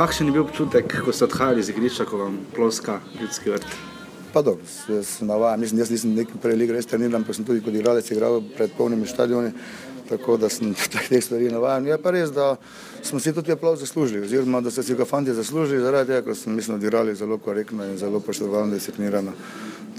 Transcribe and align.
Kakšen 0.00 0.26
je 0.26 0.32
bil 0.32 0.46
občutek, 0.48 0.94
ko 1.04 1.12
ste 1.12 1.26
odhajali 1.28 1.60
iz 1.60 1.68
igrišča, 1.68 2.06
ko 2.08 2.16
vam 2.16 2.38
ploska 2.56 3.00
ljudski 3.20 3.50
vrt? 3.50 3.66
Pa 4.32 4.40
dobro, 4.42 4.64
sem 5.04 5.28
navaden, 5.28 5.60
mislim, 5.60 5.82
jaz 5.82 5.90
nisem 5.92 6.14
neki 6.16 6.40
prej 6.40 6.70
res 6.72 6.88
treniran, 6.88 7.24
pa 7.24 7.36
sem 7.36 7.44
tudi 7.44 7.60
kot 7.60 7.76
igralec 7.76 8.08
igral 8.08 8.40
pred 8.56 8.72
polnimi 8.78 9.04
stadioni, 9.06 9.50
tako 10.08 10.38
da 10.40 10.48
sem 10.48 10.72
teh 11.10 11.20
stvari 11.20 11.50
navaden. 11.52 11.90
Je 11.92 11.98
pa 12.00 12.14
res, 12.16 12.32
da 12.32 12.54
smo 13.02 13.20
si 13.20 13.34
tudi 13.36 13.52
aplauz 13.52 13.84
zaslužili, 13.84 14.24
oziroma 14.24 14.62
da 14.64 14.72
so 14.72 14.80
si 14.82 14.96
ga 14.96 15.04
fanti 15.04 15.36
zaslužili 15.36 15.84
zaradi 15.84 16.14
tega, 16.14 16.24
ker 16.30 16.36
smo 16.36 16.56
mislim, 16.56 16.80
odigrali 16.80 17.14
zelo 17.14 17.36
korektno 17.38 17.84
in 17.84 18.00
zelo 18.00 18.24
poštevalno 18.24 18.72
disciplinirano. 18.72 19.36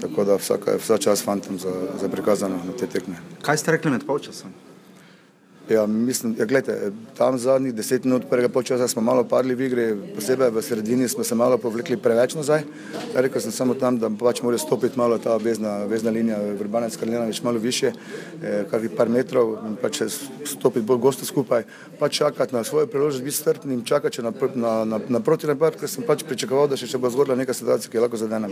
Tako 0.02 0.26
da 0.26 0.42
vsaka, 0.42 0.80
vsa 0.82 0.98
čas 0.98 1.22
fantom 1.22 1.62
za, 1.62 1.78
za 2.02 2.10
prikazano 2.10 2.58
na 2.66 2.74
te 2.74 2.90
tekme. 2.90 3.22
Kaj 3.46 3.62
ste 3.62 3.78
rekli 3.78 3.94
med 3.94 4.02
polčasom? 4.06 4.50
Ja, 5.68 5.86
mislim, 5.86 6.34
ja, 6.38 6.44
gledajte, 6.44 6.90
tam 7.16 7.38
zadnjih 7.38 7.74
deset 7.74 8.04
minut 8.04 8.22
prvega 8.30 8.48
počasa 8.48 8.88
smo 8.88 9.02
malo 9.02 9.24
padli 9.24 9.54
v 9.54 9.66
igri, 9.66 9.84
posebej 10.14 10.50
v 10.50 10.62
sredini 10.62 11.08
smo 11.08 11.24
se 11.24 11.34
malo 11.34 11.58
povlekli 11.58 11.96
preveč 11.96 12.34
nazaj. 12.34 12.64
Ja, 13.14 13.20
rekel 13.22 13.40
sem 13.40 13.54
samo 13.54 13.74
tam, 13.78 13.98
da 13.98 14.10
pač 14.10 14.42
mora 14.42 14.58
stopiti 14.58 14.98
malo 14.98 15.18
ta 15.22 15.36
vezna, 15.36 15.84
vezna 15.86 16.10
linija 16.10 16.40
Vrbanec 16.58 16.96
Karljanovič 16.96 17.42
malo 17.42 17.58
više, 17.58 17.92
eh, 18.42 18.64
kar 18.70 18.82
je 18.82 18.90
par 18.96 19.08
metrov, 19.08 19.54
pač 19.82 20.02
stopiti 20.44 20.86
bolj 20.86 20.98
gosto 20.98 21.24
skupaj, 21.24 21.62
pač 21.98 22.18
čakati 22.18 22.54
na 22.54 22.64
svojo 22.64 22.86
priložnost, 22.86 23.24
biti 23.24 23.36
strpni 23.36 23.74
in 23.74 23.84
čakati 23.84 24.22
na, 24.22 24.32
na, 24.54 24.84
na, 24.84 25.00
na 25.08 25.20
proti 25.20 25.46
napad, 25.46 25.78
ker 25.78 25.88
sem 25.88 26.04
pač 26.04 26.26
pričakoval, 26.26 26.68
da 26.68 26.76
še, 26.76 26.90
še 26.90 26.98
bo 26.98 27.10
zgodila 27.10 27.38
neka 27.38 27.54
situacija, 27.54 27.90
ki 27.90 27.96
je 27.96 28.02
lahko 28.02 28.18
zadenem. 28.18 28.50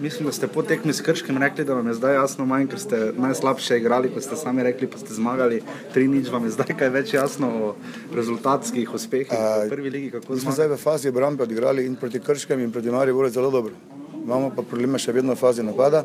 Mislim, 0.00 0.26
da 0.26 0.32
ste 0.32 0.48
po 0.48 0.62
tekmi 0.62 0.92
s 0.92 1.00
Krškim 1.00 1.38
rekli, 1.38 1.64
da 1.64 1.74
vam 1.74 1.86
je 1.86 1.94
zdaj 1.94 2.14
jasno 2.14 2.46
manj, 2.46 2.66
ker 2.66 2.80
ste 2.80 3.12
najslabše 3.16 3.78
igrali, 3.78 4.10
kot 4.10 4.22
ste 4.22 4.36
sami 4.36 4.62
rekli, 4.62 4.88
pa 4.90 4.98
ste 4.98 5.14
zmagali 5.14 5.62
3-0, 5.94 6.32
vam 6.32 6.44
je 6.44 6.50
zdaj 6.50 6.74
kaj 6.78 6.90
več 6.90 7.14
jasno 7.14 7.48
o 7.48 7.74
rezultatskih 8.14 8.94
uspehih 8.94 9.30
v 9.30 9.68
prvi 9.70 9.90
ligi? 9.90 10.12
Mi 10.28 10.40
smo 10.40 10.52
zdaj 10.52 10.72
v 10.74 10.78
fazi 10.82 11.08
obrambe 11.14 11.46
odigrali 11.46 11.86
in 11.86 11.94
proti 11.96 12.20
Krškem 12.20 12.60
in 12.60 12.72
proti 12.72 12.90
Mariju 12.90 13.28
zelo 13.30 13.50
dobro. 13.50 13.74
Imamo 14.24 14.50
pa 14.56 14.62
probleme 14.62 14.98
še 14.98 15.12
vedno 15.12 15.34
v 15.34 15.38
fazi 15.38 15.62
napada. 15.62 16.04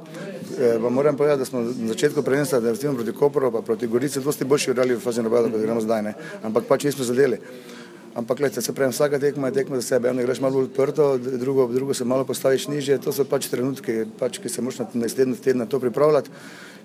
E, 0.60 0.78
moram 0.78 1.18
povedati, 1.18 1.40
da 1.40 1.46
smo 1.46 1.62
na 1.64 1.92
začetku 1.94 2.22
prvenstva, 2.22 2.60
da 2.60 2.76
smo 2.76 2.94
proti 2.94 3.16
Koperu 3.16 3.48
in 3.48 3.64
proti 3.64 3.88
Gorici 3.88 4.20
dosti 4.20 4.46
boljši 4.46 4.72
igrali 4.72 4.96
v 4.96 5.00
fazi 5.00 5.24
napada, 5.24 5.50
kot 5.50 5.62
igramo 5.62 5.82
zdaj. 5.82 6.04
Ne? 6.04 6.14
Ampak 6.44 6.68
pač 6.68 6.84
nismo 6.84 7.08
zadeli. 7.08 7.40
Ampak, 8.20 8.38
gledajte, 8.38 8.62
se 8.62 8.74
pravi, 8.76 8.92
vsaka 8.92 9.20
tekma 9.20 9.48
je 9.48 9.54
tekma 9.54 9.76
za 9.80 9.82
sebe. 9.82 10.10
Eno 10.10 10.24
greš 10.24 10.42
malo 10.44 10.54
bolj 10.54 10.66
odprto, 10.68 11.18
drugo, 11.18 11.68
drugo 11.68 11.94
se 11.94 12.06
malo 12.06 12.26
postaviš 12.26 12.68
niže. 12.68 12.98
To 12.98 13.14
so 13.16 13.24
pač 13.24 13.48
trenutki, 13.48 14.04
pač, 14.20 14.42
ki 14.44 14.52
se 14.52 14.62
moraš 14.62 14.82
na 14.82 14.88
naslednji 15.06 15.38
teden 15.40 15.64
na 15.64 15.66
to 15.66 15.80
pripravljati. 15.80 16.30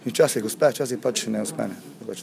In 0.04 0.12
včasih 0.12 0.44
uspe, 0.46 0.70
včasih 0.70 1.02
pač 1.02 1.26
ne 1.26 1.42
uspe. 1.42 1.66
Pač 2.06 2.22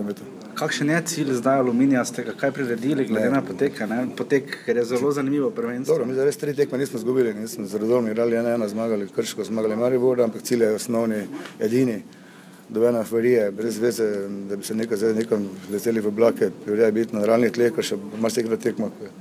Kakšen 0.60 0.90
je 0.90 1.02
cilj 1.12 1.36
zdaj 1.42 1.60
aluminija, 1.66 2.04
ste 2.08 2.24
ga 2.24 2.32
kaj 2.32 2.54
priredili, 2.56 3.04
glede 3.04 3.30
na 3.30 3.42
potek, 3.44 3.82
potek, 4.16 4.60
ker 4.64 4.80
je 4.80 4.84
zelo 4.88 5.12
zanimivo 5.12 5.50
prvenstvo? 5.50 5.92
Dobro, 5.92 6.06
mi 6.08 6.16
za 6.16 6.24
res 6.24 6.40
tri 6.40 6.54
tekme 6.56 6.78
nismo 6.78 7.02
zgubili, 7.02 7.34
nismo 7.34 7.66
z 7.66 7.82
rodom 7.82 8.08
igrali 8.08 8.40
ena, 8.40 8.54
ena 8.56 8.68
zmagali, 8.68 9.10
krško 9.12 9.44
zmagali 9.44 9.76
Maribor, 9.76 10.22
ampak 10.22 10.46
cilj 10.48 10.64
je 10.64 10.78
osnovni, 10.78 11.26
edini 11.60 12.04
dobena 12.68 13.00
afarija, 13.00 13.50
brez 13.50 13.78
veze, 13.78 14.06
da 14.48 14.56
bi 14.56 14.64
se 14.64 14.74
nekaj 14.74 14.96
zdaj 14.96 15.14
nekam 15.14 15.48
leteli 15.72 16.00
v 16.00 16.10
oblake, 16.12 16.50
privredi 16.64 16.92
biti 16.92 17.16
na 17.16 17.24
realnih 17.26 17.52
tleh, 17.52 17.74
ker 17.74 17.84
še 17.84 17.98
mar 18.20 18.32
se 18.32 18.42
igra 18.42 18.56
tekmo, 18.56 18.90
ko, 18.90 19.12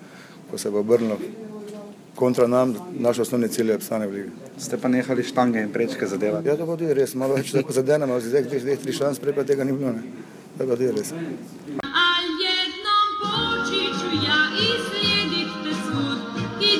ko 0.52 0.62
se 0.62 0.72
bo 0.74 0.82
obrnilo 0.82 1.20
kontra 2.16 2.48
nam, 2.48 2.76
naš 3.00 3.20
osnovni 3.20 3.48
cilj 3.48 3.70
je 3.70 3.76
obstane 3.76 4.08
v 4.08 4.12
ligi. 4.12 4.30
Ste 4.58 4.78
pa 4.78 4.88
nehali 4.88 5.24
štange 5.24 5.62
in 5.62 5.72
prečke 5.72 6.08
zadevati? 6.08 6.48
Ja, 6.48 6.56
to 6.58 6.66
bo 6.66 6.78
tudi 6.80 6.94
res, 6.94 7.16
malo 7.16 7.36
več 7.36 7.52
tako 7.52 7.76
zadenemo, 7.76 8.20
zdaj 8.24 8.48
teh 8.48 8.64
dveh, 8.64 8.80
tri 8.80 8.96
šans, 8.96 9.20
prej 9.20 9.36
pa 9.36 9.44
tega 9.44 9.68
ni 9.68 9.76
bilo, 9.76 9.92
ne. 9.92 10.04
To 10.58 10.68
bo 10.70 10.80
tudi 10.80 10.94
res. 10.96 11.12
Al 11.84 12.28
jednom 12.40 13.08
počiću 13.22 14.10
ja 14.24 14.42
izlijedit 14.64 15.52
te 15.64 15.76
svud 15.84 16.64
i 16.64 16.72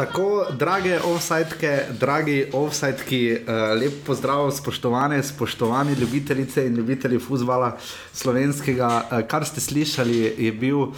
Tako, 0.00 0.46
drage 0.56 0.96
offsajtke, 1.04 1.70
dragi 2.00 2.46
offsajtki, 2.56 3.18
uh, 3.36 3.48
lep 3.76 3.98
pozdrav, 4.06 4.48
spoštovane, 4.50 5.22
spoštovani 5.22 5.92
ljubitelice 5.92 6.64
in 6.66 6.76
ljubitelji 6.76 7.18
futbola 7.18 7.76
slovenskega. 8.12 8.88
Uh, 8.88 9.20
kar 9.28 9.44
ste 9.44 9.60
slišali, 9.60 10.16
je 10.38 10.52
bil 10.52 10.78
uh, 10.78 10.94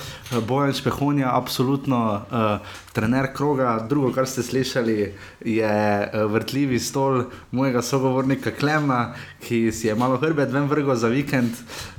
Bojan 0.47 0.71
Špehonja, 0.73 1.33
absolutno 1.35 1.99
uh, 2.15 2.69
trener 2.93 3.27
kroga. 3.35 3.87
Drugo, 3.89 4.13
kar 4.15 4.29
ste 4.31 4.43
slišali, 4.43 5.15
je 5.41 5.73
uh, 6.15 6.31
vrtljivi 6.31 6.79
stol 6.79 7.25
mojega 7.51 7.83
sogovornika 7.83 8.55
Klemna, 8.55 9.17
ki 9.43 9.73
si 9.73 9.91
je 9.91 9.99
malo 9.99 10.17
hrbet 10.23 10.55
ven 10.55 10.71
vrgo 10.71 10.95
za 10.95 11.11
vikend. 11.11 11.51
Uh, 11.51 11.92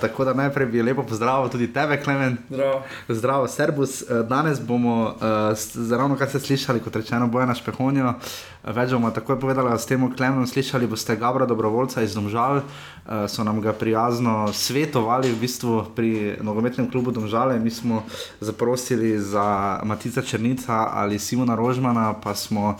tako 0.00 0.24
da 0.24 0.34
najprej 0.34 0.66
bi 0.66 0.82
lepo 0.82 1.02
pozdravil 1.02 1.50
tudi 1.50 1.72
tebe, 1.72 2.02
Klemen. 2.02 2.36
Zdravo. 2.50 2.82
Zdravo, 3.08 3.48
Servus. 3.48 4.02
Uh, 4.02 4.26
danes 4.28 4.60
bomo, 4.60 5.14
uh, 5.20 5.98
ravno 5.98 6.16
kar 6.16 6.28
ste 6.28 6.40
slišali, 6.40 6.80
kot 6.80 6.96
rečeno, 6.96 7.26
Bojana 7.26 7.54
Špehonjo, 7.54 8.08
uh, 8.08 8.74
več 8.74 8.90
bomo 8.90 9.10
takoj 9.10 9.40
povedali 9.40 9.70
s 9.78 9.86
tem 9.86 10.02
Klemenom. 10.16 10.46
Slišali 10.46 10.86
boste 10.86 11.16
Gabra 11.16 11.46
Dobrovoljca 11.46 12.02
iz 12.02 12.14
Domžal, 12.14 12.56
uh, 12.56 13.26
so 13.28 13.44
nam 13.44 13.60
ga 13.60 13.72
prijazno 13.72 14.52
svetovali 14.52 15.32
v 15.32 15.40
bistvu 15.40 15.84
pri 15.94 16.36
nogometnem 16.42 16.90
klubu 16.90 17.10
Domžale. 17.10 17.58
Mi 17.58 17.70
smo 17.70 18.02
zaprosili 18.40 19.18
za 19.20 19.80
Matica 19.84 20.22
Črnica 20.22 20.88
ali 20.92 21.18
Simona 21.18 21.54
Rožmana, 21.54 22.14
pa 22.22 22.34
smo 22.34 22.78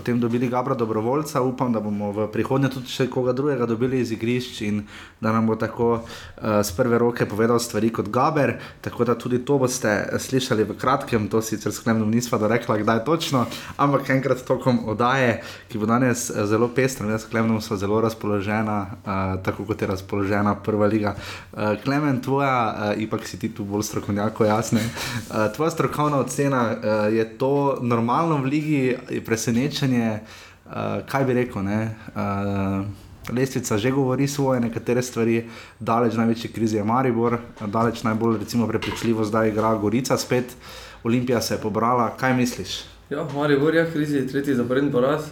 potem 0.00 0.20
dobili 0.20 0.48
Gabra 0.48 0.74
Dobrovoljca. 0.74 1.42
Upam, 1.42 1.72
da 1.72 1.80
bomo 1.80 2.08
v 2.12 2.24
prihodnje 2.32 2.70
tudi 2.72 2.88
še 2.88 3.04
koga 3.12 3.34
drugega 3.36 3.66
dobili 3.68 3.98
iz 4.00 4.14
igrišč 4.16 4.60
in 4.64 4.78
da 5.20 5.28
nam 5.34 5.44
bo 5.50 5.58
tako 5.60 5.90
uh, 6.00 6.62
z 6.64 6.72
prve 6.72 6.96
roke 6.98 7.26
povedal 7.28 7.60
stvari 7.60 7.90
kot 7.92 8.08
Gaber. 8.08 8.54
Tako 8.80 9.04
da 9.04 9.14
tudi 9.14 9.42
to 9.44 9.58
boste 9.60 9.92
slišali 10.16 10.64
v 10.64 10.76
kratkem, 10.80 11.26
to 11.28 11.42
sicer 11.44 11.74
sklepno 11.76 12.06
nisva 12.08 12.38
da 12.40 12.48
rekla, 12.48 12.78
kdaj 12.80 13.02
točno, 13.04 13.44
ampak 13.76 14.08
enkrat 14.14 14.40
tokom 14.48 14.80
oddaje, 14.88 15.42
ki 15.68 15.76
bo 15.76 15.90
danes 15.90 16.30
eh, 16.30 16.46
zelo 16.48 16.70
pestra, 16.72 17.04
jaz 17.12 17.28
sklepno 17.28 17.60
sem 17.60 17.76
zelo 17.76 18.00
razpoložena, 18.00 18.78
uh, 18.80 19.36
tako 19.44 19.68
kot 19.68 19.84
je 19.84 19.90
razpoložena 19.92 20.56
prva 20.64 20.88
liga. 20.88 21.12
Uh, 21.52 21.76
Klemen, 21.84 22.22
tvoja, 22.24 22.56
uh, 22.72 23.02
ipak 23.02 23.28
si 23.28 23.36
ti 23.36 23.52
tu 23.52 23.68
bolj 23.68 23.84
strokovnjako 23.90 24.48
jasne, 24.48 24.80
uh, 24.80 25.52
tvoja 25.52 25.76
strokovna 25.76 26.24
ocena 26.24 26.64
uh, 26.72 27.12
je 27.12 27.28
to 27.36 27.76
normalno 27.84 28.40
v 28.40 28.54
ligi, 28.56 28.82
je 29.10 29.20
presenečenje 29.24 29.89
presenečenje, 29.90 30.20
uh, 30.66 31.06
kaj 31.06 31.24
bi 31.24 31.34
rekel. 31.34 31.62
Uh, 31.62 32.86
lestvica 33.32 33.78
že 33.78 33.90
govori 33.90 34.26
svoje, 34.26 34.60
nekatere 34.60 35.02
stvari, 35.02 35.48
daleč 35.78 36.14
največji 36.14 36.52
krizi 36.52 36.76
je 36.76 36.84
Maribor, 36.84 37.38
daleč 37.66 38.02
najbolj 38.02 38.38
prepričljivo 38.68 39.24
zdaj 39.24 39.48
igra 39.48 39.74
Gorica 39.74 40.16
spet, 40.16 40.56
Olimpija 41.04 41.40
se 41.40 41.54
je 41.54 41.60
pobrala. 41.60 42.16
Kaj 42.16 42.34
misliš? 42.34 42.84
Ja, 43.10 43.26
Maribor 43.34 43.74
je 43.74 43.84
v 43.84 43.92
krizi, 43.92 44.26
tretji 44.26 44.54
zaporedni 44.54 44.92
poraz. 44.92 45.30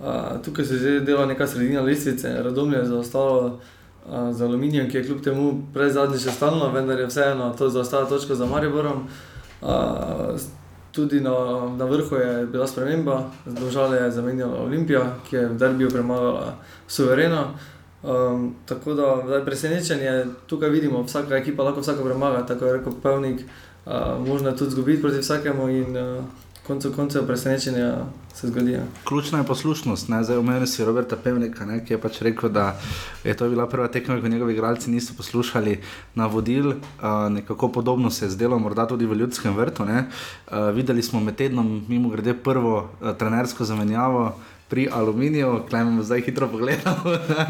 Uh, 0.00 0.42
tukaj 0.44 0.64
se 0.64 0.78
že 0.78 1.00
dela 1.00 1.26
neka 1.26 1.46
sredina 1.46 1.80
lestvice, 1.80 2.42
radom 2.42 2.72
je 2.72 2.84
zaostalo. 2.84 3.60
Uh, 4.06 4.30
z 4.32 4.42
aluminijem, 4.42 4.90
ki 4.90 4.96
je 4.96 5.04
kljub 5.04 5.22
temu 5.22 5.62
prej 5.74 5.90
zadnji 5.90 6.18
še 6.22 6.30
stalno, 6.30 6.68
vendar 6.70 7.00
je 7.00 7.08
vseeno 7.08 7.50
to 7.58 7.66
zaostala 7.70 8.06
točka 8.06 8.34
za 8.34 8.46
Mariborom. 8.46 9.08
Uh, 9.60 10.38
tudi 10.96 11.20
na, 11.20 11.36
na 11.76 11.84
vrhu 11.84 12.16
je 12.16 12.46
bila 12.46 12.66
sprememba, 12.66 13.30
zdržala 13.46 13.96
je 13.96 14.10
zamenjala 14.10 14.62
Olimpija, 14.62 15.02
ki 15.28 15.36
je 15.36 15.48
v 15.48 15.58
derbiju 15.58 15.90
premagala 15.90 16.54
Suvereno. 16.88 17.54
Um, 18.02 18.54
tako 18.66 18.94
da 18.94 19.22
zdaj 19.26 19.44
presenečenje 19.44 20.24
tukaj 20.46 20.68
vidimo, 20.68 21.02
vsaka 21.02 21.36
ekipa 21.36 21.64
lahko 21.64 21.80
vsako 21.80 22.04
premaga, 22.04 22.46
tako 22.46 22.64
je 22.66 22.72
rekel 22.72 22.92
Pevnik, 23.02 23.40
uh, 23.86 23.92
možno 24.26 24.48
je 24.48 24.56
tudi 24.56 24.70
zgubiti 24.70 25.02
proti 25.02 25.18
vsakemu 25.18 25.68
in 25.68 25.96
uh, 25.96 26.24
koncu 26.66 26.92
koncev 26.92 27.26
presenečenja 27.26 27.96
se 28.34 28.48
zgodi. 28.48 28.72
Ja. 28.72 28.82
Ključna 29.04 29.38
je 29.38 29.44
poslušnost. 29.44 30.08
Ne? 30.08 30.24
Zdaj 30.24 30.36
omenil 30.36 30.66
si 30.66 30.84
Roberta 30.84 31.16
Pevnika, 31.16 31.66
ne? 31.66 31.84
ki 31.84 31.94
je 31.94 32.00
pač 32.00 32.20
rekel, 32.22 32.50
da 32.50 32.74
je 33.24 33.34
to 33.36 33.48
bila 33.48 33.68
prva 33.68 33.88
tekma, 33.88 34.20
ko 34.20 34.28
njegovi 34.28 34.52
igralci 34.52 34.90
niso 34.90 35.14
poslušali 35.16 35.78
navodil. 36.14 36.68
Uh, 36.68 36.76
nekako 37.30 37.68
podobno 37.68 38.10
se 38.10 38.26
je 38.26 38.30
zdelo, 38.30 38.58
morda 38.58 38.86
tudi 38.86 39.06
v 39.06 39.14
ljudskem 39.14 39.56
vrtu. 39.56 39.82
Uh, 39.82 39.94
videli 40.74 41.02
smo 41.02 41.20
med 41.20 41.36
tednom, 41.36 41.84
mimo 41.88 42.08
grede, 42.08 42.34
prvo 42.34 42.76
uh, 43.00 43.16
trenersko 43.16 43.64
zamenjavo. 43.64 44.34
Pri 44.68 44.88
aluminiju, 44.92 45.60
klej 45.68 45.82
imamo 45.82 46.02
zdaj 46.02 46.20
hitro 46.26 46.48
pogledal. 46.48 46.96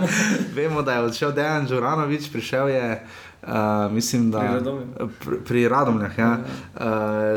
Vemo, 0.56 0.82
da 0.82 0.92
je 0.92 1.06
odšel 1.08 1.32
Dejan 1.32 1.66
Žuranovič, 1.66 2.28
prišel 2.32 2.68
je 2.68 3.06
uh, 3.46 3.92
mislim, 3.92 4.30
da 4.30 4.60
pri 5.44 5.68
Radomljah 5.68 6.18
ja, 6.18 6.38
uh, 6.74 6.80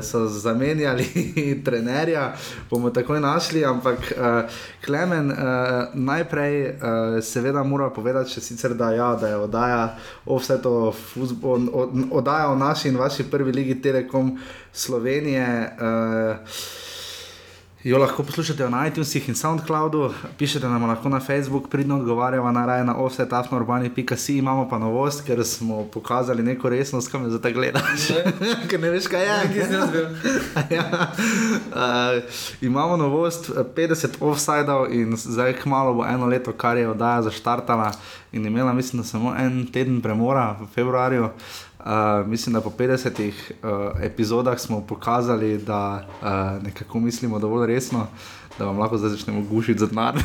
so 0.04 0.28
zamenjali 0.28 1.06
trenerja, 1.66 2.34
bomo 2.70 2.90
takoj 2.90 3.20
našli. 3.20 3.66
Ampak 3.66 3.98
uh, 3.98 4.50
Klemen 4.86 5.32
uh, 5.32 5.38
najprej, 5.94 6.70
uh, 6.70 6.74
seveda, 7.24 7.64
mora 7.64 7.90
povedati, 7.90 8.42
sicer, 8.42 8.74
da, 8.74 8.92
ja, 8.92 9.16
da 9.16 9.28
je 9.28 9.38
oddaja 9.38 9.96
vse 10.26 10.62
to, 10.62 10.92
fuzbol, 11.14 11.60
oddaja 12.12 12.50
o 12.50 12.56
naši 12.56 12.90
in 12.90 12.98
vaši 12.98 13.24
prvi 13.24 13.52
ligi 13.52 13.82
Telekom 13.82 14.40
Slovenije. 14.74 15.72
Uh, 15.82 16.89
Jo 17.84 17.98
lahko 17.98 18.24
poslušate 18.24 18.70
na 18.70 18.88
iTunesih 18.88 19.30
in 19.30 19.36
SoundCloudu, 19.36 20.14
pišete 20.38 20.68
nam 20.68 20.84
lahko 20.84 21.10
na 21.10 21.20
Facebook, 21.20 21.70
pridno 21.70 21.96
odgovarjamo 21.96 22.52
na 22.52 22.66
raje 22.66 22.84
na 22.84 22.96
offsetafnourbani.si, 22.98 24.38
imamo 24.38 24.70
pa 24.70 24.78
novost, 24.78 25.24
ker 25.26 25.46
smo 25.46 25.86
pokazali 25.94 26.44
neko 26.44 26.70
resnost, 26.70 27.12
kam 27.12 27.24
me 27.24 27.30
za 27.30 27.40
te 27.42 27.54
gledaš. 27.54 28.08
ker 28.70 28.80
ne 28.80 28.90
veš, 28.90 29.08
kaj 29.08 29.24
je. 29.24 29.38
Nekaj 29.48 29.64
sem 29.64 29.74
jaz 29.74 29.92
bil. 29.92 30.06
ja. 30.78 31.08
uh, 31.72 32.24
imamo 32.62 32.98
novost, 32.98 33.50
eh, 33.50 33.64
50 33.76 34.20
offsajdov 34.20 34.92
in 34.92 35.16
zdaj 35.16 35.54
kmalo 35.64 35.94
bo 35.94 36.06
eno 36.06 36.26
leto, 36.28 36.52
kar 36.52 36.78
je 36.78 36.90
oddaja 36.90 37.22
zaštartala 37.22 37.92
in 38.32 38.46
imela, 38.46 38.74
mislim, 38.74 39.02
da 39.02 39.08
samo 39.08 39.36
en 39.40 39.68
teden 39.72 40.02
premora 40.02 40.58
v 40.62 40.68
februarju. 40.76 41.24
Uh, 41.24 41.32
mislim, 42.26 42.54
da 42.54 42.62
po 42.62 42.70
50 42.70 43.32
uh, 43.64 43.70
epizodah 44.02 44.60
smo 44.60 44.82
pokazali, 44.82 45.58
da 45.58 46.08
uh, 46.22 46.64
nekako 46.64 47.00
mislimo 47.00 47.40
dovolj 47.40 47.68
resno, 47.68 48.08
da 48.60 48.66
vam 48.66 48.80
lahko 48.80 48.98
zdaj 48.98 49.10
začnemo 49.10 49.42
gušiti 49.50 49.80
za 49.80 49.88
denar. 49.88 50.16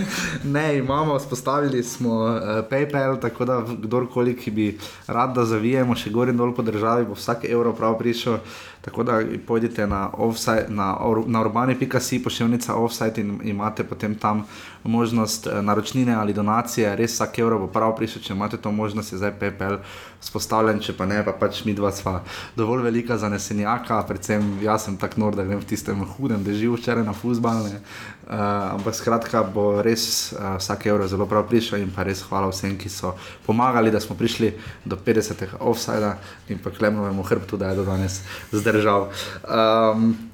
ne, 0.54 0.78
imamo, 0.78 1.18
vzpostavili 1.18 1.82
smo 1.82 2.14
uh, 2.14 2.40
PayPal, 2.70 3.20
tako 3.20 3.44
da 3.44 3.64
kdorkoli, 3.82 4.36
ki 4.36 4.50
bi 4.50 4.78
rad, 5.06 5.34
da 5.34 5.44
zavijemo 5.44 5.94
še 5.94 6.10
gor 6.10 6.28
in 6.28 6.36
dol 6.36 6.54
po 6.54 6.62
državi, 6.62 7.04
bo 7.04 7.14
vsak 7.14 7.44
evro 7.44 7.72
prav 7.72 7.98
prišel. 7.98 8.38
Tako 8.82 9.02
da 9.02 9.20
pojdite 9.46 9.86
na, 9.86 10.10
offside, 10.12 10.66
na, 10.68 10.96
or- 11.00 11.24
na 11.26 11.40
urbani.si, 11.40 12.22
pošiljnica 12.22 12.74
offside 12.74 13.20
in 13.20 13.40
imate 13.44 13.84
potem 13.84 14.14
tam 14.14 14.44
možnost 14.84 15.46
eh, 15.46 15.62
naročnine 15.62 16.14
ali 16.14 16.34
donacije, 16.34 16.96
res 16.96 17.14
vsak 17.14 17.38
evro 17.38 17.58
bo 17.58 17.66
prav 17.66 17.94
prišel, 17.96 18.22
če 18.22 18.32
imate 18.32 18.56
to 18.56 18.72
možnost, 18.72 19.12
je 19.12 19.18
zdaj 19.18 19.36
PayPal 19.38 19.78
spostavljen, 20.20 20.80
če 20.82 20.96
pa 20.98 21.06
ne, 21.06 21.22
pa 21.24 21.32
pač 21.32 21.64
mi 21.64 21.74
dva 21.74 21.92
sva 21.92 22.24
dovolj 22.56 22.82
velika 22.82 23.18
za 23.18 23.28
nesenjaka, 23.28 24.02
predvsem 24.08 24.58
jaz 24.62 24.88
sem 24.88 24.96
tak 24.98 25.16
nor, 25.16 25.36
da 25.38 25.46
grem 25.46 25.62
v 25.62 25.68
tistem 25.70 26.02
hudem 26.16 26.42
dežju 26.44 26.74
včeraj 26.74 27.06
na 27.06 27.14
fuzbalne. 27.14 27.78
Uh, 28.22 28.78
ampak 28.78 28.94
skratka, 28.94 29.42
bo 29.42 29.82
res 29.82 30.32
uh, 30.32 30.56
vsak 30.56 30.86
evro 30.86 31.08
zelo 31.10 31.26
prav 31.26 31.48
prišel 31.50 31.82
in 31.82 31.90
pa 31.90 32.06
res 32.06 32.22
hvala 32.22 32.48
vsem, 32.52 32.78
ki 32.78 32.88
so 32.88 33.16
pomagali, 33.46 33.90
da 33.90 34.00
smo 34.00 34.16
prišli 34.16 34.54
do 34.84 34.96
50. 34.96 35.58
offsajda 35.58 36.16
in 36.48 36.62
pa 36.62 36.70
klemnovemu 36.70 37.22
hrbtu, 37.22 37.58
da 37.58 37.72
je 37.72 37.82
do 37.82 37.84
danes 37.84 38.22
zdržal. 38.54 39.10
Um, 39.42 40.31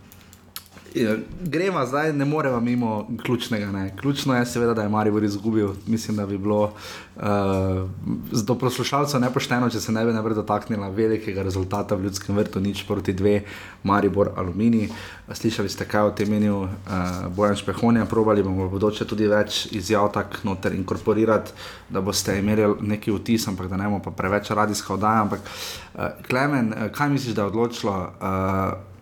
Ja, 0.95 1.17
Gremo 1.41 1.87
zdaj, 1.87 2.13
ne 2.13 2.25
moremo 2.25 2.61
mimo 2.61 3.09
ključnega. 3.23 3.73
Ne. 3.73 3.97
Ključno 3.97 4.35
je 4.35 4.47
seveda, 4.47 4.75
da 4.75 4.83
je 4.83 4.89
Maribor 4.89 5.25
izgubil. 5.25 5.69
Mislim, 5.87 6.17
da 6.17 6.27
bi 6.27 6.39
bilo 6.39 6.73
uh, 7.17 7.23
do 8.47 8.55
poslušalcev 8.55 9.21
nepošteno, 9.21 9.71
če 9.71 9.81
se 9.81 9.93
ne 9.93 10.05
bi 10.05 10.13
najprej 10.13 10.35
dotaknila 10.35 10.89
velikega 10.89 11.43
rezultata 11.43 11.95
v 11.95 12.09
ljudskem 12.09 12.37
vrtu, 12.37 12.61
nič 12.61 12.87
proti 12.89 13.13
dve, 13.13 13.43
Maribor, 13.83 14.33
Alumini. 14.37 14.89
Slišali 15.33 15.69
ste, 15.69 15.85
kaj 15.85 16.09
o 16.09 16.17
tem 16.17 16.31
menil 16.31 16.57
uh, 16.57 16.73
Bojan 17.37 17.57
Špehonja, 17.57 18.07
probali 18.09 18.43
bomo 18.43 18.67
v 18.67 18.73
bodoče 18.79 19.05
tudi 19.05 19.29
več 19.29 19.67
izjav 19.77 20.09
tak 20.13 20.41
noter 20.45 20.73
inkorporirati, 20.75 21.53
da 21.89 22.01
boste 22.01 22.39
imeli 22.39 22.75
neki 22.81 23.13
vtis, 23.13 23.49
ampak 23.49 23.69
da 23.69 23.77
ne 23.77 23.93
bomo 23.93 24.01
pa 24.05 24.11
preveč 24.11 24.51
radijska 24.51 24.95
oddaja. 24.97 25.27
Ampak 25.29 25.41
uh, 25.45 26.09
Klemen, 26.29 26.75
kaj 26.93 27.11
misliš, 27.13 27.37
da 27.37 27.45
je 27.45 27.53
odločilo? 27.53 27.99
Uh, 28.21 28.98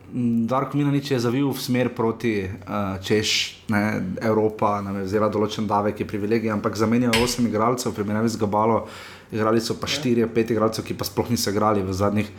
Darko 0.46 0.78
Minanič 0.78 1.10
je 1.10 1.18
zavil 1.18 1.50
v 1.50 1.58
smer 1.58 1.88
proti 1.90 2.46
uh, 2.46 2.94
Češ, 3.02 3.30
ne, 3.68 4.14
Evropa 4.22 4.78
nam 4.80 5.00
je 5.02 5.06
vzela 5.08 5.26
določen 5.32 5.66
davek, 5.66 6.00
je 6.00 6.06
privilegij, 6.06 6.52
ampak 6.54 6.78
zamenjajo 6.78 7.18
8 7.26 7.48
igralcev, 7.50 7.94
primerjavi 7.96 8.30
z 8.30 8.38
Gabalo, 8.38 8.84
igrali 9.34 9.60
so 9.60 9.74
pa 9.74 9.90
4, 9.90 10.28
5 10.30 10.54
igralcev, 10.54 10.86
ki 10.86 10.94
pa 10.94 11.08
sploh 11.08 11.32
niso 11.34 11.50
igrali 11.50 11.82
v 11.82 11.96
zadnjih 11.96 12.30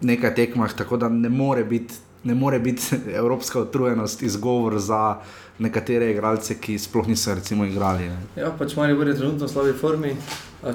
nekaj 0.00 0.34
tekmah, 0.34 0.72
tako 0.72 0.96
da 0.96 1.12
ne 1.12 1.28
more 1.28 1.64
biti. 1.64 2.00
Ne 2.22 2.36
more 2.38 2.60
biti 2.62 2.96
evropska 3.20 3.58
utrujenost 3.60 4.20
izgovor 4.22 4.76
za 4.78 5.18
nekatere 5.58 6.12
igralce, 6.12 6.54
ki 6.54 6.76
sploh 6.78 7.08
niso 7.10 7.34
recimo 7.34 7.66
igrali. 7.66 8.06
Ne. 8.06 8.18
Ja, 8.38 8.52
pač 8.54 8.76
Maribor 8.78 9.10
je 9.10 9.16
trenutno 9.18 9.48
v 9.48 9.50
slabi 9.50 9.72
formi, 9.74 10.14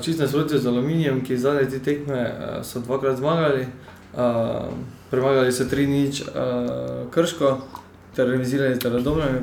čisto 0.04 0.26
nasprotno 0.26 0.60
z 0.60 0.68
Aluminijem, 0.68 1.24
ki 1.24 1.40
zadnje 1.40 1.70
te 1.72 1.80
tekme 1.80 2.20
a, 2.20 2.52
so 2.68 2.84
dvakrat 2.84 3.24
zmagali. 3.24 3.64
Uh, 4.12 4.76
premagali 5.12 5.52
so 5.52 5.64
3-0 5.64 6.22
uh, 6.22 7.12
Krško, 7.12 7.58
ter 8.16 8.28
remizirali 8.28 8.80
ter 8.80 8.92
Radomljami. 8.92 9.40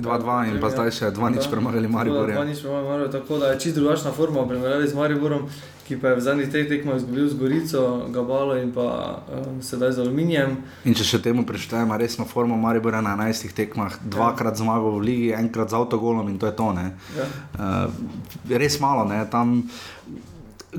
2-2 0.00 0.48
in 0.50 0.60
pa 0.60 0.70
zdaj 0.70 0.90
še 0.90 1.10
2-0 1.14 1.50
premagali 1.50 1.88
Maribor. 1.88 2.30
ja. 2.30 2.42
2-0 2.42 2.60
premagali 2.62 2.88
Maribor, 2.88 3.12
tako 3.12 3.38
da 3.38 3.52
je 3.54 3.60
čisto 3.60 3.80
drugačna 3.80 4.12
forma 4.12 4.42
v 4.42 4.48
primerjavi 4.48 4.88
z 4.88 4.98
Mariborom, 4.98 5.46
ki 5.86 6.00
pa 6.02 6.10
je 6.10 6.18
v 6.18 6.20
zadnjih 6.26 6.48
treh 6.50 6.66
tekmah 6.66 6.96
izgubil 6.98 7.28
z 7.30 7.38
Gorico, 7.38 7.82
Gabalo 8.10 8.56
in 8.58 8.72
pa 8.74 9.22
uh, 9.22 9.62
sedaj 9.62 9.94
z 9.94 10.02
Aluminijem. 10.02 10.56
In 10.84 10.98
če 10.98 11.06
še 11.06 11.22
temu 11.22 11.46
prištejemo 11.46 11.94
resno 11.94 12.26
formo 12.26 12.58
Maribora 12.58 12.98
na 13.00 13.14
11 13.14 13.54
tekmah, 13.54 13.94
dvakrat 14.02 14.58
zmagal 14.58 14.98
v 14.98 15.04
ligi, 15.06 15.28
enkrat 15.38 15.70
z 15.70 15.78
avtogolom 15.78 16.26
in 16.28 16.42
to 16.42 16.50
je 16.50 16.56
to. 16.58 16.72
ne. 16.74 16.90
Ja. 17.14 17.30
Uh, 17.54 18.58
res 18.58 18.80
malo, 18.82 19.06
ne, 19.06 19.22
tam. 19.30 19.62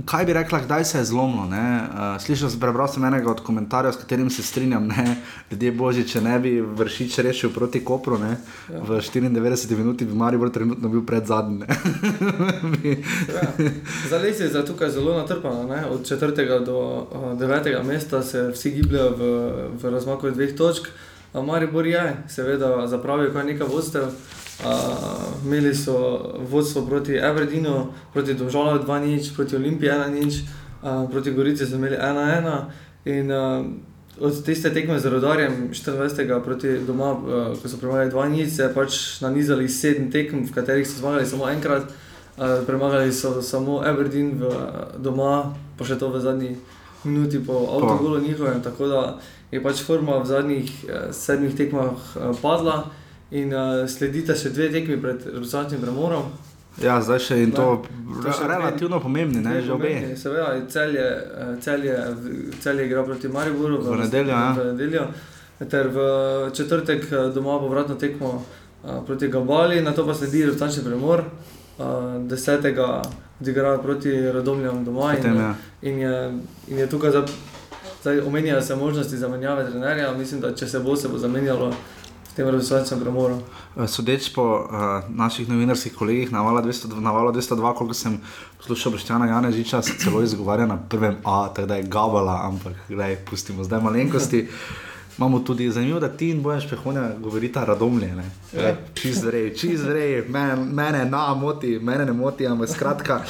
Kaj 0.06 0.26
bi 0.26 0.34
rekla, 0.34 0.60
kdaj 0.60 0.86
se 0.86 0.98
je 0.98 1.06
zlomilo? 1.06 1.44
Uh, 1.44 2.22
slišal 2.22 2.50
sem, 2.50 2.60
prebral 2.60 2.88
sem 2.88 3.04
enega 3.04 3.32
od 3.32 3.42
komentarjev, 3.42 3.94
s 3.94 3.98
katerim 3.98 4.30
se 4.30 4.44
strinjam. 4.44 4.88
Ne? 4.88 5.16
Ljudje 5.52 5.72
božji, 5.72 6.04
če 6.08 6.22
ne 6.22 6.40
bi 6.40 6.52
vršič 6.62 7.18
rešil 7.26 7.50
proti 7.54 7.84
Kopru, 7.86 8.18
ne? 8.18 8.38
Ja. 8.74 8.82
v 8.84 9.00
94 9.02 9.78
minuti 9.78 10.06
bi 10.06 10.14
Maribor 10.14 10.50
trenutno 10.50 10.90
bil 10.90 11.06
pred 11.06 11.26
zadnjim. 11.26 11.64
Ja. 13.28 13.52
Za 14.10 14.18
les 14.18 14.40
je 14.40 14.66
tukaj 14.66 14.90
zelo 14.92 15.18
natrpano. 15.18 15.64
Ne? 15.68 15.86
Od 15.92 16.08
četrtega 16.08 16.60
do 16.60 16.80
uh, 16.80 17.40
devetega 17.40 17.84
mesta 17.84 18.24
se 18.24 18.50
vsi 18.54 18.72
gibljajo 18.72 19.12
v, 19.18 19.22
v 19.82 19.92
razmaku 19.92 20.32
dveh 20.32 20.56
točk. 20.56 20.88
Maribor 21.34 21.86
je, 21.86 22.18
seveda, 22.28 22.88
zapravil 22.88 23.34
kar 23.34 23.46
nekaj 23.46 23.68
vodstev. 23.68 24.12
Uh, 24.58 25.46
imeli 25.46 25.76
so 25.76 26.22
vodstvo 26.50 26.82
proti 26.82 27.14
Everdeenu, 27.14 27.94
proti 28.14 28.34
Domžalu 28.34 28.84
2-0, 28.84 29.36
proti 29.36 29.56
Olimpiji 29.56 29.90
1-0, 29.90 30.42
uh, 30.82 31.12
proti 31.12 31.32
Gorici 31.32 31.66
so 31.66 31.76
imeli 31.76 31.96
1-1. 31.96 32.62
In 33.06 33.32
uh, 33.32 33.66
od 34.20 34.44
tiste 34.46 34.74
tekme 34.74 35.00
z 35.00 35.06
Rodarjem 35.06 35.70
24. 35.74 36.44
proti 36.44 36.80
doma, 36.88 37.12
uh, 37.12 37.54
ko 37.62 37.70
so 37.70 37.78
premagali 37.78 38.12
2-0, 38.12 38.50
se 38.50 38.64
je 38.64 38.74
pač 38.74 39.22
nanizali 39.22 39.70
sedem 39.70 40.12
tekem, 40.12 40.42
v 40.46 40.52
katerih 40.52 40.88
so 40.88 41.00
zmagali 41.00 41.26
samo 41.26 41.50
enkrat. 41.50 41.94
Uh, 42.38 42.66
premagali 42.66 43.14
so 43.14 43.42
samo 43.42 43.86
Everdeen 43.86 44.42
v, 44.42 44.50
doma, 44.98 45.54
pa 45.78 45.86
še 45.86 46.02
to 46.02 46.10
v 46.10 46.18
zadnji 46.18 46.58
minuti 47.06 47.38
po 47.46 47.78
avtogolu 47.78 48.26
njihovem. 48.26 48.62
Tako 48.66 48.90
da 48.90 49.02
je 49.54 49.62
pač 49.62 49.86
forma 49.86 50.18
v 50.18 50.26
zadnjih 50.26 50.66
uh, 50.66 51.14
sedmih 51.14 51.54
tekmah 51.54 51.94
uh, 51.94 52.34
padla 52.42 52.90
in 53.32 53.54
uh, 53.54 53.88
sledita 53.88 54.36
še 54.36 54.54
dve 54.56 54.70
tekmi 54.72 55.02
pred 55.02 55.26
rusanskim 55.36 55.82
premorom. 55.82 56.32
ja, 56.82 57.02
zdaj 57.02 57.20
še 57.20 57.42
in 57.44 57.52
to, 57.52 57.84
To 58.24 58.34
še 58.34 58.48
relativno 58.48 59.00
pomembni, 59.04 59.42
ne, 59.44 59.60
že 59.62 59.74
obe. 59.74 59.92
Seveda, 60.18 60.54
cel 60.72 60.96
je, 60.96 61.08
cel 61.62 61.84
je, 61.86 61.98
cel 62.64 62.80
je 62.80 62.86
igral 62.88 63.06
proti 63.06 63.28
Mariboru 63.28 63.82
V 63.84 63.98
nedeljo, 64.00 64.32
ja. 64.32 64.54
v 64.56 64.66
nedeljo, 64.72 65.04
ter 65.70 65.90
v 65.94 66.08
četrtek 66.56 67.12
eh, 67.12 67.28
doma 67.36 67.60
povratno 67.60 67.98
tekmo 68.00 68.38
eh, 68.40 69.00
proti 69.06 69.28
Gabali, 69.28 69.82
na 69.82 69.94
to 69.94 70.06
pa 70.08 70.16
sledi 70.16 70.46
rusanski 70.46 70.86
premor, 70.86 71.24
eh, 71.24 71.84
desetega 72.30 73.02
odigrajo 73.42 73.84
proti 73.84 74.16
Radomljam 74.32 74.86
doma 74.86 75.12
in, 75.14 75.22
Potem, 75.22 75.38
ja. 75.38 75.54
in, 75.82 76.00
je, 76.00 76.16
in 76.68 76.80
je 76.80 76.90
tukaj 76.90 77.12
za, 77.12 77.26
zdaj 78.02 78.24
omenjajo 78.26 78.62
se 78.62 78.76
možnosti 78.76 79.18
zamenjave 79.18 79.70
trenerja, 79.70 80.14
mislim, 80.18 80.42
da 80.42 80.56
če 80.56 80.68
se 80.68 80.80
bo, 80.80 80.96
se 80.96 81.08
bo 81.08 81.18
zamenjalo 81.18 81.70
v 81.70 81.97
tem 82.38 82.50
rusanskem 82.50 83.00
premoru. 83.00 83.42
Eh, 83.74 83.88
Sodeč 83.90 84.30
po 84.30 84.70
uh, 84.70 85.02
naših 85.10 85.50
novinarskih 85.50 85.94
kolegih 85.98 86.30
na 86.32 86.46
Valu 86.46 86.62
202, 86.62 87.02
na 87.02 87.12
Valu 87.12 87.34
202 87.34 87.74
koliko 87.74 87.98
sem 87.98 88.22
poslušal 88.58 88.94
Boštjana 88.94 89.26
Janežiča, 89.26 89.82
se 89.82 89.98
celo 89.98 90.22
izgovarja 90.22 90.70
na 90.70 90.78
prvem 90.78 91.18
A, 91.26 91.50
tako 91.50 91.68
da 91.68 91.76
je 91.76 91.90
Gabala, 91.90 92.46
ampak 92.46 92.78
gledaj, 92.88 93.16
pustimo 93.26 93.64
zdaj 93.64 93.82
malenkosti. 93.82 94.48
Imamo 95.18 95.40
tudi 95.40 95.72
zanimivo, 95.72 96.00
da 96.00 96.10
ti 96.10 96.30
in 96.30 96.42
Bojan 96.42 96.62
Špehonja 96.62 97.12
govorita 97.20 97.64
radomlje. 97.66 98.16
ne. 98.16 98.24
Glej, 98.54 98.76
Čist 98.94 99.22
zrej, 99.22 99.56
čist 99.56 99.84
zrej, 99.84 100.24
mene, 100.30 100.56
mene 100.56 101.06
na 101.06 101.34
moti, 101.34 101.80
mene 101.80 102.06
ne 102.06 102.14
moti, 102.14 102.48
ampak 102.48 102.70
skratka. 102.70 103.22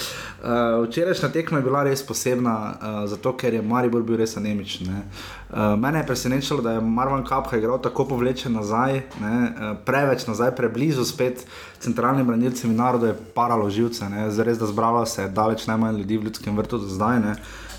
Uh, 0.44 0.88
včerajšnja 0.88 1.29
tekma 1.29 1.58
je 1.58 1.63
bila 1.63 1.84
res 1.84 2.03
posebna, 2.06 2.74
uh, 2.82 3.10
zato 3.10 3.34
ker 3.38 3.53
je 3.53 3.62
Maribor 3.62 4.03
bil 4.03 4.17
res 4.17 4.38
anemičen. 4.38 4.88
ne. 4.88 5.01
Uh, 5.50 5.79
mene 5.79 6.00
je 6.00 6.06
presenečalo, 6.06 6.62
da 6.62 6.72
je 6.72 6.82
Marvan 6.82 7.24
Kapha 7.25 7.58
igral 7.58 7.82
tako 7.82 8.06
povlečen 8.06 8.53
nazaj, 8.53 9.01
ne, 9.22 9.53
uh, 9.56 9.77
preveč 9.86 10.27
nazaj, 10.27 10.56
preblizu 10.56 11.06
spet 11.06 11.46
centralnim 11.79 12.27
branilcem 12.27 12.72
in 12.72 12.77
narodu 12.77 13.06
je 13.06 13.15
paralo 13.34 13.70
živce. 13.70 14.10
ne. 14.10 14.32
Zdaj 14.32 14.46
res, 14.46 14.58
da 14.58 14.65
zbralo 14.65 15.06
se 15.06 15.22
je 15.22 15.29
daleč 15.29 15.67
najmanj 15.67 15.98
ljudi 15.98 16.17
v 16.17 16.24
ljudskem 16.24 16.58
vrtu 16.58 16.77
do 16.77 16.88
zdaj. 16.88 17.20
Ne, 17.20 17.36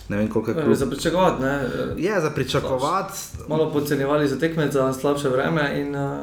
ne 0.09 0.17
vem, 0.17 0.29
koliko 0.29 0.51
je 0.51 0.57
Eh, 0.57 0.63
klub. 0.63 0.75
Za 0.75 0.87
pričakovati, 0.87 1.43
ne? 1.43 1.55
eh, 1.55 1.95
Je 1.97 2.21
za 2.21 2.31
pričakovati. 2.31 3.13
malo 3.49 3.73
podcenjevali 3.73 4.29
za 4.29 4.39
tekmeca, 4.39 4.93
slabše 4.93 5.29
vreme. 5.29 5.81
In, 5.81 5.97
uh, 5.97 6.19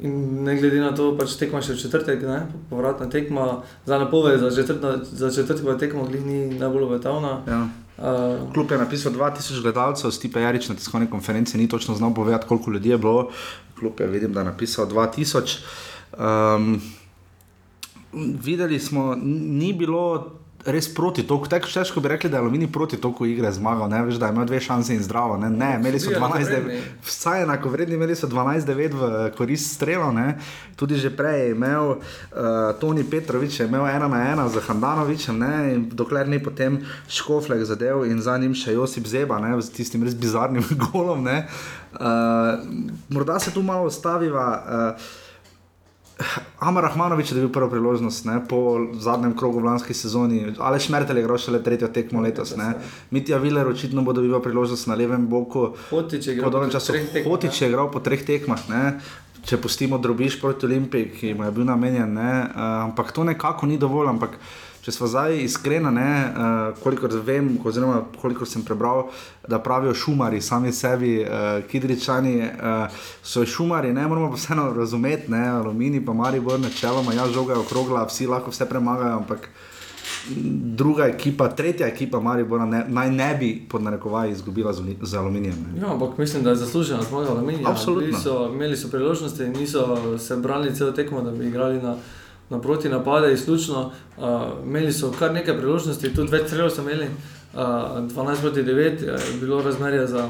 in 0.00 0.12
ne 0.44 0.56
glede 0.56 0.80
na 0.80 0.94
to, 0.94 1.16
pač 1.18 1.34
tekma 1.34 1.60
še 1.60 1.72
v 1.72 1.76
četrtek, 1.78 2.22
ne? 2.22 2.38
povratna 2.70 3.06
tekma, 3.06 3.62
za 3.86 3.98
napoved 3.98 4.40
za, 4.40 4.50
četrtna, 4.52 4.98
za 5.04 5.30
četrtek 5.30 5.78
tekmo, 5.78 6.04
glih 6.04 6.24
ni 6.24 6.54
najbolj 6.54 6.82
obetavna. 6.84 7.40
Ja. 7.46 7.68
Uh, 7.98 8.52
Klub 8.52 8.70
je 8.70 8.78
napisal 8.78 9.12
2000 9.12 9.62
gledalcev, 9.62 10.10
Stipe 10.10 10.40
Jarič 10.40 10.68
na 10.68 10.74
tiskovni 10.74 11.06
konferenci 11.06 11.58
ni 11.58 11.68
točno 11.68 11.94
znal 11.94 12.14
povedati, 12.14 12.46
koliko 12.48 12.70
ljudi 12.70 12.88
je 12.88 12.98
bilo. 12.98 13.28
Klub 13.78 14.00
je 14.00 14.06
vidim, 14.06 14.32
da 14.32 14.40
je 14.40 14.44
napisal 14.46 14.86
2000. 14.86 15.58
Um, 16.56 16.80
videli 18.12 18.78
smo, 18.78 19.16
ni 19.22 19.72
bilo 19.72 20.32
res 20.66 20.88
proti 20.94 21.22
toku. 21.22 21.48
Tako 21.48 21.68
težko 21.72 22.00
bi 22.00 22.08
rekli, 22.08 22.30
da 22.30 22.36
je 22.36 22.42
Aluminij 22.42 22.68
proti 22.72 22.96
toku 23.00 23.26
igre 23.26 23.52
zmagal. 23.52 23.88
Ne 23.88 24.02
veš, 24.04 24.18
da 24.20 24.28
imel 24.28 24.44
dve 24.44 24.60
šanse 24.60 24.94
in 24.94 25.02
zdravo. 25.02 25.36
Ne, 25.36 25.50
ne 25.50 25.76
imeli 25.80 26.00
so 26.00 26.10
Bili 26.10 26.20
12, 26.20 26.36
enakovredni. 26.36 26.80
9, 26.80 27.06
vsaj 27.06 27.42
enako 27.42 27.68
vredni, 27.68 27.94
imeli 27.94 28.16
so 28.16 28.28
12-9 28.28 28.96
v 29.00 29.30
korist 29.36 29.74
strela. 29.74 30.12
Ne. 30.12 30.38
Tudi 30.76 30.96
že 30.96 31.10
prej 31.16 31.40
je 31.40 31.50
imel 31.50 31.90
uh, 31.90 31.98
Toni 32.80 33.04
Petrovič, 33.04 33.60
je 33.60 33.66
imel 33.66 33.86
ena 33.88 34.08
na 34.08 34.20
ena 34.32 34.48
z 34.48 34.60
Handanovičem, 34.66 35.38
ne, 35.38 35.54
in 35.74 35.88
dokler 35.92 36.28
ni 36.28 36.42
potem 36.42 36.80
Škoflek 37.08 37.64
zadev 37.64 38.04
in 38.04 38.20
za 38.20 38.36
njim 38.38 38.54
še 38.54 38.72
Josip 38.72 39.06
Zeba, 39.06 39.40
ne, 39.40 39.56
z 39.60 39.72
tistim 39.72 40.04
res 40.04 40.14
bizarnim 40.14 40.64
golom. 40.90 41.24
Ne. 41.24 41.46
Uh, 41.94 42.60
morda 43.08 43.40
se 43.40 43.50
tu 43.50 43.62
malo 43.62 43.88
ustaviva. 43.88 44.46
Uh, 44.60 45.18
Amar 46.60 46.84
Rahmanovič 46.84 47.30
je 47.30 47.34
dobil 47.34 47.48
prvo 47.48 47.70
priložnost 47.72 48.24
ne, 48.24 48.40
po 48.48 48.76
zadnjem 48.92 49.32
krogu 49.36 49.60
v 49.60 49.72
lanski 49.72 49.94
sezoni, 49.94 50.52
ali 50.58 50.80
Šmertel 50.80 51.16
je 51.16 51.24
igral 51.24 51.38
šele 51.40 51.62
tretjo 51.62 51.88
tekmo 51.88 52.20
letos. 52.20 52.52
Ne. 52.56 52.74
Mitja 53.10 53.38
Viler 53.38 53.68
očitno 53.68 54.02
bo 54.02 54.12
dobil 54.12 54.36
priložnost 54.40 54.86
na 54.86 54.94
levem 54.94 55.26
boku. 55.26 55.72
Hotič 55.90 56.26
je 56.26 56.36
igral 56.36 56.52
po 56.52 56.60
po 57.24 57.38
je 57.40 57.68
igral 57.68 57.90
po 57.90 58.00
treh 58.04 58.20
tekmah. 58.26 58.68
Ne. 58.68 59.00
Če 59.40 59.56
pustimo 59.56 59.96
drobiš 59.96 60.36
proti 60.40 60.68
Olimpiji, 60.68 61.12
ki 61.16 61.32
mu 61.32 61.46
je 61.48 61.52
bil 61.56 61.64
namenjen, 61.64 62.12
ne, 62.12 62.32
uh, 62.44 62.84
ampak 62.84 63.08
to 63.16 63.24
nekako 63.24 63.64
ni 63.66 63.78
dovolj. 63.80 64.10
Ampak, 64.12 64.36
če 64.82 64.92
smo 64.92 65.06
zdaj 65.06 65.42
iskreni, 65.44 65.88
uh, 65.88 66.82
kolikor 66.82 67.12
vem, 67.24 67.52
oziroma 67.64 68.02
kolikor 68.20 68.48
sem 68.48 68.64
prebral, 68.64 69.08
da 69.48 69.58
pravijo 69.58 69.94
šumari, 69.94 70.40
sami 70.40 70.72
sebi, 70.72 71.18
uh, 71.20 71.60
kidričani, 71.70 72.36
uh, 72.42 73.02
so 73.22 73.44
šumari, 73.46 73.92
ne 73.92 74.06
moramo 74.08 74.30
pa 74.30 74.36
vseeno 74.36 74.72
razumeti, 74.72 75.30
ne, 75.30 75.48
alumini 75.48 76.04
pa 76.04 76.12
Maribor, 76.12 76.60
načeloma, 76.60 77.12
ja, 77.12 77.28
žoga 77.28 77.58
je 77.58 77.66
okrogla, 77.66 78.06
vsi 78.08 78.26
lahko 78.26 78.50
vse 78.50 78.68
premagajo, 78.68 79.16
ampak 79.16 79.50
druga 80.76 81.06
ekipa, 81.06 81.48
tretja 81.48 81.86
ekipa 81.86 82.20
Maribora 82.20 82.66
ne, 82.66 82.84
naj 82.88 83.10
ne 83.10 83.36
bi 83.40 83.50
pod 83.68 83.82
narekovaji 83.82 84.32
izgubila 84.32 84.72
z, 84.72 84.82
z 85.02 85.16
aluminijem. 85.16 85.56
Ne. 85.74 85.80
Ja, 85.80 85.92
ampak 85.92 86.18
mislim, 86.18 86.44
da 86.44 86.50
je 86.50 86.56
zaslužena 86.56 87.02
zmaga 87.02 87.30
Aluminija. 87.30 87.70
Absolutno. 87.70 88.18
So, 88.18 88.50
imeli 88.52 88.76
so 88.76 88.88
priložnosti, 88.88 89.48
niso 89.48 90.18
se 90.18 90.36
branili 90.36 90.74
celo 90.74 90.92
tekmo, 90.92 91.22
da 91.22 91.30
bi 91.30 91.46
igrali 91.48 91.82
na, 91.82 91.96
na 92.50 92.60
proti 92.60 92.88
napade 92.88 93.32
izključno. 93.32 93.92
Uh, 94.18 94.24
imeli 94.64 94.92
so 94.92 95.12
kar 95.18 95.32
nekaj 95.32 95.58
priložnosti, 95.58 96.14
tudi 96.14 96.32
več 96.32 96.46
strelov 96.46 96.70
so 96.70 96.82
imeli, 96.82 97.06
uh, 97.54 97.60
12 97.60 98.40
proti 98.40 98.62
9 98.62 99.02
je 99.04 99.18
bilo 99.40 99.62
razmerje 99.62 100.06
za 100.06 100.28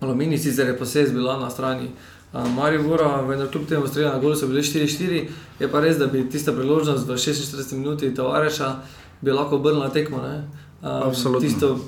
Aluminij, 0.00 0.38
sicer 0.38 0.68
je 0.68 0.78
posebej 0.78 1.12
bila 1.12 1.38
na 1.38 1.50
strani. 1.50 1.88
Uh, 2.32 2.54
Maribora, 2.54 3.20
vendar 3.20 3.48
kljub 3.48 3.68
temu 3.68 3.86
strelja 3.86 4.12
na 4.12 4.18
gol 4.18 4.34
so 4.36 4.46
bili 4.46 4.62
4-4, 4.62 5.28
je 5.60 5.68
pa 5.72 5.80
res, 5.80 5.98
da 5.98 6.06
bi 6.06 6.28
tista 6.30 6.52
priložnost 6.52 7.08
v 7.08 7.16
46 7.16 7.76
minuti 7.76 8.14
Tavareša 8.14 8.74
bi 9.20 9.32
lahko 9.32 9.56
obrnila 9.56 9.88
tekmo. 9.88 10.22
ne. 10.22 10.44
Uh, 10.82 11.06
Absolutno. 11.06 11.40
Tisto 11.40 11.78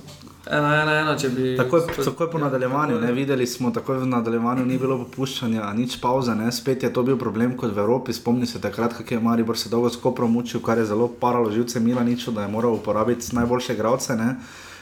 1-1-1, 0.49 1.19
če 1.21 1.29
bi. 1.29 1.49
Takoj, 1.59 1.83
takoj 1.97 2.31
po 2.33 2.39
nadaljevanju, 2.41 2.97
ne, 3.03 3.11
videli 3.13 3.47
smo, 3.47 3.71
takoj 3.75 4.01
v 4.01 4.09
nadaljevanju 4.09 4.65
ni 4.67 4.79
bilo 4.81 4.97
popuščanja, 5.03 5.67
nič 5.77 5.99
pauze, 6.01 6.33
ne, 6.39 6.49
spet 6.53 6.87
je 6.87 6.93
to 6.93 7.05
bil 7.05 7.19
problem 7.21 7.53
kot 7.59 7.75
v 7.77 7.83
Evropi. 7.85 8.17
Spomni 8.17 8.49
se 8.49 8.61
takrat, 8.61 8.97
kako 8.97 9.15
je 9.15 9.21
Maribor 9.21 9.59
se 9.59 9.69
dolgo 9.69 9.91
skopro 9.93 10.29
mučil, 10.29 10.63
kar 10.65 10.81
je 10.81 10.89
zelo 10.89 11.11
paralo 11.21 11.53
živce 11.53 11.81
Milaniču, 11.85 12.33
da 12.33 12.47
je 12.47 12.53
moral 12.53 12.79
uporabiti 12.81 13.35
najboljše 13.37 13.77
igralce. 13.77 14.17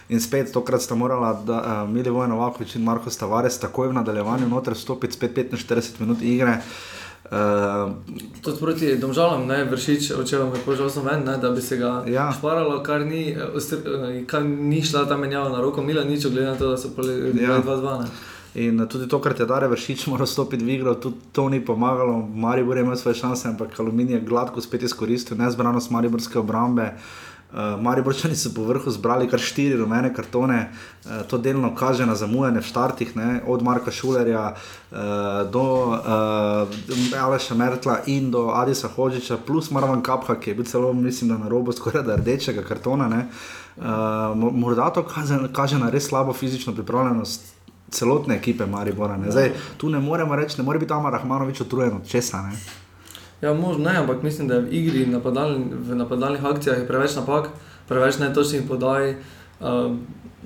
In 0.09 0.21
spet 0.23 0.53
tokrat 0.55 0.83
sta 0.83 0.95
morala, 0.95 1.33
da 1.47 1.57
uh, 1.59 1.91
Milivoje 1.91 2.29
Novakovič 2.31 2.77
in 2.79 2.85
Marko 2.87 3.11
Stavares 3.11 3.59
takoj 3.59 3.91
v 3.91 3.99
nadaljevanju 3.99 4.47
noter 4.49 4.79
stopiti, 4.79 5.19
spet 5.19 5.35
45 5.35 5.99
minut 6.01 6.23
igre. 6.23 6.61
Uh, 6.61 6.97
Tudi 8.43 8.59
proti 8.61 8.97
domžalam, 8.97 9.47
ne 9.47 9.65
vršič, 9.65 10.13
če 10.25 10.39
vam 10.39 10.55
je 10.55 10.61
požal 10.63 10.91
sem 10.91 11.03
ven, 11.03 11.25
ne, 11.25 11.37
da 11.37 11.51
bi 11.51 11.61
se 11.61 11.77
ga 11.77 12.05
Ja. 12.07 12.31
šparalo, 12.33 12.83
kar 12.83 13.01
ni, 13.01 13.31
eh, 13.31 13.51
ostr- 13.55 13.83
eh, 14.13 14.25
kar 14.25 14.43
ni 14.43 14.83
šla 14.83 15.09
ta 15.09 15.17
menjava 15.17 15.49
na 15.49 15.61
roko, 15.61 15.83
Mila 15.83 16.05
nič, 16.05 16.23
glede 16.23 16.47
na 16.47 16.55
to, 16.55 16.71
da 16.71 16.77
so 16.77 16.89
poli 16.91 17.13
Ja. 17.35 17.59
2-2. 17.59 17.99
ne. 17.99 18.07
In 18.57 18.89
tudi 18.89 19.09
tokrat 19.09 19.41
je 19.41 19.47
Dare 19.47 19.69
Vršič 19.69 20.07
moral 20.07 20.27
stopiti 20.27 20.65
v 20.65 20.69
igro, 20.71 20.95
tudi 20.95 21.17
to 21.33 21.49
ni 21.49 21.61
pomagalo. 21.61 22.29
Maribor 22.35 22.77
je 22.77 22.83
imel 22.83 22.97
svoje 22.97 23.15
šanse, 23.15 23.49
ampak 23.49 23.81
Aluminij 23.81 24.15
je 24.15 24.21
gladko 24.21 24.61
spet 24.61 24.83
izkoristil 24.83 25.37
nezbranost 25.37 25.91
Mariborske 25.91 26.39
obrambe. 26.39 26.83
Uh, 26.83 27.36
Mariborčani 27.81 28.37
so 28.37 28.51
po 28.55 28.65
vrhu 28.65 28.91
zbrali 28.91 29.29
kar 29.31 29.41
štiri 29.41 29.77
rumene 29.77 30.15
kartone, 30.15 30.69
uh, 31.05 31.23
to 31.31 31.39
delno 31.39 31.75
kaže 31.75 32.07
na 32.07 32.15
zamujanje 32.15 32.61
v 32.61 32.67
štartih, 32.67 33.17
ne? 33.17 33.41
od 33.47 33.63
Marka 33.63 33.91
Šulerja 33.91 34.55
uh, 34.55 34.99
do 35.51 35.63
uh, 35.63 37.23
Aleša 37.23 37.55
Mertla 37.55 37.99
in 38.07 38.31
do 38.31 38.51
Adisa 38.51 38.89
Hočiča, 38.89 39.37
plus 39.47 39.71
Marvan 39.71 40.03
Kapha, 40.03 40.35
ki 40.35 40.51
je 40.51 40.55
bil 40.55 40.65
celo, 40.65 40.93
mislim, 40.93 41.39
na 41.41 41.49
robu 41.49 41.73
skoraj 41.73 42.03
da 42.03 42.17
rdečega 42.17 42.63
kartona. 42.63 43.09
Ne? 43.09 43.29
Uh, 43.77 43.85
mo- 44.35 44.53
morda 44.53 44.91
to 44.91 45.03
kaže, 45.03 45.39
kaže 45.53 45.79
na 45.79 45.91
res 45.91 46.09
slabo 46.09 46.33
fizično 46.33 46.75
pripravljenost 46.75 47.55
celotne 47.91 48.35
ekipe 48.35 48.67
Maribora. 48.67 49.17
Ne? 49.17 49.31
Zdaj, 49.31 49.53
tu 49.77 49.89
ne 49.89 50.01
moremo 50.01 50.37
reči, 50.37 50.59
ne 50.59 50.65
more 50.65 50.79
biti 50.79 50.93
Amar 50.93 51.13
Rahmanovič 51.13 51.61
utrujen 51.61 51.97
od 51.97 52.09
česa. 52.09 52.43
Ne? 52.43 52.59
Ja, 53.41 53.55
možno 53.55 53.85
ne, 53.85 53.99
ampak 53.99 54.23
mislim, 54.23 54.49
da 54.49 54.55
je 54.55 54.61
v 54.61 54.73
igri 54.73 55.03
in 55.03 55.13
napadalni, 55.13 55.65
v 55.71 55.95
napadalnih 55.95 56.45
akcijah 56.45 56.87
preveč 56.89 57.17
napak, 57.17 57.51
preveč 57.89 58.19
netočnih 58.19 58.63
podaj. 58.69 59.15
Uh, 59.61 59.97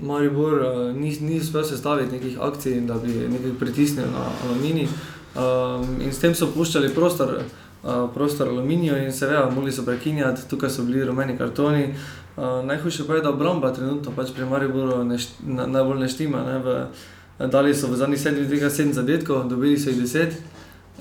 Maribor 0.03 0.53
uh, 0.53 0.97
ni, 0.97 1.17
ni 1.21 1.39
uspel 1.39 1.65
sestaviti 1.65 2.13
nekih 2.13 2.41
akcij, 2.41 2.81
da 2.81 2.95
bi 2.95 3.13
nekaj 3.29 3.53
pritisnil 3.59 4.07
na 4.11 4.27
aluminij. 4.45 4.89
Um, 5.35 6.01
in 6.01 6.13
s 6.13 6.19
tem 6.19 6.35
so 6.35 6.51
puščali 6.51 6.91
prostor, 6.95 7.37
uh, 7.39 8.09
prostor 8.15 8.49
aluminiju 8.49 8.97
in 9.05 9.13
seveda 9.13 9.51
mogli 9.55 9.73
so 9.73 9.85
prekinjati, 9.87 10.49
tukaj 10.51 10.71
so 10.71 10.83
bili 10.83 11.05
rumeni 11.05 11.39
kartoni. 11.39 11.95
Uh, 12.37 12.65
najhujše 12.67 13.07
pa 13.07 13.15
je, 13.15 13.23
da 13.23 13.31
obramba 13.31 13.71
trenutno 13.75 14.13
pač 14.17 14.35
pri 14.35 14.45
Mariboru 14.51 15.05
ne, 15.05 15.19
št- 15.19 15.45
na, 15.47 15.67
najbolj 15.67 16.01
ne 16.01 16.09
štima. 16.09 16.43
Ne, 16.47 16.59
v, 16.59 17.49
dali 17.51 17.75
so 17.75 17.87
v 17.87 17.97
zadnjih 17.97 18.21
sedmih 18.21 18.49
dveh 18.49 18.67
sedem 18.71 18.93
zadetkov, 18.93 19.47
dobili 19.49 19.79
so 19.79 19.91
jih 19.91 20.01
deset. 20.01 20.35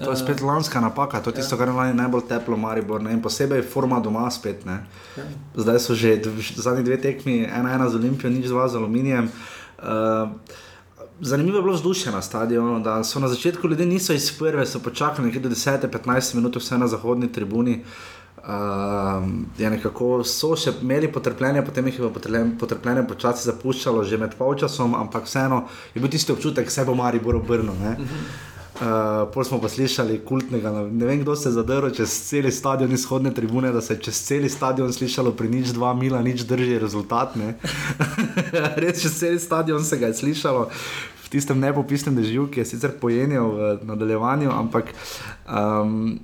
To 0.04 0.12
je 0.12 0.18
spet 0.18 0.42
lanska 0.42 0.80
napaka, 0.82 1.20
to 1.20 1.30
je 1.30 1.42
tisto, 1.42 1.58
kar 1.58 1.68
je 1.68 1.94
najbolj 1.94 2.28
teplo 2.30 2.58
Maribor 2.58 3.02
ne? 3.04 3.14
in 3.14 3.22
posebej 3.22 3.62
forma 3.62 4.00
doma 4.00 4.30
spet. 4.32 4.66
Ne? 4.66 4.86
Ja. 5.18 5.24
Zdaj 5.56 5.80
so 5.80 5.96
že 5.96 6.22
zadnji 6.56 6.84
dve 6.84 6.98
tekmi, 7.02 7.44
ena 7.44 7.76
ena 7.76 7.90
z 7.90 7.96
Olimpijo, 7.96 8.32
nič 8.32 8.48
dva 8.48 8.68
z 8.68 8.80
aluminijem. 8.80 9.32
Uh, 9.80 10.30
Zanimivo 11.22 11.58
je 11.58 11.62
bilo 11.62 11.74
vzdušje 11.74 12.12
na 12.12 12.22
stadionu, 12.22 12.80
da 12.80 13.04
so 13.04 13.20
na 13.20 13.28
začetku 13.28 13.68
ljudje 13.68 13.86
niso 13.86 14.14
iz 14.14 14.32
prve, 14.40 14.66
so 14.66 14.80
počakali 14.80 15.28
nekje 15.28 15.42
do 15.42 15.50
10-15 15.50 16.36
minut, 16.36 16.56
vse 16.56 16.78
na 16.78 16.88
zahodni 16.88 17.32
tribuni. 17.32 17.84
Uh, 18.38 18.46
je 19.58 19.70
nekako 19.70 20.24
so 20.24 20.54
še 20.56 20.72
imeli 20.82 21.10
potrpljenje, 21.12 21.66
potem 21.66 21.88
jih 21.88 22.00
je 22.00 22.12
potrpljenje, 22.14 22.54
potrpljenje 22.60 23.04
počasi 23.08 23.50
zapuščalo, 23.50 24.04
že 24.04 24.18
med 24.18 24.38
polčasom, 24.40 24.96
ampak 24.96 25.28
vseeno 25.28 25.66
je 25.94 26.00
bil 26.02 26.10
tisti 26.10 26.32
občutek, 26.32 26.66
da 26.66 26.72
se 26.72 26.86
bo 26.88 26.96
Maribor 26.96 27.36
obrnil. 27.36 27.76
ne. 27.84 27.98
Uh, 28.80 29.28
pol 29.34 29.44
smo 29.44 29.60
pa 29.60 29.68
slišali 29.68 30.22
kultnega, 30.24 30.72
ne 30.72 31.06
vem 31.06 31.20
kdo 31.20 31.36
se 31.36 31.50
je 31.50 31.54
zadrl 31.58 31.90
čez 31.92 32.14
cel 32.30 32.48
stadion 32.52 32.92
izhodne 32.96 33.34
tribune, 33.36 33.74
da 33.76 33.82
se 33.82 33.94
je 33.94 34.00
čez 34.08 34.22
cel 34.24 34.48
stadion 34.50 34.94
slišalo 34.94 35.34
pri 35.36 35.50
nič 35.52 35.74
dva 35.76 35.92
mila, 35.94 36.22
nič 36.24 36.46
drži 36.48 36.80
rezultat. 36.80 37.36
Res 38.82 39.02
čez 39.02 39.20
cel 39.20 39.36
stadion 39.40 39.84
se 39.84 40.00
ga 40.00 40.08
je 40.08 40.22
slišalo. 40.24 40.70
V 41.26 41.28
tistem 41.30 41.60
nepopisnem 41.60 42.16
dežju, 42.16 42.48
ki 42.48 42.64
je 42.64 42.70
sicer 42.72 42.96
pojenil 43.02 43.52
v 43.52 43.76
nadaljevanju, 43.84 44.48
ampak 44.48 44.96
um, 45.44 46.16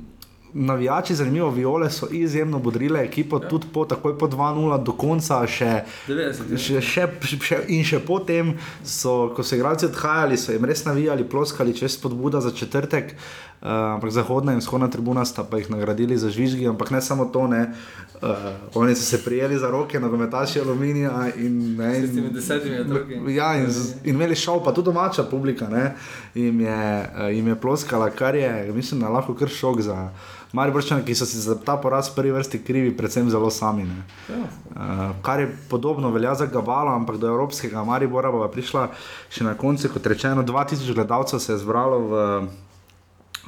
navijači, 0.56 1.16
zanimivo, 1.16 1.50
viole 1.50 1.90
so 1.92 2.08
izjemno 2.12 2.60
bodrile 2.60 3.04
ekipo, 3.04 3.40
ja. 3.44 3.50
tudi 3.50 3.68
po, 3.74 3.86
takoj 3.86 4.18
po 4.18 4.28
2-0 4.28 4.84
do 4.84 4.92
konca 4.92 5.42
še. 5.48 5.84
90 6.08 6.52
je. 6.52 6.58
Še, 6.58 6.82
še, 6.82 7.08
še, 7.44 7.60
in 7.76 7.84
še 7.84 8.00
potem, 8.00 8.54
so, 8.84 9.34
ko 9.36 9.44
so 9.44 9.60
igralci 9.60 9.90
odhajali, 9.90 10.40
so 10.40 10.56
jim 10.56 10.66
res 10.66 10.86
navijali, 10.88 11.28
ploskali, 11.28 11.76
čez 11.76 12.00
spodbuda 12.00 12.42
za 12.42 12.56
četrtek. 12.56 13.18
Uh, 13.62 13.70
ampak 13.96 14.12
zahodna 14.12 14.54
in 14.54 14.60
vzhodna 14.60 14.88
tribuna 14.88 15.26
sta 15.26 15.44
pa 15.44 15.58
jih 15.58 15.72
nagradili 15.72 16.18
za 16.18 16.30
žvižgi, 16.30 16.68
ampak 16.68 16.92
ne 16.92 17.02
samo 17.02 17.26
to, 17.26 17.48
ne. 17.48 17.74
Uh, 18.22 18.30
oni 18.76 18.96
so 18.96 19.02
se 19.02 19.24
prijeli 19.24 19.58
za 19.58 19.72
roke, 19.72 20.00
nogometaši 20.00 20.60
aluminija 20.60 21.32
in 21.36 21.76
ne. 21.76 21.96
S 21.96 22.02
tistimi 22.02 22.30
desetimi 22.30 22.80
otroki. 22.80 23.14
Ja, 23.34 23.56
in, 23.58 23.72
z- 23.72 23.96
in 24.04 24.16
imeli 24.16 24.36
šov, 24.36 24.64
pa 24.64 24.72
tudi 24.72 24.86
domača 24.86 25.24
publika, 25.24 25.68
ne, 25.68 25.96
jim 26.36 26.60
je, 26.60 26.78
eh, 27.16 27.32
jim 27.32 27.48
je 27.48 27.56
ploskala, 27.56 28.10
kar 28.10 28.36
je, 28.36 28.72
mislim, 28.74 29.02
da 29.02 29.10
lahko 29.10 29.34
kar 29.34 29.48
šok 29.50 29.82
za 29.82 30.10
Mariborčane, 30.54 31.04
ki 31.06 31.16
so 31.16 31.26
si 31.26 31.38
za 31.38 31.56
ta 31.56 31.76
poraz 31.78 32.08
v 32.10 32.16
prvi 32.16 32.32
vrsti 32.32 32.62
krivi, 32.64 32.98
predvsem 32.98 33.30
zelo 33.30 33.50
sami. 33.50 33.84
Ne. 33.84 34.04
Uh, 34.30 34.78
kar 35.22 35.40
je 35.40 35.50
podobno 35.70 36.12
velja 36.12 36.36
za 36.36 36.46
Gabalo, 36.46 36.92
ampak 36.92 37.18
do 37.18 37.28
Evropskega 37.28 37.84
Maribora 37.84 38.32
bo 38.32 38.48
prišla 38.48 38.90
še 39.30 39.44
na 39.44 39.54
koncu, 39.54 39.90
kot 39.90 40.06
rečeno, 40.06 40.44
2000 40.44 40.94
gledalcev 40.94 41.40
se 41.40 41.54
je 41.54 41.58
zbralo 41.58 42.00
v, 42.00 42.14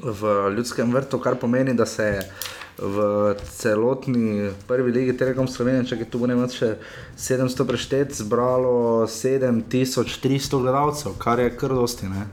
v 0.03 0.35
ljudskem 0.55 0.93
vrtu, 0.93 1.19
kar 1.19 1.35
pomeni, 1.35 1.73
da 1.73 1.85
se 1.85 2.03
je 2.03 2.21
v 2.77 3.35
celotni 3.57 4.51
prvi 4.67 4.91
ligi 4.91 5.17
Telekom 5.17 5.47
Slovenije, 5.47 5.85
če 5.89 6.05
tu 6.11 6.21
bo 6.21 6.29
ne 6.29 6.35
več 6.37 6.59
še 6.59 6.75
700 7.17 7.65
preštet, 7.65 8.13
zbralo 8.19 9.07
7300 9.09 10.61
gledalcev, 10.61 11.17
kar 11.17 11.41
je 11.41 11.49
kar 11.57 11.73
dosti. 11.73 12.09
Ne? 12.11 12.27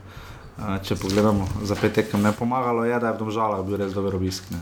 Uh, 0.55 0.77
če 0.85 0.95
pogledamo 1.01 1.47
za 1.65 1.75
pet 1.75 1.97
tekem, 1.97 2.21
ne 2.23 2.31
pomagalo 2.31 2.85
je, 2.85 2.93
da 3.01 3.09
je 3.09 3.17
v 3.17 3.23
Domžalah 3.25 3.65
bil 3.65 3.81
res 3.81 3.97
dober 3.97 4.15
obisk. 4.15 4.45
Ne? 4.53 4.61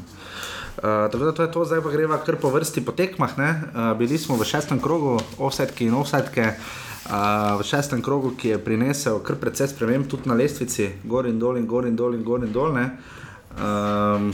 Uh, 0.79 1.05
tako 1.11 1.27
da 1.27 1.35
to 1.35 1.43
je 1.43 1.51
to, 1.53 1.65
zdaj 1.67 1.83
pa 1.85 1.91
greva 1.93 2.17
kar 2.23 2.39
po 2.41 2.49
vrsti 2.49 2.81
po 2.81 2.95
tekmah. 2.95 3.35
Uh, 3.35 3.91
bili 3.99 4.17
smo 4.17 4.39
v 4.39 4.47
šestem 4.47 4.79
krogu, 4.81 5.19
offsetke 5.37 5.85
in 5.85 5.99
offsetke. 5.99 6.55
Uh, 7.03 7.59
v 7.59 7.65
šestem 7.67 8.01
krogu, 8.01 8.31
ki 8.39 8.53
je 8.53 8.57
prinesel 8.63 9.17
kar 9.27 9.35
precej 9.35 9.67
sprememb, 9.73 10.07
tudi 10.07 10.29
na 10.31 10.37
lestvici, 10.39 10.87
gor 11.03 11.27
in 11.27 11.39
dol 11.39 11.59
in 11.59 11.67
gor 11.67 11.83
in 11.83 11.97
dol 11.99 12.15
in 12.15 12.23
gor 12.23 12.45
in 12.45 12.53
dol. 12.55 12.71
Ne? 12.71 12.85
Um, 13.59 14.31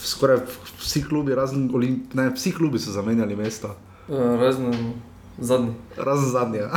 skoraj 0.00 0.40
vsi 0.80 1.04
klubi, 1.04 1.36
razen 1.36 1.68
Olimp, 1.74 2.14
ne, 2.16 2.30
vsi 2.32 2.54
klubi 2.56 2.80
so 2.80 2.94
zamenjali 2.96 3.36
mesto. 3.36 3.74
Uh, 4.08 4.16
razen 4.42 4.94
zadnji. 5.38 5.74
Razen 5.96 6.30
zadnji. 6.30 6.58
ja. 6.58 6.70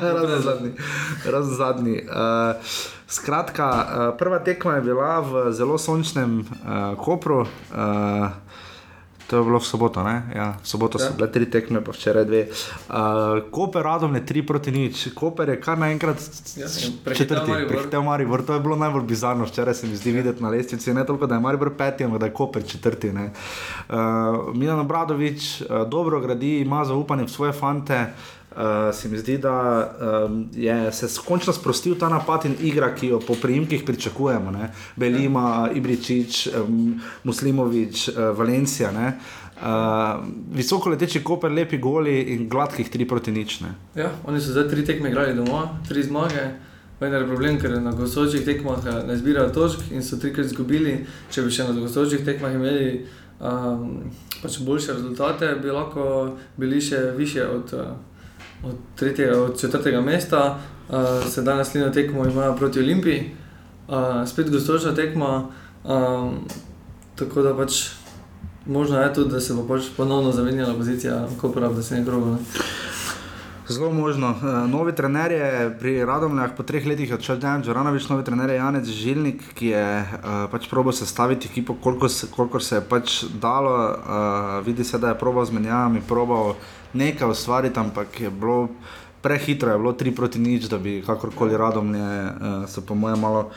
razen 0.00 0.42
zadnji. 0.42 0.72
Razen 1.26 1.54
zadnji. 1.54 1.96
Uh, 2.06 2.74
skratka, 3.10 3.66
uh, 3.70 4.18
prva 4.18 4.38
tekma 4.38 4.78
je 4.78 4.86
bila 4.86 5.20
v 5.20 5.50
zelo 5.52 5.78
sončnem 5.78 6.40
uh, 6.40 6.94
Kopru. 7.02 7.40
Uh, 7.74 8.30
To 9.30 9.38
je 9.38 9.44
bilo 9.46 9.62
v 9.62 9.66
soboto, 9.66 10.02
ne? 10.02 10.26
Ja, 10.34 10.58
v 10.58 10.66
soboto 10.66 10.98
ja. 10.98 11.06
so 11.06 11.14
bile 11.14 11.30
tri 11.30 11.46
tekme, 11.46 11.78
pa 11.86 11.94
včeraj 11.94 12.26
dve. 12.26 12.50
Uh, 12.50 13.46
Koper, 13.54 13.86
radom 13.86 14.10
je 14.18 14.26
tri 14.26 14.42
proti 14.42 14.74
nič. 14.74 15.14
Koper 15.14 15.54
je 15.54 15.60
kar 15.62 15.78
naenkrat 15.78 16.18
Ja, 16.58 16.66
četrti, 17.14 17.54
prehitel 17.70 18.02
Maribor. 18.02 18.42
To 18.42 18.58
je 18.58 18.60
bilo 18.60 18.74
najbolj 18.74 19.06
bizarno, 19.06 19.46
včeraj 19.46 19.78
se 19.78 19.86
mi 19.86 19.94
zdi 19.94 20.10
videti 20.10 20.42
na 20.42 20.50
lestvici. 20.50 20.90
Ne 20.90 21.06
toliko, 21.06 21.30
da 21.30 21.38
je 21.38 21.46
Maribor 21.46 21.70
peti, 21.78 22.04
ampak 22.04 22.20
da 22.20 22.26
je 22.26 22.34
Koper 22.34 22.66
četrti. 22.66 23.12
ne. 23.14 23.30
Uh, 23.30 24.50
Milan 24.50 24.82
Obradovič 24.82 25.62
uh, 25.62 25.86
dobro 25.86 26.20
gradi, 26.20 26.58
ima 26.66 26.82
zaupanje 26.84 27.30
v 27.30 27.30
svoje 27.30 27.52
fante. 27.54 28.02
Uh, 28.02 28.39
se 28.92 29.08
mi 29.08 29.18
zdi, 29.18 29.38
da 29.38 29.54
um, 30.26 30.48
je 30.54 30.92
se 30.92 31.06
končno 31.26 31.52
sprostil 31.52 31.94
ta 31.98 32.08
napad 32.08 32.44
in 32.44 32.56
igra, 32.60 32.94
ki 32.94 33.06
jo 33.06 33.20
po 33.20 33.34
prijimkih 33.42 33.82
pričakujemo. 33.86 34.50
Ne? 34.50 34.72
Belima, 34.96 35.70
Ibričič, 35.74 36.48
um, 36.48 37.00
Muslimovič, 37.24 38.08
uh, 38.08 38.14
Valencija. 38.38 38.90
ne. 38.90 39.18
Uh, 39.60 40.24
visoko 40.56 40.88
leteči 40.88 41.20
koper, 41.24 41.52
lepi 41.52 41.78
goli 41.78 42.14
in 42.32 42.48
gladkih 42.48 42.90
3 42.90 43.08
proti 43.08 43.32
nič. 43.32 43.60
Ne? 43.60 43.74
Ja, 43.94 44.08
oni 44.24 44.40
so 44.40 44.54
zdaj 44.54 44.70
tri 44.70 44.84
tekme 44.84 45.10
igrali 45.10 45.34
doma, 45.36 45.66
tri 45.88 46.02
zmage. 46.02 46.46
Vendar 47.00 47.22
je 47.22 47.28
problem, 47.28 47.58
ker 47.60 47.74
na 47.80 47.92
gostujočih 47.96 48.44
tekmah 48.44 48.86
eh, 48.86 49.02
ne 49.08 49.16
zbirajo 49.16 49.52
točk 49.52 49.92
in 49.92 50.02
so 50.04 50.16
trikrat 50.20 50.46
izgubili. 50.46 50.98
Če 51.32 51.44
bi 51.44 51.52
še 51.52 51.68
na 51.68 51.76
gostujočih 51.76 52.24
tekmah 52.24 52.56
imeli 52.56 53.06
um, 53.40 54.10
pač 54.42 54.58
boljše 54.64 54.96
rezultate, 54.96 55.54
bi 55.62 55.72
lahko 55.72 56.04
bili 56.56 56.80
še 56.80 57.00
više 57.16 57.46
od, 57.48 57.72
eh, 57.76 57.92
od, 58.64 58.74
tretjega, 58.96 59.42
od 59.42 59.60
četrtega 59.60 60.00
mesta. 60.00 60.58
Uh, 60.88 60.96
sedaj 61.30 61.56
naslednjo 61.56 61.90
tekmo 61.90 62.26
imajo 62.26 62.56
proti 62.56 62.78
Olimpiji, 62.78 63.30
uh, 63.88 63.94
spet 64.28 64.50
gostujoča 64.50 64.94
tekma. 64.94 65.46
Um, 65.84 66.38
tako 67.14 67.42
da 67.42 67.56
pač 67.56 67.88
možno 68.66 69.00
je 69.00 69.14
tudi, 69.14 69.30
da 69.30 69.40
se 69.40 69.54
bo 69.54 69.66
pač 69.68 69.82
ponovno 69.96 70.32
zamenjala 70.32 70.74
pozicija 70.74 71.28
Kopra 71.40 71.68
v 71.68 71.76
desetih 71.76 72.06
krogu. 72.06 72.26
ne. 72.26 72.38
Zelo 73.70 73.92
možno. 73.92 74.30
Uh, 74.30 74.70
novi 74.70 74.92
trener 74.92 75.32
je 75.32 75.76
pri 75.78 76.04
Radomljah 76.04 76.50
po 76.56 76.62
treh 76.62 76.86
letih 76.86 77.12
odšel 77.14 77.36
Dejan 77.38 77.62
Džoranovič, 77.62 78.08
novi 78.10 78.24
trener 78.26 78.50
je 78.50 78.56
Janec 78.56 78.88
Žilnik, 78.90 79.44
ki 79.54 79.66
je 79.66 79.84
uh, 80.00 80.26
pač 80.50 80.66
probo 80.66 80.90
sestaviti 80.92 81.46
ekipo, 81.46 81.76
koliko 81.78 82.08
se, 82.08 82.26
koliko 82.34 82.60
se 82.60 82.76
je 82.76 82.80
pač 82.80 83.22
dalo. 83.42 83.76
Uh, 83.94 84.66
vidi 84.66 84.84
se, 84.84 84.98
da 84.98 85.14
je 85.14 85.18
probal 85.18 85.46
z 85.46 85.54
menjavami, 85.54 86.02
probal 86.08 86.56
nekaj 86.98 87.30
ustvariti, 87.30 87.78
ampak 87.78 88.20
je 88.20 88.30
bilo 88.30 88.68
prehitro, 89.22 89.70
je 89.70 89.78
bilo 89.78 89.92
tri 89.92 90.10
proti 90.10 90.42
nič, 90.42 90.66
da 90.66 90.78
bi 90.78 90.98
kakorkoli 91.06 91.56
Radomlje 91.56 92.02
uh, 92.02 92.66
so 92.66 92.82
po 92.82 92.98
mojem 92.98 93.22
malo 93.22 93.50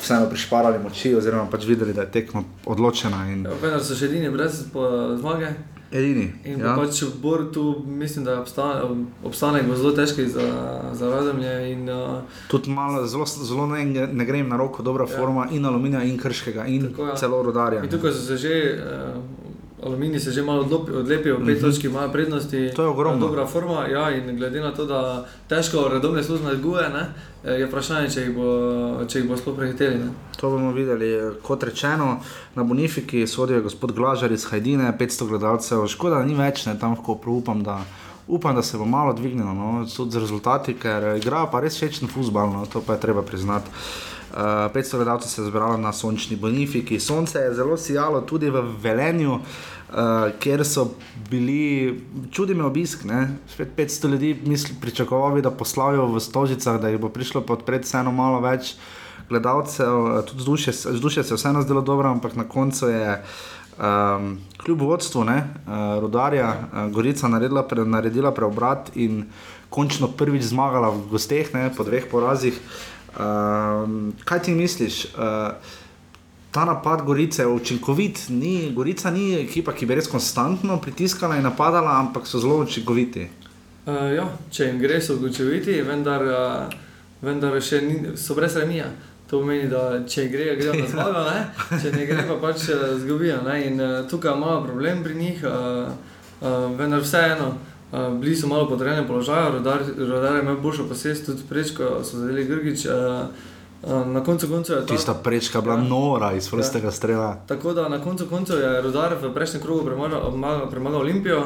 vseeno 0.00 0.30
prišparali 0.32 0.80
moči 0.80 1.12
oziroma 1.14 1.44
pač 1.50 1.68
videli, 1.68 1.92
da 1.92 2.08
je 2.08 2.14
tekma 2.16 2.40
odločena 2.64 3.26
in 3.28 3.44
Ja, 3.44 3.60
Vendar 3.60 3.84
so 3.84 3.92
še 3.92 4.08
edini 4.08 4.32
brez 4.32 4.64
zmage. 5.20 5.52
Edini. 5.92 6.32
In 6.44 6.60
ja. 6.60 6.74
pač 6.76 7.02
Bor 7.22 7.46
tu 7.52 7.84
mislim, 7.86 8.24
da 8.24 8.32
je 8.32 8.38
obstane, 8.38 8.82
obstanek 9.24 9.66
bo 9.66 9.76
zelo 9.76 9.92
težki 9.92 10.26
za, 10.28 10.46
za 10.92 11.10
razumlje. 11.10 11.72
In, 11.72 11.88
uh, 11.90 12.20
Tudi 12.48 12.70
malo, 12.70 13.06
zelo, 13.06 13.26
zelo 13.26 13.66
ne, 13.66 13.84
ne 14.06 14.24
grem 14.24 14.48
na 14.48 14.56
roko, 14.56 14.82
dobra 14.82 15.06
ja. 15.08 15.16
forma 15.16 15.48
in 15.50 15.66
aluminija, 15.66 16.02
in 16.02 16.18
krškega, 16.18 16.66
in 16.66 16.90
Tako, 16.90 17.06
ja. 17.06 17.16
celo 17.16 17.42
rodarja. 17.42 17.82
in 17.82 17.90
tukaj 17.90 18.12
so 18.12 18.26
se 18.26 18.36
že, 18.36 18.54
uh, 18.84 19.47
aluminij 19.88 20.20
se 20.20 20.32
že 20.32 20.42
malo 20.42 20.64
odlopi- 20.64 20.94
odlepijo, 21.00 21.40
pet 21.46 21.60
točk 21.60 21.84
imajo 21.84 22.12
prednosti. 22.12 22.70
To 22.76 22.82
je 22.82 22.88
ogromno. 22.88 23.26
Dobra 23.26 23.46
forma, 23.46 23.86
ja, 23.88 24.10
in 24.10 24.36
glede 24.36 24.60
na 24.60 24.72
to, 24.74 24.86
da 24.86 25.26
težko 25.48 25.88
redovne 25.92 26.22
službe 26.22 26.56
zguje, 26.56 26.88
ne, 26.88 27.04
je 27.58 27.66
vprašanje, 27.66 28.10
če 28.10 28.20
jih 28.20 28.34
bo, 28.36 28.48
če 29.08 29.18
jih 29.18 29.28
bo 29.28 29.36
sploh 29.36 29.56
prehiteli. 29.56 29.98
Ne. 29.98 30.10
To 30.40 30.50
bomo 30.50 30.72
videli. 30.72 31.08
Kot 31.42 31.62
rečeno, 31.62 32.20
na 32.54 32.64
Bonifiki 32.64 33.26
sodijo 33.26 33.62
gospod 33.62 33.92
Glažar 33.92 34.32
iz 34.32 34.44
Hajdine, 34.50 34.92
500 34.98 35.28
gledalcev, 35.28 35.86
škoda, 35.86 36.20
da 36.20 36.24
ni 36.24 36.36
več, 36.38 36.66
ne 36.66 36.78
tam 36.78 36.94
lahko 36.94 37.18
upam, 37.26 37.62
da. 37.64 37.80
Upam, 38.28 38.54
da 38.54 38.62
se 38.62 38.76
bo 38.78 38.84
malo 38.84 39.12
dvignilo, 39.16 39.54
no, 39.54 39.86
tudi 39.96 40.12
z 40.12 40.20
rezultati, 40.20 40.74
ker 40.76 41.16
igrajo 41.16 41.48
pa 41.50 41.62
res 41.64 41.78
všečen 41.80 42.12
futbol, 42.12 42.52
no, 42.52 42.66
to 42.68 42.82
pa 42.84 42.98
je 42.98 43.00
treba 43.00 43.22
priznati. 43.22 43.70
Uh, 44.38 44.44
500 44.44 44.96
gledalcev 44.96 45.28
se 45.28 45.42
je 45.42 45.46
zbralo 45.46 45.76
na 45.76 45.92
sončni 45.92 46.36
Bonifiki. 46.36 47.00
Sonce 47.00 47.38
je 47.38 47.54
zelo 47.54 47.76
sijalo 47.76 48.20
tudi 48.20 48.50
v 48.50 48.62
Velenju, 48.82 49.32
uh, 49.34 49.96
kjer 50.38 50.62
so 50.66 50.84
bili, 51.30 51.98
čudi 52.30 52.54
me 52.54 52.64
obisk, 52.64 53.02
ne? 53.04 53.38
spet 53.50 53.68
500 53.76 54.08
ljudi, 54.08 54.36
misli, 54.46 54.76
pričakoval 54.80 55.34
bi, 55.34 55.42
da 55.42 55.50
poslavijo 55.50 56.06
v 56.06 56.20
Stožicah, 56.20 56.78
da 56.80 56.88
jih 56.88 57.00
bo 57.00 57.08
prišlo 57.08 57.40
podpreti 57.40 57.90
vseeno 57.90 58.12
malo 58.12 58.38
več 58.40 58.76
gledalcev, 59.28 60.06
eh, 60.06 60.22
tudi 60.26 60.38
vzdušje, 60.38 60.72
vzdušje 60.92 61.24
se 61.24 61.34
je 61.34 61.36
vseeno 61.36 61.62
zdelo 61.62 61.80
dobro, 61.80 62.08
ampak 62.08 62.36
na 62.36 62.48
koncu 62.48 62.88
je. 62.88 63.22
Um, 63.78 64.40
kljub 64.64 64.80
vodstvu, 64.82 65.24
ne, 65.24 65.36
uh, 65.66 65.72
rodarja, 66.02 66.48
uh, 66.50 66.92
Gorica 66.92 67.28
naredila, 67.28 67.62
pre, 67.62 67.84
naredila 67.84 68.32
preobrat 68.34 68.90
in 68.94 69.28
končno 69.70 70.08
prvič 70.08 70.48
zmagala 70.50 70.90
v 70.90 71.04
gosteh, 71.12 71.54
ne, 71.54 71.70
po 71.76 71.86
dveh 71.86 72.08
porazih. 72.10 72.58
Um, 73.18 74.12
kaj 74.24 74.42
ti 74.42 74.54
misliš? 74.54 75.04
Uh, 75.04 75.52
ta 76.50 76.64
napad 76.64 77.02
Gorice 77.02 77.42
je 77.42 77.46
učinkovit, 77.46 78.20
ni, 78.28 78.72
Gorica 78.74 79.10
ni 79.10 79.34
ekipa, 79.40 79.72
ki 79.72 79.86
bi 79.86 79.94
res 79.98 80.08
konstantno 80.08 80.80
pritiskala 80.80 81.36
in 81.36 81.42
napadala, 81.42 81.98
ampak 81.98 82.26
so 82.26 82.38
zelo 82.38 82.62
učinkoviti. 82.62 83.28
Uh, 83.86 84.08
ja, 84.14 84.24
če 84.50 84.70
jim 84.70 84.80
gre, 84.80 85.00
so 85.00 85.18
učinkoviti, 85.18 85.80
vendar, 85.82 86.24
uh, 86.24 86.78
vendar 87.22 87.54
ni, 87.82 88.16
so 88.16 88.34
brez 88.34 88.56
remija. 88.56 88.88
To 89.28 89.42
pomeni, 89.42 89.68
da 89.68 90.00
če 90.08 90.28
gre, 90.32 90.54
grejo 90.56 90.74
na 90.78 90.86
zmago, 90.88 91.22
ne? 91.28 91.40
če 91.82 91.92
ne 91.92 92.04
gre, 92.08 92.22
pa 92.30 92.38
pač 92.40 92.70
eh, 92.72 92.84
izgubijo. 92.96 93.42
ne. 93.44 93.56
In 93.66 93.80
uh, 93.80 93.96
tukaj 94.08 94.32
imamo 94.36 94.62
problem 94.64 95.02
pri 95.04 95.14
njih, 95.14 95.42
uh, 95.44 95.90
uh, 96.40 96.78
vendar 96.78 97.04
vseeno. 97.04 97.50
Uh, 97.92 98.18
bili 98.20 98.36
so 98.36 98.46
malo 98.46 98.68
podrejeni 98.68 99.06
položaj, 99.06 99.52
rodar, 99.52 99.78
rodar 99.98 100.34
je 100.36 100.42
imel 100.42 100.56
boljšo 100.56 100.88
posest, 100.88 101.26
tudi 101.26 101.42
prečko 101.48 102.04
so 102.04 102.18
zadeli 102.18 102.44
Grgič. 102.44 102.86
Uh, 102.86 102.92
uh, 103.82 104.06
na 104.06 104.24
koncu 104.24 104.48
koncev 104.48 104.76
je 104.76 104.86
to. 104.86 104.94
Tista 104.94 105.14
prečka 105.14 105.60
bila 105.60 105.74
Ja. 105.74 105.82
nora 105.82 106.32
iz 106.32 106.48
prostega 106.50 106.90
strela. 106.90 107.36
Tako 107.46 107.72
da 107.72 107.88
na 107.88 108.00
koncu 108.00 108.26
koncev 108.26 108.58
je 108.58 108.82
Rudar 108.82 109.14
v 109.22 109.34
prejšnjem 109.34 109.62
krogu 109.62 109.84
premagal, 109.84 110.32
premagal- 110.70 111.00
Olimpijo, 111.00 111.44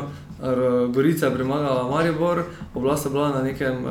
Gorica 0.88 1.26
je 1.26 1.34
premagala 1.34 1.88
Maribor, 1.90 2.42
oblast 2.74 3.04
je 3.04 3.10
bila 3.10 3.28
na 3.28 3.42
nekem, 3.42 3.86
eh, 3.86 3.90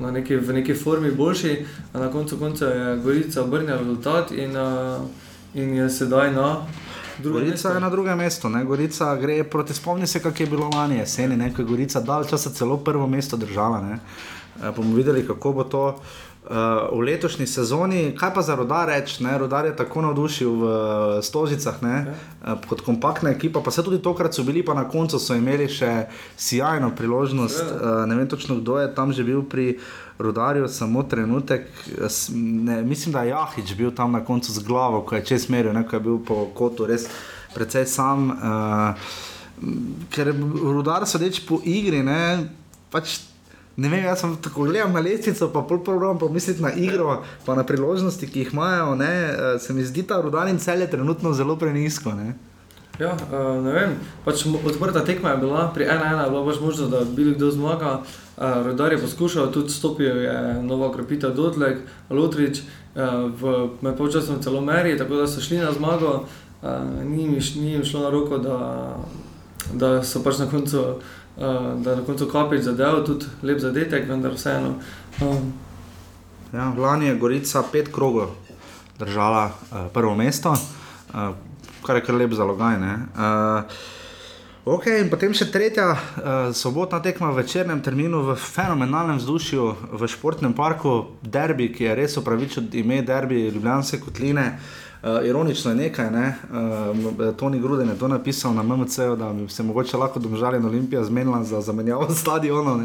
na 0.00 0.10
neki, 0.10 0.36
v 0.36 0.52
neki 0.52 0.74
formi 0.74 1.10
boljši, 1.10 1.66
na 1.94 2.10
koncu 2.10 2.38
koncev 2.38 2.68
je 2.68 2.96
Gorica 2.96 3.42
obrnila 3.42 3.78
rezultat 3.78 4.30
in, 4.32 4.56
eh, 4.56 4.98
in 5.54 5.74
je 5.74 5.90
sedaj 5.90 6.32
na 6.32 6.56
Gorica 7.24 7.68
je 7.68 7.80
na 7.80 7.90
drugem 7.90 8.18
mestu, 8.18 8.48
ne? 8.48 8.64
Gorica 8.64 9.16
gre 9.16 9.44
proti 9.44 9.74
spomni 9.74 10.06
se, 10.06 10.22
kako 10.22 10.42
je 10.42 10.46
bilo 10.46 10.70
lani 10.74 10.96
jeseni, 10.96 11.36
ne? 11.36 11.54
ko 11.54 11.62
je 11.62 11.66
Gorica 11.66 12.00
dal 12.00 12.24
časa 12.24 12.50
celo 12.50 12.76
prvo 12.76 13.06
mesto 13.06 13.36
držala. 13.36 13.80
Ne? 13.80 13.98
E, 14.62 14.72
bomo 14.76 14.96
videli, 14.96 15.26
kako 15.26 15.52
bo 15.52 15.64
to. 15.64 15.84
Uh, 16.40 16.88
v 16.96 17.04
letošnji 17.04 17.44
sezoni, 17.46 18.14
kaj 18.16 18.30
pa 18.34 18.42
za 18.42 18.54
rodar 18.56 18.88
reči, 18.88 19.20
rodar 19.38 19.66
je 19.68 19.76
tako 19.76 20.00
navdušil 20.02 20.48
v 20.48 20.64
uh, 20.64 21.20
Stožicah, 21.22 21.82
ne, 21.82 22.14
uh, 22.40 22.56
kot 22.64 22.80
kompaktna 22.80 23.30
ekipa, 23.30 23.60
pa 23.60 23.70
se 23.70 23.84
tudi 23.84 24.00
tokrat 24.02 24.34
so 24.34 24.42
bili, 24.42 24.64
pa 24.64 24.74
na 24.74 24.88
koncu 24.88 25.20
so 25.20 25.36
imeli 25.36 25.68
še 25.68 26.08
sjajno 26.40 26.90
priložnost. 26.96 27.60
Uh, 27.60 28.08
ne 28.08 28.16
vem 28.16 28.28
točno, 28.28 28.56
kdo 28.56 28.80
je 28.80 28.88
tam 28.94 29.12
že 29.12 29.24
bil 29.24 29.44
pri 29.44 29.78
rodarju, 30.18 30.68
samo 30.68 31.02
trenutek. 31.02 31.68
Ne, 32.34 32.82
mislim, 32.82 33.12
da 33.12 33.22
je 33.22 33.36
Jahič 33.36 33.76
bil 33.76 33.92
tam 33.92 34.16
na 34.16 34.24
koncu 34.24 34.52
z 34.52 34.64
glavo, 34.64 35.04
ko 35.04 35.20
je 35.20 35.24
čez 35.24 35.48
meril, 35.52 35.76
ne, 35.76 35.84
ko 35.84 36.00
je 36.00 36.00
bil 36.00 36.18
po 36.24 36.48
kotu 36.56 36.88
res 36.88 37.04
precej 37.54 37.84
sam. 37.84 38.32
Uh, 38.32 38.96
ker 40.08 40.32
rudar 40.32 41.04
sodeč 41.04 41.44
po 41.44 41.60
igri, 41.64 42.00
ne, 42.00 42.48
pač 42.88 43.20
ne 43.80 43.88
vem, 43.88 44.04
jaz 44.04 44.20
sem 44.20 44.36
tako 44.44 44.66
gledal 44.68 44.92
na 44.92 45.00
lestvico, 45.04 45.48
pa 45.54 45.62
pol 45.64 45.80
program 45.84 46.18
pomisliti 46.20 46.62
na 46.62 46.72
igro, 46.72 47.22
pa 47.46 47.56
na 47.56 47.64
priložnosti, 47.64 48.28
ki 48.28 48.44
jih 48.44 48.52
imajo, 48.52 48.94
ne, 49.00 49.14
eh, 49.30 49.58
se 49.58 49.72
mi 49.72 49.84
zdi 49.84 50.04
ta 50.04 50.20
rudar 50.20 50.48
in 50.48 50.58
cel 50.58 50.80
je 50.84 50.90
trenutno 50.90 51.32
zelo 51.32 51.56
prenisko. 51.56 52.12
Ne. 52.14 52.34
Ja, 53.00 53.14
uh, 53.16 53.56
ne 53.64 53.72
vem, 53.72 53.94
pač 54.26 54.42
odprta 54.44 55.00
tekma 55.08 55.32
je 55.32 55.40
bila, 55.40 55.70
pri 55.72 55.86
1-1 55.88 56.18
je 56.20 56.32
bila 56.34 56.42
pač 56.44 56.58
možnost, 56.60 56.92
da 56.92 57.00
bi 57.08 57.30
kdo 57.32 57.48
zmaga. 57.50 58.02
Uh, 58.36 58.60
Rodar 58.66 58.92
je 58.92 59.00
poskušal, 59.00 59.48
tudi 59.52 59.72
stopil 59.72 60.20
je 60.20 60.36
nova 60.62 60.90
okrepitev 60.90 61.32
Dodlek, 61.32 61.80
Lotrič, 62.10 62.60
uh, 62.60 63.32
v 63.32 63.70
med 63.80 63.96
polčasom 63.96 64.42
celo 64.44 64.60
meri, 64.60 64.98
tako 65.00 65.22
da 65.22 65.26
so 65.26 65.40
šli 65.40 65.62
na 65.64 65.72
zmago. 65.72 66.26
Uh, 66.60 66.84
ni, 67.04 67.24
jim 67.24 67.40
ni 67.62 67.72
jim 67.72 67.84
šlo 67.84 68.04
na 68.04 68.12
roko, 68.12 68.36
da, 68.36 68.58
da 69.72 70.02
so 70.04 70.20
pač 70.20 70.44
na 70.44 70.50
koncu, 70.52 71.00
da 71.36 71.90
je 71.90 71.96
na 71.96 72.04
koncu 72.06 72.26
kapič 72.28 72.62
zadev, 72.62 73.04
tudi 73.06 73.26
lep 73.42 73.58
zadetek, 73.58 74.08
vendar 74.08 74.34
vseeno. 74.36 74.74
Um, 75.20 75.52
Ja, 76.50 76.72
lani 76.74 77.06
je 77.06 77.14
Gorica 77.14 77.62
pet 77.72 77.92
krogov 77.94 78.32
držala 78.98 79.44
uh, 79.46 79.86
prvo 79.94 80.16
mesto, 80.18 80.50
uh, 80.50 81.30
kar 81.86 81.96
je 81.96 82.02
kar 82.02 82.14
lep 82.14 82.32
zalogaj. 82.32 82.78
ne. 82.78 82.98
Uh, 83.14 83.62
Ok, 84.64 84.86
in 85.00 85.08
potem 85.08 85.32
še 85.34 85.46
tretja 85.48 85.86
uh, 85.88 85.98
sobotna 86.52 86.98
tekma 87.00 87.30
v 87.30 87.40
večernem 87.40 87.80
terminu 87.80 88.20
v 88.26 88.34
fenomenalnem 88.36 89.16
vzdušju 89.16 89.64
v 89.96 90.08
športnem 90.08 90.52
parku, 90.52 91.16
derbi, 91.22 91.70
ki 91.72 91.84
je 91.84 91.94
res 91.96 92.16
upravičil 92.20 92.68
ime 92.76 93.00
derbi 93.02 93.48
Ljubljanske 93.48 94.02
kotline. 94.04 94.44
Uh, 94.44 94.89
ironično 95.02 95.70
je 95.70 95.76
nekaj, 95.76 96.10
ne? 96.10 96.34
uh, 96.50 97.36
Toni 97.36 97.60
Gruden 97.60 97.88
je 97.88 97.98
to 97.98 98.08
napisal 98.08 98.54
na 98.54 98.62
MMC, 98.62 98.98
da 99.18 99.32
bi 99.32 99.48
se 99.48 99.62
mogoče 99.62 99.96
lahko 99.96 100.20
domžaljen 100.20 100.64
Olimpija 100.64 101.04
zmenila 101.04 101.44
za 101.44 101.60
zamenjavo 101.60 102.14
stadionov, 102.20 102.76
uh, 102.76 102.84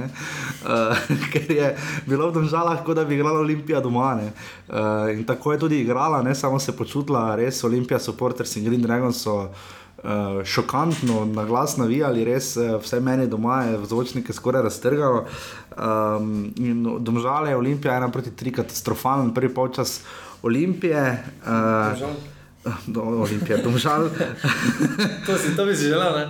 ker 1.33 1.51
je 1.51 1.77
bilo 2.05 2.29
v 2.29 2.33
domžalah, 2.33 2.83
kot 2.85 2.95
da 2.95 3.05
bi 3.05 3.15
igrala 3.15 3.39
Olimpija 3.39 3.81
doma. 3.81 4.05
Uh, 4.15 4.75
in 5.13 5.23
tako 5.23 5.51
je 5.51 5.59
tudi 5.59 5.81
igrala, 5.81 6.21
ne 6.21 6.35
samo 6.35 6.59
se 6.59 6.77
počutila, 6.77 7.35
res 7.35 7.63
Olimpija, 7.63 7.99
supporters 7.99 8.55
in 8.55 8.65
Green 8.65 8.81
Dragons 8.81 9.21
so. 9.23 9.49
Uh, 10.05 10.43
šokantno, 10.43 11.25
na 11.25 11.45
glas 11.45 11.77
navijali, 11.77 12.25
res 12.25 12.51
uh, 12.57 12.75
vse 12.81 12.99
meni 12.99 13.25
doma 13.27 13.63
je 13.63 13.77
v 13.77 13.85
zvočnike 13.85 14.33
skoraj 14.33 14.61
raztrgalo. 14.61 15.23
Um, 15.77 16.53
in 16.61 16.83
domžale, 16.99 17.55
Olimpija, 17.55 17.95
ena 17.97 18.11
proti 18.11 18.35
tri, 18.35 18.51
katastrofalen 18.53 19.33
prvi 19.33 19.49
polčas. 19.53 19.97
Uh, 20.03 20.24
žal. 21.99 22.15
do, 22.87 23.01
Olimpija, 23.01 23.57
domžal. 23.57 24.09
to, 25.25 25.37
si, 25.37 25.55
to 25.55 25.65
bi 25.65 25.75
si 25.75 25.83
želel, 25.83 26.17
ne? 26.17 26.25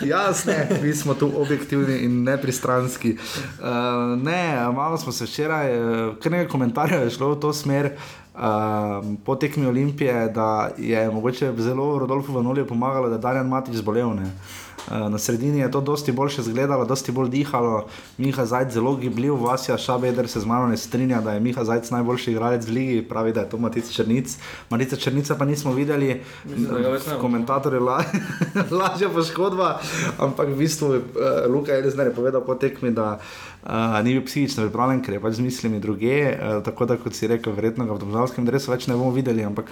Jasne, 0.00 0.68
mi 0.82 0.92
smo 0.94 1.14
tu 1.14 1.32
objektivni 1.36 1.98
in 2.04 2.22
nepristranski. 2.24 3.16
Uh, 3.16 4.22
ne, 4.22 4.56
malo 4.74 4.98
smo 4.98 5.12
se 5.12 5.24
včeraj, 5.24 5.68
uh, 5.78 6.16
kar 6.22 6.32
nekaj 6.32 6.48
komentarjev 6.48 7.02
je 7.04 7.10
šlo 7.10 7.34
v 7.34 7.40
to 7.40 7.52
smer. 7.52 7.92
Uh, 8.34 8.40
po 9.24 9.36
tekmi 9.36 9.66
Olimpije, 9.66 10.28
da 10.28 10.70
je 10.78 11.10
mogoče 11.10 11.52
zelo 11.58 11.98
Rodolfo 11.98 12.32
Vanolje 12.32 12.66
pomagalo, 12.66 13.08
da 13.08 13.14
je 13.14 13.20
Darjan 13.20 13.48
Matič 13.48 13.74
zbolel. 13.74 14.14
Ne? 14.14 14.32
Uh, 14.90 15.08
na 15.10 15.18
sredini 15.18 15.58
je 15.58 15.70
to 15.70 15.80
dosti 15.80 16.12
boljše 16.12 16.40
izgledalo, 16.40 16.84
dosti 16.84 17.12
bolj 17.12 17.28
dihalo. 17.28 17.86
Miha 18.18 18.44
Zajc 18.44 18.72
zelo 18.72 18.96
gibljiv, 18.96 19.34
Vasja 19.34 19.78
Šabeder 19.78 20.28
se 20.28 20.40
z 20.40 20.46
mano 20.46 20.66
ne 20.66 20.76
strinja, 20.76 21.20
da 21.20 21.32
je 21.32 21.40
Miha 21.40 21.64
Zajc 21.64 21.90
najboljši 21.90 22.30
igralec 22.30 22.66
v 22.66 22.72
ligi, 22.72 23.02
pravi, 23.08 23.32
da 23.32 23.40
je 23.40 23.48
to 23.48 23.58
Matic 23.58 23.90
Črnic. 23.92 24.36
Matica 24.70 24.96
Črnica 24.96 25.34
pa 25.34 25.44
nismo 25.44 25.72
videli, 25.72 26.20
ne 26.44 27.18
komentator 27.20 27.74
je 27.74 27.80
la, 27.80 28.02
lažja 28.80 29.08
poškodba, 29.08 29.78
ampak 30.18 30.48
v 30.48 30.58
bistvu 30.58 30.88
uh, 30.88 31.02
Luka 31.48 31.72
je 31.72 31.82
res 31.86 31.94
povedal 32.14 32.42
po 32.44 32.54
tekmi, 32.54 32.90
da 32.90 33.20
uh, 33.62 34.02
ni 34.04 34.18
bil 34.18 34.24
psihično 34.26 34.66
pripravljen, 34.66 35.02
ker 35.06 35.14
je 35.14 35.20
pač 35.20 35.38
z 35.38 35.46
mislimi 35.46 35.80
druge, 35.80 36.34
uh, 36.34 36.62
tako 36.66 36.90
da 36.90 36.96
kot 36.96 37.14
si 37.14 37.30
rekel, 37.30 37.54
verjetno 37.54 37.86
ga 37.86 37.94
v 37.94 38.04
državskem 38.06 38.46
dresu 38.46 38.74
več 38.74 38.90
ne 38.90 38.98
bomo 38.98 39.14
videli, 39.14 39.44
ampak 39.46 39.70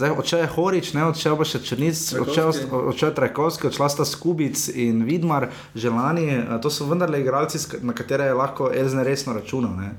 Zdaj, 0.00 0.10
odšel 0.12 0.38
je 0.40 0.46
Horič, 0.48 0.92
ne, 0.92 1.04
odšel 1.04 1.36
pa 1.36 1.44
še 1.44 1.58
Črnic, 1.60 1.92
odšel, 2.14 2.24
Trajkovski. 2.48 2.64
odšel 2.88 3.08
je 3.08 3.14
Trajkovski, 3.14 3.66
odšla 3.66 3.88
sta 3.90 4.04
Skubic 4.06 4.56
in 4.70 5.04
Vidmar, 5.04 5.44
Želani. 5.74 6.24
eh, 6.30 6.58
To 6.58 6.70
so 6.70 6.86
vendarle 6.86 7.20
igralci, 7.20 7.58
na 7.82 7.92
katere 7.92 8.24
je 8.24 8.34
lahko 8.34 8.70
Elzne 8.72 9.04
resno 9.04 9.32
računal. 9.32 9.76
Ne. 9.76 9.92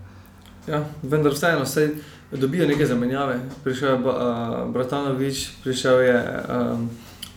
Ja, 0.68 0.82
vendar 1.04 1.32
vseeno, 1.32 1.66
saj 1.66 1.90
dobijo 2.32 2.66
neke 2.66 2.82
zamenjave. 2.84 3.36
Prišel 3.64 3.90
je 3.90 3.96
uh, 3.96 4.10
Bratanovič, 4.68 5.38
prišel 5.62 6.00
je 6.00 6.18
um, 6.50 6.90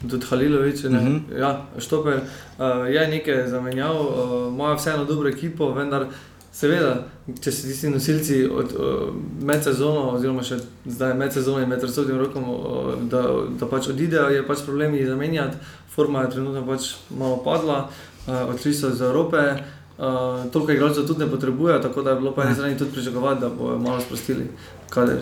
tudi 0.02 0.24
Halilovič, 0.24 0.82
ne, 0.82 0.88
uh 0.90 0.94
Mhm. 0.96 1.12
-huh. 1.12 1.38
ja, 1.38 1.50
Štoper. 1.78 2.16
Uh, 2.58 2.64
je 2.88 3.08
nekaj 3.08 3.48
zamenjav, 3.48 3.96
uh, 3.96 4.08
imajo 4.48 4.74
vseeno 4.74 5.04
dobro 5.04 5.28
ekipo, 5.28 5.68
vendar 5.70 6.06
seveda, 6.54 6.94
če 7.40 7.52
se 7.52 7.68
tisti 7.68 7.90
nosilci 7.90 8.40
od, 8.46 8.74
uh, 8.78 9.12
med 9.42 9.64
sezono, 9.66 10.06
oziroma 10.14 10.44
še 10.46 10.60
zdaj 10.86 11.14
med 11.18 11.34
sezono 11.34 11.62
in 11.64 11.70
med 11.70 11.82
razsodnim 11.82 12.20
rokom, 12.20 12.48
uh, 12.50 12.90
da, 13.10 13.24
da 13.58 13.70
pač 13.70 13.90
odidejo, 13.92 14.28
je 14.30 14.46
pač 14.46 14.64
problem 14.66 14.94
jih 14.94 15.08
zamenjati. 15.10 15.58
Forma 15.94 16.24
je 16.24 16.34
trenutno 16.36 16.64
pač 16.66 16.94
malo 17.14 17.40
padla, 17.44 17.86
uh, 17.88 18.44
odšli 18.54 18.74
so 18.74 18.92
iz 18.94 19.02
Evrope. 19.02 19.48
Uh, 19.94 20.50
toliko 20.50 20.74
igralcev 20.74 21.04
tudi 21.06 21.22
ne 21.22 21.30
potrebujejo, 21.30 21.78
tako 21.78 22.02
da 22.02 22.10
je 22.10 22.18
bilo 22.18 22.32
po 22.34 22.42
eni 22.42 22.54
strani 22.54 22.78
tudi 22.78 22.96
pričakovati, 22.96 23.40
da 23.40 23.48
bodo 23.48 23.76
malo 23.78 24.00
sprostili 24.02 24.48
kader. 24.90 25.20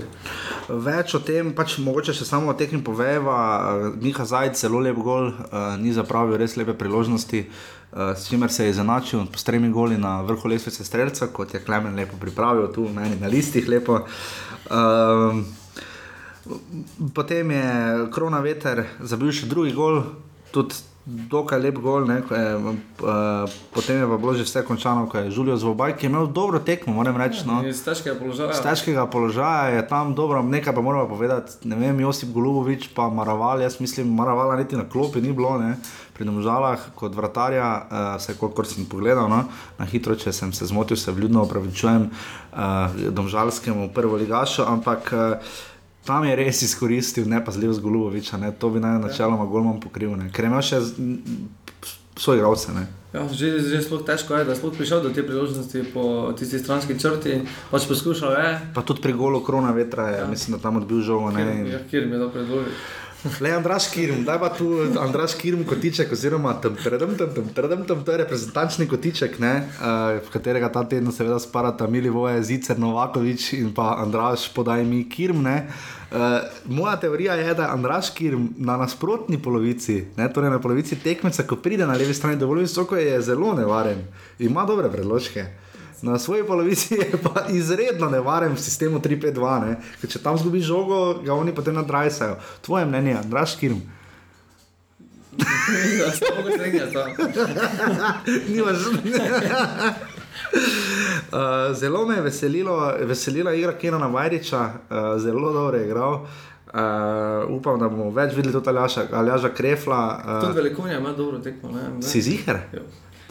Več 0.69 1.13
o 1.13 1.21
tem, 1.21 1.51
pač 1.57 1.77
mogoče 1.81 2.15
še 2.17 2.25
samo 2.25 2.53
o 2.53 2.57
tekmi 2.57 2.81
poveva. 2.85 3.37
eh, 3.37 3.85
Miha 4.01 4.25
Zajec, 4.25 4.57
zelo 4.57 4.81
lep 4.81 4.97
gol, 4.97 5.29
uh, 5.29 5.77
ni 5.81 5.93
zapravil 5.93 6.41
res 6.41 6.57
lepe 6.57 6.73
priložnosti, 6.73 7.45
uh, 7.45 7.82
s 7.93 8.29
čimer 8.29 8.53
se 8.53 8.65
je 8.65 8.71
izenačil 8.71 9.27
s 9.37 9.45
tremi 9.45 9.69
goli 9.71 9.99
na 9.99 10.21
vrhu 10.21 10.49
lesvice 10.49 10.85
streljca, 10.85 11.27
kot 11.33 11.55
je 11.55 11.61
Klemen 11.61 11.95
lepo 11.95 12.17
pripravil, 12.21 12.71
tu 12.73 12.89
meni 12.89 13.19
na 13.21 13.29
listih 13.29 13.69
lepo. 13.69 14.01
Um, 14.71 15.45
Potem 17.15 17.51
je 17.51 17.67
Krona 18.11 18.41
Veter 18.43 18.83
zabil 18.99 19.31
še 19.31 19.47
drugi 19.47 19.71
gol, 19.77 20.03
tudi 20.51 20.75
dokaj 21.07 21.59
lep 21.63 21.79
gol. 21.83 22.07
Ne, 22.07 22.19
je, 22.23 22.43
uh, 22.59 23.47
potem 23.75 24.03
je 24.03 24.09
pa 24.11 24.19
bilo 24.19 24.35
že 24.35 24.47
vse 24.47 24.63
končano, 24.67 25.07
ko 25.11 25.19
je 25.19 25.31
Žulijo 25.35 25.57
Zvobaj, 25.59 25.97
ki 25.99 26.07
je 26.07 26.11
imel 26.11 26.27
dobro 26.35 26.59
tekmo, 26.59 26.95
moram 26.99 27.19
reči. 27.19 27.47
No. 27.47 27.63
Iz 27.67 27.83
težkega 27.87 28.19
položaja. 28.19 28.55
Z 28.59 28.67
težkega 28.67 29.07
položaja 29.07 29.79
je 29.79 29.87
tam 29.87 30.15
dobro, 30.15 30.43
nekaj 30.43 30.75
pa 30.75 30.83
moramo 30.83 31.07
povedati. 31.11 31.63
Ne 31.67 31.79
vem, 31.79 32.03
Josip 32.03 32.35
Golubovič 32.35 32.91
pa 32.95 33.07
Maraval, 33.11 33.63
jaz 33.63 33.79
mislim, 33.83 34.11
Maravala 34.15 34.59
niti 34.59 34.79
na 34.79 34.87
klopi 34.87 35.23
ni 35.23 35.35
bilo, 35.35 35.59
ne. 35.63 35.79
Pri 36.23 36.31
domžalah 36.31 36.79
kot 36.95 37.19
vratarja, 37.19 37.67
uh, 37.67 38.15
vse 38.23 38.39
kolikor 38.39 38.63
sem 38.71 38.87
pogledal, 38.87 39.27
no. 39.27 39.43
na 39.75 39.85
hitro, 39.91 40.15
če 40.15 40.31
sem 40.31 40.55
se 40.55 40.71
zmotil, 40.71 40.95
se 40.95 41.11
vljudno 41.11 41.43
opravičujem 41.43 42.07
uh, 42.07 43.11
domžalskemu 43.11 43.91
prvo 43.91 44.23
ligašu, 44.23 44.63
ampak 44.63 45.11
uh, 45.11 45.55
tam 46.07 46.23
je 46.25 46.39
res 46.39 46.63
izkoristil 46.63 47.27
nepazljivost 47.27 47.83
Goluboviča, 47.83 48.39
ne. 48.39 48.55
to 48.55 48.71
bi 48.71 48.79
naj 48.79 49.03
načeloma 49.03 49.51
Golman 49.51 49.83
pokril, 49.83 50.15
ne. 50.15 50.31
ker 50.31 50.47
je 50.47 50.53
imel 50.55 50.63
še 50.63 50.79
svoje 52.15 52.39
igralce. 52.39 52.71
ne. 52.71 52.87
Ja, 53.13 53.27
že, 53.29 53.61
že 53.61 53.83
sploh 53.85 54.01
težko 54.07 54.39
je, 54.39 54.47
da 54.49 54.55
je 54.55 54.61
sploh 54.63 54.73
prišel 54.73 55.03
do 55.05 55.11
te 55.13 55.21
priložnosti 55.21 55.85
po 55.93 56.33
tisti 56.33 56.63
stranski 56.63 56.97
črti. 56.97 57.43
Pač 57.69 57.85
poskušal 57.85 58.33
je, 58.39 58.49
Pa 58.73 58.81
tudi 58.87 59.05
pri 59.05 59.13
golu 59.13 59.43
Krona 59.45 59.75
Vetra 59.77 60.09
je, 60.09 60.19
ja. 60.23 60.27
mislim, 60.31 60.57
da 60.57 60.63
tam 60.63 60.81
odbil 60.81 61.03
žogo. 61.05 61.29
ne, 61.35 61.45
kjer, 61.45 61.67
ja, 61.67 61.81
kjer 61.91 62.07
mi 62.07 62.17
je 62.17 62.21
to 62.25 62.29
predložil. 62.33 62.73
Le 63.41 63.53
Andraš 63.55 63.87
Kirm, 63.95 64.25
daj 64.27 64.39
pa 64.43 64.49
tu 64.51 64.67
Andraš 64.99 65.37
Kirm 65.39 65.63
kotiček, 65.65 66.11
oziroma 66.13 66.57
tam 66.61 66.75
trdem, 66.75 67.15
tam 67.15 67.31
tam 67.35 67.49
trdem, 67.55 67.85
tam 67.87 68.03
to 68.05 68.13
je 68.13 68.19
reprezentančni 68.19 68.87
kotiček, 68.91 69.39
ne, 69.39 69.53
uh, 69.79 70.31
katerega 70.33 70.73
ta 70.73 70.83
teden 70.83 71.13
seveda 71.15 71.39
sparata 71.39 71.87
Milivoje, 71.87 72.43
Zicer, 72.43 72.79
Novakovič 72.83 73.53
in 73.61 73.71
pa 73.75 73.95
Andraš, 74.03 74.49
podaj 74.55 74.83
mi 74.85 75.05
Kirm. 75.09 75.45
Ne. 75.47 75.69
Uh, 76.11 76.19
moja 76.67 76.97
teorija 76.99 77.39
je, 77.39 77.55
da 77.55 77.71
Andraš 77.71 78.11
Kirm 78.11 78.49
na 78.59 78.77
nasprotni 78.77 79.39
polovici, 79.43 80.03
ne, 80.17 80.27
torej 80.33 80.51
na 80.51 80.59
polovici 80.59 80.99
tekmeca, 80.99 81.47
ko 81.47 81.63
pride 81.63 81.87
na 81.87 81.95
levi 81.95 82.15
strani 82.15 82.41
dovolj 82.43 82.67
visoko, 82.67 82.99
je 82.99 83.21
zelo 83.23 83.55
nevaren, 83.55 84.03
ima 84.39 84.67
dobre 84.67 84.91
predložke. 84.91 85.47
Na 86.03 86.19
svoji 86.19 86.45
polovici 86.45 86.95
je 86.95 87.13
pa 87.23 87.47
izredno 87.51 88.11
nevaren 88.11 88.55
v 88.55 88.61
sistemu 88.61 88.99
3-5-2, 88.99 89.67
ne? 89.67 89.77
ker 90.01 90.11
če 90.11 90.19
tam 90.23 90.39
zgubi 90.39 90.61
žogo, 90.61 91.23
ga 91.23 91.35
oni 91.35 91.55
potem 91.55 91.75
nadrajsajo. 91.79 92.41
Tvoje 92.63 92.87
mnenje, 92.87 93.15
Andraš 93.23 93.57
Kirm? 93.57 93.79
Strinjam 95.33 96.11
s 96.11 96.93
tem. 96.93 97.15
Nimaš. 98.49 98.79
Uh, 101.33 101.77
zelo 101.81 102.07
me 102.07 102.15
je 102.15 102.23
veselilo, 102.23 102.95
veselila 103.07 103.55
igra 103.55 103.73
Kenana 103.79 104.07
Vajriča, 104.07 104.61
uh, 104.61 105.23
zelo 105.23 105.53
dobro 105.53 105.79
je 105.79 105.87
igral. 105.87 106.13
Uh, 106.13 106.81
upam, 107.49 107.79
da 107.79 107.89
bomo 107.89 108.11
več 108.11 108.35
videli 108.37 108.53
tudi 108.53 108.69
Aljaša, 108.69 109.07
Aljaša 109.13 109.55
Krefla. 109.55 110.03
Tudi 110.41 110.51
Uh, 110.51 110.57
velikonja 110.57 110.99
ima 110.99 111.13
dobro 111.13 111.39
tekmo. 111.39 111.71
Ne, 111.71 112.03
si 112.03 112.23
ziger? 112.23 112.59
Ja. 112.73 112.83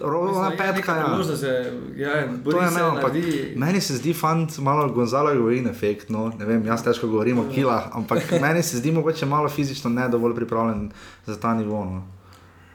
Rovna 0.04 0.52
petka, 0.58 0.96
ja. 0.96 1.06
priložnost, 1.06 1.44
je, 1.44 1.74
ja, 1.96 2.28
To 2.44 2.62
je 2.62 2.68
se, 2.68 2.76
ne, 2.76 2.82
ampak 2.82 3.14
naredi. 3.14 3.54
meni 3.56 3.82
se 3.82 3.96
zdi 3.98 4.14
fant 4.14 4.58
malo 4.58 4.90
Gonzalo 4.94 5.36
Govin 5.36 5.68
efekt, 5.68 6.10
no, 6.10 6.32
ne 6.40 6.46
vem, 6.46 6.66
jaz 6.66 6.84
težko 6.84 7.08
govorim 7.08 7.40
o 7.40 7.46
kilah, 7.50 7.90
ampak 7.94 8.32
meni 8.42 8.64
se 8.64 8.78
zdi 8.78 8.92
mogoče 8.92 9.26
malo 9.26 9.50
fizično 9.50 9.90
ne 9.90 10.10
dovolj 10.10 10.36
pripravljen 10.36 10.92
za 11.26 11.40
ta 11.40 11.54
nivo, 11.54 11.86
no. 11.86 12.04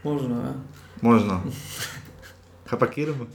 Možno, 0.05 0.35
ja. 0.35 0.55
Možno. 1.03 1.41
Kaj 2.67 2.79
pa 2.79 2.87
kirmo? 2.87 3.27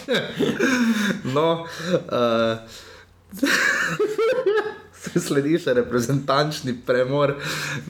no, 1.34 1.66
uh, 2.08 2.58
sledi 5.26 5.58
še 5.60 5.74
reprezentančni 5.80 6.74
premor, 6.86 7.36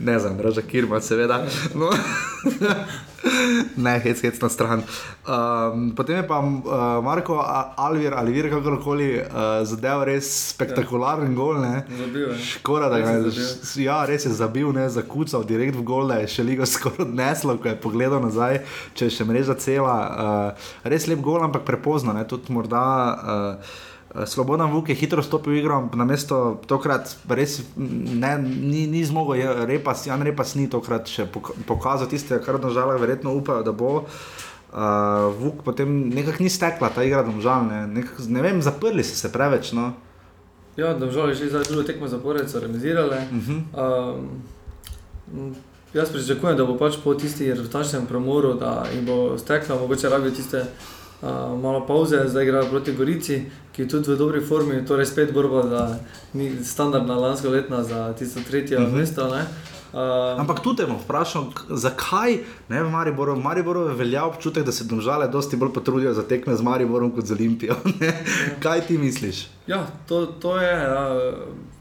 ne 0.01 0.19
znam, 0.19 0.41
raža 0.41 0.63
kirma, 0.67 1.01
seveda. 1.03 1.43
No. 1.75 1.91
ne, 3.85 3.95
hec, 4.05 4.23
hec 4.25 4.39
na 4.41 4.49
stran. 4.49 4.85
Um, 5.27 5.91
potem 5.97 6.21
je 6.21 6.27
pa 6.29 6.39
uh, 6.41 6.63
Marko 7.05 7.37
Alvir 7.77 8.15
ali 8.17 8.33
vir 8.33 8.49
kakorkoli 8.53 9.11
uh, 9.21 9.61
zadev 9.69 10.05
res 10.09 10.31
spektakularen 10.55 11.35
gol. 11.37 11.61
Ne? 11.61 11.83
Zabil 11.99 12.29
je. 12.29 12.39
Škoda, 12.55 12.89
da 12.93 13.03
ga 13.03 13.17
je 13.19 13.35
je 13.35 13.85
ja, 13.85 14.01
res 14.09 14.25
je 14.27 14.33
zabil, 14.35 14.71
ne, 14.77 14.87
zakucal 14.91 15.45
direkt 15.45 15.77
v 15.77 15.85
gol, 15.87 16.09
da 16.09 16.23
je 16.23 16.31
še 16.39 16.47
ligo 16.47 16.67
skoraj 16.75 17.09
odneslo, 17.09 17.59
ko 17.61 17.73
je 17.73 17.77
pogledal 17.83 18.23
nazaj, 18.25 18.63
če 18.95 19.11
je 19.11 19.19
še 19.19 19.29
mreža 19.29 19.59
cela. 19.61 19.99
Uh, 20.01 20.73
res 20.89 21.11
lep 21.11 21.23
gol, 21.25 21.43
ampak 21.45 21.67
prepozno, 21.69 22.17
ne, 22.17 22.27
tudi 22.29 22.55
morda. 22.55 22.87
Uh, 23.21 23.79
Slobodan 24.27 24.73
Vuk 24.73 24.89
je 24.89 24.95
hitro 24.99 25.23
stopil 25.23 25.53
v 25.53 25.59
igro, 25.63 25.89
na 25.95 26.05
mesto 26.05 26.59
tokrat 26.67 27.15
res 27.31 27.61
ne, 27.77 28.33
ni, 28.43 28.87
ni 28.91 29.05
zmogel, 29.07 29.39
je 29.39 29.67
repas, 29.71 30.03
Jan 30.07 30.23
Repas 30.27 30.57
ni 30.59 30.67
tokrat 30.67 31.07
še 31.07 31.29
pok- 31.31 31.55
pokazal 31.67 32.11
tiste, 32.11 32.41
kar 32.43 32.59
država 32.59 32.99
verjetno 32.99 33.35
upajo, 33.39 33.63
da 33.63 33.73
bo. 33.73 34.05
Uh, 34.71 35.31
Vuk 35.39 35.63
potem 35.63 36.11
nekako 36.11 36.43
ni 36.43 36.51
stekla 36.51 36.91
ta 36.95 37.07
igra, 37.07 37.23
domžal, 37.23 37.67
ne, 37.71 37.87
nekak, 37.87 38.19
ne 38.27 38.43
vem, 38.43 38.59
zaprli 38.63 39.07
so 39.07 39.15
se 39.15 39.31
preveč. 39.31 39.73
No. 39.79 39.93
Ja, 40.77 40.95
držali 40.95 41.35
že 41.35 41.51
zdaj 41.51 41.71
drugo 41.71 41.83
tekmo 41.87 42.09
zapored, 42.09 42.51
so 42.51 42.61
remisirali. 42.61 43.17
Uh 43.31 43.39
-huh. 43.47 43.61
um, 45.35 45.55
jaz 45.95 46.11
pričakujem, 46.11 46.57
da 46.57 46.65
bo 46.65 46.79
pač 46.79 46.99
po 47.05 47.15
tisti 47.15 47.51
rezultačnem 47.51 48.07
premoru, 48.07 48.55
da 48.55 48.87
jim 48.95 49.07
bo 49.07 49.39
stekla, 49.39 49.79
mogoče 49.79 50.09
rabijo 50.09 50.31
tiste 50.31 50.65
uh, 51.23 51.63
malo 51.63 51.87
pauze, 51.87 52.23
zdaj 52.27 52.45
igrajo 52.45 52.71
proti 52.71 52.93
Gorici, 52.93 53.45
ki 53.81 53.87
je 53.87 53.89
tudi 53.89 54.13
v 54.13 54.17
dobri 54.21 54.41
formi, 54.45 54.85
torej 54.85 55.09
spet 55.09 55.33
borba 55.33 55.65
za 55.65 55.83
standardna 56.65 57.17
lanska 57.17 57.49
letna 57.49 57.81
za 57.83 58.13
tisto 58.13 58.41
tretje 58.45 58.77
uh 58.77 58.85
-huh. 58.85 58.93
mesto. 58.93 59.25
Ne? 59.29 59.47
Uh, 59.93 60.41
Ampak 60.41 60.61
tu 60.61 60.75
te 60.77 60.87
bom 60.87 60.99
vprašal, 61.01 61.51
k- 61.51 61.65
zakaj 61.71 62.39
ne 62.69 62.83
v 62.83 62.91
Mariboru? 62.91 63.35
V 63.35 63.43
Mariboru 63.43 63.81
velja 63.97 64.25
občutek, 64.25 64.65
da 64.65 64.73
se 64.73 64.85
domžale 64.85 65.29
dosti 65.29 65.57
bolj 65.57 65.73
potrudijo 65.73 66.15
za 66.15 66.23
tekme 66.23 66.57
z 66.57 66.63
Mariborom 66.63 67.11
kot 67.11 67.25
z 67.25 67.33
Olimpijo. 67.33 67.75
ne? 68.01 68.25
kaj 68.61 68.87
ti 68.87 68.99
misliš? 68.99 69.49
Ja, 69.67 69.87
to, 70.07 70.27
to 70.27 70.61
je. 70.61 70.73
Ja, 70.73 71.33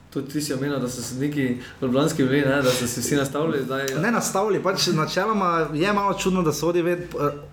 tudi 0.10 0.30
ti 0.30 0.42
si 0.42 0.54
omenil, 0.54 0.80
da 0.80 0.90
so 0.90 1.02
se 1.02 1.16
neki 1.16 1.58
ljubljanski 1.82 2.24
bili, 2.24 2.42
ne, 2.42 2.62
da 2.62 2.72
so 2.72 2.88
se 2.88 3.02
vsi 3.02 3.16
nastavili. 3.16 3.64
Zdaj, 3.64 3.86
Ne 4.02 4.12
nastavili, 4.12 4.64
pač 4.64 4.88
načeloma 4.88 5.68
je 5.74 5.94
malo 5.94 6.14
čudno, 6.14 6.42
da 6.42 6.54
sodi 6.54 6.82
ved, 6.82 7.00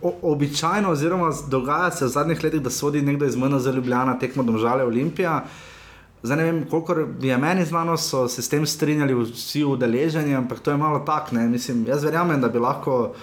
o, 0.03 0.15
običajno, 0.23 0.91
oziroma 0.91 1.33
dogaja 1.49 1.91
se 1.91 2.05
v 2.05 2.09
zadnjih 2.09 2.45
letih, 2.45 2.61
da 2.61 2.71
sodi 2.71 3.03
nekdo 3.03 3.27
iz 3.27 3.37
MN 3.37 3.59
za 3.59 3.71
Ljubljana 3.71 4.19
tekmo 4.19 4.43
domžale 4.43 4.85
Olimpija. 4.85 5.45
Zdaj 6.23 6.37
ne 6.37 6.45
vem, 6.45 6.65
koliko 6.71 6.95
je 7.21 7.37
meni 7.39 7.65
znano, 7.65 7.97
so 7.97 8.29
se 8.29 8.43
s 8.43 8.49
tem 8.49 8.67
strinjali 8.67 9.15
vsi 9.15 9.65
udeleženi, 9.65 10.35
ampak 10.35 10.61
to 10.61 10.71
je 10.71 10.77
malo 10.77 10.99
tak. 10.99 11.33
Ne? 11.33 11.49
Mislim, 11.49 11.85
jaz 11.87 12.05
verjamem, 12.05 12.41
da 12.41 12.49
bi 12.49 12.59
lahko 12.59 13.15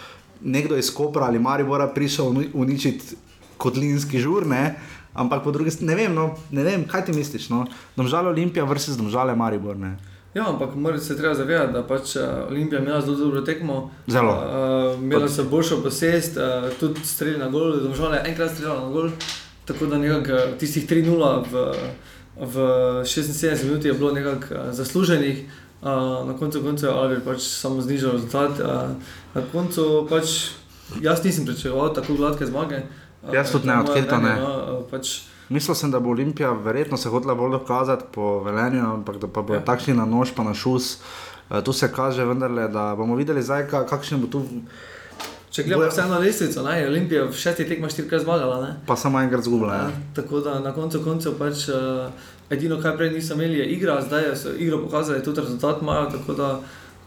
nekdo 0.42 0.78
iz 0.78 0.94
Kopra 0.94 1.26
ali 1.26 1.40
Maribora 1.40 1.88
prišel 1.88 2.26
uni- 2.26 2.50
uničiti 2.54 3.16
kotlinski 3.58 4.20
žur, 4.20 4.46
ne? 4.48 4.76
Ampak 5.14 5.44
po 5.44 5.52
drugi 5.52 5.72
strani 5.72 5.92
ne 5.92 5.96
vem, 5.96 6.16
no, 6.16 6.36
ne 6.52 6.64
vem, 6.64 6.88
kaj 6.88 7.06
ti 7.06 7.14
misliš. 7.14 7.50
No? 7.50 7.66
Domžale 7.96 8.30
Olimpija 8.30 8.66
versus 8.66 8.98
domžale 8.98 9.36
Maribor. 9.36 9.78
Ne? 9.78 9.98
Ja, 10.34 10.50
ampak 10.50 10.76
mora 10.76 10.98
se 10.98 11.18
treba 11.18 11.36
zavedati, 11.36 11.74
da 11.74 11.84
pač 11.88 12.16
eh, 12.16 12.22
Olimpija 12.50 12.80
je 12.80 12.86
imela 12.86 13.02
zelo 13.02 13.18
dobro 13.18 13.42
tekmo. 13.42 13.92
Zelo. 14.08 14.34
Uh, 14.34 15.04
imela 15.04 15.30
so 15.30 15.44
boljšo 15.44 15.82
posest, 15.84 16.38
uh, 16.38 16.72
tudi 16.80 17.06
strelj 17.06 17.38
na 17.38 17.50
gol, 17.54 17.78
domžale 17.84 18.24
enkrat 18.26 18.52
streljala 18.52 18.88
na 18.88 18.90
gol. 18.90 19.12
Tako 19.66 19.86
da 19.86 19.98
nekako 19.98 20.58
tistih 20.60 20.90
3-0 20.90 21.44
v, 21.52 21.68
v 22.40 22.66
76 23.06 23.64
minut 23.64 23.86
je 23.86 23.94
bilo 23.94 24.12
nekako 24.12 24.72
zasluženih. 24.72 25.46
Uh, 25.84 26.26
na 26.28 26.34
koncu 26.40 26.64
koncev 26.64 26.90
je 26.90 26.96
Alvir 26.96 27.22
pač 27.22 27.46
samo 27.46 27.82
znižal 27.82 28.18
rezultat. 28.18 28.58
Uh, 28.60 28.98
na 29.36 29.46
koncu 29.52 30.08
pač 30.10 30.50
jaz 31.02 31.24
nisem 31.24 31.46
pričakoval 31.46 31.94
tako 31.94 32.18
gladke 32.18 32.50
zmage. 32.50 32.82
Uh, 32.82 33.03
Jaz 33.32 33.52
tudi 33.52 33.68
ne, 33.68 33.80
odkrito 33.80 34.18
ne. 34.20 34.36
No, 34.40 34.80
uh, 34.80 34.90
pač, 34.92 35.22
Mislil 35.50 35.76
sem, 35.76 35.92
da 35.92 36.00
bo 36.00 36.10
Olimpija 36.10 36.52
verjetno 36.52 36.98
se 36.98 37.10
hotela 37.10 37.36
bolj 37.36 37.52
dokazati 37.52 38.04
po 38.12 38.40
velenju, 38.44 38.82
ampak 38.94 39.18
da 39.22 39.28
pa 39.28 39.42
bo 39.42 39.54
ja. 39.54 39.62
Takšni 39.62 39.94
na 39.94 40.06
nož, 40.06 40.32
pa 40.36 40.44
na 40.44 40.54
šus. 40.54 40.98
Uh, 41.50 41.62
tu 41.64 41.74
se 41.74 41.92
kaže, 41.92 42.26
vendarle, 42.26 42.68
da 42.68 42.96
bomo 42.98 43.16
videli, 43.16 43.44
zdaj, 43.44 43.68
ka, 43.70 43.86
kakšen 43.86 44.22
bo 44.22 44.28
tu, 44.28 44.42
če 45.54 45.64
gledamo 45.64 45.90
vseeno 45.92 46.20
lestvico, 46.20 46.64
ne, 46.66 46.80
je 46.82 46.88
Olimpija 46.90 47.26
v 47.30 47.36
šestih 47.38 47.68
tekmah 47.70 47.92
štirikrat 47.92 48.24
zmagala. 48.24 48.62
Ne? 48.62 48.72
pa 48.88 48.96
samo 48.96 49.20
enkrat 49.22 49.44
zgubila. 49.46 49.74
Ja, 49.74 49.82
Ja. 49.90 49.92
tako 50.16 50.40
da 50.40 50.60
na 50.60 50.72
koncu 50.74 51.04
koncev 51.04 51.36
pač 51.38 51.68
uh, 51.70 52.10
edino, 52.50 52.80
kar 52.82 52.98
prej 52.98 53.12
niso 53.14 53.34
imeli, 53.38 53.60
je 53.60 53.66
igra, 53.76 54.02
zdaj 54.02 54.36
so 54.36 54.56
igro 54.58 54.82
pokazali, 54.88 55.24
tudi 55.24 55.42
rezultat 55.42 55.82
imajo, 55.82 56.10
tako 56.18 56.34
da 56.34 56.60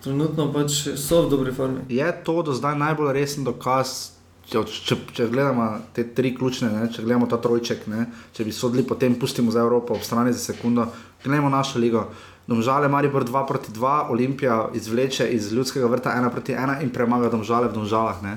trenutno 0.05 0.53
pač 0.53 0.87
so 0.95 1.25
v 1.27 1.31
dobri 1.31 1.53
formi. 1.53 1.81
Je 1.89 2.07
to 2.25 2.43
do 2.43 2.53
zdaj 2.55 2.79
najbolj 2.79 3.13
resen 3.13 3.45
dokaz, 3.45 4.13
če, 4.51 4.63
če, 4.87 4.97
če 5.13 5.27
gledamo 5.33 5.67
te 5.97 6.05
tri 6.15 6.33
ključne, 6.37 6.71
ne, 6.73 6.87
če 6.93 7.03
gledamo 7.03 7.29
ta 7.31 7.39
trojček, 7.43 7.87
ne, 7.93 8.07
če 8.37 8.47
bi 8.47 8.55
sodili, 8.55 8.87
potem 8.87 9.19
pustimo 9.19 9.55
za 9.55 9.65
Evropo 9.65 9.97
ob 9.97 10.07
strani 10.07 10.33
za 10.33 10.53
sekundo, 10.53 10.87
gledamo 11.25 11.51
našo 11.53 11.83
ligo. 11.83 12.07
Domžale, 12.47 12.87
Maribor 12.89 13.25
2 13.27 13.43
proti 13.47 13.73
2, 13.75 13.97
Olimpija 14.15 14.69
izvleče 14.75 15.27
iz 15.35 15.51
ljudskega 15.53 15.87
vrta 15.91 16.15
1 16.15 16.31
proti 16.31 16.55
1 16.55 16.83
in 16.83 16.93
premaga 16.95 17.31
domžale 17.33 17.69
v 17.69 17.75
domžalah. 17.75 18.23
Ne. 18.23 18.37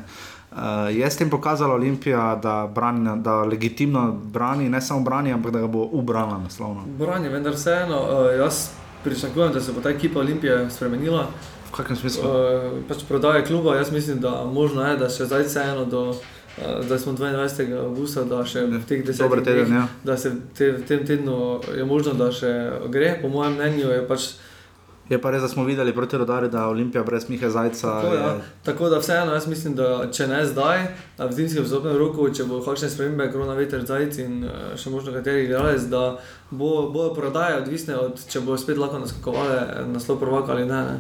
Uh, 0.50 0.90
je 0.90 1.06
s 1.06 1.18
tem 1.18 1.30
pokazala 1.30 1.76
Olimpija, 1.78 2.40
da, 2.42 2.66
brani, 2.66 3.22
da 3.22 3.44
legitimno 3.46 4.12
brani, 4.34 4.70
ne 4.70 4.82
samo 4.82 5.06
brani, 5.06 5.34
ampak 5.34 5.54
da 5.54 5.62
ga 5.62 5.68
bo 5.70 5.86
ubranila 5.94 6.40
naslovno. 6.42 6.88
Branje, 6.98 7.30
vendar 7.30 7.54
vseeno, 7.54 8.02
uh, 8.02 8.34
jaz 8.40 8.72
pričakujem, 9.04 9.54
da 9.54 9.62
se 9.62 9.78
bo 9.78 9.82
ta 9.82 9.94
ekipa 9.94 10.20
Olimpije 10.20 10.70
spremenila. 10.74 11.28
V 11.70 11.76
kakšnem 11.76 11.98
smislu? 11.98 12.22
Uh, 12.22 12.34
pač 12.84 13.06
prodaje 13.06 13.46
kluba, 13.46 13.76
jaz 13.76 13.92
mislim, 13.92 14.20
da 14.20 14.44
možno 14.44 14.82
je, 14.84 14.98
da 14.98 15.08
še 15.08 15.26
zdaj 15.26 15.44
vseeno 15.44 15.86
do. 15.86 16.04
Zdaj 16.60 17.00
smo 17.00 17.14
22. 17.14 17.72
avgusta, 17.80 18.24
da 18.24 18.42
še 18.44 18.66
v 18.66 18.82
teh 18.84 19.00
desetih 19.06 19.32
dneh, 19.40 19.70
ja. 19.72 19.86
da 20.04 20.18
se 20.18 20.28
te, 20.52 20.74
v 20.74 20.84
tem 20.84 21.06
tednu 21.08 21.36
je 21.72 21.86
možno, 21.86 22.14
da 22.14 22.32
še 22.32 22.50
gre. 22.90 23.14
Po 23.16 23.30
mojem 23.30 23.54
mnenju 23.54 23.88
je 23.90 24.02
pač 24.04 24.32
Je 25.10 25.18
pa 25.18 25.32
res, 25.32 25.42
da 25.42 25.48
smo 25.48 25.64
videli 25.66 25.90
proti 25.90 26.18
rodarju, 26.18 26.50
da 26.50 26.68
Olimpija 26.68 27.02
brez 27.04 27.30
Mihe 27.30 27.50
Zajca. 27.50 27.82
Tako, 27.96 28.14
ja. 28.14 28.26
je- 28.28 28.42
Tako 28.64 28.90
da 28.90 29.00
vseeno 29.00 29.34
jaz 29.34 29.48
mislim, 29.48 29.74
da 29.74 30.06
če 30.08 30.28
ne 30.28 30.46
zdaj, 30.46 30.84
v 31.18 31.32
zimskem 31.32 31.64
vzopnem 31.64 31.98
roku, 31.98 32.28
če 32.30 32.44
bo 32.44 32.60
kakšne 32.62 32.90
spremembe, 32.90 33.32
korona 33.32 33.54
veter, 33.54 33.82
zajci 33.82 34.22
in 34.22 34.44
eh, 34.44 34.52
še 34.76 34.90
možno 34.90 35.10
kateri 35.12 35.48
igralec, 35.48 35.88
da 35.90 36.20
bo, 36.52 36.92
bojo 36.92 37.16
prodaje 37.16 37.58
odvisne 37.58 37.96
od, 37.96 38.22
če 38.22 38.40
bo 38.42 38.54
spet 38.54 38.78
lahko 38.78 39.00
naskakovali 39.00 39.58
naslov 39.90 40.20
prvaka 40.20 40.52
ali 40.52 40.66
ne. 40.66 40.84
ne. 40.84 41.00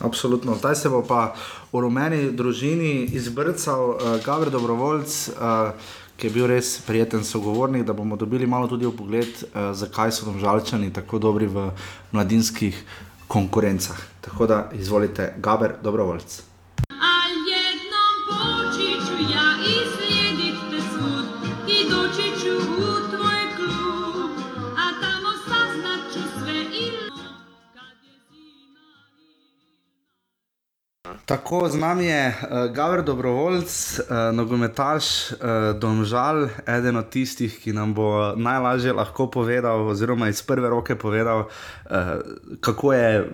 Absolutno. 0.00 0.54
Zdaj 0.54 0.74
se 0.74 0.88
bo 0.88 1.02
pa 1.06 1.34
v 1.72 1.80
rumeni 1.80 2.32
družini 2.32 3.06
izbrcal 3.14 3.90
uh, 3.90 3.98
Gabr 4.24 4.50
Dobrovoljc, 4.50 5.28
uh, 5.28 5.70
ki 6.16 6.26
je 6.26 6.32
bil 6.34 6.46
res 6.50 6.80
prijeten 6.86 7.24
sogovornik, 7.24 7.84
da 7.86 7.92
bomo 7.92 8.16
dobili 8.16 8.46
malo 8.46 8.68
tudi 8.68 8.90
pogled, 8.96 9.28
uh, 9.28 9.70
zakaj 9.74 10.12
so 10.12 10.26
domžalčani 10.26 10.92
tako 10.92 11.18
dobri 11.18 11.46
v 11.46 11.70
mladinskih 12.12 12.82
konkurencah. 13.28 14.02
Tako 14.20 14.46
da 14.46 14.58
izvolite, 14.74 15.34
Gabr 15.38 15.78
Dobrovoljc. 15.82 16.53
Tako 31.24 31.68
z 31.68 31.80
nami 31.80 32.04
je 32.04 32.28
uh, 32.28 32.36
Gabr 32.68 33.00
Dobrovoljc, 33.02 33.98
uh, 33.98 34.36
nogometaš 34.36 35.32
uh, 35.32 35.38
Domžal, 35.80 36.48
eden 36.68 37.00
od 37.00 37.08
tistih, 37.08 37.48
ki 37.48 37.72
nam 37.72 37.94
bo 37.96 38.36
najlažje 38.36 38.92
lahko 38.92 39.30
povedal, 39.32 39.88
oziroma 39.88 40.28
iz 40.28 40.42
prve 40.44 40.68
roke 40.68 40.98
povedal, 41.00 41.48
uh, 41.48 42.20
kako 42.60 42.92
je 42.92 43.30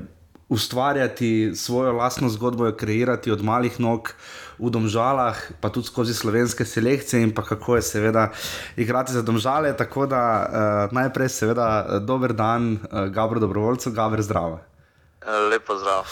ustvarjati 0.49 1.51
svojo 1.55 1.93
lastno 1.93 2.29
zgodbo, 2.29 2.67
jo 2.67 2.77
kreirati 2.77 3.31
od 3.31 3.43
malih 3.43 3.81
nog 3.81 4.15
v 4.59 4.71
Domžalah, 4.71 5.35
pa 5.61 5.75
tudi 5.75 5.91
skozi 5.91 6.15
slovenske 6.15 6.65
selekcije, 6.65 7.23
in 7.23 7.35
pa 7.35 7.43
kako 7.43 7.77
je 7.77 7.83
seveda 7.83 8.31
igrati 8.77 9.13
za 9.13 9.23
Domžale. 9.23 9.75
Tako 9.77 10.07
da 10.07 10.23
uh, 10.47 10.95
najprej, 10.95 11.29
seveda, 11.29 11.99
dober 12.07 12.33
dan, 12.33 12.73
uh, 12.73 13.11
Gabr 13.11 13.43
Dobrovoljcu, 13.43 13.91
Gabr 13.91 14.23
zdravo. 14.23 14.70
Lepo 15.27 15.77
zdrav. 15.77 16.05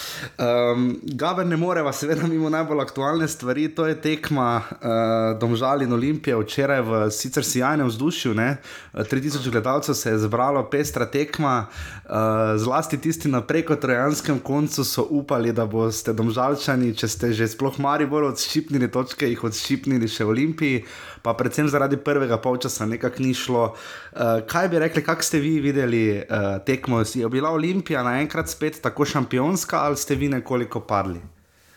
Um, 0.73 1.01
Gaber 1.03 1.47
ne 1.47 1.57
moreva, 1.57 1.93
seveda, 1.97 2.27
mimo 2.29 2.51
najbolj 2.53 2.83
aktualne 2.83 3.29
stvari, 3.29 3.69
to 3.73 3.87
je 3.89 3.95
tekma 4.01 4.61
uh, 4.61 5.39
Domžal 5.41 5.83
in 5.83 5.93
Olimpije 5.93 6.37
včeraj 6.37 6.83
v 6.85 6.99
sicer 7.11 7.45
sjajnem 7.45 7.89
vzdušju. 7.89 8.35
Ne? 8.35 8.59
3000 8.93 9.51
gledalcev 9.51 9.95
se 9.95 10.11
je 10.11 10.19
zbralo, 10.19 10.67
pestra 10.71 11.07
tekma, 11.07 11.67
uh, 12.05 12.13
zlasti 12.61 13.01
tisti 13.01 13.33
na 13.33 13.41
preko 13.41 13.77
trojanskem 13.77 14.41
koncu 14.45 14.85
so 14.85 15.07
upali, 15.11 15.53
da 15.57 15.65
boste 15.67 16.13
Domžalčani, 16.13 16.93
če 16.93 17.09
ste 17.09 17.33
že 17.33 17.49
sploh 17.49 17.81
mari 17.81 18.05
bolj 18.07 18.35
odščipnili 18.35 18.91
točke, 18.93 19.25
jih 19.25 19.45
odščipnili 19.45 20.09
še 20.09 20.29
v 20.29 20.37
Olimpiji. 20.37 20.85
Pa 21.29 21.35
predvsem 21.37 21.69
zaradi 21.69 21.99
prvega 22.01 22.39
polčasa 22.41 22.87
nekako 22.89 23.21
ni 23.21 23.35
šlo. 23.37 23.65
Uh, 23.69 24.41
kaj 24.49 24.69
bi 24.73 24.79
rekli, 24.81 25.03
kako 25.05 25.23
ste 25.23 25.39
vi 25.45 25.59
videli 25.61 26.17
uh, 26.17 26.57
tekmo? 26.65 27.03
Je 27.05 27.29
bila 27.29 27.51
Olimpija 27.53 28.03
naenkrat 28.03 28.49
spet 28.49 28.81
tako 28.83 29.05
šampionska 29.05 29.77
ali 29.85 29.97
ste 29.97 30.15
vi 30.15 30.29
nekoliko 30.29 30.81
padli? 30.81 31.21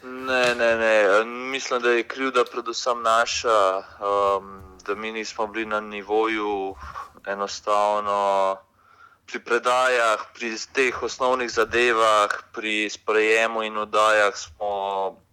Ne, 0.04 0.56
ne, 0.56 0.72
ne. 0.80 1.26
Mislim, 1.52 1.82
da 1.82 1.92
je 1.92 2.08
krivda 2.08 2.46
predvsem 2.48 3.04
naša, 3.04 3.84
um, 4.00 4.62
da 4.88 4.96
mi 4.96 5.12
nismo 5.12 5.48
bili 5.48 5.66
na 5.66 5.82
nivoju 5.82 6.76
enostavno 7.28 8.58
pri 9.28 9.40
predajah, 9.40 10.32
pri 10.34 10.56
teh 10.74 11.04
osnovnih 11.04 11.52
zadevah, 11.52 12.40
pri 12.56 12.88
sprejemu 12.90 13.64
in 13.64 13.78
oddajah 13.78 14.32
smo 14.32 14.72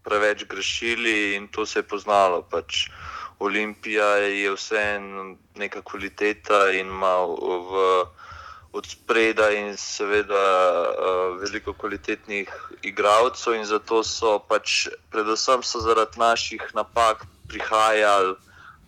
preveč 0.03 0.45
grešili 0.45 1.35
in 1.37 1.49
to 1.49 1.67
se 1.67 1.79
je 1.79 1.83
poznalo. 1.83 2.43
Pač 2.43 2.91
Olimpija 3.39 4.07
je 4.17 4.53
vseeno 4.55 5.37
neka 5.55 5.83
kvaliteta 5.83 6.71
in 6.71 6.87
ima 6.87 7.15
v 7.27 8.05
od 8.73 8.87
spreda 8.87 9.51
in 9.51 9.77
seveda 9.77 10.45
uh, 10.91 11.41
veliko 11.41 11.73
kvalitetnih 11.73 12.51
igralcev, 12.83 13.55
in 13.55 13.65
zato 13.65 14.03
so 14.05 14.39
pač, 14.39 14.89
predvsem 15.11 15.63
so 15.63 15.81
zaradi 15.81 16.21
naših 16.21 16.63
napak 16.75 17.25
prihajali 17.49 18.37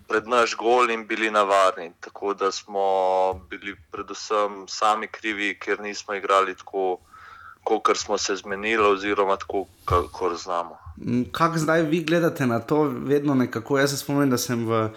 pred 0.08 0.26
naš 0.26 0.56
gol 0.58 0.90
in 0.90 1.06
bili 1.06 1.30
navarni. 1.30 1.92
Tako 2.00 2.34
da 2.34 2.52
smo 2.52 2.84
bili 3.50 3.76
predvsem 3.90 4.66
sami 4.68 5.08
krivi, 5.08 5.54
ker 5.58 5.80
nismo 5.80 6.14
igrali 6.14 6.56
tako, 6.56 6.98
kot 7.64 7.96
smo 7.96 8.18
se 8.18 8.36
zmenili, 8.36 8.82
oziroma 8.82 9.36
tako, 9.36 9.66
kot 10.12 10.36
znamo. 10.36 10.78
Kako 11.32 11.58
zdaj 11.58 11.82
vi 11.82 12.04
gledate 12.04 12.46
na 12.46 12.58
to, 12.60 12.82
vedno 12.82 13.34
nekako? 13.34 13.78
Jaz 13.78 13.90
se 13.90 13.96
spomnim, 13.96 14.30
da 14.30 14.38
sem 14.38 14.66
v. 14.66 14.88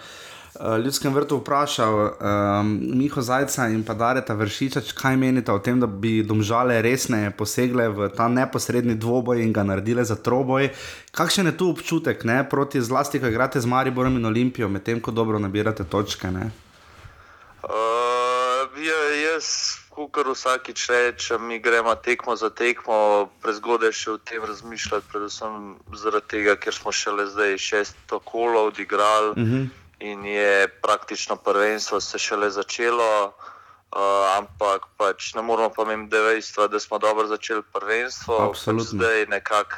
Eh, 0.60 0.78
ljudskem 0.78 1.14
vrtu 1.14 1.36
vprašal 1.36 1.94
um, 1.94 2.78
Miho 2.94 3.22
Zajca 3.22 3.68
in 3.68 3.82
pa 3.84 3.94
Dareta 3.94 4.34
Vršiča, 4.34 4.80
kaj 4.94 5.16
menite 5.16 5.52
o 5.52 5.58
tem, 5.58 5.80
da 5.80 5.86
bi 5.86 6.22
domžale 6.22 6.82
resneje 6.82 7.32
posegle 7.34 7.88
v 7.88 8.06
ta 8.14 8.28
neposredni 8.28 8.94
dvoboj 8.94 9.42
in 9.42 9.52
ga 9.52 9.64
naredile 9.66 10.04
za 10.04 10.14
troboj. 10.14 10.70
Kakšen 11.10 11.50
je 11.50 11.56
tu 11.58 11.70
občutek, 11.74 12.22
ne, 12.24 12.44
proti 12.50 12.78
zlasti, 12.80 13.18
ko 13.18 13.26
igrate 13.26 13.60
z 13.60 13.66
Mariborom 13.66 14.16
in 14.16 14.30
Olimpijo, 14.30 14.68
medtem 14.68 15.00
ko 15.00 15.10
dobro 15.10 15.38
nabirate 15.42 15.84
točke? 15.84 16.30
Uh, 16.30 16.40
ja, 18.78 19.00
jaz, 19.26 19.74
kot 19.94 20.26
vsakič 20.26 20.88
rečem, 20.90 21.46
mi 21.46 21.58
gremo 21.58 21.94
tekmo 21.94 22.36
za 22.36 22.50
tekmo, 22.50 23.30
prezgodaj 23.42 23.92
še 23.92 24.10
o 24.10 24.18
tem 24.18 24.42
razmišljati, 24.44 25.06
predvsem 25.12 25.78
zaradi 25.94 26.28
tega, 26.34 26.56
ker 26.56 26.74
smo 26.74 26.92
šele 26.92 27.26
zdaj 27.30 27.58
šesto 27.58 28.18
kolo 28.18 28.66
odigrali. 28.72 29.32
Uh 29.32 29.38
mhm. 29.38 29.62
-huh 29.62 29.84
in 30.04 30.24
je 30.24 30.68
praktično 30.82 31.36
prvenstvo 31.36 32.00
se 32.00 32.18
šele 32.18 32.50
začelo. 32.50 33.32
Uh, 33.94 34.00
ampak 34.38 34.86
pač 34.98 35.34
ne 35.34 35.42
moramo 35.42 35.70
pa 35.70 35.82
imeti 35.82 36.10
dejstva, 36.10 36.66
da 36.66 36.80
smo 36.80 36.98
dobro 36.98 37.26
začeli 37.26 37.62
prvenstvo. 37.72 38.52
Pač 38.52 38.90
zdaj 38.90 39.26
nekako 39.30 39.76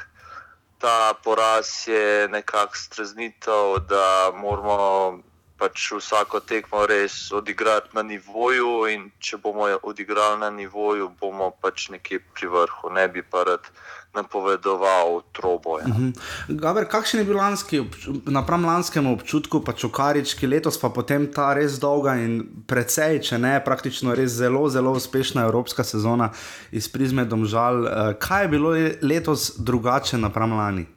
ta 0.78 1.14
poraz 1.24 1.68
je 1.86 2.28
nekako 2.28 2.76
streznitev, 2.76 3.78
da 3.88 4.32
moramo 4.34 5.20
pač 5.58 5.90
vsako 5.92 6.40
tekmo 6.40 6.86
res 6.86 7.32
odigrati 7.32 7.96
na 7.96 8.02
nivoju. 8.02 8.86
In 8.92 9.10
če 9.18 9.40
bomo 9.42 9.68
odigrali 9.82 10.40
na 10.40 10.50
nivoju, 10.50 11.10
bomo 11.20 11.50
pač 11.60 11.88
nekje 11.90 12.20
pri 12.34 12.48
vrhu, 12.52 12.92
ne 12.94 13.08
bi 13.08 13.22
pa 13.22 13.44
rad 13.48 13.70
napovedoval 14.16 15.22
troboje. 15.32 15.84
Uh 15.84 15.96
-huh. 15.96 16.12
Gaber, 16.48 16.88
kakšen 16.88 17.20
je 17.20 17.24
bil 17.24 17.36
lanski, 17.36 17.84
napram 18.26 18.64
lanskemu 18.64 19.12
občutku, 19.12 19.60
pa 19.64 19.72
čukarički 19.72 20.46
letos, 20.46 20.80
pa 20.80 20.88
potem 20.88 21.32
ta 21.32 21.54
res 21.54 21.78
dolga 21.78 22.16
in 22.16 22.46
precej, 22.66 23.20
če 23.22 23.38
ne 23.38 23.64
praktično 23.64 24.14
res 24.14 24.30
zelo, 24.30 24.68
zelo 24.68 24.92
uspešna 24.92 25.42
evropska 25.42 25.84
sezona 25.84 26.30
iz 26.72 26.88
prizme 26.88 27.24
Domžal. 27.24 27.86
Eh, 27.86 28.14
kaj 28.18 28.44
je 28.44 28.48
bilo 28.48 28.70
letos 29.02 29.52
drugače 29.58 30.18
napram 30.18 30.52
lani? 30.52 30.95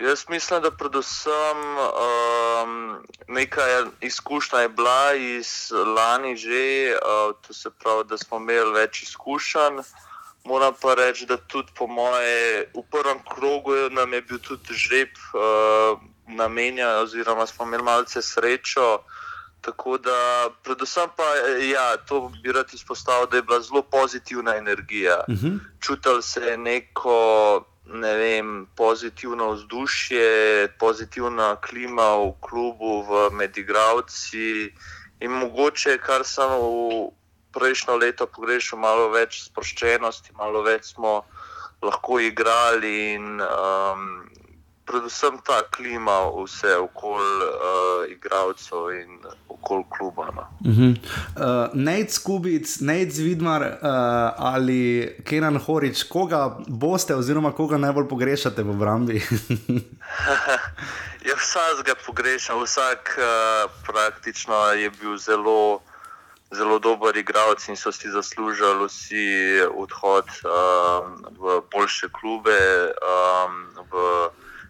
Jaz 0.00 0.24
mislim, 0.28 0.62
da 0.62 0.70
predvsem 0.70 1.58
um, 1.76 2.96
nekaj 3.28 3.84
izkušnja 4.00 4.58
je 4.58 4.68
bila 4.68 5.14
iz 5.14 5.72
lani 5.96 6.36
že, 6.36 6.92
uh, 6.92 7.34
to 7.46 7.54
se 7.54 7.70
pravi, 7.70 8.04
da 8.04 8.18
smo 8.18 8.36
imeli 8.36 8.72
več 8.72 9.02
izkušenj. 9.02 9.80
Moram 10.44 10.74
pa 10.82 10.94
reči, 10.94 11.26
da 11.26 11.36
tudi 11.36 11.72
po 11.74 11.86
moje, 11.86 12.68
v 12.74 12.82
prvem 12.90 13.18
krogu 13.34 13.74
nam 13.90 14.12
je 14.12 14.22
bil 14.22 14.38
tudi 14.38 14.74
žreb 14.74 15.16
uh, 15.32 15.98
namenjen, 16.28 17.00
oziroma 17.02 17.46
smo 17.46 17.64
imeli 17.64 17.82
malce 17.82 18.22
srečo. 18.22 18.98
Tako 19.60 19.98
da, 19.98 20.50
predvsem 20.62 21.08
pa, 21.16 21.24
ja, 21.72 21.96
to 21.96 22.30
bi 22.42 22.52
rad 22.52 22.68
izpostavil, 22.72 23.26
da 23.26 23.36
je 23.36 23.42
bila 23.42 23.60
zelo 23.60 23.82
pozitivna 23.82 24.56
energija. 24.56 25.24
Uh 25.28 25.34
mhm. 25.34 25.46
-huh. 25.46 25.58
Čutili 25.80 26.22
se 26.22 26.40
je 26.40 26.56
neko, 26.56 27.16
ne 27.64 27.75
vem, 27.86 28.66
pozitivno 28.76 29.50
vzdušje, 29.52 30.68
pozitivna 30.78 31.56
klima 31.56 32.16
v 32.16 32.34
klubu, 32.40 33.02
v 33.02 33.30
medigravci 33.30 34.72
in 35.20 35.30
mogoče, 35.30 35.98
kar 35.98 36.24
sem 36.24 36.50
v 36.50 37.10
prejšnjo 37.54 37.96
leto 37.96 38.26
pogrešal 38.26 38.78
malo 38.78 39.08
več 39.14 39.46
sproščenosti, 39.48 40.34
malo 40.36 40.62
več 40.62 40.92
smo 40.92 41.24
lahko 41.82 42.20
igrali 42.20 43.14
in 43.14 43.40
um, 43.40 44.28
predvsem 44.86 45.38
ta 45.46 45.62
klima, 45.70 46.30
vse 46.44 46.76
okoli 46.76 47.44
uh, 47.44 48.10
igralcev 48.10 48.90
in 49.02 49.18
okoli 49.48 49.84
kluba. 49.98 50.30
No. 50.34 50.46
Uh 50.60 50.76
-huh. 50.76 50.90
uh, 50.90 51.74
Nec 51.74 52.18
Kubic, 52.18 52.80
Nec 52.80 53.18
Vidmar 53.18 53.62
uh, 53.62 53.78
ali 54.36 55.14
Kenan 55.24 55.56
Horič, 55.56 56.02
koga 56.02 56.56
boste 56.68 57.14
oziroma 57.14 57.52
koga 57.52 57.78
najbolj 57.78 58.08
pogrešate 58.08 58.62
v 58.62 58.70
obrambi? 58.70 59.16
ja, 61.28 61.34
vsak 61.36 61.86
ga 61.86 61.94
pogrešam, 62.06 62.62
vsak 62.62 63.18
uh, 63.18 63.70
praktično 63.86 64.72
je 64.72 64.90
bil 64.90 65.18
zelo 65.18 65.80
zelo 66.50 66.78
dober 66.78 67.16
igralec 67.16 67.68
in 67.68 67.76
so 67.76 67.92
si 67.92 68.10
zaslužili 68.10 68.86
vsi 68.86 69.60
odhod 69.74 70.28
um, 70.44 71.26
v 71.38 71.62
boljše 71.72 72.08
klube, 72.08 72.92
um, 73.02 73.66
v 73.90 73.94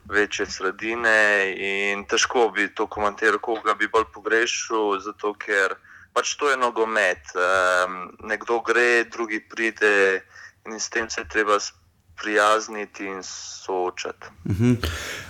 večje 0.08 0.46
sredine. 0.46 1.54
In 1.56 2.04
težko 2.04 2.50
bi 2.54 2.68
to 2.74 2.86
komentiral, 2.86 3.38
koga 3.42 3.74
bi 3.74 3.88
bolj 3.92 4.08
pogrešal, 4.14 5.00
zato 5.00 5.34
ker 5.34 5.76
pač 6.16 6.36
to 6.40 6.50
je 6.50 6.56
nogomet. 6.56 7.32
Um, 7.34 8.16
nekdo 8.24 8.60
gre, 8.60 9.04
drugi 9.04 9.40
pride 9.48 10.22
in 10.66 10.80
s 10.80 10.88
tem 10.90 11.10
se 11.10 11.24
treba 11.28 11.58
prijazniti 12.16 13.04
in 13.04 13.20
soočati. 13.22 14.26
Uh 14.44 14.56
-huh. 14.56 14.76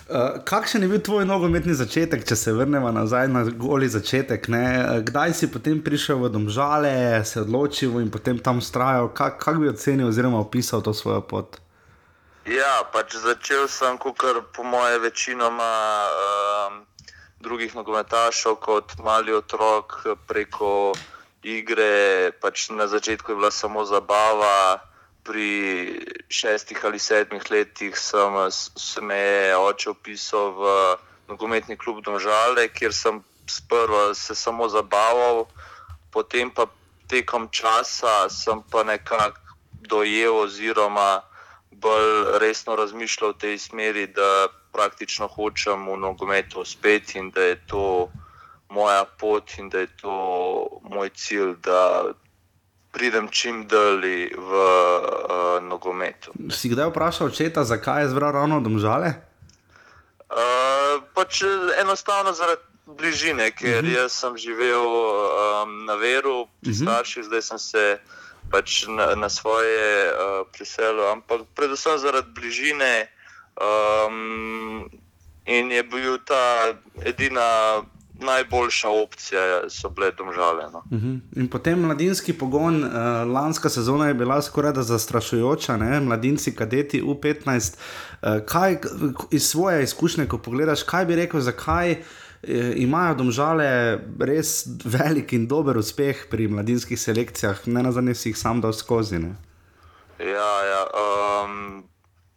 uh, 0.08 0.44
kakšen 0.44 0.82
je 0.82 0.88
bil 0.88 1.00
tvoj 1.00 1.24
nogometni 1.24 1.74
začetek, 1.74 2.24
če 2.24 2.36
se 2.36 2.52
vrnemo 2.52 2.92
nazaj 2.92 3.28
na 3.28 3.44
goli 3.44 3.88
začetek? 3.88 4.48
Ne? 4.48 4.86
Kdaj 5.02 5.32
si 5.32 5.52
potem 5.52 5.82
prišel 5.82 6.18
v 6.18 6.28
Domžale, 6.28 7.24
se 7.24 7.40
odločil 7.40 8.00
in 8.00 8.10
potem 8.10 8.38
tam 8.38 8.58
ustrajal? 8.58 9.08
Kako 9.08 9.38
kak 9.38 9.58
bi 9.58 9.68
ocenil 9.68 10.08
oziroma 10.08 10.38
opisal 10.38 10.82
to 10.82 10.94
svojo 10.94 11.20
pot? 11.20 11.65
Ja, 12.46 12.86
pač 12.94 13.16
začel 13.18 13.64
sem, 13.66 13.96
kot 13.98 14.22
po 14.54 14.62
moje, 14.62 15.00
večinoma 15.02 15.66
um, 16.06 16.86
drugih 17.42 17.74
nogometašov, 17.74 18.60
kot 18.62 18.94
mali 19.02 19.34
otrok 19.34 20.06
preko 20.30 20.94
igre. 21.42 22.30
Pač 22.38 22.70
na 22.70 22.86
začetku 22.86 23.34
je 23.34 23.38
bila 23.42 23.50
samo 23.50 23.82
zabava 23.82 24.78
pri 25.26 25.50
šestih 26.30 26.78
ali 26.86 27.02
sedmih 27.02 27.50
letih 27.50 27.98
sem 27.98 28.30
se 28.54 29.02
me 29.02 29.50
oče 29.58 29.90
opisal 29.90 30.54
v 30.54 30.62
nogometni 31.26 31.74
klub 31.74 31.98
Domžale, 32.06 32.70
kjer 32.70 32.94
sem 32.94 33.24
sprva 33.50 34.14
se 34.14 34.38
samo 34.38 34.70
zabaval, 34.70 35.50
potem 36.14 36.54
pa 36.54 36.70
tekom 37.10 37.50
časa 37.50 38.30
sem 38.30 38.62
pa 38.70 38.86
nekako 38.86 39.34
dojel 39.82 40.46
oziroma 40.46 41.26
bolj 41.80 42.38
resno 42.40 42.76
razmišljal 42.76 43.30
v 43.30 43.38
tej 43.38 43.58
smeri, 43.58 44.06
da 44.06 44.48
praktično 44.72 45.28
hočem 45.28 45.88
v 45.88 45.96
nogometu 45.96 46.60
uspeti 46.60 47.18
in 47.18 47.30
da 47.30 47.42
je 47.42 47.56
to 47.66 48.08
moja 48.68 49.04
pot 49.04 49.58
in 49.58 49.68
da 49.68 49.78
je 49.78 49.88
to 49.96 50.14
moj 50.82 51.10
cilj, 51.14 51.54
da 51.64 52.12
pridem 52.92 53.28
čim 53.28 53.66
dalje 53.68 54.32
v 54.36 54.50
uh, 54.52 55.62
nogometu. 55.62 56.32
Si 56.50 56.68
kdaj 56.68 56.88
vprašal 56.90 57.28
očeta, 57.28 57.64
zakaj 57.64 58.02
je 58.02 58.08
zbral 58.08 58.32
ravno 58.32 58.60
domžale? 58.60 59.12
Uh, 60.26 61.04
pač 61.14 61.42
enostavno 61.80 62.32
zaradi 62.32 62.64
bližine, 62.86 63.50
ker 63.50 63.84
uh 63.84 63.90
-huh. 63.90 63.96
jaz 63.96 64.12
sem 64.12 64.36
živel 64.36 64.86
um, 64.86 65.84
na 65.84 65.94
veru, 65.94 66.46
pri 66.60 66.70
uh 66.70 66.76
-huh. 66.76 66.82
starših, 66.82 67.24
zdaj 67.24 67.42
sem 67.42 67.58
se 67.58 67.98
pač 68.50 68.86
na, 68.88 69.14
na 69.14 69.28
svoje 69.28 70.10
uh, 70.10 70.46
preselil, 70.52 71.06
ampak 71.12 71.46
predvsem 71.54 71.98
zaradi 71.98 72.30
bližine. 72.34 73.08
Um, 73.56 74.90
in 75.46 75.70
je 75.72 75.82
bil 75.82 76.18
ta 76.26 76.74
edina 77.04 77.80
najboljša 78.20 78.88
opcija, 78.88 79.40
so 79.68 79.90
bile 79.90 80.10
domžale. 80.12 80.68
No. 80.72 80.78
Uh 80.78 80.98
-huh. 80.98 81.20
In 81.36 81.48
potem 81.48 81.80
mladinski 81.80 82.32
pogon, 82.32 82.84
uh, 82.84 82.90
lanska 83.32 83.68
sezona 83.68 84.08
je 84.08 84.14
bila 84.14 84.42
skoraj 84.42 84.72
da 84.72 84.82
zastrašujoča, 84.82 85.76
ne? 85.76 86.00
mladinci, 86.00 86.54
kadeti 86.54 87.02
U15. 87.02 87.76
Uh, 88.22 88.28
kaj 88.46 88.78
iz 89.30 89.42
svoje 89.42 89.82
izkušnje, 89.82 90.26
ko 90.26 90.38
pogledaš, 90.38 90.82
kaj 90.82 91.04
bi 91.04 91.16
rekel, 91.16 91.40
zakaj 91.40 91.96
imajo 92.76 93.14
domžale 93.14 93.68
res 94.18 94.66
velik 94.84 95.32
in 95.32 95.46
dober 95.46 95.76
uspeh 95.76 96.26
pri 96.30 96.48
mladinskih 96.48 97.00
selekcijah, 97.00 97.66
ne 97.66 97.82
na 97.82 97.92
zadnje 97.92 98.14
si 98.14 98.28
jih 98.30 98.38
sam 98.38 98.60
dal 98.60 98.72
skozi. 98.72 99.18
Ne? 99.18 99.34
Ja, 100.18 100.52
ja. 100.70 100.82
Um, 100.96 101.84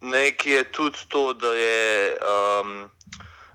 nekaj 0.00 0.52
je 0.52 0.64
tudi 0.72 1.06
to, 1.08 1.32
da 1.32 1.54
je. 1.54 2.16
Um, 2.20 2.90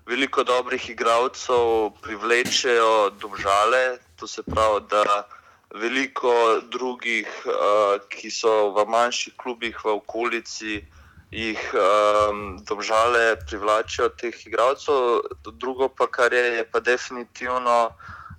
veliko 0.05 0.43
dobrih 0.43 0.89
igralcev 0.89 1.89
privlečejo 2.01 3.09
domžale, 3.21 3.97
to 4.15 4.27
se 4.27 4.43
pravi, 4.43 4.81
da 4.89 5.27
veliko 5.73 6.61
drugih, 6.71 7.27
uh, 7.45 7.97
ki 8.09 8.31
so 8.31 8.71
v 8.77 8.85
manjših 8.89 9.33
klubih 9.37 9.79
v 9.83 9.97
okolici, 9.97 10.83
jih 11.32 11.59
um, 11.73 12.57
domžale 12.65 13.36
privlačijo 13.47 14.09
teh 14.09 14.47
igralcev. 14.47 15.21
Drugo 15.53 15.89
pa, 15.89 16.07
kar 16.07 16.34
je, 16.34 16.43
je 16.59 16.65
pa 16.71 16.80
definitivno 16.80 17.91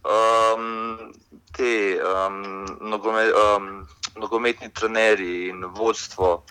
um, 0.04 1.12
te 1.56 1.98
um, 2.00 2.66
nogome, 2.80 3.26
um, 3.32 3.86
nogometni 4.16 4.72
trenerji 4.72 5.48
in 5.48 5.64
vodstvo. 5.64 6.44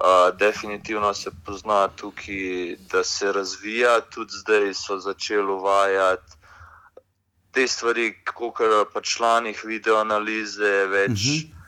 Uh, 0.00 0.36
definitivno 0.38 1.14
se 1.14 1.30
pozna 1.46 1.88
tukaj, 1.88 2.76
da 2.92 3.04
se 3.04 3.32
razvija, 3.32 4.00
tudi 4.00 4.32
zdaj 4.32 4.74
so 4.74 4.98
začeli 4.98 5.52
uvajati 5.52 6.40
te 7.52 7.68
stvari, 7.68 8.14
kot 8.24 8.62
pa 8.92 9.00
članih 9.00 9.64
videoanalize, 9.64 10.86
več 10.86 11.10
uh 11.10 11.16
-huh. 11.16 11.59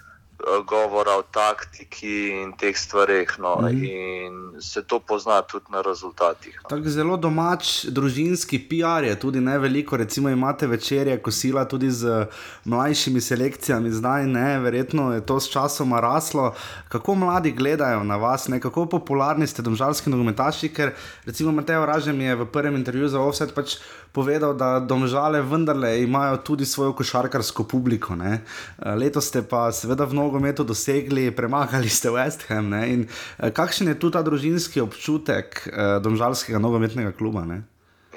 Govora 0.67 1.17
o 1.19 1.23
taktiki 1.23 2.31
in 2.43 2.53
teh 2.59 2.77
stvareh. 2.77 3.39
No, 3.39 3.55
uh 3.55 3.65
-huh. 3.65 3.73
In 3.73 4.61
se 4.61 4.83
to 4.83 4.99
pozna 4.99 5.43
tudi 5.43 5.65
na 5.71 5.83
rezultatih. 5.83 6.61
No. 6.63 6.69
Tak 6.69 6.89
zelo 6.89 7.17
domač, 7.17 7.85
družinski 7.85 8.59
PR 8.69 9.05
je 9.05 9.21
tudi 9.21 9.41
ne 9.41 9.59
veliko, 9.59 9.97
recimo 9.97 10.29
imate 10.29 10.67
večerje, 10.67 11.23
kosila 11.23 11.65
tudi 11.65 11.91
z 11.91 12.27
mlajšimi 12.65 13.21
selekcijami, 13.21 13.91
zdaj 13.91 14.27
ne, 14.27 14.59
verjetno 14.59 15.13
je 15.13 15.27
to 15.27 15.41
s 15.41 15.51
časoma 15.51 16.01
raslo. 16.01 16.55
Kako 16.89 17.15
mladi 17.15 17.53
gledajo 17.53 18.05
na 18.05 18.17
vas, 18.17 18.49
ne? 18.49 18.61
kako 18.61 18.87
popularni 18.87 19.47
ste 19.47 19.63
domžalski 19.63 20.11
nogometaši, 20.11 20.69
ker 20.69 20.93
recimo 21.27 21.53
Mateo 21.53 21.87
Ražem 21.87 22.21
je 22.21 22.37
v 22.37 22.47
prvem 22.47 22.77
intervjuju 22.77 23.09
za 23.09 23.21
Offset 23.21 23.55
pač 23.55 23.77
povedal, 24.13 24.55
da 24.55 24.81
domžale 24.81 25.43
vendarle 25.43 26.03
imajo 26.03 26.37
tudi 26.37 26.67
svojo 26.67 26.93
košarkarsko 26.93 27.65
publiko. 27.65 28.17
Ne? 28.17 28.45
Letos 28.97 29.29
ste 29.29 29.43
pa 29.43 29.73
seveda 29.73 30.05
v 30.05 30.15
nogometu 30.15 30.65
dosegli, 30.65 31.31
premagali 31.31 31.89
ste 31.89 32.13
West 32.13 32.47
Ham. 32.49 32.71
Ne? 32.71 32.83
In 32.93 33.01
kakšen 33.41 33.89
je 33.89 33.99
tu 33.99 34.11
ta 34.11 34.23
družinski 34.23 34.81
občutek 34.81 35.69
domžalskega 36.05 36.59
nogometnega 36.59 37.13
kluba? 37.13 37.45
Ne? 37.45 37.63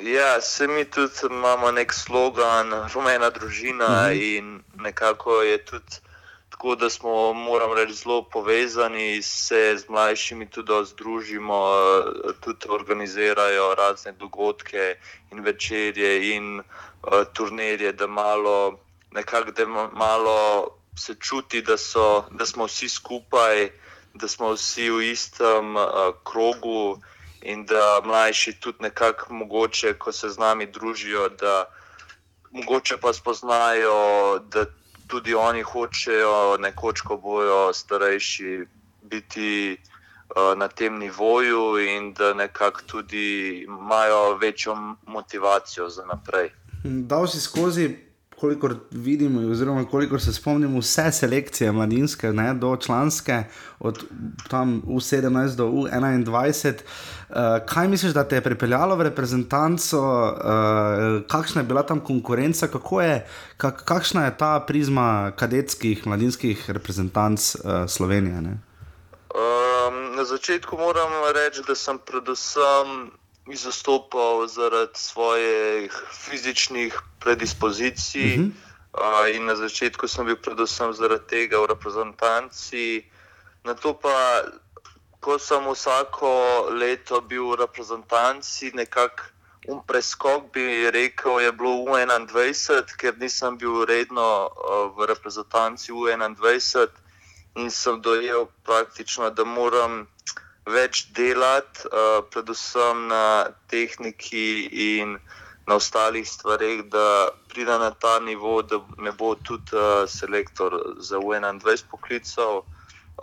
Ja, 0.03 0.41
se 0.41 0.67
mi 0.67 0.85
tudi 0.85 1.13
imamo 1.29 1.71
nek 1.71 1.93
slogan, 1.93 2.73
rumena 2.93 3.29
družina, 3.29 3.85
uh 3.85 3.91
-huh. 3.91 4.37
in 4.37 4.59
nekako 4.75 5.41
je 5.41 5.57
tudi 5.65 6.04
tako, 6.65 6.75
da 6.75 6.89
smo, 6.89 7.33
moram 7.33 7.73
reči, 7.73 7.93
zelo 7.93 8.23
povezani, 8.23 9.21
se 9.21 9.77
z 9.77 9.89
mlajšimi 9.89 10.49
tudi 10.49 10.73
združimo, 10.85 11.61
tudi 12.41 12.65
organizirajo 12.69 13.75
razne 13.75 14.11
dogodke 14.11 14.97
in 15.31 15.43
večerje 15.43 16.35
in 16.35 16.59
uh, 16.59 16.65
turnirje, 17.33 17.93
da 17.93 18.07
malo, 18.07 18.79
nekako, 19.11 19.51
da 19.51 19.65
malo 19.93 20.67
se 20.97 21.15
čuti, 21.19 21.61
da, 21.61 21.77
so, 21.77 22.25
da 22.31 22.45
smo 22.45 22.65
vsi 22.65 22.89
skupaj, 22.89 23.69
da 24.13 24.27
smo 24.27 24.53
vsi 24.53 24.89
v 24.89 25.11
istem 25.11 25.75
uh, 25.75 25.85
krogu 26.23 26.99
in 27.41 27.65
da 27.65 28.01
mlajši 28.03 28.59
tudi 28.59 28.77
nekako 28.81 29.33
mogoče, 29.33 29.93
ko 29.93 30.11
se 30.11 30.29
z 30.29 30.37
nami 30.37 30.65
družijo, 30.65 31.29
da 31.29 31.65
mogoče 32.51 32.97
pa 32.97 33.13
spoznajo, 33.13 34.39
da 34.39 34.65
tudi 35.07 35.33
oni 35.33 35.61
hočejo 35.61 36.57
nekoč, 36.59 37.01
ko 37.01 37.17
bojo 37.17 37.73
starejši, 37.73 38.65
biti 39.05 39.77
uh, 39.77 40.57
na 40.57 40.67
tem 40.67 40.99
nivoju 40.99 41.77
in 41.77 42.13
da 42.13 42.33
nekako 42.33 42.81
tudi 42.87 43.59
imajo 43.67 44.37
večjo 44.37 44.75
motivacijo 45.07 45.89
za 45.89 46.05
naprej. 46.05 46.49
Dal 46.83 47.27
si 47.27 47.41
skozi 47.41 48.04
kolikor 48.45 48.75
vidimo, 48.91 49.41
oziroma 49.51 49.85
kolikor 49.89 50.21
se 50.21 50.33
spomnimo, 50.33 50.79
vse 50.79 51.11
selekcije 51.11 51.71
mladinske, 51.71 52.33
ne, 52.33 52.53
do 52.53 52.75
članske, 52.77 53.43
od 53.79 54.03
tam 54.49 54.81
U17 54.81 55.55
do 55.55 55.65
U21. 55.67 56.73
Uh, 57.29 57.35
kaj 57.65 57.87
misliš, 57.87 58.13
da 58.13 58.23
te 58.23 58.37
je 58.37 58.43
pripeljalo 58.45 58.95
v 58.95 59.07
reprezentanco, 59.09 60.01
uh, 60.01 61.25
kakšna 61.31 61.61
je 61.61 61.67
bila 61.67 61.83
tam 61.83 61.99
konkurenca, 61.99 62.67
kako 62.67 63.01
je, 63.01 63.25
kak, 63.57 63.83
kakšna 63.85 64.25
je 64.25 64.37
ta 64.37 64.59
prizma 64.67 65.31
kadetskih 65.35 66.07
mladinskih 66.07 66.69
reprezentanc 66.69 67.55
uh, 67.55 67.89
Slovenije? 67.89 68.37
Um, 68.37 70.15
na 70.15 70.23
začetku 70.25 70.77
moram 70.77 71.11
reči, 71.33 71.65
da 71.67 71.75
sem 71.75 71.97
predvsem 71.97 73.09
izstopal 73.47 74.47
zaradi 74.47 74.97
svojih 74.99 75.93
fizičnih 76.11 76.99
predispozicij. 77.19 78.39
Uh 78.39 78.45
-huh. 78.45 78.51
uh, 78.93 79.35
in 79.35 79.45
na 79.45 79.55
začetku 79.55 80.07
sem 80.07 80.25
bil 80.25 80.35
predvsem 80.35 80.93
zaradi 80.93 81.27
tega 81.27 81.59
v 81.59 81.65
reprezentanci. 81.65 83.05
Na 83.63 83.73
to 83.73 83.93
pa, 83.93 84.43
ko 85.19 85.39
sem 85.39 85.63
vsako 85.73 86.29
leto 86.69 87.21
bil 87.21 87.49
v 87.49 87.55
reprezentanci, 87.55 88.71
nekako 88.73 89.23
um 89.67 89.81
preskok 89.87 90.53
bi 90.53 90.91
rekel, 90.91 91.39
je 91.39 91.51
bilo 91.51 91.69
U21, 91.69 92.85
ker 92.97 93.17
nisem 93.17 93.57
bil 93.57 93.85
redno 93.85 94.49
uh, 94.49 94.97
v 94.97 95.05
reprezentanci 95.05 95.91
U21 95.91 96.87
in 97.55 97.71
sem 97.71 98.01
dojel 98.01 98.45
praktično, 98.63 99.29
da 99.29 99.43
moram 99.43 100.07
več 100.65 101.05
delati, 101.13 101.87
uh, 101.87 102.21
predvsem 102.29 103.07
na 103.07 103.53
tehniki 103.69 104.69
in 104.71 105.17
na 105.67 105.75
ostalih 105.75 106.27
stvareh, 106.29 106.83
da 106.89 107.29
pride 107.49 107.77
na 107.81 107.89
ta 107.91 108.19
nivo, 108.19 108.61
da 108.61 108.79
me 108.97 109.11
bo 109.11 109.35
tudi 109.35 109.73
uh, 109.77 110.05
selektor 110.09 110.77
za 110.99 111.17
UN-21 111.17 111.89
poklical. 111.89 112.65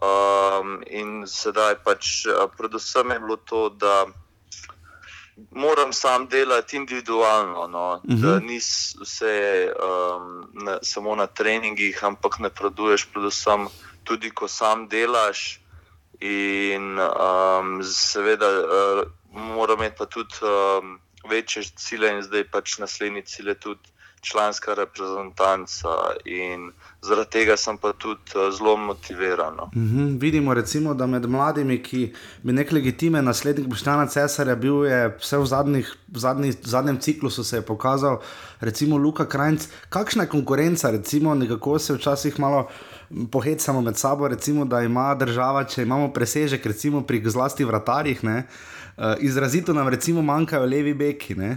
Um, 0.03 0.81
in 0.89 1.27
sedaj 1.29 1.83
pač, 1.85 2.25
uh, 2.27 2.49
predvsem 2.57 3.11
je 3.13 3.19
bilo 3.21 3.37
to, 3.37 3.69
da 3.69 4.07
moram 5.51 5.93
sam 5.93 6.27
delati 6.29 6.77
individualno, 6.77 7.67
no? 7.67 7.93
uh 7.95 8.01
-huh. 8.03 8.21
da 8.23 8.41
nis 8.41 8.97
vse 9.01 9.69
um, 9.69 10.49
na, 10.53 10.79
samo 10.83 11.17
na 11.17 11.27
treningih, 11.27 12.05
ampak 12.05 12.39
napreduješ, 12.39 13.07
predvsem 13.13 13.69
tudi, 14.05 14.31
ko 14.31 14.49
sam 14.49 14.89
delaš. 14.89 15.62
In 16.23 16.99
um, 17.03 17.81
seveda, 17.83 18.47
uh, 18.47 19.01
moramo 19.33 19.83
imeti 19.83 19.99
pa 19.99 20.07
tudi 20.07 20.39
um, 20.47 21.01
večje 21.29 21.65
cilje, 21.77 22.13
in 22.15 22.23
zdaj 22.23 22.45
pač 22.51 22.77
naslednji 22.79 23.25
cilj 23.27 23.49
je 23.49 23.55
tudi 23.67 23.95
članska 24.23 24.75
reprezentanca. 24.75 25.89
Zaradi 27.03 27.31
tega 27.31 27.57
sem 27.57 27.77
pa 27.77 27.93
tudi 27.93 28.21
uh, 28.35 28.55
zelo 28.59 28.77
motiviran. 28.77 29.55
Mm 29.55 29.89
-hmm. 29.89 30.21
Vidimo, 30.21 30.55
recimo, 30.55 30.95
da 30.95 31.07
med 31.07 31.27
mladimi, 31.27 31.83
ki 31.83 32.15
bi 32.43 32.53
nek 32.53 32.73
legitimen 32.73 33.25
naslednik 33.25 33.67
Boštjana 33.67 34.07
Cesarja 34.07 34.55
bil, 34.55 34.85
je 34.85 35.17
vse 35.19 35.39
v 35.39 35.47
zadnjih 35.47 35.97
v, 36.09 36.19
zadnji, 36.19 36.51
v 36.51 36.67
zadnjem 36.67 37.01
ciklusu 37.01 37.45
se 37.45 37.57
je 37.57 37.63
pokazal, 37.63 38.21
recimo 38.61 38.97
Luka 38.97 39.27
Krajnc. 39.27 39.69
Kakšna 39.89 40.23
je 40.23 40.29
konkurenca, 40.29 40.91
recimo, 40.91 41.35
nekako 41.35 41.79
se 41.79 41.95
včasih 41.95 42.41
malo 42.41 42.69
pohecamo 43.33 43.81
med 43.81 43.97
sabo, 43.97 44.29
recimo, 44.29 44.65
da 44.65 44.81
ima 44.81 45.15
država, 45.15 45.65
če 45.65 45.83
imamo 45.83 46.13
presežek, 46.13 46.67
recimo 46.67 47.03
pri 47.03 47.23
zlasti 47.31 47.65
vratarjih. 47.65 48.25
Ne, 48.25 48.39
Uh, 48.39 48.82
izrazito 49.21 49.73
nam 49.73 49.89
recimo 49.89 50.23
manjkajo 50.23 50.67
levi 50.67 50.95
beki, 50.95 51.35
uh, 51.35 51.57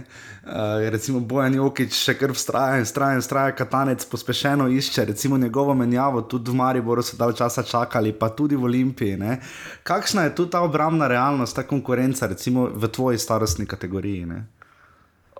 recimo 0.90 1.20
Bojan 1.20 1.54
Jokič 1.54 1.92
še 1.92 2.14
kar 2.18 2.32
vztraja 2.32 2.78
in 2.80 2.84
vztraja 2.88 3.18
in 3.18 3.20
vztraja, 3.20 3.54
katanec 3.56 4.04
pospešeno 4.04 4.68
išče, 4.68 5.04
recimo 5.04 5.38
njegovo 5.38 5.74
menjavo, 5.74 6.22
tudi 6.22 6.50
v 6.50 6.54
Mariboru 6.54 7.02
so 7.02 7.16
dal 7.16 7.32
časa 7.36 7.62
čakali, 7.62 8.12
pa 8.12 8.28
tudi 8.28 8.56
v 8.56 8.64
Olimpiji. 8.64 9.16
Ne? 9.16 9.40
Kakšna 9.82 10.28
je 10.28 10.34
tu 10.34 10.46
ta 10.46 10.62
obrambna 10.64 11.08
realnost, 11.08 11.56
ta 11.56 11.62
konkurenca, 11.62 12.26
recimo 12.26 12.70
v 12.72 12.88
tvoji 12.88 13.18
starostni 13.18 13.66
kategoriji? 13.66 14.26
Ne? 14.26 14.46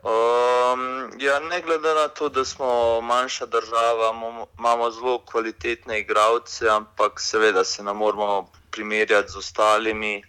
Um, 0.06 1.10
ja, 1.18 1.40
ne 1.40 1.62
glede 1.62 1.94
na 1.94 2.08
to, 2.08 2.28
da 2.28 2.44
smo 2.44 3.00
manjša 3.00 3.46
država, 3.46 4.12
imamo- 4.58 4.90
zelo 4.90 5.18
kvalitetne 5.18 6.00
igralce, 6.00 6.68
ampak 6.68 7.20
seveda 7.20 7.64
se 7.64 7.82
ne 7.82 7.92
moramo 7.92 8.46
primerjati 8.70 9.32
z 9.32 9.36
ostalimi, 9.36 10.22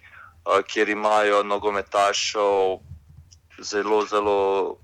kjer 0.67 0.89
imajo 0.89 1.43
nogometašov 1.43 2.79
zelo, 3.61 4.05
zelo 4.05 4.77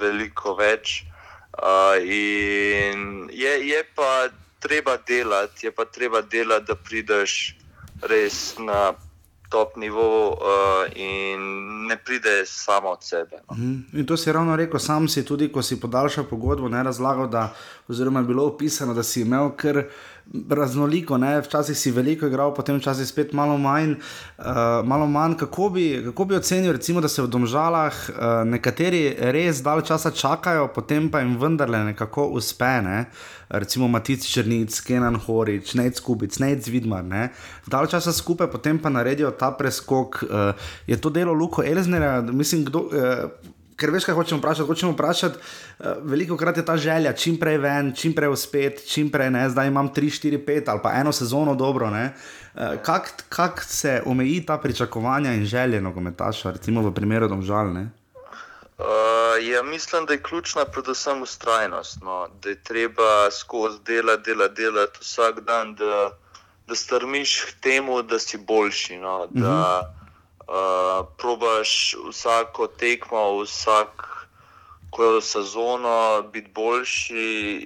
veliko 0.00 0.54
več. 0.54 1.04
Uh, 1.50 1.98
in 1.98 3.28
je, 3.32 3.54
je 3.68 3.84
pa 3.94 4.28
treba 4.60 4.96
delati, 4.96 5.66
je 5.66 5.72
pa 5.72 5.84
treba 5.84 6.20
delati, 6.22 6.66
da 6.66 6.74
prideš 6.74 7.56
res 8.02 8.54
na 8.58 8.92
top 9.50 9.76
nivo 9.76 10.30
uh, 10.30 10.86
in 10.94 11.40
ne 11.86 11.96
pride 11.96 12.46
samo 12.46 12.88
od 12.88 13.02
sebe. 13.02 13.42
No. 13.48 13.56
Mhm. 13.56 13.98
In 13.98 14.06
to 14.06 14.16
si 14.16 14.32
ravno 14.32 14.56
rekel, 14.56 14.80
sam 14.80 15.08
si 15.08 15.24
tudi, 15.24 15.52
ko 15.52 15.62
si 15.62 15.80
podaljšal 15.80 16.24
pogodbo, 16.24 16.68
ne 16.68 16.82
razlagal, 16.82 17.28
da, 17.28 17.54
oziroma 17.88 18.20
je 18.20 18.26
bilo 18.26 18.46
opisano, 18.46 18.94
da 18.94 19.02
si 19.02 19.20
imel 19.20 19.50
kar 19.56 19.82
raznoliko, 20.50 21.18
ne? 21.18 21.40
včasih 21.40 21.78
si 21.78 21.90
veliko 21.90 22.26
igral, 22.26 22.54
potem 22.54 22.78
včasih 22.78 23.06
spet 23.08 23.32
malo 23.32 23.56
manj. 23.58 23.96
Uh, 24.38 24.44
malo 24.84 25.06
manj. 25.06 25.34
Kako, 25.40 25.70
bi, 25.70 26.02
kako 26.04 26.24
bi 26.24 26.36
ocenil, 26.36 26.72
recimo, 26.72 27.00
da 27.00 27.08
se 27.08 27.22
v 27.22 27.28
domžalah 27.28 27.94
uh, 28.08 28.24
nekateri 28.46 29.16
res 29.34 29.62
dalj 29.62 29.82
časa 29.90 30.10
čakajo, 30.10 30.68
potem 30.74 31.10
pa 31.10 31.20
jim 31.20 31.36
vendarle 31.40 31.84
nekako 31.90 32.28
uspe. 32.38 32.78
Ne? 32.82 33.04
Recimo 33.48 33.88
Matic 33.88 34.26
Črnic, 34.26 34.80
Kenan 34.86 35.18
Horič, 35.26 35.74
Nec 35.74 36.00
Kubic, 36.00 36.38
Nec 36.38 36.66
Vidmar. 36.68 37.04
Ne? 37.04 37.28
Dalj 37.66 37.90
časa 37.96 38.12
skupaj, 38.12 38.50
potem 38.50 38.78
pa 38.78 38.90
naredijo 38.90 39.30
ta 39.30 39.50
preskok. 39.50 40.22
Uh, 40.22 40.52
je 40.86 41.00
to 41.00 41.10
delo 41.10 41.32
Luko 41.32 41.66
Elznerja, 41.66 42.20
mislim, 42.30 42.64
kdo. 42.64 42.86
Uh, 42.86 43.56
Ker 43.80 43.90
veš, 43.90 44.04
kaj 44.08 44.14
hočemo 44.14 44.38
vprašati. 44.42 44.68
Hočemo 44.68 44.92
vprašati, 44.92 45.38
uh, 45.38 45.86
veliko 46.04 46.36
krat 46.36 46.56
je 46.56 46.64
ta 46.64 46.76
želja, 46.76 47.12
čim 47.12 47.38
prej 47.40 47.58
ven, 47.58 47.94
čim 47.96 48.12
prej 48.14 48.28
uspet, 48.28 48.84
čim 48.86 49.08
prej 49.10 49.30
ne, 49.30 49.46
zdaj 49.50 49.72
imam 49.72 49.88
3, 49.94 50.12
4, 50.20 50.44
5 50.44 50.70
ali 50.70 50.80
pa 50.82 50.92
eno 51.00 51.12
sezono 51.12 51.54
dobro. 51.54 51.88
Uh, 51.88 52.76
Kako 52.82 53.08
kak 53.28 53.62
se 53.64 54.02
omeji 54.06 54.46
ta 54.46 54.58
pričakovanja 54.58 55.32
in 55.32 55.44
želje 55.46 55.80
nogometaša, 55.80 56.50
recimo 56.50 56.82
v 56.82 56.94
primeru 56.94 57.28
domžalne? 57.28 57.90
Uh, 58.80 58.86
ja, 59.40 59.62
mislim, 59.62 60.06
da 60.06 60.12
je 60.12 60.22
ključna 60.22 60.64
predvsem 60.64 61.22
ustrajnost. 61.22 61.98
No? 62.02 62.28
Da 62.42 62.48
je 62.48 62.62
treba 62.62 63.30
skozi 63.30 63.78
delati, 63.86 64.22
delati, 64.24 64.54
delati 64.54 64.98
vsak 65.00 65.40
dan, 65.40 65.74
da, 65.74 66.10
da 66.66 66.74
strmiš 66.74 67.40
k 67.40 67.60
temu, 67.60 68.02
da 68.02 68.18
si 68.18 68.38
boljši. 68.38 68.96
No? 68.96 69.26
Da 69.30 69.80
uh, 69.80 69.99
probaš 71.18 71.96
vsako 72.08 72.66
tekmo, 72.66 73.42
vsak 73.42 74.10
sezono 75.22 76.22
biti 76.32 76.50
boljši, 76.54 77.62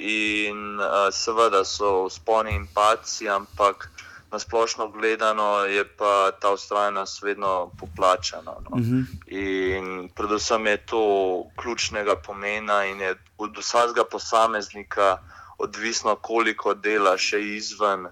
in 0.49 0.81
uh, 0.81 0.87
seveda 1.13 1.65
so 1.65 2.07
vzponi 2.09 2.55
in 2.55 2.67
paci, 2.75 3.29
ampak 3.29 3.91
na 4.33 4.39
splošno 4.39 4.89
gledano 4.89 5.65
je 5.65 5.85
pa 5.97 6.31
ta 6.41 6.51
ustrajnost 6.51 7.23
vedno 7.23 7.71
poplačana. 7.81 8.55
No? 8.71 8.77
In 9.27 10.09
predvsem 10.15 10.67
je 10.67 10.77
to 10.87 11.05
ključnega 11.57 12.17
pomena 12.17 12.85
in 12.85 13.01
je 13.01 13.15
od 13.39 13.59
vsakega 13.59 14.05
posameznika 14.05 15.19
odvisno, 15.59 16.17
koliko 16.17 16.75
dela 16.75 17.17
še 17.19 17.41
izven 17.41 18.09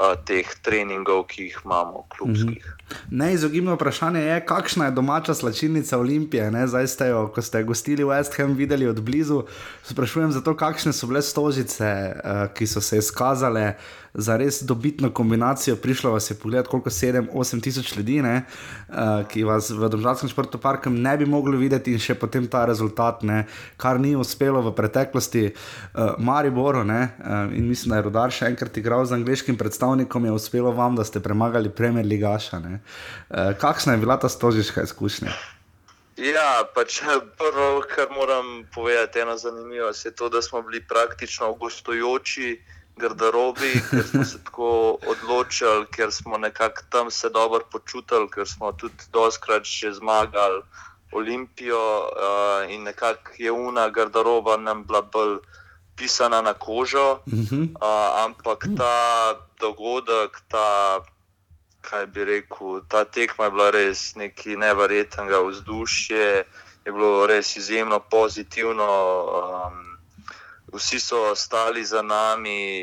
uh, 0.00 0.16
teh 0.24 0.48
treningov, 0.64 1.26
ki 1.30 1.48
jih 1.48 1.58
imamo, 1.64 2.06
klubskih. 2.08 2.64
Neizogibno 3.10 3.74
vprašanje 3.74 4.20
je, 4.20 4.40
kakšna 4.46 4.88
je 4.88 4.96
domača 4.96 5.34
slačilnica 5.34 5.98
Olimpije. 5.98 6.50
Ne? 6.50 6.66
Zdaj 6.66 6.86
ste 6.88 7.10
jo, 7.12 7.26
ko 7.34 7.42
ste 7.42 7.62
gostili 7.64 8.04
West 8.04 8.36
Ham, 8.36 8.54
videli 8.54 8.88
od 8.88 9.00
blizu. 9.00 9.42
Sprašujem 9.84 10.32
zato, 10.32 10.56
kakšne 10.56 10.92
so 10.92 11.06
bile 11.06 11.22
stožice, 11.22 11.90
uh, 12.16 12.46
ki 12.54 12.66
so 12.66 12.80
se 12.80 12.98
izkazale 12.98 13.74
za 14.14 14.36
res 14.36 14.62
dobitno 14.62 15.10
kombinacijo. 15.10 15.76
Prišlo 15.76 16.10
vas 16.10 16.30
je 16.30 16.36
pogled, 16.38 16.66
koliko 16.66 16.90
7-8 16.90 17.62
tisoč 17.62 17.96
ljudi, 17.96 18.22
ne? 18.22 18.42
uh, 18.88 19.26
ki 19.28 19.44
vas 19.44 19.70
v 19.70 19.88
Državskem 19.88 20.28
športu 20.28 20.58
parku 20.58 20.90
ne 20.90 21.16
bi 21.16 21.26
mogli 21.26 21.56
videti, 21.56 21.92
in 21.92 22.02
še 22.02 22.14
potem 22.14 22.46
ta 22.50 22.64
rezultat, 22.66 23.22
ne? 23.22 23.44
kar 23.76 24.00
ni 24.00 24.16
uspelo 24.16 24.62
v 24.62 24.74
preteklosti 24.74 25.46
uh, 25.50 26.18
Mariboru. 26.18 26.80
Uh, 26.80 27.54
in 27.54 27.68
mislim, 27.68 27.94
da 27.94 28.00
je 28.00 28.08
Rudar 28.08 28.34
še 28.34 28.50
enkrat 28.50 28.76
igral 28.76 29.06
z 29.06 29.18
angliškim 29.18 29.58
predstavnikom, 29.60 30.24
je 30.24 30.32
uspelo 30.32 30.72
vam, 30.72 30.96
da 30.96 31.04
ste 31.04 31.20
premagali 31.20 31.70
Premier 31.70 32.06
Ligaša. 32.06 32.58
Ne? 32.58 32.80
Uh, 33.30 33.54
kakšna 33.58 33.94
je 33.96 34.02
bila 34.02 34.18
ta 34.18 34.28
stožiška 34.28 34.86
izkušnja? 34.88 35.34
Ja, 36.20 36.68
pač 36.74 37.00
prvo, 37.40 37.80
kar 37.88 38.10
moram 38.12 38.66
povedati, 38.74 39.20
eno 39.20 39.36
zanimivo 39.36 39.88
je 40.04 40.10
to, 40.10 40.28
da 40.28 40.42
smo 40.42 40.62
bili 40.62 40.82
praktično 40.84 41.54
gostujoči 41.54 42.60
garderobi, 43.00 43.72
ker 43.90 44.04
smo 44.06 44.24
se 44.24 44.38
tako 44.44 44.98
odločili, 45.12 45.86
ker 45.90 46.12
smo 46.12 46.38
nekako 46.38 46.82
tam 46.90 47.10
se 47.10 47.30
dobro 47.30 47.64
počutili, 47.72 48.28
ker 48.30 48.48
smo 48.48 48.72
tudi 48.72 49.10
doskrat 49.12 49.64
že 49.64 49.92
zmagali 49.92 50.62
Olimpijo 51.12 52.06
uh, 52.06 52.70
in 52.70 52.82
nekako 52.82 53.30
je 53.38 53.50
una 53.52 53.88
garderoba 53.90 54.56
nam 54.56 54.84
bila 54.84 55.02
bolj 55.02 55.38
pisana 55.96 56.42
na 56.42 56.54
kožo, 56.54 57.18
uh, 57.26 58.24
ampak 58.24 58.64
ta 58.76 59.34
dogodek, 59.60 60.40
ta 60.48 61.00
kaj 61.80 62.06
bi 62.06 62.24
rekel, 62.24 62.80
ta 62.88 63.04
tekma 63.04 63.44
je 63.44 63.50
bila 63.50 63.70
res 63.70 64.14
nekaj 64.14 64.56
neverjetnega 64.56 65.40
vzdušja, 65.48 66.44
je 66.84 66.92
bilo 66.92 67.26
res 67.26 67.56
izjemno 67.56 68.00
pozitivno. 68.00 68.88
Um, 69.34 69.89
vsi 70.72 71.00
so 71.00 71.34
stali 71.34 71.84
za 71.84 72.02
nami 72.02 72.80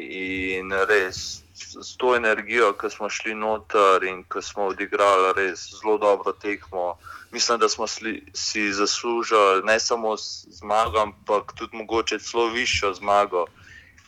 in 0.58 0.72
res 0.72 1.44
s 1.84 1.98
to 1.98 2.16
energijo, 2.16 2.74
ki 2.74 2.90
smo 2.90 3.10
šli 3.10 3.36
noter 3.36 4.04
in 4.04 4.24
ki 4.24 4.42
smo 4.42 4.68
odigrali 4.74 5.34
res 5.36 5.68
zelo 5.80 5.98
dobro 5.98 6.32
tekmo. 6.32 6.98
Mislim, 7.32 7.60
da 7.60 7.70
smo 7.70 7.88
sli, 7.88 8.24
si 8.34 8.72
zaslužili 8.74 9.64
ne 9.64 9.80
samo 9.80 10.16
zmago, 10.18 11.00
ampak 11.00 11.54
tudi 11.54 11.78
mogoče 11.78 12.20
celo 12.20 12.48
višjo 12.50 12.94
zmago. 12.94 13.46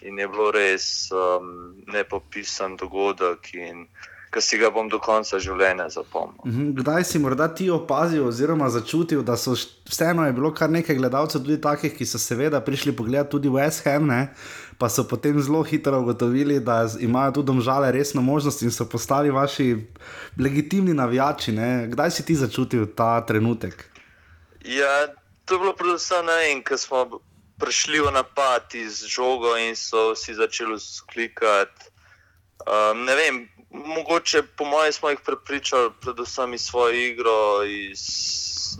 In 0.01 0.19
je 0.19 0.27
bilo 0.27 0.51
res 0.51 1.11
um, 1.11 1.75
nepopisan 1.87 2.77
dogodek, 2.77 3.53
in 3.53 3.87
ki 4.29 4.41
si 4.41 4.57
ga 4.57 4.69
bom 4.69 4.85
do 4.85 4.99
konca 4.99 5.37
življenja 5.37 5.89
zapomnil. 5.89 6.37
Mhm, 6.45 6.73
Kdaj 6.75 7.03
si 7.03 7.17
morda 7.17 7.47
ti 7.49 7.69
opazil, 7.69 8.23
oziroma 8.23 8.69
začutil, 8.69 9.23
da 9.23 9.33
so 9.35 9.55
vseeno 9.83 10.21
je 10.21 10.33
bilo 10.33 10.51
kar 10.51 10.69
nekaj 10.69 10.95
gledalcev, 10.95 11.41
tudi 11.41 11.57
takih, 11.59 11.91
ki 11.91 12.05
so 12.05 12.17
seveda 12.17 12.61
prišli 12.61 12.93
pogledat 12.93 13.29
tudi 13.29 13.49
West 13.49 13.83
Ham, 13.83 14.07
ne? 14.07 14.29
pa 14.77 14.87
so 14.87 15.03
potem 15.03 15.35
zelo 15.35 15.59
hitro 15.61 15.99
ugotovili, 15.99 16.59
da 16.59 16.87
z- 16.87 17.01
imajo 17.01 17.31
tu 17.31 17.41
domžale 17.43 17.91
resno 17.91 18.21
možnost 18.21 18.61
in 18.61 18.71
so 18.71 18.85
postali 18.85 19.27
vaši 19.29 19.75
legitimni 20.37 20.93
navijači. 20.93 21.51
Ne? 21.51 21.87
Kdaj 21.87 22.11
si 22.11 22.23
ti 22.23 22.35
začutil 22.35 22.85
ta 22.87 23.19
trenutek? 23.21 23.75
Ja, 24.61 25.07
to 25.43 25.53
je 25.53 25.59
bilo 25.59 25.73
predvsem 25.73 26.23
na 26.23 26.37
en, 26.45 26.63
ko 26.63 26.77
smo 26.77 27.19
prišli 27.57 27.99
v 27.99 28.11
napad 28.13 28.71
iz 28.73 29.03
žogo 29.05 29.57
in 29.57 29.75
so 29.75 30.13
vsi 30.13 30.33
začeli 30.33 30.79
sklikati. 30.79 31.91
Um, 32.61 33.03
ne 33.03 33.15
vem, 33.15 33.35
mogoče 33.71 34.43
po 34.57 34.65
mojem 34.65 34.93
smo 34.93 35.09
jih 35.09 35.19
prepričali, 35.25 35.89
predvsem 36.01 36.53
iz 36.53 36.61
svoje 36.61 37.09
igro, 37.09 37.63
iz 37.63 38.01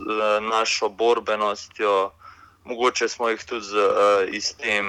uh, 0.00 0.48
našo 0.50 0.88
borbenostjo. 0.88 2.10
Mogoče 2.64 3.08
smo 3.08 3.28
jih 3.28 3.44
tudi 3.44 3.64
z, 3.64 3.74
uh, 3.74 4.34
iz 4.34 4.54
tem 4.56 4.84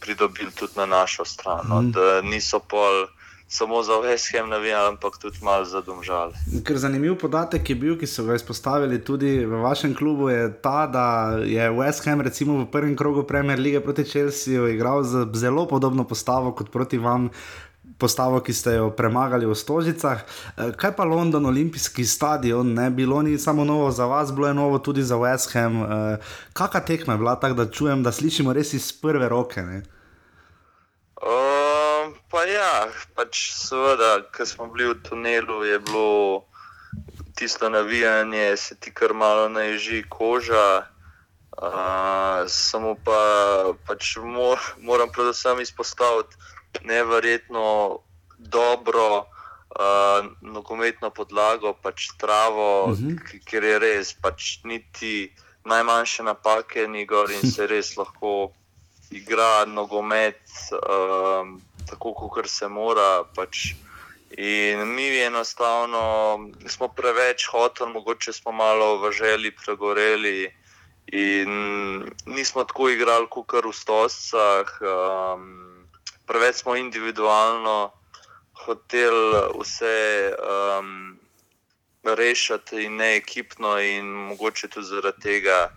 pridobili 0.00 0.50
tudi 0.50 0.72
na 0.76 0.86
našo 0.86 1.24
stran. 1.24 1.66
No, 1.68 1.82
da 1.82 2.20
niso 2.22 2.58
pol 2.58 3.06
samo 3.48 3.82
za 3.82 3.92
Ham 4.32 4.48
navijali, 4.48 4.88
ampak 4.88 5.18
tudi 5.18 5.38
malo 5.42 5.64
za 5.64 5.80
domžale. 5.80 6.32
Ker 6.64 6.78
zanimiv 6.78 7.18
podatek 7.18 7.70
je 7.70 7.76
bil, 7.76 7.98
ki 7.98 8.06
so 8.06 8.24
ga 8.24 8.34
izpostavili 8.34 9.04
tudi 9.04 9.46
v 9.46 9.60
vašem 9.62 9.94
klubu, 9.94 10.28
je 10.30 10.50
ta, 10.62 10.86
da 10.86 11.38
je 11.44 11.70
West 11.70 12.04
Ham 12.04 12.20
recimo 12.20 12.58
v 12.58 12.66
prvem 12.70 12.96
krogu 12.96 13.22
Premier 13.22 13.58
lige 13.58 13.80
proti 13.80 14.04
Chelsea 14.04 14.68
igral 14.68 15.02
z 15.02 15.26
zelo 15.34 15.66
podobno 15.66 16.04
postavo 16.04 16.52
kot 16.52 16.70
proti 16.70 16.98
vam. 16.98 17.30
Postavo, 17.98 18.40
ki 18.40 18.52
ste 18.52 18.76
jo 18.76 18.90
premagali 18.90 19.46
v 19.46 19.54
Stožicah. 19.54 20.22
Uh, 20.22 20.72
kaj 20.76 20.96
pa 20.96 21.04
London, 21.04 21.46
olimpijski 21.46 22.04
stadion, 22.04 22.74
ne 22.74 22.90
bilo 22.90 23.22
ni 23.22 23.38
samo 23.38 23.64
novo 23.64 23.90
za 23.90 24.06
vas, 24.06 24.32
bilo 24.32 24.48
je 24.48 24.54
novo 24.54 24.78
tudi 24.78 25.02
za 25.02 25.16
West 25.16 25.52
Ham. 25.52 25.82
Uh, 25.82 25.88
Kakšna 26.52 26.80
tekma 26.80 27.14
je 27.14 27.18
bila, 27.18 27.36
tako 27.40 27.54
da 27.54 27.70
čujem, 27.70 28.02
da 28.02 28.12
slišimo 28.12 28.52
res 28.52 28.72
iz 28.72 28.92
prve 28.92 29.28
roke? 29.28 29.62
Ne? 29.62 29.82
Uh, 31.16 32.12
pa 32.30 32.44
ja, 32.44 32.88
pač 33.16 33.52
seveda, 33.56 34.28
ker 34.32 34.46
smo 34.46 34.68
bili 34.68 34.92
v 34.92 35.00
tunelu, 35.00 35.64
je 35.64 35.78
bilo 35.80 36.44
tisto 37.36 37.68
navijanje, 37.68 38.56
se 38.56 38.74
ti 38.76 38.92
kar 38.94 39.14
malo 39.14 39.48
naježi 39.48 40.04
koža. 40.08 40.86
Uh, 41.56 42.44
samo 42.52 42.96
pa 43.04 43.20
pač 43.88 44.16
mor, 44.20 44.60
moram 44.84 45.08
predvsem 45.08 45.60
izpostaviti 45.60 46.36
neverjetno 46.84 47.98
dobro 48.38 49.18
uh, 49.18 50.26
nogometno 50.40 51.10
podlago, 51.10 51.72
pač 51.82 52.08
travo, 52.18 52.84
uh 52.84 52.98
-huh. 52.98 53.44
ker 53.44 53.64
je 53.64 53.78
res, 53.78 54.14
pač 54.14 54.58
niti 54.64 55.32
najmanjše 55.64 56.22
napake 56.22 56.88
ni 56.88 57.06
gor 57.06 57.30
in 57.30 57.50
se 57.50 57.66
res 57.72 57.96
lahko 57.96 58.52
igra 59.10 59.64
nogomet 59.64 60.42
um, 60.72 61.60
tako, 61.90 62.12
kot 62.14 62.48
se 62.48 62.68
mora. 62.68 63.24
Pač. 63.34 63.74
In 64.36 64.82
mi 64.94 65.06
enostavno 65.22 66.50
smo 66.66 66.88
preveč 66.88 67.46
hoteli, 67.46 67.92
mogoče 67.92 68.32
smo 68.32 68.52
malo 68.52 68.98
v 68.98 69.12
želji 69.12 69.50
pregoreli. 69.64 70.52
In 71.06 71.50
nismo 72.26 72.64
tako 72.64 72.88
igrali 72.88 73.26
kot 73.30 73.52
v 73.64 73.72
Stoscah, 73.72 74.66
um, 74.82 75.65
preveč 76.26 76.56
smo 76.62 76.76
individualno 76.76 77.90
hoteli 78.66 79.42
vse 79.60 80.32
um, 80.34 81.18
rešiti, 82.02 82.84
in 82.84 82.96
ne 82.96 83.16
ekipno, 83.16 83.78
in 83.80 84.06
mogoče 84.06 84.68
tudi 84.68 84.86
zaradi 84.86 85.20
tega 85.20 85.70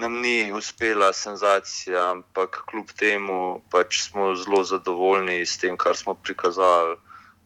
nam 0.00 0.20
ni 0.20 0.52
uspela 0.52 1.12
senzacija, 1.12 2.10
ampak 2.10 2.62
kljub 2.70 2.92
temu 2.98 3.60
pač 3.70 4.02
smo 4.02 4.34
zelo 4.34 4.64
zadovoljni 4.64 5.46
s 5.46 5.58
tem, 5.58 5.76
kar 5.76 5.96
smo 5.96 6.14
prikazali 6.14 6.96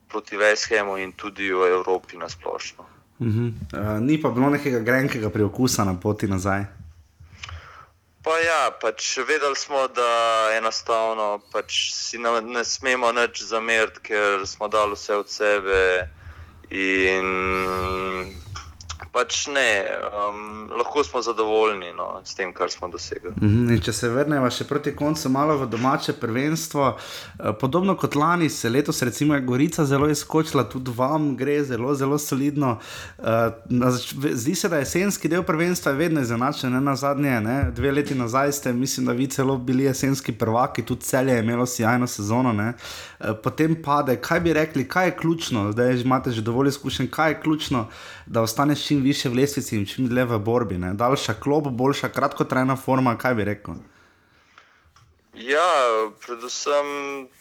proti 0.08 0.36
Veshemu 0.36 0.98
in 0.98 1.12
tudi 1.12 1.50
v 1.52 1.66
Evropi 1.74 2.16
na 2.16 2.28
splošno. 2.28 2.84
Uh 3.18 3.26
-huh. 3.26 3.52
uh, 3.72 4.02
ni 4.02 4.22
pa 4.22 4.30
bilo 4.30 4.50
nekega 4.50 4.78
grenkega 4.78 5.30
priokusa 5.30 5.84
na 5.84 5.94
poti 6.00 6.26
nazaj. 6.26 6.64
Pa 8.24 8.38
ja, 8.40 8.70
pač 8.80 9.18
vedeli 9.28 9.56
smo, 9.56 9.84
da 9.92 10.08
enostavno 10.56 11.42
pač 11.52 11.92
si 11.92 12.18
ne, 12.18 12.40
ne 12.40 12.62
smemo 12.64 13.12
nič 13.12 13.42
zameriti, 13.44 14.00
ker 14.08 14.46
smo 14.48 14.68
dali 14.72 14.96
vse 14.96 15.18
od 15.20 15.28
sebe. 15.28 15.80
In 16.72 17.28
pač 19.14 19.46
ne, 19.46 19.68
um, 20.10 20.70
lahko 20.74 21.04
smo 21.06 21.22
zadovoljni 21.22 21.92
no, 21.96 22.08
s 22.24 22.34
tem, 22.34 22.50
kar 22.52 22.70
smo 22.70 22.88
dosegli. 22.88 23.30
Uh 23.30 23.42
-huh. 23.42 23.84
Če 23.84 23.92
se 23.92 24.08
vrnemo 24.08 24.50
še 24.50 24.64
proti 24.64 24.96
koncu, 24.96 25.28
malo 25.28 25.56
v 25.58 25.68
domače 25.70 26.12
prvenstvo, 26.12 26.96
eh, 26.96 27.52
podobno 27.60 27.96
kot 27.96 28.14
lani, 28.14 28.48
se 28.50 28.70
letos, 28.70 29.02
recimo, 29.02 29.34
je 29.34 29.40
Gorica 29.40 29.84
zelo 29.84 30.08
izkočila, 30.08 30.64
tudi 30.68 30.90
vam 30.96 31.36
gre 31.36 31.64
zelo, 31.64 31.94
zelo 31.94 32.18
solidno. 32.18 32.78
Uh, 33.18 33.24
zdi 34.32 34.54
se, 34.54 34.68
da 34.68 34.76
jesenski 34.76 35.28
del 35.28 35.42
prvenstva 35.42 35.92
je 35.92 35.98
vedno 35.98 36.20
izenačen, 36.20 36.72
ne 36.72 36.80
na 36.80 36.96
zadnje, 36.96 37.40
ne? 37.40 37.70
dve 37.70 37.92
leti 37.92 38.14
nazaj 38.14 38.52
ste, 38.52 38.72
mislim, 38.72 39.06
da 39.06 39.12
vi 39.12 39.26
celo 39.26 39.56
bili 39.56 39.84
jesenski 39.84 40.32
prvaki, 40.32 40.82
tudi 40.82 41.00
celje 41.00 41.32
je 41.32 41.42
imelo 41.42 41.66
sjajno 41.66 42.06
sezono. 42.06 42.52
Ne? 42.52 42.72
Potem 43.42 43.76
pade, 43.82 44.16
kaj 44.20 44.40
bi 44.40 44.52
rekli, 44.52 44.88
kaj 44.88 45.06
je 45.06 45.16
ključno, 45.16 45.72
zdaj 45.72 46.00
imate 46.00 46.30
že 46.30 46.42
dovolj 46.42 46.68
izkušen, 46.68 47.10
kaj 47.10 47.30
je 47.30 47.40
ključno, 47.40 47.86
da 48.26 48.42
ostaneš 48.42 48.86
čim 48.86 49.00
više 49.02 49.28
v 49.28 49.34
lestvici 49.34 49.76
in 49.76 49.86
čim 49.86 50.08
dlje 50.08 50.24
v 50.24 50.38
borbi. 50.38 50.78
Ne? 50.78 50.94
Daljša 50.94 51.34
klop, 51.34 51.68
boljša 51.70 52.08
kratkotrajna 52.08 52.76
forma, 52.76 53.16
kaj 53.18 53.34
bi 53.34 53.44
rekel. 53.44 53.74
Ja, 55.34 55.70
predvsem 56.26 56.86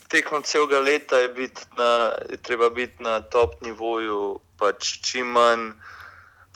tekom 0.09 0.41
celega 0.43 0.79
leta 0.79 1.17
je, 1.17 1.27
bit 1.29 1.65
na, 1.77 2.11
je 2.31 2.37
treba 2.37 2.69
biti 2.69 3.03
na 3.03 3.21
top 3.21 3.61
nivoju, 3.61 4.39
pač 4.57 4.97
čim 5.05 5.27
manj 5.35 5.73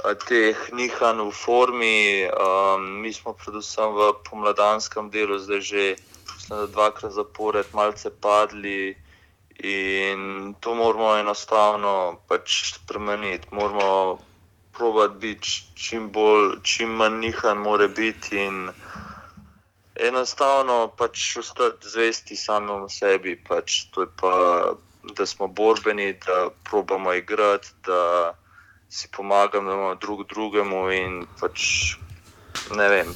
a, 0.03 0.13
teh 0.13 0.57
nihanj 0.73 1.21
v 1.27 1.31
formi. 1.33 2.25
Um, 2.25 3.01
mi 3.01 3.13
smo 3.13 3.33
predvsem 3.33 3.93
v 3.93 4.13
pomladanskem 4.29 5.11
delu 5.13 5.37
zdaj 5.37 5.61
že 5.61 5.83
mislim, 6.33 6.71
dvakrat 6.71 7.11
zapored 7.11 7.65
malce 7.73 8.09
padli. 8.09 8.97
In 9.63 10.55
to 10.59 10.75
moramo 10.75 11.17
enostavno 11.17 12.21
pač 12.27 12.73
spremeniti. 12.73 13.47
Moramo 13.51 14.19
probat 14.71 15.17
biti 15.17 15.49
čim 15.73 16.11
bolj, 16.13 16.61
čim 16.63 16.93
manj 16.93 17.19
nihan, 17.19 17.57
mora 17.57 17.87
biti 17.87 18.37
in 18.37 18.69
enostavno 19.95 20.93
pač 20.97 21.37
ostati 21.41 21.89
zvesti 21.89 22.35
samemu 22.35 22.89
sebi. 22.89 23.35
Pač 23.35 23.89
to 23.91 24.05
je 24.05 24.11
pa, 24.21 24.33
da 25.17 25.25
smo 25.25 25.47
borbeni, 25.47 26.13
da 26.13 26.49
probamo 26.63 27.13
igrati, 27.13 27.73
da 27.85 28.33
si 28.89 29.09
pomagamo 29.11 29.95
drug 29.95 30.27
drugemu 30.29 30.89
in 30.91 31.25
pač 31.39 31.97
ne 32.75 32.89
vem. 32.89 33.07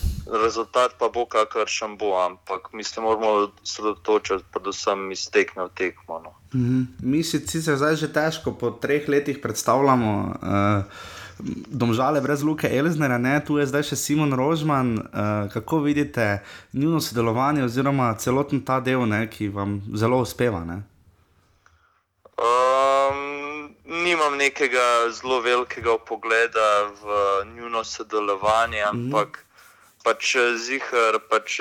Rezultat 0.44 0.96
pa 1.00 1.10
bo, 1.14 1.26
kakor 1.26 1.68
še 1.68 1.90
bo, 2.00 2.14
ampak 2.22 2.70
mi 2.74 2.84
se 2.84 3.02
moramo 3.02 3.52
sredotočiti, 3.64 4.46
predvsem 4.54 5.10
iz 5.12 5.26
tekme 5.32 5.66
v 5.68 5.74
tekmo. 5.76 6.20
No. 6.24 6.32
Mm 6.54 6.62
-hmm. 6.62 6.86
Mi 7.02 7.24
si 7.24 7.40
sicer 7.48 7.78
zdaj 7.78 7.96
že 7.96 8.14
težko 8.14 8.52
po 8.52 8.72
treh 8.72 9.10
letih 9.10 9.40
predstavljamo. 9.42 10.36
Uh, 10.42 10.84
Domžale 11.68 12.22
brez 12.22 12.44
Luke 12.44 12.78
Elznera, 12.78 13.18
ne? 13.18 13.42
tu 13.46 13.58
je 13.58 13.66
zdaj 13.66 13.84
še 13.84 13.96
Simon 13.96 14.34
Rožman. 14.34 15.00
Uh, 15.00 15.52
kako 15.54 15.80
vidite 15.80 16.44
njihovo 16.74 17.02
sodelovanje, 17.02 17.64
oziroma 17.64 18.16
celoten 18.18 18.62
ta 18.62 18.80
del, 18.80 19.08
ne, 19.10 19.28
ki 19.30 19.50
vam 19.50 19.82
zelo 19.94 20.22
uspeva? 20.22 20.66
Ne? 20.66 20.84
Um, 22.38 23.31
nimam 23.92 24.38
nekega 24.38 25.12
zelo 25.12 25.42
velikega 25.44 25.98
pogleda 25.98 26.92
v 27.04 27.06
njihovo 27.54 27.84
sodelovanje, 27.84 28.82
ampak 28.82 29.28
mm 29.28 29.42
-hmm. 29.42 30.04
pač 30.04 30.36
zihar 30.58 31.20
pač, 31.30 31.60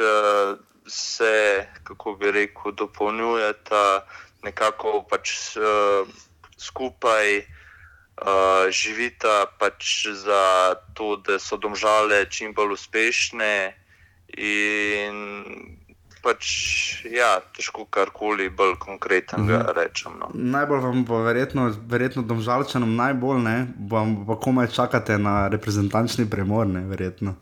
se, 0.86 1.66
kako 1.84 2.14
bi 2.14 2.30
rekel, 2.30 2.72
dopolnjujeta 2.72 4.06
nekako 4.42 5.04
pač, 5.10 5.56
uh, 5.56 6.08
skupaj 6.58 7.38
uh, 7.38 8.70
živita 8.70 9.46
pač 9.58 10.06
za 10.12 10.74
to, 10.94 11.16
da 11.16 11.38
so 11.38 11.56
domžale 11.56 12.26
čim 12.30 12.54
bolj 12.54 12.72
uspešne. 12.72 13.76
In 14.30 15.79
pač, 16.22 16.46
ja, 17.10 17.40
težko 17.56 17.84
karkoli 17.84 18.50
bolj 18.50 18.74
konkretnega 18.78 19.58
-hmm. 19.58 19.74
rečem. 19.76 20.12
No. 20.20 20.30
Najbolj 20.34 20.80
vam 20.80 21.04
bo 21.04 21.22
verjetno, 21.22 21.74
verjetno 21.88 22.22
domžalčanom 22.22 22.96
najbolj, 22.96 23.38
ne, 23.42 23.66
vam 23.90 24.26
pa 24.26 24.36
komaj 24.36 24.66
čakate 24.66 25.18
na 25.18 25.48
reprezentančni 25.48 26.30
premor, 26.30 26.66
ne, 26.66 26.80
verjetno. 26.80 27.34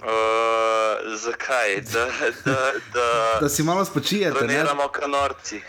Uh, 0.00 1.16
zakaj? 1.16 1.80
Da, 1.92 2.06
da, 2.44 2.72
da, 2.94 3.08
da 3.42 3.48
si 3.48 3.62
malo 3.62 3.84
spočijete. 3.84 4.40
Da 4.40 4.46
ne 4.46 4.54
imamo 4.54 4.88
kanorci. 4.88 5.60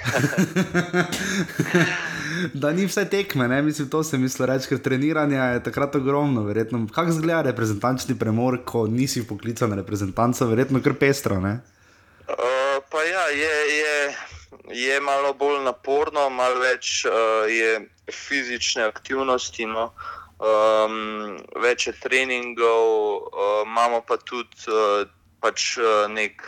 da 2.61 2.71
ni 2.71 2.85
vse 2.85 3.05
tekme, 3.09 3.47
ne? 3.47 3.61
mislim, 3.61 3.89
to 3.89 4.03
se 4.03 4.17
misli 4.17 4.45
reči, 4.45 4.67
ker 4.67 4.77
treniranja 4.77 5.43
je 5.43 5.63
takrat 5.63 5.95
ogromno. 5.95 6.43
Verjetno. 6.43 6.87
Kako 6.93 7.09
izgleda 7.09 7.41
reprezentančni 7.41 8.19
premor, 8.19 8.59
ko 8.65 8.87
nisi 8.87 9.27
poklican 9.27 9.69
na 9.69 9.75
reprezentanco, 9.75 10.45
verjetno 10.45 10.81
kar 10.81 10.93
pestro. 10.93 11.35
Uh, 11.37 11.76
pa 12.91 13.03
ja, 13.03 13.27
je, 13.27 13.55
je, 13.77 14.15
je 14.69 15.01
malo 15.01 15.33
bolj 15.33 15.63
naporno, 15.63 16.29
malo 16.29 16.59
več 16.59 17.05
uh, 17.05 17.47
je 17.47 17.87
fizične 18.11 18.83
aktivnosti. 18.83 19.65
No? 19.65 19.91
Um, 20.37 21.37
več 21.63 21.87
je 21.87 21.95
treningov, 21.97 22.87
uh, 23.31 23.63
imamo 23.65 24.01
pa 24.05 24.19
tudi 24.21 24.69
uh, 24.69 25.07
pač, 25.41 25.77
uh, 25.81 26.05
nek 26.11 26.43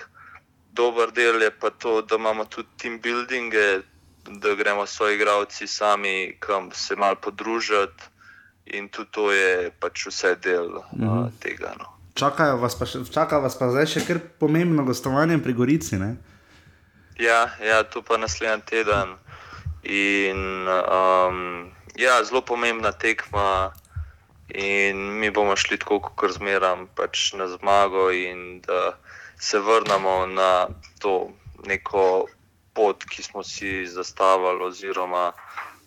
dober 0.77 1.11
del, 1.15 1.41
je 1.41 1.51
pa 1.51 1.71
to, 1.71 2.01
da 2.01 2.19
imamo 2.21 2.45
tudi 2.45 2.69
team 2.77 2.99
buildinge, 3.01 3.82
da 4.30 4.53
gremo 4.55 4.86
s 4.86 4.99
svojimi 4.99 5.17
igravci 5.17 5.67
sami, 5.67 6.36
kam 6.39 6.71
se 6.71 6.95
malo 6.95 7.15
podružiti. 7.15 8.15
In 8.77 8.89
tudi 8.93 9.09
to 9.11 9.32
je 9.34 9.71
pač 9.82 10.05
vse 10.11 10.36
del 10.38 10.75
uh, 10.77 11.25
tega. 11.41 11.73
No. 11.80 11.99
Čakajo 12.20 12.57
vas 12.59 12.76
pa, 12.76 12.84
še, 12.89 13.05
čaka 13.13 13.39
vas 13.39 13.55
pa 13.55 13.70
zdaj 13.72 13.88
še 13.93 14.03
kar 14.07 14.20
pomembno 14.41 14.84
gostovanje 14.88 15.38
pri 15.43 15.55
Gorici. 15.55 15.99
Ne? 16.01 16.17
Ja, 17.20 17.47
ja, 17.63 17.84
tu 17.88 18.03
pa 18.03 18.20
naslednji 18.20 18.65
teden. 18.67 19.15
In, 19.88 20.67
um, 20.67 21.70
ja, 21.95 22.17
zelo 22.28 22.41
pomembna 22.43 22.91
tekma, 22.91 23.72
in 24.51 24.99
mi 25.22 25.32
bomo 25.32 25.55
šli 25.55 25.80
tako, 25.80 26.01
kot 26.20 26.36
zmeram, 26.36 26.89
pač 26.95 27.32
na 27.39 27.47
zmago, 27.47 28.09
in 28.11 28.59
da 28.67 28.97
se 29.39 29.59
vrnemo 29.63 30.26
na 30.28 30.67
to 30.99 31.32
neko 31.67 32.28
pot, 32.76 33.07
ki 33.07 33.24
smo 33.24 33.43
si 33.47 33.88
zastavili, 33.88 34.67
oziroma 34.67 35.32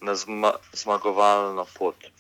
na 0.01 0.17
zma 0.17 0.57
zmagovalno 0.73 1.67
pot. 1.77 2.12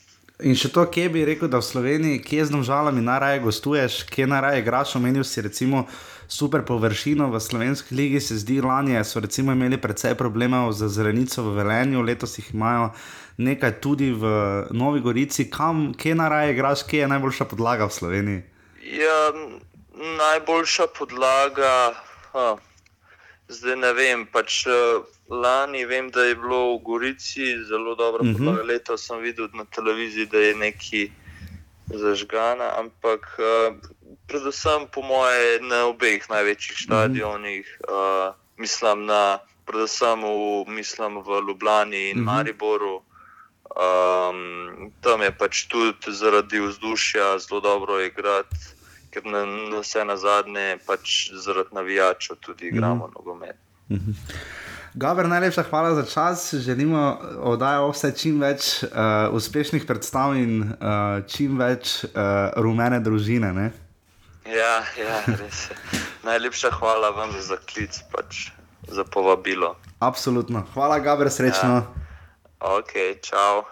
In 0.42 0.56
še 0.58 0.72
to, 0.74 0.82
kje 0.90 1.06
bi 1.12 1.22
rekel, 1.26 1.46
da 1.46 1.60
v 1.60 1.66
Sloveniji, 1.66 2.22
kje 2.24 2.48
z 2.48 2.54
domžalami 2.54 3.02
najraje 3.04 3.42
gostuješ, 3.44 4.00
kje 4.10 4.26
najraje 4.26 4.62
igraš, 4.62 4.96
omenil 4.98 5.22
si 5.22 5.42
recimo 5.44 5.84
super 6.26 6.64
površino 6.66 7.28
v 7.30 7.40
slovenski 7.40 7.94
ligi, 7.94 8.20
se 8.20 8.38
zdi, 8.40 8.58
lani 8.64 8.96
so 9.04 9.20
recimo 9.22 9.54
imeli 9.54 9.78
precej 9.78 10.16
problemov 10.18 10.72
z 10.74 10.88
zrenico 10.90 11.44
v 11.46 11.54
Velenju, 11.60 12.02
letos 12.02 12.38
jih 12.38 12.48
imajo 12.54 12.90
nekaj 13.38 13.78
tudi 13.84 14.10
v 14.10 14.24
Novi 14.74 15.00
Gorici. 15.00 15.46
Kam, 15.50 15.92
kje 15.94 16.16
najraje 16.18 16.56
igraš, 16.56 16.82
kje 16.90 17.04
je 17.04 17.12
najboljša 17.14 17.44
podlaga 17.46 17.86
v 17.86 17.94
Sloveniji? 17.94 18.42
Ja, 18.98 19.20
najboljša 19.94 20.90
podlaga, 20.98 21.94
ha, 22.32 22.48
zdaj 23.46 23.76
ne 23.78 23.92
vem. 23.94 24.26
Pač, 24.26 24.64
uh, 24.66 25.06
lani 25.32 25.84
vem, 25.86 26.10
da 26.10 26.24
je 26.24 26.34
bilo 26.36 26.76
v 26.76 26.82
Gorici 26.84 27.64
zelo 27.68 27.94
dobro, 27.94 28.24
uh 28.24 28.30
-huh. 28.30 28.66
letos 28.66 29.06
sem 29.06 29.20
videl 29.20 29.48
na 29.54 29.64
televiziji, 29.64 30.26
da 30.26 30.38
je 30.38 30.54
neki 30.54 31.10
zažgana, 31.86 32.78
ampak 32.78 33.38
uh, 33.38 33.76
predvsem 34.26 34.86
po 34.92 35.02
moje 35.02 35.60
na 35.60 35.84
obeh 35.84 36.30
največjih 36.30 36.78
stadionih, 36.78 37.80
uh, 37.88 38.34
mislim, 38.56 39.06
na, 39.06 39.38
predvsem 39.66 40.22
v, 40.22 40.64
mislim 40.68 41.22
v 41.22 41.40
Ljubljani 41.48 42.10
in 42.10 42.18
uh 42.18 42.24
-huh. 42.24 42.26
Mariboru. 42.26 43.02
Um, 43.72 44.92
tam 45.00 45.22
je 45.22 45.30
pač 45.38 45.64
tudi 45.64 46.12
zaradi 46.12 46.60
vzdušja 46.60 47.38
zelo 47.38 47.60
dobro 47.60 48.00
igrati 48.00 48.56
ker 49.12 49.24
na, 49.24 49.44
na 49.44 49.80
vse 49.84 50.04
na 50.04 50.16
zadnje, 50.16 50.78
pač 50.86 51.30
zaradi 51.44 51.76
navijačev 51.76 52.36
tudi 52.40 52.68
igramo 52.72 53.06
mm 53.06 53.10
-hmm. 53.10 53.14
nogomet. 53.14 53.56
Mm 53.88 53.96
-hmm. 53.96 54.14
Gaber, 54.94 55.28
najlepša 55.28 55.62
hvala 55.62 55.94
za 55.94 56.04
čas. 56.04 56.54
Želimo 56.54 57.18
oddajo 57.40 57.88
vse 57.90 58.12
čim 58.16 58.40
več 58.40 58.82
uh, 58.82 58.90
uspešnih 59.32 59.86
predstav 59.88 60.36
in 60.36 60.60
uh, 60.62 61.24
čim 61.26 61.56
več 61.58 62.04
uh, 62.04 62.52
rumene 62.60 63.00
družine. 63.00 63.52
Ne? 63.56 63.70
Ja, 64.44 64.82
ja, 65.00 65.22
res. 65.40 65.70
Najlepša 66.28 66.74
hvala 66.76 67.08
vam 67.16 67.32
za 67.40 67.56
klic, 67.56 68.02
pač, 68.12 68.50
za 68.88 69.04
povabilo. 69.04 69.76
Absolutno. 69.98 70.66
Hvala, 70.74 70.98
Gaber, 71.00 71.30
srečno. 71.32 71.80
Ja. 71.80 71.86
Ok, 72.76 72.92
čau. 73.24 73.64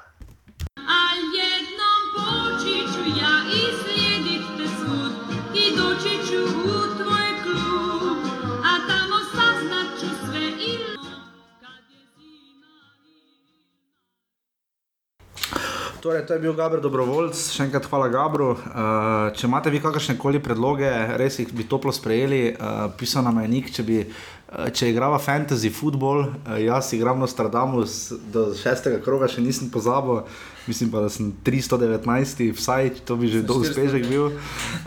Torej, 16.00 16.24
to 16.26 16.32
je 16.32 16.40
bil 16.40 16.54
Gabr 16.56 16.80
Dobrovoljc, 16.80 17.36
še 17.52 17.66
enkrat 17.66 17.84
hvala 17.90 18.06
Gabru. 18.08 18.54
Uh, 18.56 19.26
če 19.36 19.44
imate 19.44 19.68
vi 19.68 19.82
kakršne 19.84 20.14
koli 20.16 20.40
predloge, 20.40 20.88
res 21.20 21.36
jih 21.36 21.50
bi 21.52 21.66
toplo 21.68 21.92
sprejeli, 21.92 22.54
uh, 22.54 22.86
pisal 22.96 23.26
nam 23.26 23.42
je 23.42 23.50
nik, 23.52 23.68
če 23.76 23.84
bi. 23.84 24.02
Če 24.50 24.88
igrava 24.90 25.20
fantasy 25.22 25.68
football, 25.70 26.24
jaz 26.58 26.88
igram 26.96 27.20
Nostradamus 27.22 28.08
do 28.34 28.48
šestega 28.58 28.98
kroga, 29.04 29.28
še 29.30 29.44
nisem 29.44 29.68
pozabil, 29.70 30.24
mislim 30.66 30.90
pa, 30.90 31.04
da 31.04 31.12
sem 31.14 31.28
319, 31.46 32.42
vsaj 32.58 32.90
to 33.06 33.14
bi 33.20 33.30
že 33.30 33.44
dolgo 33.46 33.68
uspešek 33.68 34.08
bil. 34.10 34.32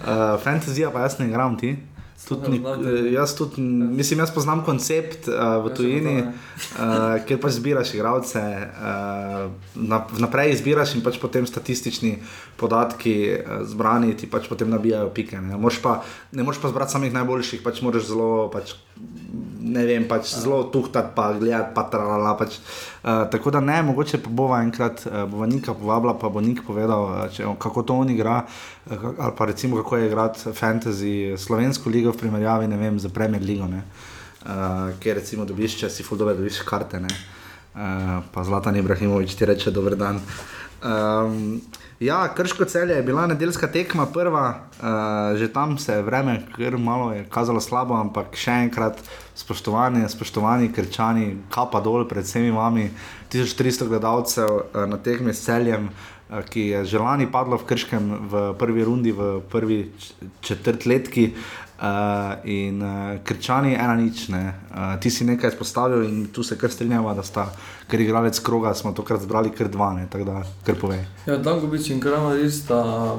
Uh, 0.03 0.35
fantasy 0.43 0.83
pa 0.91 1.05
jaz 1.05 1.15
ne 1.21 1.29
igram 1.31 1.55
ti. 1.55 1.77
Tudi, 2.27 2.61
jaz, 3.11 3.35
tudi, 3.35 3.61
mislim, 3.61 4.19
jaz 4.23 4.31
poznam 4.31 4.61
koncept 4.63 5.27
uh, 5.27 5.59
v 5.65 5.73
tujini, 5.75 6.15
uh, 6.23 7.17
kjer 7.27 7.39
pač 7.43 7.57
zbiraš 7.57 7.91
igralce, 7.97 8.39
uh, 8.39 9.51
naprej 10.23 10.53
izbiraš 10.55 10.95
in 10.95 11.03
pač 11.03 11.19
potem 11.19 11.47
statistični 11.49 12.15
podatki 12.59 13.15
uh, 13.33 13.65
zbrani 13.67 14.15
ti 14.15 14.29
pač 14.31 14.47
potem 14.47 14.71
nabijajo 14.71 15.11
pike. 15.11 15.41
Ne, 15.43 15.59
pa, 15.83 15.99
ne 16.31 16.47
moreš 16.47 16.63
pa 16.63 16.71
zbrati 16.71 16.95
samih 16.95 17.13
najboljših, 17.17 17.63
pač 17.65 17.83
moraš 17.83 18.07
zelo. 18.13 18.47
Pač, 18.53 18.77
ne 19.63 19.83
vem, 19.87 20.07
pač 20.07 20.31
zelo 20.31 20.63
tuhtat, 20.71 21.11
pa 21.17 21.33
gledati, 21.35 21.75
pa 21.75 21.87
trala. 21.91 22.37
Pač. 22.39 22.59
Uh, 22.59 22.92
tako 23.03 23.51
da 23.51 23.59
ne, 23.59 23.81
mogoče 23.83 24.17
pa 24.23 24.29
bova 24.29 24.61
enkrat, 24.63 25.05
uh, 25.05 25.29
bova 25.29 25.45
Nika 25.45 25.73
povabila, 25.73 26.13
pa 26.19 26.29
bo 26.29 26.41
Nik 26.41 26.61
povedal, 26.67 27.03
uh, 27.03 27.31
če, 27.31 27.43
kako 27.59 27.83
to 27.83 27.97
on 27.99 28.09
igra, 28.09 28.45
uh, 28.85 28.97
ali 29.19 29.33
pa 29.37 29.45
recimo 29.45 29.75
kako 29.77 29.97
je 29.97 30.07
igrati 30.07 30.39
fantasy 30.55 31.37
slovensko 31.37 31.89
ligo 31.89 32.11
v 32.11 32.17
primerjavi 32.17 32.67
vem, 32.67 32.99
z 32.99 33.11
Premier 33.11 33.43
League, 33.43 33.63
uh, 33.63 34.95
kjer 34.99 35.19
recimo 35.19 35.45
dobiš, 35.45 35.77
če 35.81 35.89
si 35.89 36.03
fuldobe, 36.03 36.37
dobiš 36.39 36.61
karte, 36.63 37.03
uh, 37.03 38.23
pa 38.31 38.43
Zlatan 38.43 38.75
Ibrahimovič 38.75 39.35
ti 39.35 39.45
reče 39.45 39.71
dober 39.71 39.95
dan. 39.95 40.21
Um, 40.83 41.61
Ja, 42.03 42.33
krško 42.35 42.65
celje 42.65 42.95
je 42.95 43.03
bila 43.03 43.27
nedeljska 43.27 43.67
tekma, 43.67 44.05
prva, 44.05 44.59
uh, 44.59 45.37
že 45.37 45.47
tam 45.53 45.77
se 45.77 45.93
je 45.93 46.01
vreme, 46.01 46.41
ker 46.55 46.77
malo 46.77 47.13
je 47.13 47.23
kazalo 47.31 47.61
slabo, 47.63 47.95
ampak 47.95 48.35
še 48.35 48.57
enkrat 48.65 48.99
spoštovanje, 49.39 50.09
spoštovani 50.11 50.67
krčani, 50.75 51.29
kapa 51.53 51.79
dol 51.79 52.03
pred 52.09 52.27
vsemi 52.27 52.51
vami, 52.51 52.89
1300 53.31 53.87
gledalcev 53.87 54.51
uh, 54.51 54.83
na 54.83 54.99
tekmi 54.99 55.31
s 55.31 55.45
celjem, 55.45 55.87
uh, 55.87 56.43
ki 56.43 56.67
je 56.73 56.83
že 56.91 56.99
lani 56.99 57.29
padlo 57.31 57.61
v 57.61 57.69
krškem 57.71 58.11
v 58.27 58.43
prvi 58.59 58.83
rundi, 58.83 59.15
v 59.15 59.39
prvi 59.47 59.79
četrtletki. 60.43 61.29
Uh, 61.31 61.62
in 62.43 62.81
uh, 62.81 63.19
krčani, 63.23 63.73
ena 63.73 63.95
nič, 63.95 64.27
ne. 64.27 64.53
Uh, 64.71 64.93
ti 65.01 65.09
si 65.09 65.25
nekaj 65.25 65.49
izpostavil 65.49 66.03
in 66.03 66.27
tu 66.31 66.43
se 66.43 66.57
kar 66.57 66.71
strinjava, 66.71 67.13
da 67.13 67.23
sta, 67.23 67.47
ker 67.89 67.99
je 67.99 68.05
igralec 68.05 68.39
kroga, 68.39 68.73
smo 68.73 68.93
tokrat 68.93 69.21
zbrali 69.21 69.51
kar 69.51 69.67
dva, 69.67 69.93
ne, 69.93 70.07
tako 70.11 70.23
da 70.23 70.43
kar 70.65 70.77
povej. 70.79 71.03
Ja, 71.25 71.37
Dankovič 71.37 71.89
in 71.89 71.99
Kramaric 71.99 72.53
sta 72.53 73.17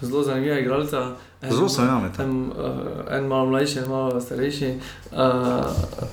zelo 0.00 0.22
zanimiva 0.22 0.58
igralca. 0.58 1.16
Zelo 1.42 1.68
sem 1.68 1.86
jame. 1.86 2.12
En, 2.18 2.32
uh, 2.54 3.04
en 3.10 3.28
malo 3.28 3.50
mlajši, 3.50 3.78
en 3.82 3.90
malo 3.90 4.20
starejši. 4.20 4.72
Uh, 5.12 6.08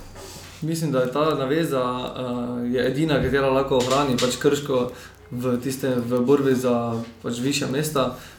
mislim, 0.61 0.91
da 0.91 1.05
je 1.05 1.11
ta 1.11 1.29
naveza 1.39 1.83
uh, 1.85 2.73
je 2.73 2.87
edina, 2.87 3.21
katera 3.21 3.49
lahko 3.53 3.79
ohrani 3.79 4.17
pač 4.17 4.35
krško 4.41 4.89
v, 5.31 5.57
tiste, 5.63 5.95
v 5.95 6.19
borbi 6.25 6.55
za 6.55 6.99
pač 7.21 7.39
više 7.39 7.71
mesta. 7.71 8.05
Uh, 8.05 8.32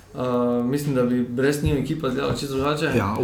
mislim, 0.65 0.95
da 0.95 1.03
bi 1.03 1.23
brez 1.23 1.63
njih 1.63 1.83
ekipa 1.83 2.09
delala 2.09 2.35
čisto 2.35 2.55
drugače. 2.55 2.91
Ja, 2.97 3.17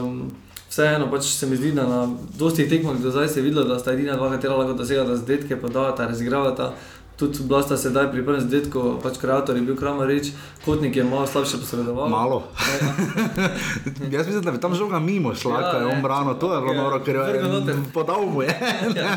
um, 0.00 0.30
vseeno 0.68 1.10
pač 1.10 1.24
se 1.24 1.46
mi 1.46 1.56
zdi, 1.56 1.72
da 1.72 1.86
na 1.86 2.08
dosti 2.38 2.68
tekmah 2.68 2.98
do 3.02 3.10
zdaj 3.10 3.28
se 3.28 3.40
je 3.40 3.44
videlo, 3.44 3.64
da 3.64 3.78
sta 3.78 3.92
edina 3.92 4.16
dva, 4.16 4.30
katera 4.30 4.56
lahko 4.56 4.72
dosegata 4.72 5.16
zdetke, 5.16 5.60
pa 5.60 5.68
da 5.68 5.94
ta 6.56 6.74
tudi 7.16 7.38
blasta 7.42 7.76
sedaj 7.76 8.10
pri 8.12 8.24
prvem 8.24 8.40
zdetku, 8.40 9.00
pač 9.02 9.16
kreator 9.20 9.56
je 9.56 9.62
bil 9.64 9.76
Kramarič, 9.76 10.32
kotnik 10.64 10.96
je 10.96 11.04
malo 11.04 11.26
slabše 11.26 11.56
posredoval. 11.58 12.08
Malo. 12.08 12.42
Jaz 14.14 14.26
mislim, 14.26 14.44
da 14.44 14.52
bi 14.52 14.60
tam 14.60 14.74
žoga 14.74 14.98
mimo 14.98 15.34
šla, 15.34 15.60
ja, 15.60 15.70
ko 15.70 15.78
je 15.78 15.86
on 15.86 16.02
brano, 16.02 16.34
to 16.34 16.54
je 16.54 16.60
bilo 16.60 16.72
ja, 16.72 16.82
noro, 16.82 17.00
ker 17.04 17.16
je 17.16 17.76
podal 17.94 18.26
mu 18.26 18.42
je. 18.42 18.52
ja. 19.00 19.16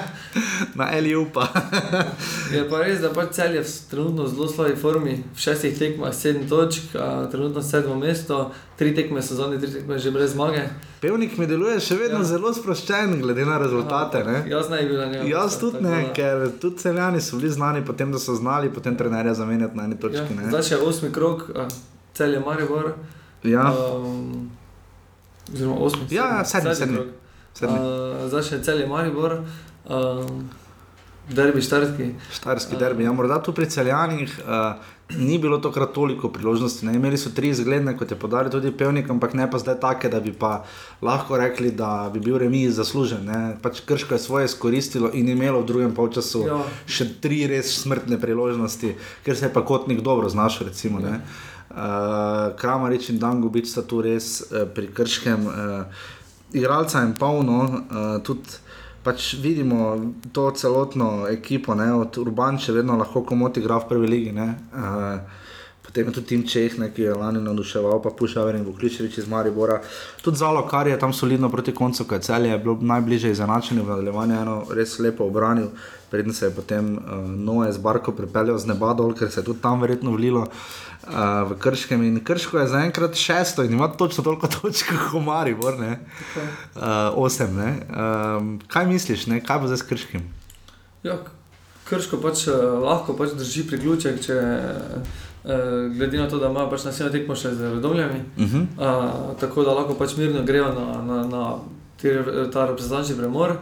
Na 0.76 0.98
Eliju 0.98 1.28
pa. 1.34 1.48
je 2.56 2.64
pa 2.70 2.80
res, 2.84 3.02
da 3.04 3.12
pač 3.14 3.36
cel 3.36 3.60
je 3.60 3.66
trenutno 3.92 4.24
v 4.24 4.32
zelo 4.32 4.48
slabi 4.48 4.80
formi, 4.80 5.20
v 5.36 5.40
šestih 5.40 5.76
tekmah 5.80 6.16
sedem 6.16 6.48
točk, 6.48 6.96
trenutno 7.32 7.62
sedmo 7.62 8.00
mesto, 8.00 8.52
tri 8.80 8.96
tekme 8.96 9.22
sezone, 9.22 9.60
tri 9.60 9.68
tekme 9.72 10.00
že 10.00 10.12
brez 10.12 10.32
zmage. 10.32 10.62
Pevnik 11.02 11.34
mi 11.38 11.48
deluje 11.48 11.82
še 11.84 11.98
vedno 12.00 12.22
ja. 12.22 12.28
zelo 12.30 12.54
sproščen, 12.56 13.18
glede 13.20 13.44
na 13.48 13.58
rezultate. 13.60 14.22
Aha, 14.24 14.44
jaz 14.48 14.70
ne 14.72 14.80
bi 14.80 14.88
bil 14.94 15.02
na 15.02 15.08
njej. 15.12 15.26
Jaz 15.34 15.58
tudi 15.60 15.82
ne, 15.84 15.98
ker 16.16 16.46
tudi 16.62 16.80
celjani 16.80 17.20
so 17.22 17.40
bili 17.42 17.52
znani, 17.52 17.82
potem 17.86 18.14
da 18.16 18.22
so 18.24 18.38
znali 18.40 18.72
potem 18.72 18.96
trenerja 18.96 19.34
zamenjati 19.36 19.76
na 19.76 19.90
eni 19.90 20.00
točki. 20.00 20.38
Ja, 20.38 20.52
zdaj 20.54 20.64
še 20.70 20.80
osmi 20.88 21.12
krok, 21.12 21.50
cel 22.16 22.38
je 22.38 22.44
Maribor. 22.46 22.94
Ja. 23.44 23.68
Um, 23.68 24.48
oziroma 25.52 25.76
osmi. 25.90 26.08
Ja, 26.16 26.30
sedmi, 26.48 26.76
sedmi. 26.80 27.04
sedmi. 27.60 27.76
Uh, 27.76 28.24
zdaj 28.32 28.48
še 28.48 28.62
cel 28.64 28.80
je 28.86 28.88
Maribor. 28.88 29.42
Um, 29.92 30.48
Derbi, 31.30 31.62
štarski. 31.62 32.14
Štarski 32.34 32.78
derbi. 32.80 33.04
Ja, 33.06 33.12
morda 33.14 33.38
tu 33.44 33.54
pri 33.54 33.68
celjanih 33.70 34.32
uh, 34.42 34.80
ni 35.18 35.38
bilo 35.38 35.58
tokrat 35.58 35.94
toliko 35.94 36.30
priložnosti. 36.30 36.86
Ne? 36.86 36.96
Imeli 36.96 37.18
so 37.18 37.30
tri 37.36 37.50
izgledne, 37.50 37.96
kot 37.98 38.12
je 38.12 38.18
podaril 38.20 38.52
tudi 38.52 38.72
pevnik, 38.72 39.10
ampak 39.10 39.34
ne 39.34 39.50
pa 39.52 39.58
zdaj 39.58 39.80
take, 39.82 40.10
da 40.10 40.20
bi 40.20 40.32
pa 40.34 40.64
lahko 41.02 41.38
rekli, 41.38 41.72
da 41.72 42.10
bi 42.14 42.20
bil 42.20 42.38
remi 42.38 42.68
zaslužen. 42.72 43.30
Pač 43.62 43.82
krško 43.86 44.14
je 44.14 44.20
svoje 44.20 44.46
izkoristilo 44.46 45.10
in 45.14 45.30
imelo 45.30 45.62
v 45.62 45.66
drugem 45.66 45.96
polčasu 45.96 46.46
ja. 46.48 46.60
še 46.86 47.10
tri 47.22 47.42
res 47.50 47.74
smrtne 47.82 48.20
priložnosti, 48.22 48.94
ker 49.26 49.38
se 49.38 49.50
je 49.50 49.54
pa 49.54 49.66
kotnik 49.66 50.02
dobro 50.06 50.30
znašel. 50.30 50.70
Recimo, 50.70 51.02
ja. 51.02 51.18
uh, 51.18 52.56
Kramarič 52.60 53.10
in 53.10 53.20
Dangobič 53.20 53.72
sta 53.72 53.82
tu 53.82 54.04
res 54.06 54.40
uh, 54.46 54.68
pri 54.70 54.94
krškem. 54.94 55.48
Uh, 55.50 56.08
igralca 56.54 57.02
in 57.06 57.14
polno, 57.14 57.62
uh, 57.62 58.18
tudi 58.26 58.69
pač 59.04 59.34
vidimo 59.42 60.14
to 60.32 60.52
celotno 60.52 61.28
ekipo, 61.30 61.76
ne, 61.76 61.92
od 61.94 62.18
Urban, 62.18 62.58
če 62.60 62.80
vedno 62.80 62.98
lahko 63.00 63.24
komoti 63.24 63.64
igra 63.64 63.80
v 63.80 63.90
prvi 63.90 64.08
legi. 64.08 64.34
Uh, 64.36 65.46
potem 65.86 66.08
je 66.08 66.14
tudi 66.20 66.28
Tim 66.28 66.44
Čeh, 66.48 66.78
ne, 66.80 66.92
ki 66.94 67.08
je 67.08 67.16
lani 67.18 67.42
navduševal, 67.42 68.02
pa 68.04 68.12
Pušaver 68.14 68.60
in 68.60 68.66
Vukličevič 68.68 69.18
iz 69.18 69.30
Maribora. 69.30 69.80
Tudi 70.22 70.38
Zalo, 70.38 70.62
kar 70.68 70.88
je 70.88 71.00
tam 71.00 71.14
solidno 71.14 71.50
proti 71.50 71.74
koncu, 71.74 72.06
ko 72.06 72.16
je 72.20 72.28
celje 72.28 72.58
bilo 72.58 72.78
najbližje 72.82 73.32
izenačenju 73.32 73.84
v 73.84 73.96
nadaljevanju, 73.96 74.36
eno 74.42 74.60
res 74.76 75.00
lepo 75.00 75.26
obranil. 75.26 75.72
Predtem 76.10 76.34
se 76.34 76.46
je 76.46 76.52
potem 76.52 76.98
uh, 76.98 77.30
Noe 77.30 77.72
z 77.72 77.78
Barko 77.78 78.12
pripeljal 78.12 78.58
z 78.58 78.72
neba 78.72 78.94
dol, 78.94 79.14
ker 79.14 79.32
se 79.32 79.40
je 79.40 79.46
tudi 79.46 79.62
tam 79.62 79.82
verjetno 79.82 80.12
vlilo 80.12 80.48
uh, 80.48 81.50
v 81.50 81.58
Krškem. 81.60 82.04
In 82.04 82.24
Krško 82.24 82.60
je 82.60 82.68
zaenkrat 82.68 83.16
šesto 83.16 83.64
in 83.64 83.74
ima 83.74 83.88
točno 83.88 84.24
toliko 84.24 84.48
točk 84.56 84.94
kot 85.12 85.24
Maribor, 85.24 85.80
ne? 85.80 86.00
Uh, 86.76 86.82
osem. 87.16 87.56
Ne? 87.56 87.74
Um, 87.90 88.60
kaj 88.68 88.88
misliš, 88.88 89.28
ne? 89.28 89.44
kaj 89.44 89.60
bo 89.60 89.68
zdaj 89.68 89.84
s 89.84 89.90
Krškim? 89.90 90.30
Ja, 91.04 91.16
krško 91.90 92.20
pač 92.22 92.46
eh, 92.48 92.56
lahko 92.84 93.16
pač 93.18 93.34
drži 93.40 93.66
priključek, 93.70 94.22
če, 94.22 94.38
eh, 94.38 95.68
glede 95.96 96.20
na 96.20 96.28
to, 96.30 96.40
da 96.42 96.52
ima 96.52 96.68
pač 96.70 96.86
naslednjo 96.88 97.12
tekmo 97.16 97.38
še 97.40 97.54
z 97.56 97.74
redomljami. 97.76 98.22
Uh 98.38 98.44
-huh. 98.46 98.66
Uh, 98.78 99.36
tako 99.40 99.64
da 99.64 99.74
lahko 99.74 99.94
pač 99.94 100.18
mirno 100.18 100.44
grejo 100.44 100.74
na, 100.74 100.88
na, 101.02 101.24
na 101.28 101.44
te, 102.02 102.24
ta 102.54 102.66
reprezentančni 102.66 103.18
premor. 103.18 103.50
Um, 103.52 103.58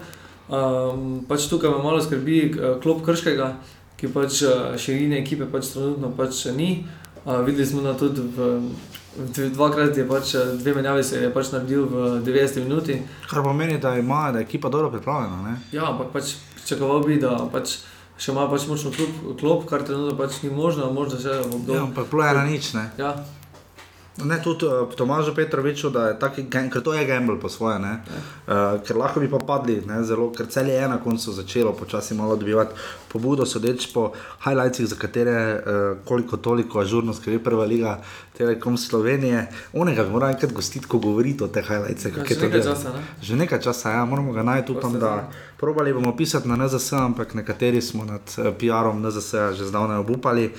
pač 1.27 1.47
tukaj 1.49 1.69
me 1.69 1.83
malo 1.83 2.01
skrbi 2.01 2.37
eh, 2.47 2.79
klop 2.81 3.03
Krškega, 3.05 3.49
ki 3.97 4.07
pač 4.07 4.41
eh, 4.41 4.77
širine 4.77 5.19
ekipe 5.19 5.45
pač 5.45 5.73
trenutno 5.73 6.11
pač 6.11 6.43
še 6.43 6.53
ni. 6.53 6.85
Videli 7.27 7.65
smo 7.65 7.81
da 7.83 7.91
tudi 7.93 8.21
v, 8.23 8.61
dvakrat 9.51 9.97
je 9.97 10.05
pač 10.07 10.35
eh, 10.35 10.53
dve 10.55 10.73
menjavi 10.73 11.03
se 11.03 11.19
je 11.19 11.33
pač 11.33 11.51
naredil 11.51 11.83
v 11.85 11.95
90 12.23 12.63
minuti. 12.63 13.01
Kar 13.29 13.43
pomeni, 13.43 13.77
da 13.77 13.95
ima 13.95 14.31
da 14.31 14.39
je 14.39 14.45
ekipa 14.45 14.69
dobro 14.69 14.91
pripravljena. 14.91 15.41
Ne? 15.43 15.57
Ja, 15.71 15.91
ampak 15.91 16.13
pač 16.13 16.37
pričakoval 16.55 17.03
bi, 17.03 17.17
da 17.19 17.35
pač 17.51 17.77
še 18.17 18.31
ima 18.31 18.47
pač 18.47 18.63
močno 18.67 18.91
klop, 18.91 19.17
klop, 19.39 19.65
kar 19.67 19.83
trenutno 19.83 20.15
pač 20.15 20.39
ni 20.43 20.49
možno, 20.49 20.87
možno 20.91 21.19
še 21.19 21.33
v 21.33 21.41
Ja, 21.41 21.49
obdobju. 21.51 21.81
ampak 21.83 22.07
bilo 22.07 22.23
je 22.23 22.33
na 22.33 22.45
nič. 22.45 22.73
Ne? 22.73 22.85
Ja, 22.97 23.11
Ne, 24.23 24.41
tudi 24.43 24.65
uh, 24.65 24.93
Tomažu 24.95 25.35
Petroviču, 25.35 25.89
da 25.89 26.07
je 26.07 26.19
taki, 26.19 26.45
ker 26.49 26.81
to 26.83 26.93
je 26.93 27.05
gamble 27.05 27.39
po 27.39 27.49
svoje, 27.49 27.79
ne? 27.79 27.99
uh, 28.47 28.81
ker 28.81 28.97
lahko 28.97 29.19
bi 29.21 29.29
pa 29.29 29.37
padli, 29.37 29.81
ne, 29.85 30.01
zelo, 30.03 30.31
ker 30.33 30.47
cel 30.49 30.69
je 30.73 30.87
na 30.87 30.97
koncu 30.97 31.33
začelo 31.33 31.73
počasi 31.77 32.17
malo 32.17 32.35
dobivati 32.35 32.73
pobudo, 33.07 33.45
sodeč 33.45 33.91
po 33.93 34.11
highlightsih, 34.43 34.87
za 34.87 34.95
katere 34.95 35.35
uh, 35.53 35.97
koliko 36.05 36.37
toliko 36.37 36.79
ažurno 36.79 37.13
skrbi 37.13 37.39
prva 37.43 37.65
liga 37.65 37.99
Telekom 38.37 38.77
Slovenije. 38.77 39.47
Onega 39.73 40.03
bi 40.03 40.09
moral 40.09 40.33
enkrat 40.33 40.53
gostiti, 40.53 40.87
ko 40.87 40.97
govori 40.97 41.35
o 41.41 41.47
teh 41.47 41.65
highlightsih. 41.67 42.17
Ja, 42.17 42.23
kako 42.23 42.33
je 42.33 42.35
že 42.35 42.41
to 42.41 42.45
nekaj 42.45 42.63
časa, 42.63 42.89
ne? 42.93 43.03
Že 43.21 43.35
nekaj 43.35 43.61
časa, 43.61 43.91
ja, 43.91 44.05
moramo 44.05 44.33
ga 44.33 44.43
najti, 44.43 44.71
upam, 44.71 44.99
da 44.99 45.29
probali 45.57 45.93
bomo 45.93 46.15
pisati 46.17 46.47
na 46.47 46.57
NZS, 46.57 46.93
ampak 46.93 47.33
nekateri 47.33 47.81
smo 47.81 48.05
nad 48.05 48.21
PR-om 48.59 49.01
NZS 49.01 49.57
že 49.57 49.65
zdavnaj 49.65 49.97
obupali. 49.97 50.53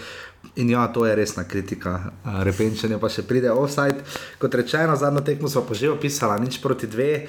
In 0.58 0.70
ja, 0.70 0.88
to 0.88 1.06
je 1.06 1.14
resna 1.14 1.44
kritika. 1.44 2.10
Repenčenje 2.24 2.98
pa 2.98 3.06
še 3.10 3.22
pride 3.22 3.50
offside. 3.54 4.02
Kot 4.42 4.54
rečeno, 4.58 4.96
zadnjo 4.98 5.22
tekmo 5.26 5.50
smo 5.50 5.62
pa 5.62 5.74
že 5.74 5.90
opisali, 5.92 6.42
nič 6.42 6.58
proti 6.58 6.90
dve. 6.90 7.28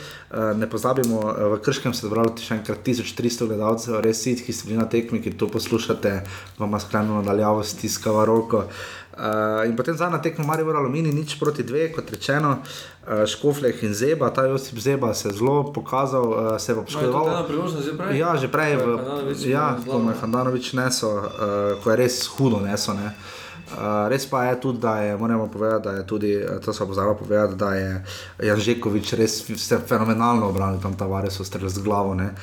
Ne 0.57 0.69
pozabimo, 0.69 1.21
v 1.53 1.59
Krškem 1.61 1.93
se 1.93 2.05
je 2.05 2.09
zbralo 2.09 2.33
še 2.33 2.57
enkrat 2.57 2.81
1300 2.81 3.49
gledalcev, 3.51 3.99
res 4.01 4.23
sit, 4.25 4.41
ki 4.41 4.53
ste 4.53 4.71
bili 4.71 4.81
na 4.81 4.89
tekmi, 4.89 5.21
ki 5.21 5.37
to 5.37 5.45
poslušate, 5.45 6.15
vam 6.57 6.73
skrajno 6.81 7.21
nadaljavo 7.21 7.61
stiskava 7.61 8.25
roko. 8.25 8.65
Uh, 9.09 9.65
in 9.67 9.75
potem 9.75 9.97
zadnja 9.97 10.21
tekma, 10.21 10.45
Marijo 10.45 10.71
Alumini, 10.71 11.11
nič 11.11 11.35
proti 11.39 11.63
dve, 11.63 11.89
kot 11.91 12.11
rečeno, 12.11 12.61
uh, 12.61 13.25
Škofleh 13.25 13.83
in 13.83 13.93
Zeba, 13.93 14.29
ta 14.29 14.45
Josip 14.45 14.79
Zeba 14.79 15.13
se 15.13 15.27
je 15.27 15.33
zelo 15.33 15.73
pokazal, 15.73 16.23
uh, 16.29 16.57
se 16.57 16.71
je 16.71 16.75
pa 16.75 16.81
No, 16.87 17.81
že 17.81 17.97
prej? 17.97 18.17
Ja, 18.17 18.37
že 18.37 18.47
prej, 18.47 18.77
v, 18.77 19.49
ja, 19.49 19.75
ko 19.85 19.99
je 19.99 20.15
Handanovič 20.21 20.73
nesel, 20.73 21.09
uh, 21.09 21.83
ko 21.83 21.91
je 21.91 21.95
res 21.97 22.27
hudo 22.37 22.61
nesel. 22.61 22.95
Ne. 22.95 23.15
Uh, 23.69 24.09
res 24.09 24.25
pa 24.25 24.43
je 24.49 24.61
tudi, 24.61 24.79
da 24.79 24.97
je, 25.01 25.17
moramo 25.17 25.47
povedati, 25.47 25.83
da 25.83 25.91
je 25.91 26.07
tudi, 26.07 26.33
eh, 26.33 26.59
to 26.65 26.73
smo 26.73 26.87
pozabili 26.87 27.15
povedati, 27.19 27.55
da 27.55 27.73
je 27.73 28.05
Janžekovič 28.39 29.13
res 29.13 29.43
fenomenalno 29.87 30.49
obranil 30.49 30.81
tam 30.81 30.97
Tavares, 30.97 31.39
ostrel 31.39 31.69
z 31.69 31.83
glavo. 31.83 32.15
Ne. 32.15 32.33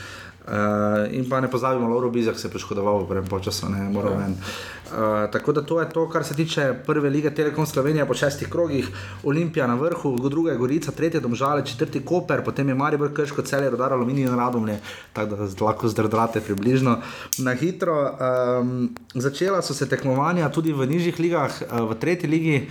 Uh, 0.47 1.11
in 1.11 1.27
pa 1.29 1.41
ne 1.41 1.51
pozabimo, 1.51 1.89
Lauro 1.89 2.11
Bizak 2.11 2.39
se 2.39 2.47
je 2.47 2.53
poškodoval 2.53 3.03
v 3.03 3.09
prvem 3.09 3.43
času, 3.43 3.67
ne 3.67 3.89
moral 3.91 4.15
ven. 4.15 4.37
Uh, 4.39 5.27
tako 5.33 5.53
da 5.53 5.63
to 5.63 5.81
je 5.81 5.89
to, 5.91 6.05
kar 6.09 6.25
se 6.25 6.35
tiče 6.35 6.75
prve 6.87 7.11
lige 7.11 7.35
Telekom 7.35 7.67
Slovenije 7.67 8.07
po 8.07 8.15
šestih 8.15 8.49
krogih. 8.49 8.89
Olimpija 9.25 9.67
na 9.67 9.75
vrhu, 9.75 10.29
druga 10.29 10.53
je 10.53 10.59
Gorica, 10.59 10.93
tretja 10.93 11.21
Domžale, 11.21 11.67
četrti 11.67 12.05
Koper, 12.05 12.45
potem 12.45 12.69
je 12.69 12.75
Maribor 12.75 13.11
Krško, 13.15 13.43
celje 13.43 13.71
Rodar, 13.71 13.93
Aluminij 13.93 14.23
in 14.23 14.39
Radomlje, 14.39 14.79
tako 15.13 15.37
da 15.37 15.65
lahko 15.65 15.89
zdrdrate 15.89 16.41
približno. 16.41 17.01
Na 17.39 17.55
hitro 17.55 18.15
um, 18.15 18.95
začela 19.15 19.63
so 19.63 19.75
se 19.75 19.89
tekmovanja 19.89 20.49
tudi 20.49 20.73
v 20.73 20.87
nižjih 20.87 21.19
ligah, 21.19 21.51
uh, 21.51 21.91
v 21.91 21.99
tretji 21.99 22.31
ligi. 22.31 22.69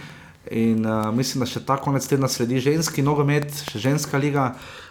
In 0.52 0.86
uh, 0.86 1.10
mislim, 1.12 1.42
da 1.42 1.50
še 1.50 1.60
ta 1.66 1.76
konec 1.82 2.08
tedna 2.08 2.28
sledi 2.30 2.60
ženski 2.62 3.02
nogomet, 3.02 3.52
še 3.68 3.80
ženska 3.82 4.18
liga. 4.18 4.54
Uh, 4.54 4.85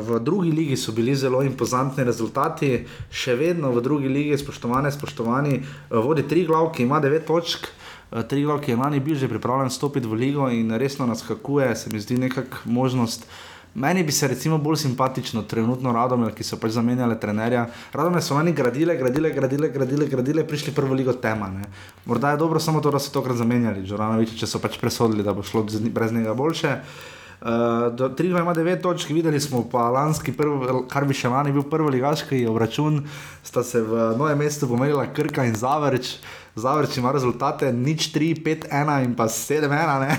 v 0.00 0.18
drugi 0.20 0.50
ligi 0.50 0.76
so 0.76 0.92
bili 0.92 1.14
zelo 1.14 1.42
impozantni 1.42 2.04
rezultati, 2.04 2.84
še 3.10 3.36
vedno 3.38 3.70
v 3.70 3.82
drugi 3.82 4.08
ligi, 4.08 4.38
spoštovane, 4.38 4.90
spoštovani, 4.90 5.60
vodi 5.90 6.26
tri 6.28 6.42
glav, 6.46 6.72
ki 6.74 6.86
ima 6.88 7.00
devet 7.00 7.26
točk. 7.28 7.68
Uh, 7.68 7.84
tri 8.22 8.42
glav, 8.42 8.60
ki 8.60 8.70
je 8.70 8.76
lani 8.76 9.00
bil 9.00 9.16
že 9.18 9.28
pripravljen 9.28 9.70
stopiti 9.70 10.06
v 10.06 10.14
ligo 10.14 10.48
in 10.50 10.70
resno 10.78 11.06
naskakuje, 11.06 11.74
se 11.76 11.90
mi 11.90 12.00
zdi 12.00 12.18
nekakšna 12.18 12.70
možnost. 12.72 13.26
Meni 13.74 14.04
bi 14.04 14.12
se 14.12 14.28
recimo 14.28 14.58
bolj 14.58 14.76
simpatično 14.76 15.42
trenutno 15.42 15.92
radome, 15.92 16.30
ki 16.30 16.44
so 16.46 16.56
pač 16.62 16.76
zamenjali 16.76 17.18
trenerja. 17.18 17.66
Radome 17.92 18.22
so 18.22 18.34
lani 18.34 18.52
gradile, 18.52 18.94
gradile, 18.96 19.32
gradile, 19.34 19.68
gradile, 19.68 20.06
gradile 20.06 20.46
prišli 20.46 20.74
prvo 20.74 20.94
ligo 20.94 21.12
tema. 21.12 21.48
Ne. 21.50 21.66
Morda 22.06 22.30
je 22.30 22.36
dobro 22.36 22.60
samo 22.60 22.80
to, 22.80 22.90
da 22.94 22.98
so 23.02 23.10
tokrat 23.10 23.36
zamenjali 23.36 23.82
Džoranoviča, 23.82 24.38
če 24.38 24.46
so 24.46 24.62
pač 24.62 24.78
presodili, 24.78 25.26
da 25.26 25.34
bo 25.34 25.42
šlo 25.42 25.66
brez 25.90 26.12
njega 26.12 26.34
boljše. 26.38 26.70
Uh, 26.70 27.23
do- 27.90 28.08
Triglav 28.08 28.42
ima 28.42 28.54
9 28.54 28.80
točk, 28.80 29.10
videli 29.10 29.40
smo 29.40 29.64
pa 29.68 29.90
lanski, 29.90 30.32
prv, 30.32 30.86
kar 30.88 31.04
bi 31.04 31.14
še 31.14 31.28
lani 31.28 31.52
bil 31.52 31.62
prvi 31.62 31.90
ligaški 31.90 32.46
obračun, 32.46 33.02
sta 33.42 33.62
se 33.62 33.82
v 33.82 34.14
novem 34.18 34.38
mestu 34.38 34.68
pomerila 34.68 35.06
Krka 35.06 35.44
in 35.44 35.54
Zavrč. 35.54 36.16
Zavrč 36.54 36.96
ima 36.96 37.12
rezultate 37.12 37.72
nič 37.72 38.12
3, 38.14 38.42
5, 38.42 38.68
1 38.70 39.04
in 39.04 39.14
pa 39.18 39.26
7, 39.26 39.66
1, 39.66 40.00
ne? 40.00 40.10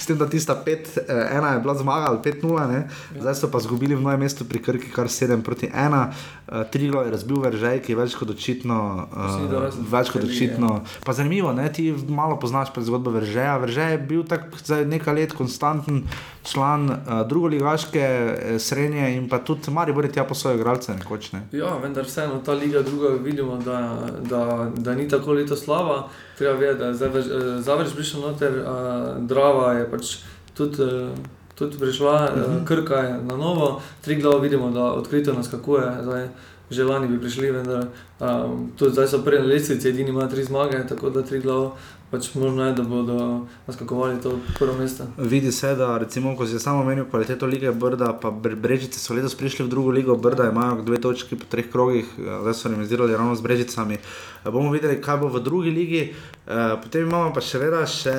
s 0.00 0.06
tem, 0.06 0.18
da 0.18 0.26
tista 0.26 0.56
5, 0.66 1.06
1 1.06 1.52
je 1.54 1.60
bila 1.60 1.74
zmaga 1.74 2.10
ali 2.10 2.18
5, 2.18 2.42
0, 2.42 2.66
ne? 2.66 2.80
zdaj 3.20 3.34
so 3.34 3.50
pa 3.50 3.62
izgubili 3.62 3.94
v 3.94 4.02
novem 4.02 4.20
mestu 4.20 4.44
pri 4.44 4.58
Krki 4.58 4.90
kar 4.90 5.06
7 5.06 5.42
proti 5.42 5.70
1. 5.70 6.10
Uh, 6.48 6.64
Triglav 6.72 7.06
je 7.06 7.12
razbil 7.14 7.38
veržej, 7.38 7.78
ki 7.84 7.92
je 7.92 7.96
več 7.96 8.16
kot 8.18 8.30
očitno. 8.34 9.06
Uh, 9.14 9.68
več 9.92 10.10
kot 10.10 10.24
očitno. 10.24 10.82
Pa 11.06 11.14
zanimivo, 11.14 11.52
ne? 11.52 11.68
ti 11.72 11.92
malo 12.08 12.38
poznaš 12.40 12.74
zgodbo 12.74 13.14
Veržeja. 13.14 13.58
Veržej 13.62 13.94
je 13.94 13.98
bil 13.98 14.26
tak 14.26 14.50
zdaj 14.58 14.86
nekaj 14.90 15.14
let 15.14 15.32
konstanten 15.38 16.02
član 16.52 16.90
uh, 16.90 17.28
drugoligaške 17.28 18.00
eh, 18.00 18.58
srednje 18.58 19.16
in 19.16 19.28
pa 19.28 19.38
tudi 19.38 19.70
Maribor 19.70 20.04
je 20.04 20.12
tja 20.12 20.24
po 20.24 20.34
svoje 20.34 20.56
igralce 20.56 20.94
nekoč. 20.94 21.32
Ne? 21.32 21.42
Ja, 21.52 21.76
vendar 21.82 22.04
vseeno 22.04 22.40
ta 22.44 22.52
liga 22.52 22.82
druga 22.82 23.08
vidimo, 23.08 23.56
da, 23.56 24.08
da, 24.20 24.70
da 24.76 24.94
ni 24.94 25.08
tako 25.08 25.27
leto 25.32 25.56
slaba. 25.56 26.08
Treba 26.38 26.54
vedeti, 26.54 26.78
da 26.78 26.86
je 26.86 26.94
zdaj 26.94 27.08
več- 27.08 27.26
eh, 27.26 27.62
Zavrč 27.62 27.94
prišel 27.94 28.20
noter, 28.20 28.52
uh, 28.58 28.66
Drava 29.26 29.72
je 29.72 29.90
pač 29.90 30.16
tudi, 30.54 30.82
uh, 30.82 31.10
tudi 31.54 31.78
prišla, 31.78 32.14
uh, 32.28 32.64
Krka 32.64 32.94
je 32.96 33.12
na 33.22 33.36
novo, 33.36 33.80
tri 34.00 34.16
glave 34.16 34.40
vidimo, 34.40 34.70
da 34.70 34.92
odkrito 34.92 35.32
naskakuje. 35.32 36.02
Zdaj, 36.02 36.28
že 36.70 36.84
lani 36.84 37.08
bi 37.08 37.20
prišli, 37.20 37.50
vendar 37.50 37.86
um, 38.20 38.70
tudi 38.76 38.92
zdaj 38.92 39.08
so 39.08 39.22
prej 39.24 39.40
na 39.40 39.46
lestvici, 39.46 39.88
edini 39.88 40.10
ima 40.10 40.28
tri 40.28 40.44
zmage, 40.44 40.86
tako 40.88 41.10
da 41.10 41.22
tri 41.22 41.40
glave 41.40 41.70
pač 42.10 42.34
možno 42.34 42.64
je, 42.66 42.72
da 42.72 42.82
bodo 42.82 43.46
naskakovali 43.66 44.20
to 44.22 44.38
prvo 44.58 44.74
mesto. 44.78 45.04
Vidi 45.18 45.52
se, 45.52 45.74
da 45.76 45.98
recimo, 45.98 46.36
ko 46.36 46.46
si 46.46 46.58
samo 46.58 46.80
omenil 46.80 47.04
kvaliteto 47.10 47.46
lige 47.46 47.72
Brda, 47.72 48.12
pa 48.12 48.30
Bre- 48.30 48.56
Brežice 48.56 49.00
so 49.00 49.14
letos 49.14 49.34
prišli 49.34 49.64
v 49.64 49.68
drugo 49.68 49.90
ligo, 49.90 50.16
Brda 50.16 50.48
imajo 50.50 50.82
dve 50.82 51.00
točki 51.00 51.36
po 51.36 51.44
treh 51.48 51.68
krogih, 51.72 52.06
eh, 52.18 52.22
zdaj 52.42 52.54
so 52.54 52.68
remisirali 52.68 53.16
ravno 53.16 53.34
z 53.36 53.40
Brežicami. 53.40 53.94
Eh, 53.94 54.50
Bomo 54.50 54.70
videli, 54.72 55.02
kaj 55.02 55.16
bo 55.16 55.28
v 55.28 55.40
drugi 55.40 55.70
ligi. 55.70 56.14
Eh, 56.46 56.76
Potem 56.82 57.02
imamo 57.08 57.32
pa 57.34 57.40
še 57.40 57.58
vedno, 57.58 57.84
še, 57.86 58.14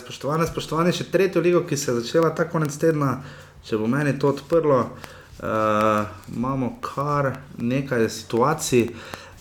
spoštovane, 0.00 0.46
spoštovane, 0.46 0.92
še 0.92 1.04
tretjo 1.04 1.40
ligo, 1.40 1.60
ki 1.60 1.76
se 1.76 1.90
je 1.92 2.00
začela 2.00 2.30
ta 2.30 2.48
konec 2.48 2.72
tedna, 2.76 3.20
če 3.64 3.76
bo 3.76 3.86
meni 3.86 4.18
to 4.18 4.28
odprlo. 4.28 4.90
Uh, 5.36 6.06
imamo 6.32 6.78
kar 6.80 7.36
nekaj 7.58 8.08
situacij. 8.08 8.88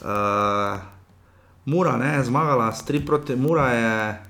Uh, 0.03 0.94
Mura 1.65 1.97
ne, 1.97 2.15
je 2.17 2.23
zmagala 2.23 2.71
s 2.71 2.85
3 2.85 3.05
proti, 3.05 3.35
Mura 3.35 3.69
je, 3.69 4.21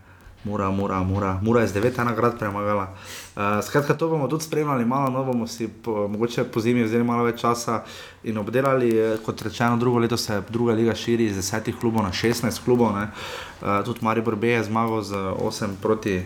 Mura, 0.44 0.72
Mura, 0.72 1.04
Mura, 1.04 1.40
Mura 1.42 1.62
je 1.62 1.68
z 1.68 1.74
9 1.74 2.04
nagrad 2.04 2.40
premagala. 2.40 2.88
Uh, 3.36 3.42
skratka, 3.64 3.94
to 3.94 4.08
bomo 4.08 4.28
tudi 4.28 4.44
spremljali, 4.44 4.86
malo 4.86 5.10
no, 5.10 5.24
bomo 5.24 5.48
si 5.48 5.68
po, 5.68 6.08
mogoče 6.08 6.44
po 6.44 6.60
zimi 6.60 6.84
vzeli 6.84 7.04
malo 7.04 7.24
več 7.24 7.42
časa 7.42 7.84
in 8.24 8.38
obdelali. 8.38 8.98
eh, 8.98 9.18
Kot 9.26 9.42
rečeno, 9.42 9.78
drugo 9.78 10.00
leto 10.00 10.18
se 10.18 10.42
druga 10.50 10.74
liga 10.74 10.96
širi 10.96 11.26
iz 11.26 11.36
10 11.36 11.80
klubov 11.80 12.04
na 12.04 12.12
16 12.12 12.64
klubov. 12.64 12.96
ne. 12.96 13.10
Uh, 13.62 13.84
tudi 13.86 14.00
Maribor 14.02 14.36
B 14.36 14.48
je 14.48 14.64
zmagal 14.64 15.02
z 15.02 15.14
8 15.16 15.76
proti 15.82 16.24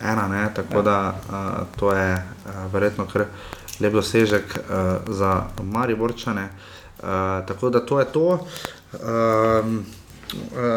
1, 0.00 0.28
ne, 0.30 0.50
tako 0.54 0.82
da 0.82 1.10
uh, 1.10 1.66
to 1.76 1.92
je 1.92 2.14
uh, 2.14 2.72
verjetno 2.72 3.06
kar 3.06 3.24
lep 3.80 3.92
dosežek 3.92 4.44
uh, 4.46 5.10
za 5.10 5.42
Mariborčane. 5.62 6.48
Uh, 7.02 7.08
tako 7.46 7.70
da 7.70 7.80
to 7.80 7.98
je 7.98 8.04
to. 8.04 8.38
Um, 8.92 9.78
uh, 9.78 10.01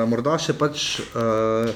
morda 0.10 0.38
še 0.42 0.54
pač 0.60 1.00
uh, 1.14 1.72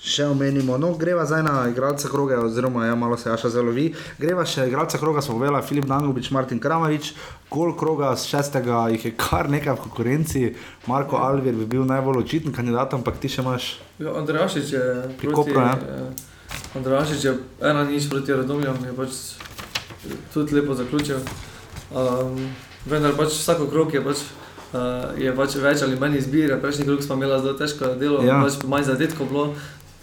še 0.00 0.24
omenimo. 0.32 0.78
No, 0.80 0.94
greva 0.96 1.26
zdaj 1.28 1.42
na 1.44 1.54
igralca 1.68 2.08
kroga, 2.08 2.40
oziroma 2.40 2.86
ja, 2.86 2.94
malo 2.96 3.18
se 3.20 3.30
Aša 3.30 3.50
zelo 3.52 3.72
vi. 3.76 3.90
Greva 4.18 4.46
še 4.48 4.64
igralca 4.70 4.98
kroga, 4.98 5.20
smo 5.20 5.36
povedali, 5.36 5.60
Filip 5.66 5.84
Dangovič, 5.90 6.30
Martin 6.32 6.60
Kramarič, 6.60 7.12
gol 7.52 7.74
kroga 7.76 8.14
z 8.16 8.32
šestega, 8.32 8.86
jih 8.94 9.04
je 9.10 9.12
kar 9.20 9.50
nekaj 9.52 9.76
v 9.76 9.84
konkurenci. 9.84 10.44
Marko 10.88 11.20
Alvir 11.20 11.56
bi 11.58 11.68
bil 11.68 11.84
najbolj 11.88 12.24
očiten 12.24 12.56
kandidat, 12.56 12.96
ampak 12.96 13.20
ti 13.20 13.28
še 13.28 13.44
imaš. 13.44 13.74
Ja, 14.00 14.16
Andrašič 14.22 14.72
je 14.72 14.84
Pri 15.20 15.36
Kopru, 15.36 15.60
ja. 15.60 15.76
eh, 15.76 16.80
Andrašič 16.80 17.28
je 17.28 17.36
ena 17.60 17.84
nič 17.84 18.08
proti 18.08 18.32
Radomljam, 18.32 18.80
je 18.88 18.96
pač 18.96 19.22
tudi 20.32 20.56
lepo 20.56 20.74
zaključil. 20.74 21.20
Um, 21.92 22.40
vendar 22.88 23.12
pač 23.18 23.36
vsako 23.36 23.68
krok 23.68 23.92
je 23.92 24.00
pač. 24.00 24.24
Uh, 24.70 25.18
je 25.18 25.32
pač 25.34 25.56
več 25.58 25.82
ali 25.82 25.98
manj 25.98 26.16
izbire, 26.20 26.56
prejšnji 26.62 26.84
krok 26.86 27.02
smo 27.02 27.16
imeli 27.18 27.40
zelo 27.42 27.54
težko 27.58 27.94
delo, 27.98 28.22
Ja. 28.22 28.36
ja. 28.36 28.42
pač 28.44 28.62
manj 28.70 28.84
zadetkov 28.86 29.26
bilo, 29.26 29.54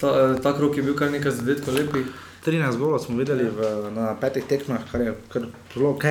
ta, 0.01 0.07
eh, 0.07 0.39
ta 0.43 0.51
krok 0.53 0.75
je 0.77 0.83
bil 0.83 0.95
kar 0.95 1.11
nekaj 1.11 1.31
zadetkov 1.31 1.73
lepih. 1.73 2.05
13 2.45 2.77
golov 2.79 2.99
smo 3.03 3.17
videli 3.17 3.43
v, 3.43 3.91
na 3.95 4.13
petih 4.15 4.43
tekmah, 4.47 4.83
kar 4.91 5.01
je 5.01 5.13
kar 5.31 5.47
zelo 5.73 5.89
ok. 5.95 6.03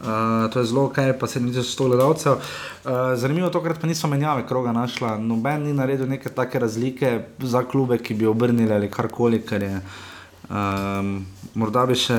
Uh, 0.00 0.48
to 0.52 0.60
je 0.60 0.64
zelo 0.66 0.84
ok, 0.88 0.96
pa 1.20 1.26
se 1.26 1.40
ni 1.40 1.52
za 1.52 1.60
100 1.60 1.88
gledalcev. 1.88 2.32
Uh, 2.32 3.12
zanimivo 3.16 3.48
tokrat 3.52 3.80
pa 3.80 3.86
niso 3.86 4.08
menjave 4.08 4.46
kroga 4.48 4.72
našla. 4.72 5.18
Noben 5.18 5.62
ni 5.64 5.72
naredil 5.72 6.08
neke 6.08 6.28
take 6.28 6.58
razlike 6.58 7.18
za 7.40 7.64
klube, 7.64 7.98
ki 7.98 8.14
bi 8.14 8.26
obrnili 8.26 8.72
ali 8.72 8.90
karkoli, 8.90 9.42
kar 9.42 9.62
je. 9.62 9.80
Um, 10.48 11.26
morda 11.54 11.84
bi 11.86 11.96
še, 11.98 12.18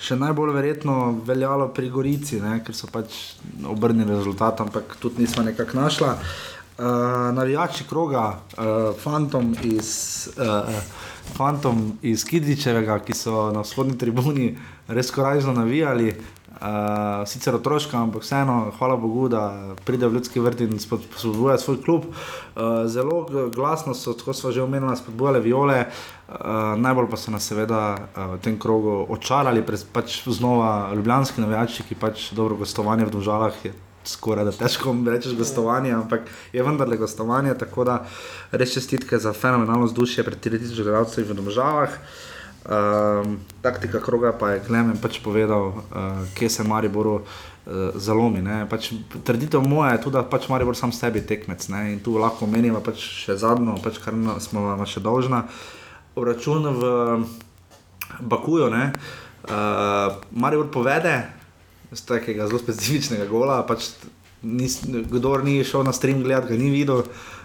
še 0.00 0.16
najbolj 0.20 0.54
verjetno 0.56 0.96
veljalo 1.26 1.68
pri 1.74 1.90
Gorici, 1.90 2.40
ne, 2.42 2.58
ker 2.64 2.76
so 2.76 2.90
pač 2.92 3.36
obrnili 3.68 4.10
rezultat, 4.10 4.60
ampak 4.64 4.96
tudi 5.00 5.22
nismo 5.22 5.44
nekako 5.46 5.78
našla. 5.80 6.16
Uh, 6.72 7.30
navijači 7.36 7.84
kroga, 7.88 8.26
uh, 8.56 8.92
fantom 8.98 9.54
iz. 9.62 10.28
Uh, 10.36 11.10
fantom 11.32 11.98
iz 12.02 12.24
Kidričevega, 12.24 12.98
ki 13.06 13.14
so 13.16 13.50
na 13.54 13.62
vzhodni 13.62 13.96
tribuni 13.98 14.52
res 14.88 15.10
korajžno 15.14 15.54
navijali. 15.56 16.14
Uh, 16.62 17.26
sicer 17.26 17.56
otroška, 17.58 17.98
ampak 17.98 18.22
vseeno, 18.22 18.70
hvala 18.78 18.94
Bogu, 18.96 19.24
da 19.28 19.74
pride 19.84 20.06
v 20.06 20.14
ljudski 20.14 20.40
vrt 20.40 20.60
in 20.62 20.78
spod- 20.78 21.08
spodbuja 21.18 21.56
svoj 21.58 21.80
klub. 21.82 22.04
Uh, 22.06 22.86
zelo 22.86 23.26
glasno 23.50 23.96
so, 23.98 24.14
kot 24.14 24.38
smo 24.38 24.52
že 24.54 24.62
omenili, 24.62 24.94
spodbujale 24.96 25.40
viole, 25.42 25.80
uh, 25.82 26.36
najbolj 26.78 27.10
pa 27.10 27.18
so 27.18 27.34
nas 27.34 27.50
seveda 27.50 27.80
uh, 27.98 28.34
v 28.36 28.40
tem 28.46 28.60
krogu 28.62 29.00
očarali, 29.10 29.66
pres- 29.66 29.82
pač 29.82 30.22
znova 30.22 30.94
ljubljanski 30.94 31.42
navijači, 31.42 31.82
ki 31.88 31.98
pač 31.98 32.30
dobro 32.30 32.54
gostovanje 32.62 33.10
v 33.10 33.16
Domžalah 33.16 33.64
je 33.64 33.74
skoraj 34.04 34.44
da 34.44 34.52
težko 34.52 34.94
rečeš 35.06 35.34
gostovanje, 35.38 35.92
ampak 35.94 36.30
je 36.52 36.62
vendarle 36.62 36.96
gostovanje, 36.96 37.54
tako 37.58 37.84
da 37.84 38.04
res 38.52 38.74
čestitke 38.74 39.18
za 39.18 39.32
fenomenalno 39.32 39.86
vzdušje 39.90 40.24
pred 40.24 40.38
3000 40.46 40.82
gledalcev 40.82 41.26
v 41.26 41.38
Domžalah. 41.38 41.98
Um, 42.62 43.40
taktika 43.62 43.98
kroga 44.00 44.30
pa 44.32 44.54
je 44.54 44.62
Klemen 44.62 44.94
pač 45.02 45.18
povedal, 45.18 45.74
uh, 45.74 46.22
kje 46.38 46.48
se 46.48 46.62
Mariboru 46.62 47.14
uh, 47.14 47.24
zalomi. 47.98 48.42
ne. 48.42 48.66
Pač, 48.70 48.92
trditev 49.26 49.66
moja 49.66 49.92
je 49.92 50.02
tudi, 50.06 50.14
da 50.14 50.22
pač 50.22 50.46
Maribor 50.48 50.76
sam 50.78 50.92
sebi 50.94 51.26
tekmec 51.26 51.68
ne. 51.68 51.92
in 51.92 51.98
tu 51.98 52.14
lahko 52.18 52.46
menimo 52.46 52.78
pač 52.78 53.02
še 53.26 53.34
zadnjo, 53.34 53.74
pač, 53.82 53.98
kar 53.98 54.14
na- 54.14 54.38
smo 54.38 54.62
vam 54.62 54.86
še 54.86 55.02
dolžna. 55.02 55.48
Obračun 56.14 56.62
v 56.70 56.82
Bakuju, 58.20 58.70
ne. 58.70 58.92
Uh, 59.42 60.14
Maribor 60.30 60.70
povede, 60.70 61.26
z 61.90 62.00
takega 62.06 62.46
zelo 62.46 62.62
specifičnega 62.62 63.26
gola. 63.26 63.66
Pač 63.66 63.90
nis, 64.46 64.86
kdor 64.86 65.42
ni 65.42 65.64
šel 65.66 65.82
na 65.82 65.90
stream 65.90 66.22
gledati, 66.22 66.54
ga 66.54 66.62
ni 66.62 66.70
videl. 66.70 67.02
Uh, 67.02 67.41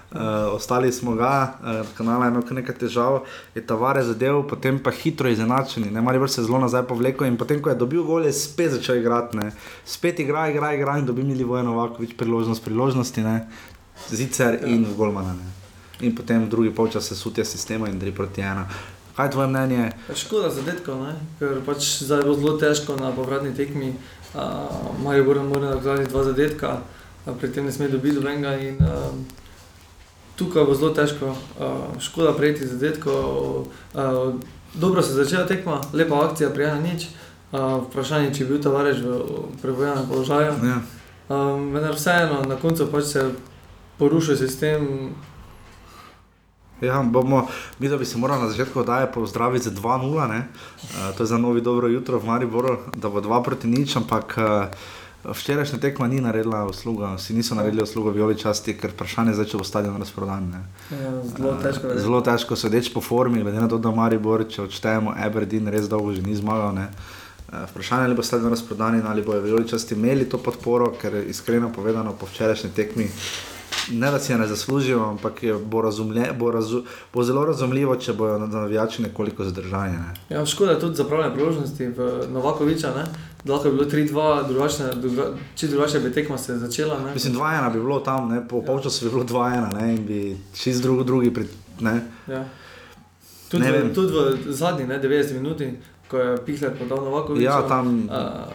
ostali 0.53 0.91
smo 0.91 1.15
ga, 1.15 1.53
uh, 1.61 1.87
kanala 1.97 2.25
je 2.25 2.31
imel 2.31 2.43
nekaj 2.51 2.75
težav, 2.75 3.19
je 3.55 3.65
tavare 3.67 4.03
zadev, 4.03 4.43
potem 4.47 4.79
pa 4.79 4.91
hitro 4.91 5.29
izenačeni, 5.29 5.91
ne 5.91 6.01
mari 6.01 6.29
se 6.29 6.43
zelo 6.43 6.59
nazaj 6.59 6.83
povlekel 6.87 7.27
in 7.27 7.37
potem, 7.37 7.61
ko 7.61 7.69
je 7.69 7.75
dobil 7.75 8.03
gol, 8.03 8.25
je 8.25 8.33
spet 8.33 8.71
začel 8.71 9.01
igrati, 9.01 9.37
ne. 9.37 9.51
spet 9.85 10.19
igra, 10.19 10.47
igra, 10.49 10.73
igra 10.73 10.97
in 10.97 11.05
dobi 11.05 11.23
Mili 11.23 11.43
Vojno 11.43 11.75
Vakovič 11.75 12.15
priložnost, 12.17 12.63
priložnosti, 12.63 13.21
ne. 13.21 13.47
zicer 14.09 14.59
in 14.65 14.85
golmana. 14.97 15.33
Ne. 15.33 15.51
In 15.99 16.15
potem 16.15 16.49
drugi 16.49 16.71
polčas 16.71 17.07
se 17.07 17.15
sutje 17.15 17.45
sistema 17.45 17.89
in 17.89 17.99
3 17.99 18.11
proti 18.15 18.41
1. 18.41 18.63
Kaj 19.15 19.25
je 19.25 19.31
tvoje 19.31 19.47
mnenje? 19.47 19.91
Ja, 20.09 20.15
Škoda 20.15 20.49
zadetkov, 20.49 21.01
ne? 21.01 21.15
ker 21.39 21.57
pač 21.65 22.03
zdaj 22.05 22.21
bo 22.21 22.35
zelo 22.37 22.53
težko 22.61 22.95
na 22.95 23.09
povratni 23.11 23.49
tekmi. 23.57 23.95
Uh, 24.37 24.93
Marijo 25.01 25.43
mora 25.43 25.73
narediti 25.73 26.11
dva 26.11 26.23
zadetka, 26.23 26.69
a 27.25 27.33
pri 27.33 27.49
tem 27.49 27.65
ne 27.65 27.71
sme 27.71 27.89
dobiti 27.89 28.15
dobenga. 28.15 28.53
In, 28.61 28.77
uh, 28.77 29.46
tukaj 30.37 30.65
bo 30.65 30.75
zelo 30.75 30.93
težko, 30.93 31.33
uh, 31.59 32.01
škoda 32.01 32.33
prejeti 32.33 32.67
zadetkov. 32.67 33.67
Uh, 33.93 34.35
dobro 34.73 35.01
se 35.01 35.11
je 35.11 35.23
začela 35.23 35.47
tekma, 35.47 35.81
lepa 35.93 36.25
akcija, 36.25 36.49
prijena 36.49 36.79
nič. 36.81 37.07
Uh, 37.51 37.83
vprašanje, 37.87 38.33
če 38.35 38.43
je 38.43 38.47
bil 38.49 38.61
Tavarež 38.61 39.01
v 39.01 39.47
prebojenem 39.61 40.05
položaju. 40.09 40.53
Ja. 40.67 40.81
Um, 41.27 41.71
vendar 41.73 41.95
vseeno, 41.95 42.43
na 42.47 42.55
koncu 42.55 42.87
pač 42.91 43.03
se 43.13 43.19
je 43.19 43.31
porušil 43.97 44.37
sistem. 44.37 45.09
Ja, 46.81 47.01
bomo, 47.01 47.47
mi 47.79 47.89
da 47.89 47.97
bi 47.97 48.05
se 48.05 48.17
morali 48.17 48.41
na 48.41 48.49
začetku 48.49 48.79
oddaje 48.79 49.07
pozdraviti 49.11 49.69
z 49.69 49.79
2-0, 49.79 50.27
ne? 50.29 50.45
uh, 50.47 51.17
to 51.17 51.23
je 51.23 51.27
za 51.27 51.37
novi 51.37 51.61
dobro 51.61 51.87
jutro 51.87 52.19
v 52.19 52.25
Mariboru, 52.25 52.77
da 52.95 53.09
bo 53.09 53.21
2 53.21 53.43
proti 53.43 53.67
nič, 53.67 53.95
ampak 53.95 54.37
uh, 54.37 54.43
včerajšnja 55.33 55.79
tekma 55.79 56.07
ni 56.07 56.21
naredila 56.21 56.65
usluga, 56.65 57.17
si 57.17 57.33
niso 57.33 57.55
naredili 57.55 57.83
usluga 57.83 58.11
vijoli 58.11 58.37
časti, 58.37 58.77
ker 58.77 58.91
vprašanje 58.91 59.33
je 59.37 59.45
če 59.45 59.57
bo 59.57 59.63
stadion 59.63 59.97
razprodan. 59.97 60.49
Uh, 60.91 60.97
zelo 61.37 61.53
težko 61.63 61.87
je. 61.87 61.99
Zelo 61.99 62.21
težko 62.21 62.55
sedeč 62.55 62.93
po 62.93 63.01
formi, 63.01 63.43
glede 63.43 63.61
na 63.61 63.67
to, 63.67 63.77
da 63.77 63.91
Maribor, 63.91 64.45
če 64.49 64.63
odštejemo 64.67 65.15
Aberdeen, 65.17 65.67
res 65.67 65.89
dolgo 65.89 66.13
že 66.13 66.21
ni 66.21 66.35
zmagal. 66.35 66.73
Ne? 66.75 66.87
Eh, 67.53 67.65
Vprašanje 67.71 68.01
je, 68.01 68.05
ali 68.05 68.15
bo 68.15 68.23
stadion 68.23 68.49
razprodan 68.49 68.95
in 68.95 69.07
ali 69.07 69.21
bojo 69.21 69.41
vijoličasti 69.41 69.95
imeli 69.95 70.29
to 70.29 70.37
podporo, 70.37 70.93
ker 71.01 71.15
iskreno 71.27 71.71
povedano 71.73 72.13
po 72.13 72.25
včerajšnji 72.25 72.69
tekmi. 72.75 73.09
Ne, 73.91 74.11
da 74.11 74.19
si 74.19 74.31
je 74.31 74.37
ne 74.37 74.47
zaslužijo, 74.47 75.03
ampak 75.09 75.43
je, 75.43 75.53
bo, 75.53 75.81
razumlje, 75.81 76.33
bo, 76.39 76.51
razu, 76.51 76.83
bo 77.13 77.23
zelo 77.23 77.45
razumljivo, 77.45 77.95
če 77.95 78.13
bodo 78.13 78.47
navijači 78.47 79.01
nekoliko 79.01 79.43
zadržani. 79.43 79.97
Ne. 79.97 80.35
Ja, 80.35 80.45
škoda 80.45 80.71
je 80.71 80.79
tudi 80.79 80.95
zapravljene 80.95 81.33
priložnosti 81.35 81.87
v 81.87 82.27
Novakoviča, 82.31 82.91
ne? 82.95 83.05
Lahko 83.45 83.67
je 83.67 83.73
bilo 83.73 83.85
3-2, 83.85 84.13
drugačne, 84.47 84.85
druga, 84.95 85.23
če 85.55 85.67
drugače 85.67 85.99
bi 85.99 86.11
tekma 86.11 86.37
se 86.37 86.57
začela. 86.57 86.99
Ne? 86.99 87.13
Mislim, 87.13 87.33
2-1 87.33 87.73
bi 87.73 87.79
bilo 87.79 87.99
tam, 87.99 88.29
ne, 88.29 88.47
po 88.47 88.61
polčasu 88.61 89.05
bi 89.05 89.11
bilo 89.11 89.23
2-1 89.25 89.73
ne, 89.73 89.95
in 89.95 90.05
bi 90.05 90.21
čist 90.53 90.81
drugi, 90.81 91.03
drugi 91.03 91.33
pri, 91.33 91.47
ne. 91.79 92.01
Ja. 92.27 92.45
Tudi, 93.47 93.63
Ne 93.63 93.71
v, 93.73 93.93
tudi 93.93 94.11
v 94.11 94.51
zadnji, 94.51 94.85
ne, 94.85 94.99
90 94.99 95.33
minuti, 95.33 95.71
ko 96.07 96.17
je 96.17 96.37
Pihler 96.39 96.71
podal 96.73 96.97
Novakoviča. 96.99 97.43
Ja, 97.45 97.61
tam- 97.63 97.87
Uh, 98.01 98.13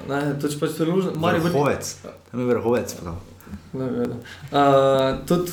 ne, 0.08 0.36
to 0.40 0.46
je 0.46 0.58
pač 0.58 0.70
priložnost. 0.72 1.16
Maribor- 1.16 1.48
Vrhovec, 1.48 1.96
tam 2.30 2.40
je 2.40 2.46
vrhovec. 2.46 2.94
podal. 2.94 3.16
Uh, 3.72 3.80
tudi 5.26 5.52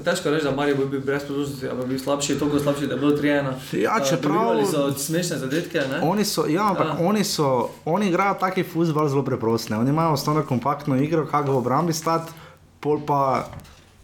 težko 0.00 0.30
reči, 0.30 0.44
da 0.44 0.50
Marijo 0.52 0.76
bi 0.76 0.84
bil 0.86 1.00
brez 1.02 1.24
priložnosti, 1.24 1.68
ali 1.68 1.78
bi 1.78 1.86
bil 1.86 1.98
slabši, 1.98 2.38
toliko 2.38 2.58
slabši, 2.58 2.86
da 2.86 2.94
je 2.94 3.00
bilo 3.00 3.12
3-1. 3.12 3.52
Ja, 3.74 3.96
čeprav- 4.00 4.58
Uh, 4.58 4.66
so 4.66 4.92
smešne 4.94 5.38
zadetke, 5.38 5.80
ne? 5.82 6.00
Oni 6.02 6.24
so, 6.24 6.46
ja, 6.46 6.66
ampak 6.66 6.86
Ja. 6.88 6.96
oni 7.00 7.24
so, 7.24 7.48
oni 7.84 8.08
igrajo 8.08 8.34
taki 8.34 8.62
futbol 8.64 9.08
zelo 9.08 9.22
preprost. 9.22 9.70
Oni 9.70 9.90
imajo 9.90 10.12
osnovno 10.12 10.42
kompaktno 10.42 10.96
igro, 10.96 11.26
kako 11.26 11.52
v 11.52 11.56
obrambi 11.56 11.92
stati, 11.92 12.32
pol 12.80 13.00
pa 13.00 13.48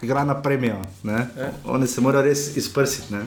igra 0.03 0.25
na 0.25 0.35
premijo. 0.37 0.77
ne. 1.03 1.27
Ja. 1.39 1.51
Oni 1.67 1.87
se 1.87 2.01
morajo 2.01 2.25
res 2.25 2.57
izprsiti. 2.57 3.15
ne. 3.15 3.27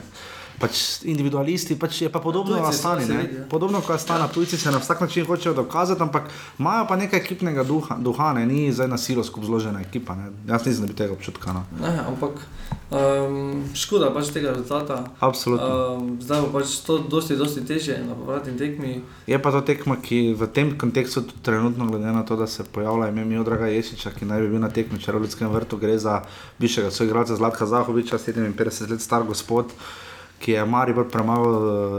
Pač 0.58 1.06
individualisti, 1.06 1.76
pač 1.78 2.02
je 2.02 2.10
pa 2.10 2.20
podobno 2.20 2.56
Tujci 2.56 2.66
na 2.66 2.72
so, 2.72 2.80
stani. 2.80 3.06
se 3.06 3.14
ne. 3.14 3.22
vidi, 3.22 3.36
ja. 3.38 3.44
Podobno 3.50 3.82
kot 3.82 4.02
stana, 4.02 4.28
tujci 4.28 4.58
se 4.58 4.72
na 4.72 4.78
vsak 4.82 5.02
način 5.02 5.26
hočejo 5.26 5.54
dokazati, 5.54 6.02
ampak 6.02 6.30
imajo 6.60 6.88
pa 6.90 6.96
nekaj 6.96 7.20
ekipnega 7.20 7.64
duha, 7.64 7.98
duha 8.00 8.34
ne. 8.34 8.46
ni 8.46 8.72
zdaj 8.74 8.88
na 8.88 8.98
silo 8.98 9.24
skupaj 9.24 9.48
zložena 9.48 9.82
ekipa. 9.82 10.16
Ne. 10.16 10.32
Jaz 10.48 10.66
nisem, 10.66 10.82
da 10.82 10.88
bi 10.88 10.98
tega 10.98 11.14
občutka. 11.14 11.54
No. 11.54 11.64
Ne, 11.82 11.94
ampak 12.08 12.42
um, 12.90 13.64
škoda 13.78 14.10
pač 14.16 14.32
tega 14.34 14.56
rezultata. 14.56 15.04
Absolutno. 15.20 15.68
Um, 15.68 16.10
zdaj 16.22 16.42
bo 16.42 16.50
pač 16.58 16.74
to 16.88 16.98
dosti, 17.06 17.38
dosti 17.38 17.62
težje 17.68 18.00
na 18.02 18.18
povratni 18.18 18.58
tekmi. 18.58 19.02
Je 19.30 19.38
pa 19.38 19.54
to 19.54 19.62
tekma, 19.62 20.00
ki 20.02 20.34
v 20.34 20.50
tem 20.50 20.74
kontekstu 20.80 21.22
trenutno, 21.46 21.86
glede 21.86 22.10
na 22.18 22.26
to, 22.26 22.36
da 22.40 22.48
se 22.48 22.66
pojavlja 22.66 23.12
ime 23.14 23.26
Miodraga 23.30 23.70
Jesiča, 23.70 24.10
ki 24.16 24.26
naj 24.26 24.42
bi 24.42 24.52
bil 24.56 24.64
na 24.64 24.74
tekmi 24.74 24.98
v 24.98 25.22
Ljudskem 25.22 25.54
vrtu, 25.54 25.78
gre 25.78 26.02
za 26.02 26.24
bivšega 26.58 26.92
soigralca 26.92 27.38
Zlatka 27.38 27.70
Zahoviča, 27.70 28.18
57 28.18 28.90
let 28.90 29.02
star 29.02 29.24
gospod, 29.24 29.70
ki 30.40 30.52
je 30.52 30.66
Maribor 30.66 31.10
premagal 31.10 31.46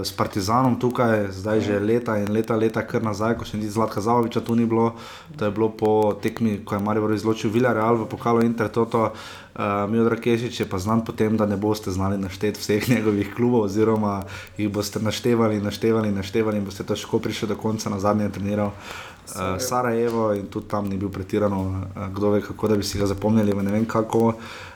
eh, 0.01 0.05
s 0.05 0.13
Partizanom 0.13 0.79
tukaj, 0.79 1.33
zdaj 1.35 1.61
že 1.61 1.81
leta 1.81 2.19
in 2.19 2.31
leta, 2.33 2.57
leta 2.57 2.83
kar 2.87 3.03
nazaj, 3.03 3.35
ko 3.39 3.45
še 3.45 3.59
ni 3.59 3.67
Zlatka 3.67 4.01
Zahoviča 4.01 4.41
tu 4.41 4.55
ni 4.55 4.67
bilo, 4.67 4.95
to 5.35 5.49
je 5.49 5.51
bilo 5.51 5.69
po 5.75 6.15
tekmi, 6.15 6.63
ko 6.65 6.79
je 6.79 6.83
Maribor 6.83 7.15
izločil 7.15 7.51
Villarreal 7.51 7.99
v 7.99 8.07
pokalu 8.07 8.47
Inter 8.47 8.71
Toto. 8.71 9.13
Uh, 9.59 9.91
Miodrag 9.91 10.23
Ješič 10.23 10.63
je 10.63 10.67
pa 10.71 10.79
znan 10.79 11.03
po 11.03 11.11
tem, 11.11 11.35
da 11.35 11.43
ne 11.43 11.59
boste 11.59 11.91
znali 11.91 12.15
našteti 12.15 12.63
vseh 12.63 12.89
njegovih 12.95 13.35
klubov, 13.35 13.67
oziroma 13.67 14.23
jih 14.55 14.71
boste 14.71 15.03
naštevali, 15.03 15.59
naštevali, 15.59 16.15
naštevali 16.15 16.63
in 16.63 16.65
boste 16.65 16.87
težko 16.87 17.19
prišli 17.19 17.51
do 17.51 17.57
konca. 17.59 17.91
Na 17.91 17.99
zadnje 17.99 18.31
je 18.31 18.37
treniral 18.39 18.71
uh, 18.71 19.59
Sarajevo 19.59 20.31
in 20.39 20.47
tudi 20.47 20.71
tam 20.71 20.87
ni 20.87 20.95
bil 20.95 21.11
pretirano, 21.11 21.91
uh, 21.91 22.07
kdo 22.15 22.39
ve, 22.39 22.41
kako 22.47 22.71
da 22.71 22.79
bi 22.79 22.87
si 22.87 23.03
ga 23.03 23.11
zapomnili, 23.11 23.51
ne 23.51 23.75
vem 23.75 23.83
kako. 23.83 24.39
uh, 24.39 24.68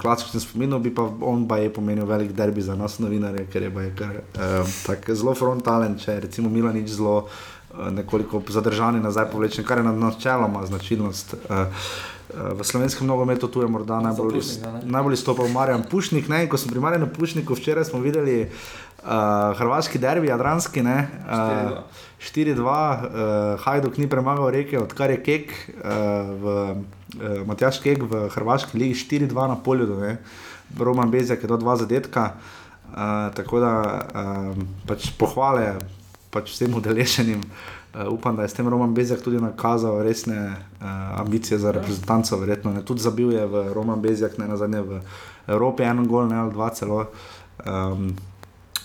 klasičnem 0.00 0.40
spominu, 0.40 0.78
bi 0.78 0.94
pa 0.94 1.06
on 1.20 1.48
pa 1.48 1.56
je 1.62 1.72
pomenil 1.72 2.06
velik 2.06 2.32
derbi 2.32 2.62
za 2.62 2.74
nas, 2.74 2.98
novinarje, 2.98 3.46
ker 3.52 3.62
je 3.62 3.74
pa 3.74 3.82
je 3.82 3.94
kar 3.98 4.16
uh, 4.18 4.72
tako 4.86 5.14
zelo 5.14 5.34
frontalen, 5.34 5.98
če 5.98 6.20
recimo 6.20 6.50
Milanič 6.50 6.88
zelo 6.96 7.16
uh, 7.26 7.90
nekoliko 7.90 8.42
zadržani 8.48 9.00
nazaj 9.00 9.30
povlečen, 9.30 9.64
kar 9.64 9.78
je 9.78 9.84
nad 9.84 9.98
načeloma 9.98 10.66
značilnost. 10.66 11.34
Uh, 11.34 11.56
uh, 11.56 11.66
V 12.32 12.64
slovenskem 12.64 13.04
nogometu 13.04 13.44
tu 13.48 13.60
je 13.60 13.68
morda 13.68 14.00
najbolj, 14.00 14.40
Pušnika, 14.40 14.80
najbolj 14.88 15.14
izstopal 15.14 15.48
Marjan 15.52 15.82
Pušnik. 15.84 16.28
Ne? 16.32 16.48
Ko 16.48 16.56
smo 16.56 16.72
pri 16.72 16.80
Marjanu 16.80 17.06
Pušniku 17.12 17.52
včeraj 17.52 17.84
smo 17.84 18.00
videli 18.00 18.48
uh, 18.48 19.52
hrvaški 19.58 20.00
derbi, 20.00 20.32
jadranski, 20.32 20.82
ne, 20.82 20.96
uh, 21.28 21.84
4-2, 22.22 22.62
uh, 22.62 23.60
Hajduk 23.64 23.98
ni 23.98 24.06
premagal 24.06 24.52
reke, 24.54 24.78
odkar 24.78 25.10
je 25.10 25.18
Kek, 25.22 25.50
uh, 25.50 26.30
v, 26.38 26.44
uh, 27.18 27.42
Matjaš 27.48 27.82
Kek 27.82 28.06
v 28.06 28.28
Hrvaški 28.30 28.78
ligi 28.78 28.94
4-2 29.02 29.48
na 29.50 29.58
polju, 29.58 29.98
ne, 29.98 30.16
Roman 30.78 31.10
Bezjak 31.10 31.42
je 31.42 31.50
do 31.50 31.56
dva 31.56 31.76
zadetka. 31.76 32.32
Uh, 32.92 33.32
tako 33.34 33.60
da 33.60 33.72
um, 34.14 34.66
pač 34.84 35.08
pohvale 35.16 35.78
pač 36.32 36.52
vsem 36.52 36.74
udeleženim. 36.74 37.40
Uh, 37.92 38.12
upam, 38.12 38.36
da 38.36 38.44
je 38.44 38.52
s 38.52 38.56
tem 38.56 38.68
Roman 38.68 38.94
Bezjak 38.94 39.20
tudi 39.24 39.40
nakazal 39.40 40.02
resne 40.04 40.36
uh, 40.36 41.20
ambicije 41.20 41.58
za 41.58 41.72
reprezentanco, 41.72 42.36
verjetno 42.36 42.72
ne. 42.72 42.84
Tudi 42.84 43.00
zabil 43.00 43.32
je 43.32 43.46
v 43.46 43.64
Roman 43.72 44.00
Bezjak, 44.00 44.38
ne 44.38 44.48
na 44.48 44.56
zadnje 44.56 44.80
v 44.80 45.00
Evropi, 45.46 45.84
en 45.84 46.04
gol, 46.08 46.28
ne 46.28 46.36
ali 46.36 46.52
dva 46.52 46.70
celo. 46.72 47.06
Um, 47.64 48.12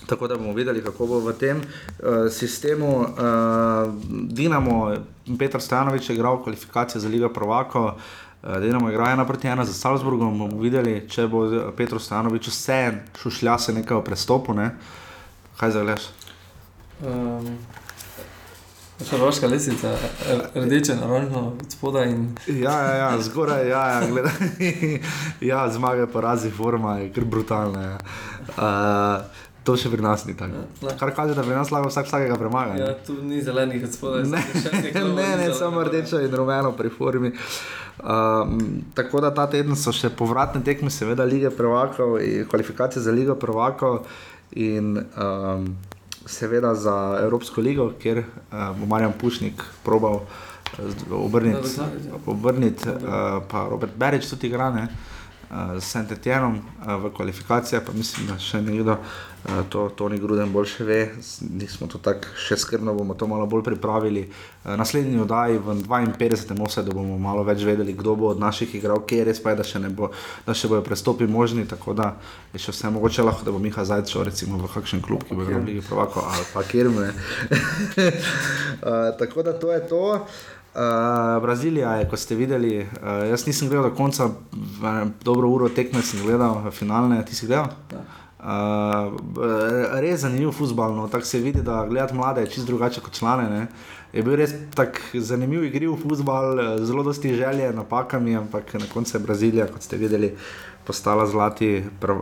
Tako 0.08 0.28
da 0.28 0.36
bomo 0.36 0.54
videli, 0.54 0.84
kako 0.84 1.06
bo 1.08 1.20
v 1.20 1.34
tem 1.34 1.58
uh, 1.58 2.32
sistemu. 2.32 3.00
Uh, 3.00 3.08
Dinamo, 4.32 4.96
Petr 5.40 5.60
Stanovič 5.62 6.10
je 6.10 6.16
igral 6.16 6.44
kvalifikacije 6.44 7.02
za 7.02 7.10
Ligo 7.10 7.30
Provako, 7.30 7.86
uh, 7.86 8.58
Dinamo 8.62 8.90
igra 8.90 9.12
ena 9.12 9.26
proti 9.26 9.48
ena 9.48 9.66
za 9.66 9.74
Salzburgom. 9.74 10.40
Bomo 10.40 10.62
videli, 10.62 11.02
če 11.10 11.28
bo 11.28 11.44
Petr 11.78 12.00
Stanovič 12.00 12.48
vse 12.48 12.94
šušlja 13.22 13.58
se 13.60 13.74
nekaj 13.74 13.98
o 13.98 14.04
prestopu. 14.04 14.54
Ne? 14.54 14.72
Kaj 15.58 15.72
zagledaš? 15.72 16.10
Um, 17.06 17.58
Hrvaška 19.10 19.48
lesica, 19.48 19.98
rdeče, 20.56 20.96
naravno, 20.96 21.48
od 21.48 21.72
spodaj 21.72 22.10
in 22.10 22.36
Ja, 22.48 22.72
ja, 22.82 22.96
ja 22.96 23.22
zgoraj, 23.22 23.70
ja, 23.70 23.88
ja, 23.88 24.08
gledaj. 24.10 24.32
ja, 25.52 25.72
zmage, 25.72 26.08
porazi, 26.08 26.52
forma 26.52 26.98
je 26.98 27.12
kar 27.14 27.26
brutalna. 27.26 27.82
Ja. 27.82 27.98
Uh, 28.48 29.26
to 29.68 29.76
še 29.80 29.92
pri 29.92 30.04
nas 30.04 30.24
ni 30.28 30.36
tako. 30.38 30.64
Ja. 30.82 30.94
Kar 31.00 31.12
kaže, 31.16 31.36
da 31.36 31.44
pri 31.44 31.58
nas 31.58 31.72
lahko 31.74 31.92
vsak 31.92 32.08
vsakega 32.08 32.38
premaga. 32.40 32.78
ne. 32.78 32.86
ja, 32.86 32.94
tu 33.08 33.18
ni 33.24 33.42
zelenih 33.44 33.84
od 33.84 33.94
spodaj. 33.94 34.24
Ne, 34.32 34.44
klubov 34.96 35.18
ne, 35.20 35.28
ne, 35.42 35.50
samo 35.58 35.84
rdečo 35.84 36.22
in 36.24 36.36
rumeno 36.40 36.72
pri 36.78 36.92
formi. 36.94 37.34
Um, 37.98 38.62
tako 38.96 39.22
da 39.26 39.34
ta 39.34 39.48
teden 39.52 39.76
so 39.76 39.92
še 39.92 40.14
povratne 40.14 40.64
tekme, 40.64 40.94
seveda, 40.94 41.28
lige 41.28 41.52
prvakov 41.52 42.20
in 42.24 42.48
kvalifikacije 42.48 43.04
za 43.04 43.12
ligo 43.12 43.36
prvakov 43.36 44.06
in 44.56 44.96
um, 45.02 45.72
seveda 46.28 46.76
za 46.76 46.96
Evropsko 47.24 47.62
ligo, 47.62 47.92
kjer 48.00 48.24
uh, 48.24 48.72
bo 48.78 48.88
Marjan 48.88 49.18
Pušnik 49.20 49.64
probal 49.84 50.22
uh, 50.22 50.48
obrniti, 51.12 51.58
Nadoknaditi, 51.58 52.08
ja. 52.08 52.24
obrniti 52.26 52.90
uh, 52.90 53.44
pa 53.52 53.68
Robert 53.70 54.00
Berič 54.00 54.30
tudi 54.30 54.48
igra. 54.48 54.72
Ne? 54.72 54.88
Uh, 55.48 55.80
s 55.80 55.96
Saint-Etienom 55.96 56.60
uh, 56.60 57.04
v 57.04 57.10
kvalifikacijah, 57.16 57.80
pa 57.86 57.94
mislim, 57.96 58.28
da 58.28 58.36
še 58.36 58.60
nekdo, 58.60 58.98
uh, 59.00 59.64
to 59.72 59.88
Toni 59.96 60.20
Gruden 60.20 60.52
bolj 60.52 60.68
še 60.74 60.84
ve, 60.84 60.98
nismo 61.56 61.88
to 61.88 62.02
tako 62.04 62.28
še 62.36 62.58
skrbno, 62.60 62.92
bomo 62.92 63.16
to 63.16 63.32
malo 63.32 63.48
bolj 63.48 63.64
pripravili. 63.64 64.28
Uh, 64.28 64.76
naslednji 64.76 65.16
oddaji 65.24 65.56
v 65.64 65.88
52. 65.88 66.52
osedu 66.68 66.92
bomo 66.92 67.16
malo 67.16 67.48
več 67.48 67.64
vedeli, 67.64 67.96
kdo 67.96 68.20
bo 68.20 68.28
od 68.34 68.44
naših 68.44 68.76
igral, 68.76 69.08
kje 69.08 69.24
res 69.30 69.40
pa 69.40 69.56
je, 69.56 69.62
da 69.62 69.66
še, 69.70 69.80
ne 69.80 69.88
bo, 69.88 70.12
da 70.44 70.52
še 70.52 70.68
bojo 70.68 70.84
prestopi 70.84 71.24
možni, 71.32 71.64
tako 71.64 71.96
da 71.96 72.20
je 72.52 72.60
še 72.66 72.76
vse 72.76 72.92
mogoče 72.98 73.24
lahko, 73.24 73.48
da 73.48 73.56
bo 73.56 73.64
Miha 73.64 73.88
šel 73.88 74.28
recimo 74.28 74.60
v 74.60 74.68
kakšen 74.76 75.00
klub, 75.00 75.24
ki 75.24 75.32
bo 75.32 75.48
igral 75.48 75.64
v 75.64 75.72
Ligi 75.72 75.88
Prvako 75.88 76.28
ali 76.28 76.44
pa 76.52 76.68
kjer 76.68 76.92
ne. 76.92 77.08
uh, 77.08 77.16
tako 79.24 79.48
da 79.48 79.56
to 79.56 79.72
je 79.72 79.80
to. 79.88 80.28
Uh, 80.78 81.42
Brazilija 81.42 81.96
je, 81.96 82.10
kot 82.10 82.20
ste 82.20 82.36
videli, 82.36 82.78
uh, 82.80 83.08
jaz 83.30 83.48
nisem 83.48 83.70
gledal 83.70 83.90
do 83.90 83.96
konca, 83.96 84.28
dobro 85.26 85.50
uro 85.50 85.70
tekme 85.74 86.04
sem 86.06 86.22
gledal, 86.22 86.68
finalne, 86.72 87.18
ti 87.26 87.34
si 87.36 87.48
gledal? 87.50 87.72
Uh, 88.38 89.16
res 89.98 90.22
zanimiv 90.22 90.52
futbol, 90.54 90.94
no, 90.94 91.08
tako 91.10 91.26
se 91.26 91.40
vidi, 91.42 91.64
da 91.66 91.80
gledati 91.90 92.14
mlade 92.14 92.44
je 92.44 92.52
čisto 92.54 92.68
drugače 92.68 93.02
kot 93.02 93.18
člane. 93.18 93.50
Ne. 93.50 93.64
Je 94.14 94.22
bil 94.24 94.38
res 94.38 94.54
tak 94.76 95.02
zanimiv 95.14 95.66
igriv 95.66 95.96
futbol, 95.98 96.60
eh, 96.60 96.70
zelo 96.86 97.04
dosti 97.04 97.34
želje, 97.36 97.72
napakami, 97.74 98.36
ampak 98.38 98.74
na 98.78 98.86
koncu 98.94 99.18
je 99.18 99.22
Brazilija, 99.24 99.68
kot 99.68 99.82
ste 99.82 99.98
videli, 99.98 100.36
postala 100.86 101.26
zlati, 101.28 101.84
prav, 102.00 102.22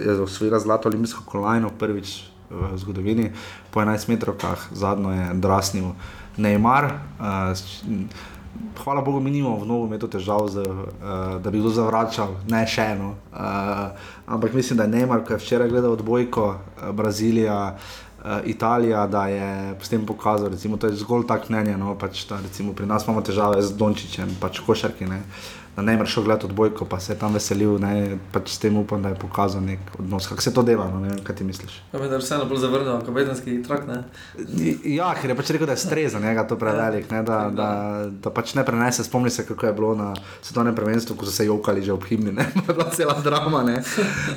je 0.00 0.16
osvojila 0.22 0.58
zlato 0.58 0.88
olimpijsko 0.88 1.22
kolajno 1.26 1.70
prvič 1.78 2.22
v 2.50 2.72
zgodovini, 2.80 3.28
po 3.70 3.84
11 3.84 4.08
metrovkah, 4.08 4.68
zadnjo 4.72 5.12
je 5.12 5.28
drasnil 5.34 5.92
Neymar. 6.40 6.90
Uh, 7.20 7.52
hvala 8.82 9.00
Bogu, 9.04 9.20
mi 9.20 9.30
nimamo 9.30 9.60
v 9.60 9.68
nogometu 9.68 10.08
težav, 10.08 10.48
z, 10.48 10.64
uh, 10.64 11.38
da 11.42 11.50
bi 11.50 11.60
kdo 11.60 11.72
zavračal, 11.74 12.36
ne 12.48 12.64
še 12.66 12.90
eno. 12.96 13.14
Uh, 13.32 13.92
ampak 14.26 14.54
mislim, 14.56 14.80
da 14.80 14.88
je 14.88 14.94
Neymar, 14.96 15.24
ko 15.24 15.36
je 15.36 15.42
včeraj 15.42 15.68
gledal 15.68 15.98
odbojko 15.98 16.46
uh, 16.54 16.92
Brazilija. 16.92 17.76
Uh, 18.20 18.40
Italija, 18.44 19.06
da 19.08 19.26
je 19.32 19.74
s 19.80 19.88
tem 19.88 20.02
pokazal, 20.06 20.50
recimo, 20.52 20.76
to 20.76 20.90
je 20.90 20.98
zgolj 21.00 21.24
tako 21.24 21.54
mnenje. 21.54 21.78
No, 21.80 21.94
pač, 21.96 22.26
da, 22.28 22.36
recimo, 22.42 22.74
pri 22.76 22.84
nas 22.86 23.06
imamo 23.08 23.22
težave 23.24 23.62
z 23.64 23.72
Dončićem, 23.80 24.34
pač 24.40 24.60
košarki. 24.60 25.08
Ne, 25.08 25.22
da 25.22 25.59
ne 25.82 25.96
moreš 25.96 26.18
gledati 26.24 26.46
odbojko, 26.46 26.84
pa 26.84 27.00
se 27.00 27.12
je 27.12 27.18
tam 27.18 27.34
veselil. 27.34 27.78
Ne, 27.78 28.18
pač 28.32 28.54
s 28.54 28.58
tem 28.58 28.76
upam, 28.76 29.02
da 29.02 29.08
je 29.08 29.18
pokazal 29.20 29.62
nek 29.64 29.78
odnos. 29.98 30.26
Kako 30.28 30.42
se 30.42 30.54
to 30.54 30.62
dela, 30.62 30.88
no, 30.90 31.00
ne 31.00 31.08
vem, 31.08 31.22
kaj 31.24 31.36
ti 31.36 31.44
misliš. 31.44 31.80
Ja, 31.92 32.00
vendar 32.00 32.20
vseeno 32.20 32.44
bolj 32.50 32.62
zavrnil, 32.64 33.00
kapetanski 33.06 33.56
trak, 33.66 33.86
ne. 33.88 34.02
Ja, 34.84 35.12
ker 35.18 35.32
je 35.32 35.36
pač 35.38 35.52
rekel, 35.54 35.68
da 35.70 35.76
je 35.78 35.84
stres 35.84 36.12
za 36.12 36.20
njega 36.20 36.46
to 36.48 36.58
prevelik, 36.60 37.10
ne, 37.10 37.22
da, 37.26 37.40
da, 37.54 37.70
da 38.10 38.34
pač 38.34 38.54
ne 38.58 38.64
prenese. 38.66 39.04
Spomni 39.04 39.30
se, 39.30 39.46
kako 39.46 39.66
je 39.66 39.72
bilo 39.72 39.94
na 39.94 40.12
svetovnem 40.42 40.74
prvenstvu, 40.74 41.16
ko 41.16 41.28
so 41.28 41.34
se 41.34 41.46
jokali 41.46 41.82
že 41.82 41.92
ob 41.92 42.04
himni, 42.08 42.32
ne, 42.36 42.46
je 42.68 42.74
bila 42.74 42.90
cela 42.90 43.16
drama, 43.24 43.62
ne, 43.66 43.80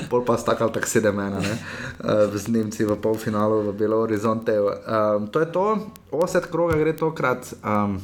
pol 0.09 0.25
pa 0.25 0.37
stakal 0.37 0.71
tak 0.73 0.87
sedem 0.87 1.19
ena, 1.19 1.43
ne, 1.43 1.55
eh, 2.03 2.37
z 2.37 2.47
Nemci 2.53 2.85
v 2.85 2.97
polfinalu 2.97 3.63
v 3.71 3.77
Belo 3.77 4.03
Horizonte. 4.05 4.55
Um, 4.59 5.27
to 5.27 5.39
je 5.39 5.47
to, 5.51 5.65
osed 6.11 6.47
kroga 6.51 6.77
gre 6.79 6.93
tokrat. 6.97 7.53
Um, 7.63 7.99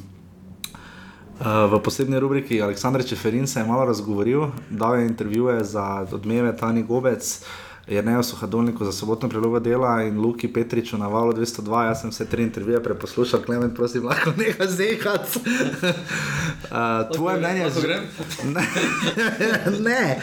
v 1.40 1.80
posebni 1.84 2.20
rubriki 2.20 2.62
Aleksandr 2.62 3.04
Čeferin 3.08 3.48
se 3.48 3.60
je 3.60 3.66
malo 3.66 3.86
razgovoril, 3.86 4.52
dal 4.70 5.00
je 5.00 5.08
intervjuje 5.08 5.64
za 5.64 6.06
odmeve 6.12 6.58
Tani 6.58 6.84
Gobec, 6.84 7.46
Jrnejo 7.90 8.24
Suhadolniku 8.24 8.86
za 8.86 8.92
sobotno 8.92 9.30
prilogo 9.30 9.60
dela 9.60 10.04
in 10.04 10.20
Luki 10.20 10.48
Petriču 10.54 10.98
na 10.98 11.08
valu 11.08 11.34
202. 11.34 11.84
Jaz 11.84 12.02
sem 12.02 12.10
vse 12.10 12.26
tri 12.26 12.44
intervjuje 12.44 12.84
preposlušal, 12.84 13.42
Klemen, 13.42 13.74
prosim, 13.76 14.06
lahko 14.06 14.34
nekaj 14.38 14.68
zehati. 14.68 15.40
uh, 15.40 17.10
tvoje 17.16 17.38
mnenje 17.40 17.64
Lahko 17.64 17.82
grem? 17.82 18.04
Ne, 18.54 18.68
ne. 19.80 20.22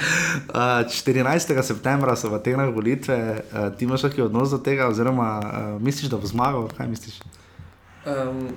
Uh, 0.48 0.86
14. 0.90 1.62
septembra 1.62 2.16
so 2.16 2.30
v 2.30 2.34
Atenah 2.34 2.74
volitve, 2.74 3.42
uh, 3.52 3.76
ti 3.78 3.84
imaš 3.84 4.02
kakšen 4.02 4.24
odnos 4.24 4.50
do 4.50 4.58
tega, 4.58 4.86
oziroma 4.88 5.40
uh, 5.42 5.82
misliš, 5.82 6.10
da 6.10 6.16
bo 6.16 6.26
zmagal? 6.26 6.68
Kaj 6.76 6.88
misliš? 6.88 7.18
Um, 8.06 8.48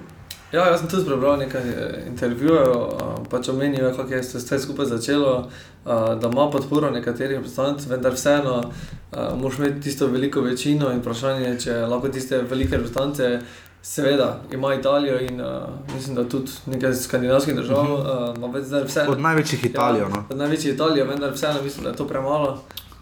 ja, 0.51 0.65
jaz 0.65 0.79
sem 0.79 0.89
tudi 0.89 1.05
prebral 1.05 1.37
nekaj 1.39 1.69
eh, 1.69 2.03
intervjujev, 2.07 2.71
uh, 2.71 3.15
pač 3.29 3.49
omenijo, 3.49 3.93
kako 3.95 4.13
je 4.13 4.23
se 4.23 4.37
vse 4.37 4.59
skupaj 4.59 4.85
začelo, 4.85 5.37
uh, 5.39 5.91
da 6.19 6.29
ima 6.33 6.49
podporo 6.51 6.91
nekaterih 6.91 7.39
predstavnikov, 7.39 7.89
vendar 7.89 8.13
vseeno 8.13 8.55
uh, 8.59 9.39
moraš 9.41 9.59
imeti 9.59 9.81
tisto 9.81 10.07
veliko 10.07 10.41
večino 10.41 10.91
in 10.91 10.99
vprašanje, 10.99 11.59
če 11.59 11.81
lahko 11.85 12.09
tiste 12.09 12.41
velike 12.41 12.77
reprezentance. 12.77 13.39
Seveda 13.81 14.41
ima 14.51 14.73
Italijo 14.75 15.19
in 15.19 15.41
uh, 15.41 15.47
mislim, 15.95 16.15
da 16.15 16.29
tudi 16.29 16.51
nekaj 16.65 16.93
skandinavskih 16.93 17.55
držav, 17.55 17.93
uh, 17.93 18.37
ima 18.37 18.47
več 18.53 18.65
zdaj 18.65 18.83
vseeno. 18.89 19.11
Od 19.11 19.21
največjih 19.21 19.65
Italijo. 19.65 20.09
No. 20.09 20.25
Od 20.29 20.37
največje 20.37 20.73
Italije, 20.73 21.05
vendar 21.05 21.31
vseeno 21.33 21.61
mislim, 21.63 21.83
da 21.83 21.89
je 21.89 21.95
to 21.95 22.07
premalo. 22.07 22.57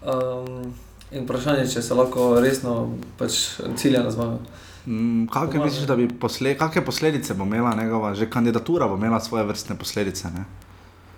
Um, 0.06 0.72
in 1.10 1.24
vprašanje, 1.24 1.66
če 1.72 1.82
se 1.82 1.94
lahko 1.94 2.40
resno 2.40 2.76
pač 3.18 3.40
cilja 3.76 4.04
na 4.04 4.10
zmago. 4.10 4.38
Mm, 4.86 5.26
Kakšne 5.26 5.64
misliš, 5.64 5.84
da 5.84 5.96
bi 5.96 6.08
posle, 6.10 6.54
kakšne 6.54 6.84
posledice 6.84 7.34
bo 7.34 7.44
imela 7.44 7.74
njegova, 7.74 8.14
že 8.14 8.30
kandidatura 8.30 8.88
bo 8.88 8.96
imela 8.96 9.20
svoje 9.20 9.44
vrstne 9.44 9.76
posledice? 9.76 10.30
Ne? 10.30 10.44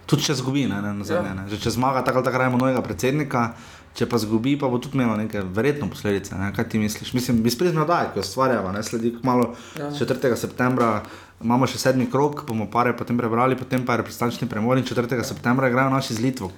Tudi 0.07 0.23
če 0.23 0.35
zgubi, 0.35 0.67
ne, 0.67 0.83
ne, 0.83 1.05
Ja. 1.07 1.23
ne. 1.23 1.49
Že 1.49 1.59
če 1.59 1.71
zmaga, 1.71 2.03
tako 2.03 2.19
ali 2.19 2.25
tako 2.25 2.37
imamo 2.37 2.59
novega 2.59 2.83
predsednika, 2.83 3.53
če 3.95 4.07
pa 4.07 4.19
zgubi, 4.19 4.57
pa 4.59 4.67
bo 4.67 4.79
tudi 4.79 4.99
imela 4.99 5.17
neke 5.17 5.41
verjetno 5.41 5.87
posledice. 5.87 6.35
Ne? 6.35 6.53
Kaj 6.53 6.69
ti 6.69 6.79
misliš? 6.79 7.13
Mislim, 7.13 7.43
bi 7.43 7.51
sprizno 7.51 7.85
daj, 7.85 8.11
ko 8.15 8.21
ustvarjava, 8.21 8.73
ne 8.73 8.83
sledi 8.83 9.15
malo 9.23 9.55
Ja. 9.79 9.91
4. 9.91 10.37
septembra. 10.37 11.03
Imamo 11.41 11.65
še 11.65 11.79
sedmi 11.79 12.05
krok, 12.05 12.43
bomo 12.45 12.67
pare 12.67 12.93
potem 12.93 13.17
prebrali, 13.17 13.57
potem 13.57 13.81
pa 13.81 13.95
je 13.95 14.03
reprezentančni 14.03 14.45
premor 14.45 14.77
in 14.77 14.85
4. 14.85 15.25
septembra 15.25 15.69
igrajo 15.69 15.89
naši 15.89 16.15
z 16.15 16.21
Litvo. 16.21 16.51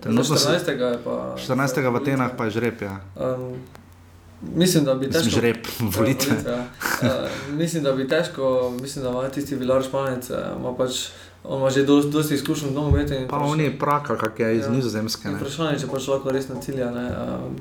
Trenutno 0.00 0.22
so 0.24 0.36
14. 0.36 0.68
je 0.70 0.98
pa. 1.02 1.34
14. 1.36 1.82
v 1.82 1.96
Atenah 1.96 2.30
pa 2.30 2.44
je 2.44 2.50
žreb. 2.52 2.78
Ja. 2.80 3.00
Um, 3.16 3.58
mislim, 4.42 4.84
da 4.84 4.94
bi 4.94 5.10
težko. 5.10 5.30
žreb, 5.30 5.56
volitve. 5.96 6.36
Ja, 6.36 6.42
volitve, 6.46 6.52
ja. 7.02 7.24
Uh, 7.50 7.56
mislim, 7.56 7.82
da 7.82 7.92
bi 7.92 8.08
težko, 8.08 8.50
mislim, 8.82 9.04
da 9.04 9.10
ima 9.10 9.28
tisti 9.28 9.56
Vilar 9.56 9.82
Španec, 9.82 10.30
eh, 10.30 10.34
ima 10.60 10.74
pač 10.74 11.08
On 11.44 11.58
ima 11.58 11.70
že 11.70 11.84
dosti, 11.84 12.10
dosti 12.10 12.34
izkušenj 12.34 12.68
v 12.68 12.72
nogometu. 12.72 13.14
Pa 13.28 13.36
vpraš- 13.36 13.50
on 13.50 13.60
je 13.60 13.78
prak, 13.78 14.10
ali 14.10 14.18
kak 14.18 14.40
je 14.40 14.56
iz 14.56 14.64
Ja. 14.64 14.70
Nizozemske. 14.70 15.28
Ne. 15.28 15.36
Vprašanje, 15.36 15.78
če 15.78 15.86
pač 15.86 16.08
lahko 16.08 16.30
res 16.30 16.48
na 16.48 16.60
cilja. 16.60 16.90
Ne, 16.90 17.06
um, 17.08 17.56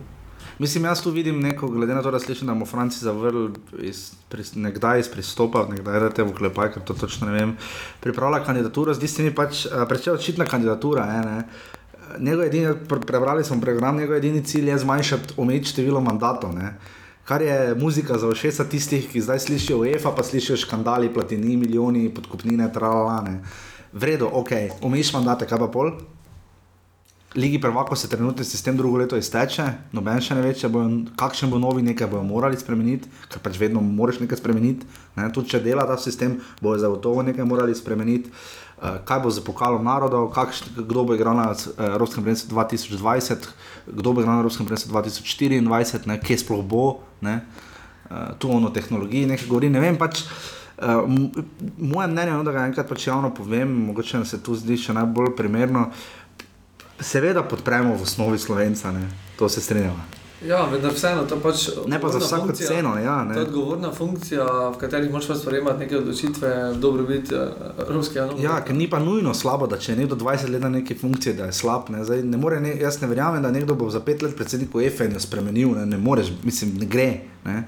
Mislim, 0.60 0.84
jaz 0.84 1.02
tu 1.02 1.12
vidim 1.12 1.40
neko, 1.40 1.68
glede 1.68 1.94
na 1.94 2.02
to, 2.02 2.12
da 2.12 2.20
slišim, 2.20 2.48
da 2.48 2.54
bomo 2.54 2.66
Franci 2.66 2.99
zavrli 2.99 3.52
iz, 3.80 3.99
pris, 4.30 4.56
nekdaj 4.56 4.99
iz 4.99 5.08
pristopa, 5.08 5.68
nekdaj 5.70 5.99
da 5.99 6.10
te 6.10 6.24
v 6.24 6.34
klepaj, 6.34 6.74
ker 6.74 6.84
to 6.84 6.94
točno 6.95 7.28
ne 7.28 7.34
vem, 7.34 7.58
pripravlja 7.99 8.44
kandidaturo, 8.44 8.94
zdi 8.94 9.08
se 9.08 9.24
mi 9.24 9.30
pač 9.32 9.66
uh, 9.66 9.86
precej 9.88 10.14
očitna 10.14 10.45
kandidatura. 10.45 11.06
Je, 11.06 11.22
ne. 11.22 11.38
Njegov 11.38 11.77
edini, 12.45 12.73
pre, 12.89 12.99
prebrali 12.99 13.43
smo 13.43 13.61
program, 13.61 13.97
njegov 13.97 14.15
edini 14.15 14.43
cilj 14.43 14.69
je 14.69 14.77
zmanjšati, 14.77 15.34
omejiti 15.38 15.69
število 15.69 16.01
mandatov. 16.01 16.55
Ne. 16.55 16.73
Kar 17.27 17.41
je 17.41 17.75
muzika 17.75 18.17
za 18.17 18.31
všesa 18.31 18.63
tistih, 18.69 19.09
ki 19.11 19.21
zdaj 19.21 19.39
slišijo 19.39 19.81
UEFA, 19.84 20.13
pa 20.15 20.23
slišijo 20.23 20.57
škandali, 20.57 21.13
platini, 21.13 21.57
milijoni, 21.57 22.09
podkupnine, 22.13 22.71
tralalane. 22.73 23.41
V 23.93 24.03
redu, 24.03 24.29
ok, 24.31 24.51
omejiš 24.81 25.13
mandate, 25.13 25.47
kaj 25.47 25.59
pa 25.59 25.67
pol? 25.67 25.91
Ligi 27.35 27.61
prvako 27.61 27.95
se 27.95 28.09
trenutni 28.09 28.45
sistem 28.45 28.77
drugo 28.77 28.97
leto 28.97 29.17
izteče, 29.17 29.65
noben 29.91 30.21
še 30.23 30.35
ne 30.35 30.41
ve, 30.41 30.53
kakšen 31.19 31.51
bo 31.51 31.59
novi, 31.59 31.84
nekaj 31.84 32.07
bojo 32.07 32.23
morali 32.23 32.57
spremeniti, 32.57 33.11
ker 33.27 33.43
pač 33.43 33.59
vedno 33.59 33.81
moraš 33.84 34.21
nekaj 34.23 34.39
spremeniti. 34.39 34.88
Ne? 35.19 35.27
Tudi 35.35 35.51
če 35.51 35.59
dela 35.61 35.84
ta 35.85 35.99
sistem, 35.99 36.39
bojo 36.63 36.79
zagotovo 36.81 37.21
nekaj 37.27 37.45
morali 37.45 37.75
spremeniti. 37.75 38.31
Kaj 38.78 39.20
bo 39.24 39.30
z 39.34 39.41
pokalom 39.41 39.82
narodov, 39.82 40.30
kakš, 40.30 40.70
kdo 40.78 41.04
bo 41.04 41.18
igral 41.18 41.34
na 41.34 41.49
Evropskem 41.78 42.22
prvenstvu 42.24 42.54
2020, 42.54 43.49
kdo 43.90 44.14
bo 44.14 44.22
igral 44.22 44.38
na 44.38 44.41
Evropskem 44.45 44.70
prvenstvu 44.70 44.94
2024, 44.94 46.06
ne? 46.06 46.20
kje 46.22 46.38
sploh 46.45 46.62
bo, 46.62 47.02
ne? 47.22 47.41
uh, 48.10 48.38
tu 48.38 48.52
ono 48.54 48.70
tehnologiji 48.70 49.26
nekaj 49.34 49.49
govori, 49.49 49.70
ne 49.74 49.82
vem 49.82 49.98
pač. 49.98 50.22
Uh, 50.78 51.10
moje 51.78 52.08
mnenje 52.08 52.30
je, 52.30 52.38
no, 52.38 52.45
da 52.45 52.54
ga 52.54 52.68
enkrat 52.70 52.86
pač 52.86 53.08
javno 53.10 53.34
povem, 53.34 53.66
mogoče 53.90 54.22
se 54.26 54.38
tu 54.45 54.54
zdi 54.54 54.78
še 54.78 54.94
najbolj 54.94 55.34
primerno. 55.34 55.90
Seveda 57.02 57.41
podpremo 57.45 57.98
v 57.98 58.06
osnovi 58.06 58.38
slovenca, 58.38 58.94
ne? 58.94 59.10
to 59.41 59.49
se 59.49 59.62
strinjamo. 59.62 60.16
Ja, 60.41 60.65
vendar 60.65 60.91
vseeno 60.91 61.23
to 61.23 61.38
pač. 61.38 61.69
Ne 61.88 62.01
pa 62.01 62.09
za 62.09 62.19
vsako 62.19 62.41
funkcija- 62.43 62.68
ceno, 62.68 62.97
ja, 62.97 63.23
ne. 63.23 63.34
To 63.34 63.39
je 63.39 63.45
odgovorna 63.45 63.91
funkcija, 63.91 64.43
v 64.69 64.77
kateri 64.77 65.09
moraš 65.09 65.39
sprejemati 65.39 65.80
neke 65.80 65.97
odločitve 65.97 66.72
v 66.72 66.77
dobrobit 66.77 67.31
eh, 67.31 67.47
evropskega 67.80 68.26
nogometa. 68.26 68.43
Ja, 68.45 68.61
ker 68.61 68.76
ni 68.76 68.89
pa 68.89 68.99
nujno 68.99 69.34
slabo, 69.34 69.68
da 69.68 69.77
če 69.77 69.91
je 69.91 69.97
nekdo 69.97 70.15
20 70.15 70.49
let 70.49 70.61
na 70.61 70.69
neki 70.69 70.95
funkciji, 70.95 71.34
da 71.34 71.45
je 71.45 71.53
slab. 71.53 71.89
Ne? 71.89 72.03
Zdaj, 72.03 72.23
ne 72.23 72.38
more, 72.38 72.59
ne, 72.59 72.76
jaz 72.77 73.01
ne 73.01 73.07
verjamem, 73.07 73.41
da 73.41 73.51
nekdo 73.51 73.76
bo 73.76 73.89
za 73.89 73.99
pet 73.99 74.22
let 74.22 74.35
predsednik 74.35 74.76
UEFA 74.76 75.05
in 75.05 75.14
jo 75.14 75.19
spremenil, 75.19 75.69
ne, 75.72 75.85
ne 75.88 75.97
moreš, 75.99 76.31
mislim, 76.43 76.77
ne 76.77 76.85
gre. 76.88 77.09
Ne? 77.45 77.64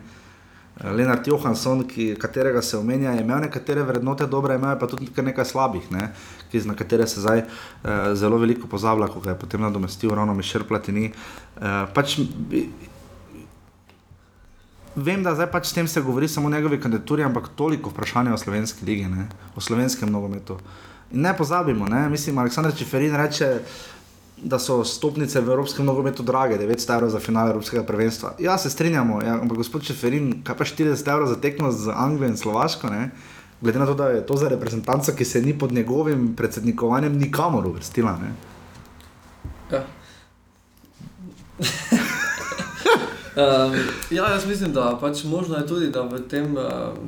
Eh, 0.80 0.92
Lenart 0.92 1.28
Johansson, 1.28 1.84
ki, 1.88 2.14
katerega 2.20 2.62
se 2.62 2.78
omenja, 2.78 3.12
je 3.12 3.22
imel 3.22 3.42
nekatere 3.44 3.84
vrednote 3.84 4.28
dobre, 4.28 4.56
imel 4.56 4.78
pa 4.80 4.88
tudi 4.88 5.10
nekaj 5.12 5.46
slabih, 5.46 5.90
ne? 5.92 6.12
ki, 6.52 6.62
na 6.66 6.76
katere 6.76 7.06
se 7.08 7.22
zdaj 7.22 7.44
uh, 7.44 7.90
zelo 8.18 8.40
veliko 8.42 8.68
pozablja, 8.68 9.10
ko 9.12 9.20
ga 9.22 9.36
je 9.36 9.40
potem 9.40 9.62
nadomestil 9.62 10.16
ravno 10.16 10.34
Mišel 10.34 10.64
Platini. 10.66 11.12
Uh, 11.60 11.84
pač, 11.94 12.18
Vem, 14.96 15.22
da 15.24 15.36
zdaj 15.38 15.48
pač 15.54 15.68
s 15.70 15.76
tem 15.78 15.88
se 15.88 16.02
govori 16.02 16.28
samo 16.28 16.48
o 16.48 16.52
njegovi 16.52 16.80
kandidaturi, 16.82 17.24
ampak 17.24 17.52
toliko 17.56 17.92
vprašanja 17.94 18.34
o 18.34 18.40
slovenski 18.42 18.86
ligi, 18.86 19.06
ne? 19.08 19.28
o 19.56 19.62
slovenskem 19.62 20.10
nogometu. 20.12 20.58
In 21.12 21.22
ne 21.22 21.36
pozabimo, 21.38 21.88
ne? 21.88 22.08
mislim, 22.10 22.38
Aleksandr 22.38 22.74
Čeferin 22.76 23.16
reče, 23.16 23.60
da 24.44 24.60
so 24.60 24.84
stopnice 24.84 25.42
v 25.42 25.50
evropskem 25.50 25.86
nogometu 25.86 26.24
drage, 26.24 26.58
900 26.58 26.96
evrov 26.96 27.10
za 27.10 27.20
finale 27.20 27.50
Evropskega 27.50 27.84
prvenstva. 27.84 28.36
Ja, 28.40 28.58
se 28.58 28.70
strinjamo, 28.70 29.22
ja, 29.22 29.40
ampak 29.42 29.58
gospod 29.58 29.84
Čeferin, 29.84 30.42
kaj 30.44 30.58
pa 30.58 30.66
40 30.66 31.12
evrov 31.12 31.28
za 31.28 31.36
tekmo 31.36 31.72
z 31.72 31.92
Anglijo 31.96 32.30
in 32.30 32.38
Slovaško, 32.38 32.90
ne? 32.90 33.12
glede 33.62 33.80
na 33.80 33.86
to, 33.86 33.94
da 33.94 34.08
je 34.08 34.26
to 34.26 34.38
za 34.38 34.48
reprezentanco, 34.48 35.12
ki 35.12 35.26
se 35.26 35.42
ni 35.42 35.58
pod 35.58 35.72
njegovim 35.72 36.36
predsednikovanjem 36.36 37.18
nikamor 37.18 37.68
uvrstila. 37.68 38.18
Ne? 38.18 38.32
Ja. 39.72 39.84
Um, 43.40 43.74
ja, 44.10 44.30
jaz 44.30 44.46
mislim, 44.48 44.74
da 44.74 44.98
pač 45.02 45.24
možno 45.24 45.58
je 45.58 45.68
tudi, 45.68 45.88
da 45.90 46.02
v 46.02 46.20
tem, 46.28 46.58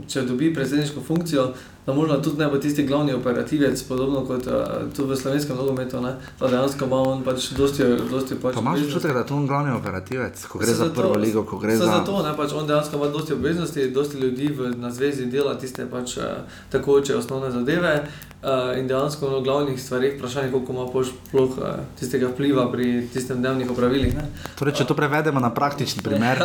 če 0.07 0.21
dobi 0.21 0.53
predsedniško 0.53 1.01
funkcijo, 1.01 1.47
da 1.85 1.93
možno 1.93 2.17
tudi 2.17 2.39
ne 2.39 2.47
bo 2.47 2.57
tisti 2.57 2.83
glavni 2.83 3.13
operativec, 3.13 3.83
podobno 3.83 4.21
kot 4.25 4.47
uh, 4.47 4.53
tu 4.95 5.05
v 5.05 5.17
slovenskem 5.17 5.57
nogometu, 5.57 6.01
ne, 6.01 6.13
da 6.39 6.47
dejansko 6.47 6.85
ima 6.85 7.01
on 7.01 7.23
pač 7.23 7.49
dosti, 7.57 7.83
dosti 8.11 8.37
pač 8.41 8.55
Pa 8.55 8.61
imaš 8.61 8.85
občutek, 8.85 9.13
da 9.13 9.19
je 9.19 9.27
to 9.27 9.35
on 9.35 9.47
glavni 9.47 9.73
operativec, 9.75 10.45
ko 10.45 10.59
gre 10.59 10.67
za 10.67 10.85
zato- 10.85 11.01
prvo 11.01 11.17
ligo, 11.17 11.43
ko 11.43 11.57
gre 11.57 11.77
saj 11.77 11.85
za. 11.85 11.93
Zato, 11.99 12.23
ne, 12.23 12.35
pač 12.37 12.53
on 12.53 12.67
dejansko 12.67 12.95
ima 12.95 13.07
dosti 13.07 13.33
obveznosti, 13.33 13.89
dosti 13.91 14.17
ljudi 14.17 14.47
v, 14.47 14.73
na 14.77 14.91
zvezi 14.91 15.25
dela 15.25 15.57
tiste 15.57 15.87
pač 15.91 16.17
uh, 16.17 16.23
takoče 16.69 17.15
osnovne 17.17 17.51
zadeve 17.51 17.95
uh, 18.03 18.30
in 18.79 18.87
dejansko 18.87 19.29
na 19.29 19.39
glavnih 19.39 19.81
stvarih 19.81 20.13
vprašanje, 20.17 20.51
koliko 20.51 20.73
ima 20.73 20.85
sploh 21.05 21.57
uh, 21.57 21.65
tistega 21.99 22.27
vpliva 22.27 22.71
pri 22.71 23.07
tistem 23.13 23.37
dnevnih 23.37 23.71
opravilih. 23.71 24.15
Ne. 24.15 24.23
Torej, 24.57 24.73
če 24.81 24.85
to 24.89 24.97
prevedemo 24.97 25.39
na 25.39 25.53
praktični 25.53 26.01
primer. 26.03 26.41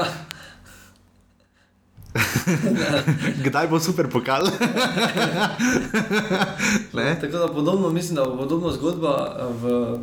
Kdaj 3.45 3.69
bo 3.69 3.81
super 3.81 4.09
pokal? 4.13 4.49
Tako 7.21 7.39
da 7.39 7.49
podobno 7.49 7.91
mislim, 7.91 8.17
da 8.17 8.25
bo 8.25 8.37
podobna 8.37 8.73
zgodba 8.73 9.37
eh, 9.39 9.45
v, 9.63 9.99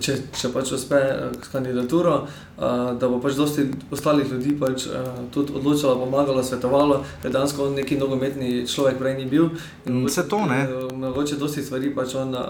če, 0.00 0.16
če 0.34 0.50
pač 0.54 0.72
uspe 0.76 0.98
eh, 0.98 1.30
s 1.40 1.50
kandidaturo, 1.52 2.14
uh, 2.24 2.92
da 3.00 3.08
bo 3.08 3.20
pač 3.22 3.36
dosti 3.38 3.66
ostalih 3.94 4.28
ljudi 4.32 4.54
pač, 4.60 4.86
uh, 4.90 5.24
tudi 5.34 5.54
odločalo, 5.56 5.98
pomagalo, 6.02 6.42
svetovalo, 6.44 7.00
ker 7.22 7.32
dejansko 7.34 7.68
on 7.68 7.76
neki 7.78 7.98
nogometni 8.00 8.66
človek 8.68 8.98
prej 9.00 9.18
ni 9.18 9.26
bil. 9.30 9.50
Mm, 9.86 10.02
mogoče 10.02 10.14
saj 10.14 10.28
to, 10.32 10.40
ne. 10.50 10.62
eh, 10.64 10.94
Mogoče 11.00 11.38
dosti 11.40 11.64
stvari 11.64 11.92
pač 11.94 12.14
on 12.14 12.34
eh, 12.34 12.48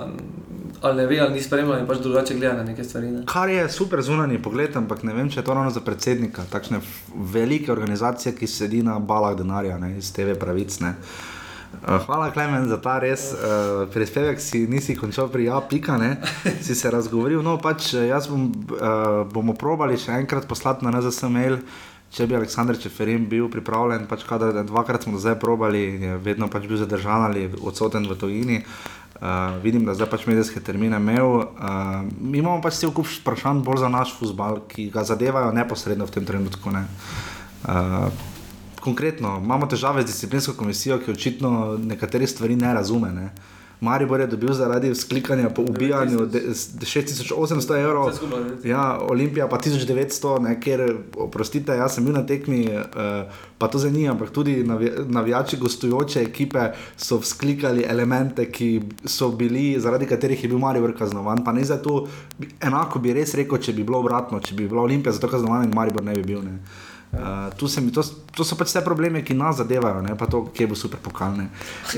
ali 0.81 1.03
ne 1.03 1.07
ve, 1.07 1.19
ali 1.21 1.35
ni 1.37 1.43
spremljal 1.43 1.83
in 1.83 1.89
pač 1.89 1.99
drugače 2.01 2.35
gleda 2.39 2.55
na 2.57 2.65
neke 2.65 2.85
stvari. 2.85 3.11
Ne. 3.13 3.25
Kar 3.29 3.51
je 3.53 3.67
super 3.69 4.03
zunanji 4.03 4.41
pogled, 4.43 4.77
ampak 4.77 5.03
ne 5.05 5.15
vem, 5.15 5.29
če 5.31 5.43
je 5.43 5.45
to 5.45 5.55
ravno 5.55 5.71
za 5.71 5.83
predsednika, 5.85 6.47
takšne 6.51 6.81
velike 7.35 7.73
organizacije, 7.73 8.33
ki 8.39 8.49
sedi 8.49 8.81
na 8.87 8.99
balah 8.99 9.37
denarja 9.37 9.79
ne, 9.79 9.99
iz 9.99 10.13
TV 10.17 10.39
pravic. 10.41 10.81
Ne. 10.81 10.95
Eh, 10.97 11.30
Hvala, 11.81 12.31
Klemen, 12.31 12.67
za 12.69 12.77
ta 12.83 12.99
res 12.99 13.31
uh, 13.33 13.87
prispevek. 13.89 14.43
Si 14.43 14.67
nisi 14.69 14.97
končal 14.99 15.31
pri 15.31 15.49
A, 15.49 15.61
pika, 15.63 15.97
ne? 15.97 16.19
si 16.67 16.75
se 16.75 16.91
razgovoril. 16.91 17.41
No, 17.47 17.57
pač 17.63 17.95
eh, 17.95 18.11
jaz 18.11 18.27
bom, 18.29 18.51
uh, 18.51 19.23
bomo 19.31 19.55
probali 19.55 19.97
še 19.97 20.19
enkrat 20.19 20.51
poslati 20.51 20.85
na 20.85 20.93
NZS 20.93 21.31
mail, 21.31 21.61
če 22.11 22.27
bi 22.27 22.37
Aleksandr 22.37 22.77
Čeferin 22.77 23.29
bil 23.31 23.47
pripravljen. 23.49 24.09
Pač, 24.11 24.27
kadar, 24.29 24.61
dvakrat 24.67 25.07
smo 25.07 25.23
zdaj 25.23 25.39
probali, 25.41 25.85
je 26.03 26.19
vedno 26.21 26.51
pač 26.51 26.67
bil 26.67 26.81
zadržan 26.81 27.31
ali 27.31 27.47
odsoten 27.63 28.05
v 28.11 28.19
tujini. 28.19 28.59
Uh, 29.21 29.57
vidim, 29.63 29.87
da 29.87 29.95
zdaj 29.95 30.11
pač 30.11 30.27
medijske 30.27 30.61
termine 30.65 30.99
imel. 30.99 31.47
Uh, 31.55 32.03
mi 32.19 32.43
imamo 32.43 32.59
pač 32.65 32.83
cel 32.83 32.91
kup 32.93 33.09
vprašanj 33.09 33.63
bolj 33.65 33.85
za 33.87 33.93
naš 33.93 34.17
futbal, 34.19 34.65
ki 34.69 34.91
ga 34.91 35.07
zadevajo 35.07 35.55
neposredno 35.55 36.09
v 36.09 36.19
tem 36.19 36.27
trenutku. 36.29 36.75
Ne? 36.75 36.85
Uh, 37.65 38.11
konkretno, 38.81 39.39
imamo 39.39 39.67
težave 39.67 40.03
z 40.03 40.07
disciplinsko 40.07 40.53
komisijo, 40.55 40.99
ki 40.99 41.11
očitno 41.11 41.53
nekatere 41.79 42.27
stvari 42.27 42.57
ne 42.57 42.75
razume. 42.75 43.13
Ne? 43.13 43.31
Maribor 43.83 44.21
je 44.21 44.27
dobil 44.27 44.53
zaradi 44.53 44.91
vzklikanja 44.91 45.51
po 45.51 45.63
ubijanju 45.63 46.27
de- 46.27 46.55
s- 46.55 46.69
6800 46.79 47.77
evrov. 47.77 48.11
Ja, 48.65 48.99
Olimpija 49.01 49.49
pa 49.49 49.57
1900, 49.59 50.39
ne, 50.39 50.61
ker, 50.61 50.83
oprostite, 51.17 51.73
jaz 51.73 51.95
sem 51.95 52.05
bil 52.05 52.13
na 52.13 52.21
tekmi, 52.23 52.69
uh, 52.69 53.25
pa 53.59 53.69
to 53.69 53.81
ni, 53.87 54.09
ampak 54.09 54.31
tudi 54.31 54.65
navi, 54.65 54.91
navijači 55.09 55.57
gostujoče 55.57 56.21
ekipe 56.21 56.67
so 56.97 57.19
vzklikali 57.19 57.85
elemente, 57.85 58.45
ki 58.47 58.69
so 59.07 59.31
bili, 59.31 59.81
zaradi 59.81 60.07
katerih 60.07 60.45
je 60.45 60.49
bil 60.49 60.59
Maribor 60.59 60.93
kaznovan. 60.93 61.45
Pa 61.45 61.53
ne 61.53 61.65
za 61.65 61.79
to, 61.79 62.05
enako 62.61 62.99
bi 62.99 63.13
res 63.13 63.35
rekel, 63.35 63.59
če 63.59 63.73
bi 63.73 63.83
bilo 63.83 63.99
obratno, 63.99 64.41
če 64.41 64.55
bi 64.55 64.69
bila 64.69 64.83
Olimpija 64.83 65.13
za 65.13 65.21
to 65.21 65.29
kaznovana 65.29 65.65
in 65.65 65.73
Maribor 65.73 66.05
ne 66.05 66.13
bi 66.13 66.23
bil. 66.25 66.43
Ne. 66.43 66.59
Uh, 67.11 67.51
tu 67.59 67.69
se 67.69 67.81
mi, 67.81 67.91
to, 67.91 68.05
to 68.37 68.45
so 68.47 68.55
pač 68.55 68.71
vse 68.71 68.85
probleme, 68.87 69.25
ki 69.27 69.35
nas 69.35 69.59
zadevajo, 69.59 69.99
ne 70.05 70.15
pa 70.15 70.29
to, 70.31 70.45
kje 70.55 70.69
bo 70.71 70.77
super 70.79 71.01
pokalne. 71.03 71.49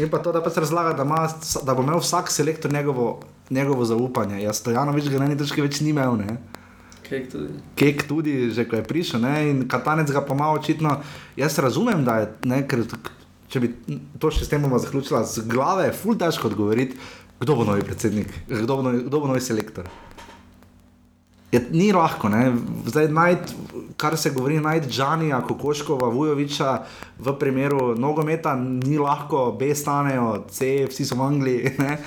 In 0.01 0.09
pa 0.09 0.23
to, 0.25 0.33
da 0.33 0.41
pač 0.41 0.57
razlaga, 0.65 0.95
da, 0.97 1.05
ima, 1.05 1.27
da 1.69 1.75
bo 1.77 1.85
imel 1.85 2.01
vsak 2.01 2.33
selektor 2.33 2.73
njegovo, 2.73 3.21
njegovo 3.53 3.85
zaupanje. 3.85 4.41
Jaz 4.41 4.63
Stojanovič 4.65 5.11
ga 5.13 5.21
na 5.21 5.29
eni 5.29 5.37
točki 5.37 5.61
več 5.61 5.83
ni 5.85 5.93
imel. 5.93 6.17
Ne. 6.17 6.39
Kek 7.05 7.29
tudi. 7.29 7.61
Kek 7.77 8.07
tudi, 8.09 8.37
že 8.57 8.65
ko 8.65 8.81
je 8.81 8.87
prišel, 8.89 9.21
ne, 9.21 9.35
in 9.51 9.67
Katanec 9.69 10.09
ga 10.09 10.25
pa 10.25 10.33
malo 10.39 10.57
očitno. 10.57 10.97
Jaz 11.37 11.61
razumem, 11.61 12.07
da 12.09 12.23
je, 12.23 12.31
ne, 12.49 12.63
ker 12.65 12.87
če 13.53 13.61
bi 13.61 13.69
to 14.17 14.33
še 14.33 14.47
s 14.47 14.53
tem 14.53 14.65
bomo 14.65 14.81
zaključila, 14.81 15.27
z 15.29 15.45
glave 15.45 15.91
je 15.91 15.97
ful 15.99 16.17
težko 16.17 16.49
odgovoriti, 16.49 16.97
kdo 17.43 17.59
bo 17.59 17.69
novi 17.69 17.85
predsednik, 17.85 18.33
kdo 18.49 18.81
bo 18.81 18.89
novi, 18.89 19.05
kdo 19.11 19.21
bo 19.21 19.29
novi 19.29 19.45
selektor. 19.45 19.93
Je, 21.53 21.61
ni 21.71 21.91
lahko, 21.93 22.31
ne. 22.33 22.53
zdaj 22.87 23.09
najti, 23.13 23.55
kar 24.01 24.17
se 24.17 24.31
govori, 24.31 24.61
najti 24.61 24.89
Džanija, 24.89 25.43
Kokoškova, 25.49 26.09
Vujoviča 26.09 26.79
v 27.19 27.35
primeru 27.39 27.93
nogometa, 27.99 28.55
ni 28.57 28.99
lahko, 28.99 29.51
B 29.59 29.75
stanejo, 29.75 30.47
C, 30.51 30.87
vsi 30.89 31.05
so 31.05 31.21
v 31.21 31.27
Angliji. 31.27 31.75
Ne. 31.83 31.99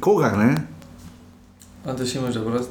Koga, 0.00 0.32
ne? 0.34 0.56
Ante 1.86 2.06
Šimo 2.06 2.32
že 2.32 2.42
prost. 2.42 2.70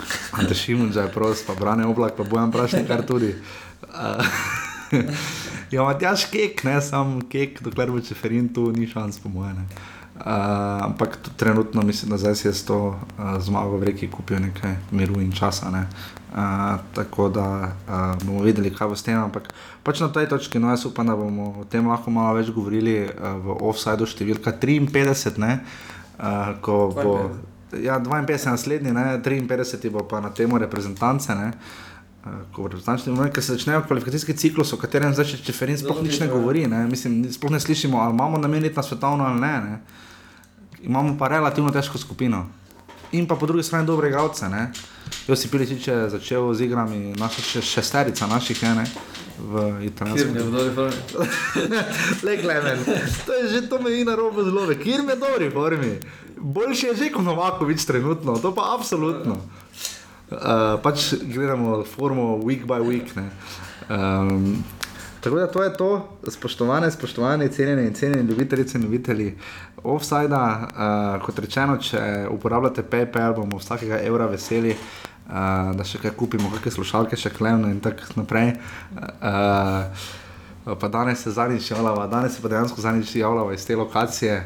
Ante 0.38 0.54
Šimunča 0.54 1.06
je 1.06 1.12
prost, 1.12 1.46
pa 1.46 1.54
brane 1.54 1.86
oblak, 1.86 2.16
pa 2.16 2.24
bojem 2.24 2.52
prašnik 2.52 2.88
kar 2.88 3.06
tudi. 3.06 3.34
Ja, 5.72 5.86
Matjaš 5.88 6.26
kek, 6.28 6.58
ne, 6.68 6.74
sam 6.84 7.22
kek, 7.32 7.62
dokler 7.64 7.88
bo 7.88 8.00
čeferin 8.04 8.50
tu, 8.52 8.66
ni 8.76 8.84
šans 8.84 9.16
po 9.24 9.30
mojem. 9.32 9.56
Uh, 10.12 10.84
ampak 10.84 11.18
trenutno 11.36 11.82
mislim, 11.82 12.10
da 12.10 12.18
zdaj 12.18 12.34
si 12.34 12.48
je 12.48 12.54
s 12.54 12.64
to 12.64 12.86
uh, 12.86 12.96
zmago 13.40 13.76
v 13.76 13.84
reki 13.84 14.10
kupil 14.10 14.38
nekaj 14.40 14.76
miru 14.90 15.20
in 15.20 15.32
časa. 15.32 15.70
Ne? 15.70 15.86
Uh, 16.32 16.80
tako 16.94 17.28
da 17.28 17.72
uh, 17.88 18.22
bomo 18.24 18.42
videli, 18.42 18.74
kaj 18.74 18.88
bo 18.88 18.96
s 18.96 19.02
tem. 19.02 19.16
Ampak 19.18 19.48
pač 19.82 20.00
na 20.00 20.12
tej 20.12 20.28
točki, 20.28 20.60
no 20.60 20.70
jaz 20.70 20.84
upam, 20.86 21.06
da 21.06 21.16
bomo 21.16 21.54
o 21.60 21.64
tem 21.64 21.88
lahko 21.88 22.10
malo 22.10 22.36
več 22.36 22.52
govorili 22.52 23.08
uh, 23.08 23.40
v 23.40 23.56
offsajdu 23.72 24.06
številka 24.06 24.52
53, 24.52 25.40
ne? 25.40 25.58
Uh, 26.20 26.60
ko 26.60 26.92
bo. 26.92 27.16
Ja, 27.72 27.96
52 27.96 28.52
naslednji, 28.52 28.92
ne? 28.92 29.16
53 29.24 29.90
bo 29.90 30.04
pa 30.04 30.20
na 30.20 30.28
temo 30.28 30.60
reprezentance. 30.60 31.32
Ne? 31.34 31.56
Uh, 31.56 31.91
ko 32.22 32.68
reprezentančni 32.68 33.12
moment, 33.12 33.34
ker 33.34 33.42
se 33.42 33.56
začnejo 33.56 33.82
kvalifikacijski 33.86 34.36
ciklus, 34.38 34.72
o 34.72 34.78
katerem 34.78 35.14
zdaj 35.14 35.42
Čeferin 35.42 35.78
sploh 35.78 36.02
nič 36.02 36.20
ne 36.22 36.28
govori, 36.30 36.66
ne? 36.70 36.84
Mislim, 36.86 37.24
sploh 37.32 37.50
ne 37.50 37.60
slišimo, 37.60 37.98
ali 37.98 38.14
imamo 38.14 38.38
namen 38.38 38.64
iti 38.64 38.76
na 38.76 38.82
svetovno 38.82 39.24
ali 39.24 39.40
ne. 39.40 39.60
ne? 39.60 39.78
Imamo 40.82 41.16
pa 41.18 41.28
relativno 41.28 41.70
težko 41.70 41.98
skupino. 41.98 42.46
In 43.12 43.26
pa 43.26 43.36
po 43.36 43.46
drugi 43.46 43.62
strani 43.62 43.86
dobre 43.86 44.08
igralce. 44.08 44.48
ne. 44.48 44.70
Josip 45.28 45.50
Piličič 45.50 45.88
je 45.88 46.10
začel 46.10 46.54
z 46.54 46.66
igrami, 46.66 47.12
naša 47.18 47.42
še 47.42 47.60
šesterica 47.62 48.26
naših 48.26 48.62
je 48.62 48.74
ne, 48.74 48.84
v 49.38 49.52
italijanskem. 49.86 50.36
je 50.36 50.42
v 50.42 50.50
dobri 50.50 50.72
formi. 50.74 51.00
Le 52.26 52.36
Klemen, 52.42 52.78
to 53.26 53.32
je 53.34 53.44
že 53.48 53.60
to 53.68 53.78
meji 53.82 54.04
na 54.08 54.16
robu 54.16 54.42
zelo, 54.42 54.66
kjer 54.74 55.02
me 55.06 55.14
dobri 55.16 55.50
formi. 55.50 55.98
Boljši 56.38 56.86
je 56.86 56.94
že 56.96 57.10
kot 57.14 57.22
Novakovič 57.22 57.84
trenutno, 57.86 58.38
to 58.38 58.54
pa 58.54 58.74
absolutno. 58.74 59.38
Uh, 60.32 60.80
pač 60.82 61.12
gledamo 61.22 61.84
formo 61.84 62.36
week 62.42 62.66
by 62.66 62.80
week. 62.80 63.16
ne. 63.16 63.28
Um, 63.88 64.64
tako 65.20 65.36
da 65.36 65.46
to 65.46 65.62
je 65.62 65.72
to, 65.76 66.08
spoštovane, 66.28 66.90
spoštovane, 66.90 67.48
cenjene 67.48 67.86
in 67.86 67.94
cenjeni 67.94 68.28
ljubitelice 68.28 68.78
in 68.78 68.84
ljubitelji 68.84 69.34
offsajda. 69.84 70.42
Uh, 70.60 71.24
kot 71.26 71.38
rečeno, 71.38 71.76
če 71.76 72.26
uporabljate 72.30 72.82
PayPal, 72.82 73.36
bomo 73.36 73.58
vsakega 73.58 74.00
evra 74.00 74.26
veseli. 74.26 74.70
Uh, 74.72 75.02
da 75.76 75.84
še 75.86 76.00
kaj 76.02 76.16
kupimo, 76.18 76.50
kakšne 76.52 76.74
slušalke, 76.76 77.16
še 77.16 77.30
klemno 77.32 77.70
in 77.70 77.78
tako 77.80 78.20
naprej. 78.20 78.56
Uh, 78.98 80.08
pa 80.78 80.88
danes 80.92 81.22
se 81.22 81.30
zadnjič 81.30 81.70
javljava, 81.70 82.06
danes 82.06 82.36
se 82.36 82.42
pa 82.42 82.50
dejansko 82.52 82.80
zadnjič 82.80 83.14
javljava 83.16 83.54
iz 83.54 83.66
te 83.66 83.76
lokacije, 83.76 84.36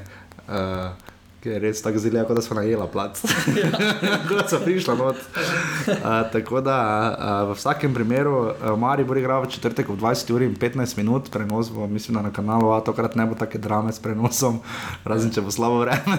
uh, 0.46 1.05
je 1.51 1.59
res 1.62 1.82
tako 1.82 2.01
zelo, 2.02 2.24
kot 2.27 2.36
da 2.36 2.43
smo 2.43 2.56
najela 2.59 2.86
plac. 2.90 3.20
kot 4.31 4.51
so 4.51 4.60
prišla 4.64 4.94
not. 4.98 5.16
Uh, 5.16 5.97
tako 6.32 6.60
da 6.60 6.78
uh, 6.78 7.51
v 7.51 7.56
vsakem 7.59 7.94
primeru 7.94 8.55
Mari 8.77 9.05
bo 9.05 9.16
igral 9.16 9.44
v 9.44 9.51
četrtek 9.55 9.90
ob 9.90 10.01
20 10.01 10.32
uri 10.35 10.48
in 10.51 10.56
15 10.56 10.97
minut, 10.97 11.31
prenos 11.31 11.70
bo, 11.70 11.86
mislim, 11.86 12.23
na 12.23 12.32
kanalu, 12.32 12.73
a 12.73 12.81
tokrat 12.81 13.16
ne 13.16 13.27
bo 13.27 13.35
take 13.35 13.59
drame 13.59 13.93
s 13.93 14.02
prenosom, 14.02 14.60
razen 15.05 15.31
če 15.31 15.44
bo 15.44 15.55
slabo 15.55 15.85
vreme. 15.85 16.18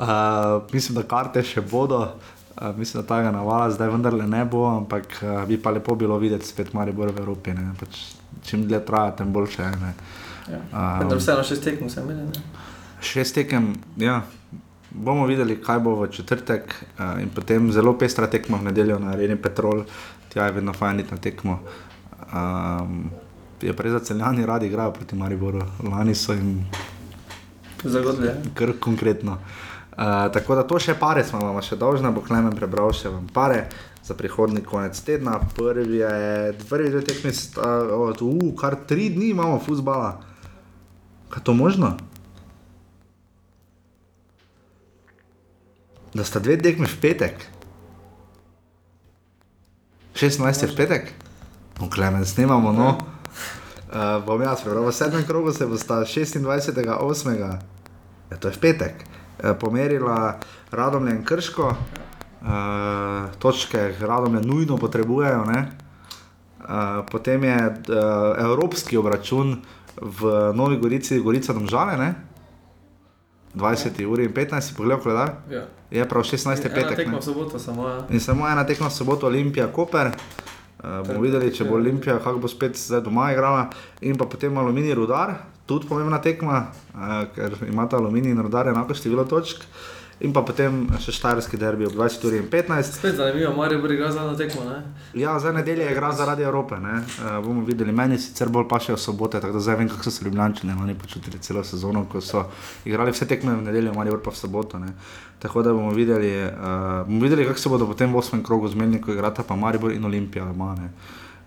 uh, 0.00 0.62
mislim, 0.72 0.98
da 1.00 1.08
karte 1.08 1.42
še 1.42 1.60
bodo. 1.60 2.14
Uh, 2.54 2.70
mislim, 2.78 3.02
da 3.02 3.08
tega 3.16 3.32
navala 3.34 3.70
zdaj 3.74 3.90
vendarle 3.90 4.26
ne 4.30 4.44
bo, 4.44 4.66
ampak 4.70 5.18
uh, 5.22 5.42
bi 5.48 5.58
pa 5.58 5.72
lepo 5.74 5.94
bilo 5.98 6.18
videti 6.22 6.46
spet 6.46 6.72
Maribor 6.72 7.10
v 7.10 7.18
Evropi. 7.18 7.54
ne. 7.54 7.72
Pač, 7.80 8.14
čim 8.46 8.68
dlje 8.68 8.84
traja, 8.86 9.16
tem 9.18 9.32
boljše. 9.32 9.70
ne. 9.80 9.94
Ja. 10.48 10.60
Um, 10.70 11.00
Vendar 11.00 11.18
vseeno 11.18 11.42
še 11.42 11.56
stekmo 11.56 11.90
se 11.90 12.04
imeli. 12.04 12.28
ne. 12.28 12.42
Šest 13.04 13.34
tekem, 13.34 13.74
ja. 14.00 14.22
Bomo 14.90 15.26
videli, 15.26 15.56
kaj 15.60 15.80
bo 15.82 15.96
v 15.98 16.08
četrtek, 16.14 16.74
uh, 16.98 17.18
in 17.22 17.28
potem 17.34 17.72
zelo 17.74 17.96
pestra 17.98 18.26
tekma 18.30 18.60
v 18.62 18.70
nedeljo 18.70 18.98
na 19.02 19.12
Areni 19.12 19.36
Petrol, 19.36 19.82
tja 20.32 20.46
je 20.46 20.54
vedno 20.56 20.72
fajn 20.72 21.02
na 21.10 21.18
tekmo. 21.18 21.58
Um, 22.30 23.10
je 23.62 23.74
pa 23.74 23.82
res, 23.82 23.92
da 23.92 24.00
celjani 24.00 24.46
radi 24.46 24.66
igrajo 24.66 24.92
proti 24.92 25.16
Mariboru, 25.16 25.62
lani 25.82 26.14
so 26.14 26.32
jim 26.32 26.64
Zagodli. 27.84 28.26
ja. 28.26 28.34
kar 28.54 28.72
konkretno. 28.80 29.38
Uh, 29.94 30.32
tako 30.32 30.54
da 30.54 30.62
to 30.62 30.78
še 30.78 30.96
pare 30.98 31.24
smo 31.24 31.42
vam 31.42 31.60
še 31.62 31.76
dolžni, 31.78 32.10
bo 32.14 32.22
Klemen 32.24 32.54
prebral 32.56 32.90
še 32.94 33.12
vam 33.12 33.26
pare 33.34 33.66
za 34.04 34.14
prihodni 34.14 34.62
konec 34.64 34.98
tedna. 35.00 35.38
Prvi 35.54 36.00
je, 36.00 36.54
prvi 36.70 36.90
dve 36.90 37.04
tekmi, 37.06 37.30
od, 37.98 38.22
uh, 38.22 38.48
kar 38.58 38.78
tri 38.88 39.10
dni 39.14 39.30
imamo 39.34 39.60
fusbala. 39.62 40.16
Kaj 41.30 41.46
to 41.46 41.54
možno? 41.54 41.94
Da 46.14 46.24
sta 46.24 46.38
dve 46.38 46.54
tekmi 46.62 46.86
v 46.86 46.96
petek. 47.00 47.34
16 50.14 50.62
je 50.62 50.68
v 50.70 50.76
petek? 50.78 51.10
No, 51.80 51.90
Klemen, 51.90 52.22
snemamo, 52.22 52.70
no. 52.70 52.94
Uh, 53.90 54.22
bom 54.22 54.38
jaz 54.38 54.62
prebral, 54.62 54.86
v 54.86 54.94
sedmem 54.94 55.26
krogu 55.26 55.50
se 55.50 55.66
bo 55.66 55.74
sta 55.74 56.06
26.8. 56.06 56.86
Ja, 57.34 57.58
to 58.38 58.46
je 58.48 58.54
v 58.54 58.60
petek. 58.62 58.94
eh, 59.42 59.54
Pomerila 59.58 60.38
Radomlje 60.70 61.12
in 61.18 61.24
Krško, 61.26 61.66
uh, 61.66 61.76
točke 63.38 63.98
Radomlje 63.98 64.46
nujno 64.46 64.78
potrebujejo. 64.78 65.42
Uh, 65.42 67.02
potem 67.10 67.44
je 67.44 67.58
uh, 67.58 67.74
evropski 68.38 68.96
obračun 68.96 69.62
v 69.98 70.18
Novi 70.54 70.78
Gorici, 70.78 71.18
Gorica 71.18 71.52
Domžale? 71.52 72.14
20 73.54 74.06
uri 74.06 74.24
in 74.24 74.32
15, 74.32 74.60
si 74.60 74.74
pogledal 74.74 75.00
koledar, 75.00 75.30
Ja. 75.50 75.62
je 75.90 76.08
prav 76.08 76.22
16. 76.22 76.64
Ena 76.64 76.74
petek. 76.74 76.96
tekma 76.96 77.22
soboto 77.22 77.58
samo. 77.58 77.88
Ja. 77.88 78.06
In 78.10 78.20
samo 78.20 78.48
ena 78.48 78.66
tekma 78.66 78.88
v 78.88 78.92
soboto, 78.92 79.26
Olimpija, 79.26 79.66
Koper. 79.66 80.10
Uh, 80.84 81.06
bomo 81.06 81.20
videli, 81.20 81.54
če 81.54 81.64
bo 81.64 81.74
Olimpija, 81.74 82.18
kako 82.18 82.38
bo 82.38 82.48
spet 82.48 82.76
zdaj 82.76 83.00
doma 83.00 83.32
igrala, 83.32 83.70
in 84.00 84.16
pa 84.16 84.26
potem 84.26 84.58
Aluminij 84.58 84.94
Rudar, 84.94 85.34
tudi 85.66 85.88
pomembna 85.88 86.18
tekma, 86.20 86.66
uh, 86.94 87.24
ker 87.34 87.56
imata 87.68 87.96
Aluminij 87.96 88.30
in 88.30 88.42
Rudar 88.42 88.68
enako 88.68 88.94
število 88.94 89.24
točk. 89.24 89.62
In 90.24 90.32
pa 90.32 90.40
potem 90.40 90.86
še 91.04 91.12
Štajerski 91.12 91.58
derbi 91.60 91.84
ob 91.84 91.92
20 91.98 92.22
uri 92.24 92.38
in 92.40 92.46
15. 92.48 92.96
Spet 92.96 93.18
zanimivo, 93.18 93.50
Marijo 93.58 93.82
bo 93.82 93.90
igral 93.92 94.12
zadnjo 94.14 94.36
tekmo. 94.38 94.62
Ne? 94.64 94.78
Ja, 95.20 95.34
za 95.38 95.52
nedeljo 95.52 95.84
je 95.84 95.92
igral 95.92 96.14
zaradi 96.16 96.46
Evrope. 96.48 96.78
Uh, 96.80 97.36
bomo 97.44 97.64
videli, 97.66 97.92
meni 97.92 98.16
sicer 98.18 98.48
bolj 98.48 98.64
pašejo 98.70 98.96
sobote, 98.96 99.40
tako 99.40 99.58
da 99.58 99.60
zdaj 99.66 99.76
vem, 99.82 99.90
kako 99.92 100.06
so 100.08 100.14
se 100.14 100.24
Ljubljani 100.24 100.72
oni 100.80 100.94
počutili 100.94 101.38
celo 101.38 101.64
sezono, 101.64 102.06
ko 102.08 102.20
so 102.24 102.46
igrali 102.84 103.12
vse 103.12 103.28
tekme 103.28 103.52
v 103.52 103.66
nedeljo, 103.68 103.92
ali 103.96 104.16
pa 104.24 104.32
v 104.32 104.40
soboto. 104.40 104.80
Ne. 104.80 104.94
Tako 105.44 105.62
da 105.62 105.76
bomo 105.76 105.92
videli, 105.92 106.32
uh, 106.46 107.04
bomo 107.06 107.20
videli 107.20 107.44
kako 107.44 107.58
se 107.58 107.68
bodo 107.68 107.86
potem 107.86 108.12
v 108.12 108.16
osmem 108.16 108.42
krogu 108.42 108.68
zmenili, 108.68 109.02
ko 109.02 109.12
igrata 109.12 109.44
pa 109.44 109.56
Maribor 109.56 109.92
in 109.92 110.04
Olimpija. 110.04 110.48
doma, 110.48 110.74
ne. 110.80 110.90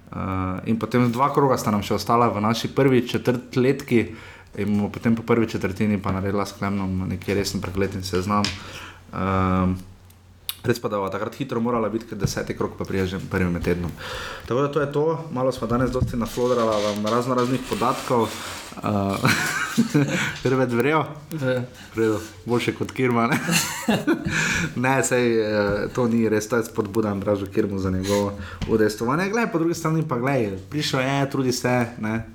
Uh, 0.08 0.62
in 0.70 0.78
potem 0.80 1.10
dva 1.12 1.34
kroga 1.34 1.58
sta 1.58 1.72
nam 1.74 1.82
še 1.84 1.98
ostala 1.98 2.30
v 2.32 2.40
naši 2.40 2.70
prvi 2.72 3.02
četrtletki, 3.10 4.06
in 4.56 4.78
bomo 4.78 4.90
potem 4.90 5.16
po 5.16 5.24
prvi 5.24 5.48
četrtini 5.50 6.02
pa 6.02 6.12
naredila 6.12 6.46
s 6.46 6.52
Klemnom 6.52 7.08
neki 7.10 7.34
resen 7.34 7.62
pregled 7.62 7.94
in 7.96 8.04
seznam. 8.04 8.44
Um, 9.14 9.78
Res 10.64 10.82
pa 10.82 10.90
da 10.90 10.98
bo 11.00 11.08
takrat 11.10 11.36
hitro 11.36 11.62
morala 11.64 11.88
biti, 11.90 12.10
ker 12.10 12.18
deseti 12.18 12.52
krok 12.58 12.74
pa 12.78 12.84
prije 12.84 13.06
že 13.08 13.20
prvim 13.32 13.56
tednom. 13.64 13.92
Tako 14.48 14.62
da 14.62 14.72
to 14.72 14.82
je 14.82 14.92
to, 14.92 15.04
malo 15.32 15.52
smo 15.52 15.68
danes 15.68 15.92
dosti 15.92 16.18
naflodrali 16.18 16.84
vam 16.84 17.06
razno 17.06 17.36
raznih 17.36 17.62
podatkov. 17.70 18.28
Uh, 18.78 19.18
Hrvet 20.44 20.70
vrejo, 20.72 21.06
Ja. 21.42 21.64
vrejo, 21.96 22.20
boljše 22.46 22.76
kot 22.76 22.92
Kirma. 22.92 23.28
Ne, 23.28 23.40
ne 24.76 25.04
sej, 25.04 25.42
uh, 25.42 25.92
to 25.96 26.08
ni 26.08 26.30
res, 26.30 26.46
to 26.50 26.58
je 26.58 26.64
spodbuda 26.64 27.10
Andražu 27.10 27.46
Kirmu 27.46 27.80
za 27.80 27.90
njegovo 27.90 28.34
udejstvovanje. 28.70 29.30
Glej, 29.30 29.48
po 29.52 29.60
drugi 29.60 29.74
strani 29.74 30.06
pa 30.08 30.18
glej, 30.18 30.58
prišel 30.70 31.00
je, 31.00 31.30
trudi 31.30 31.52
se. 31.52 31.86
Ne. 32.00 32.30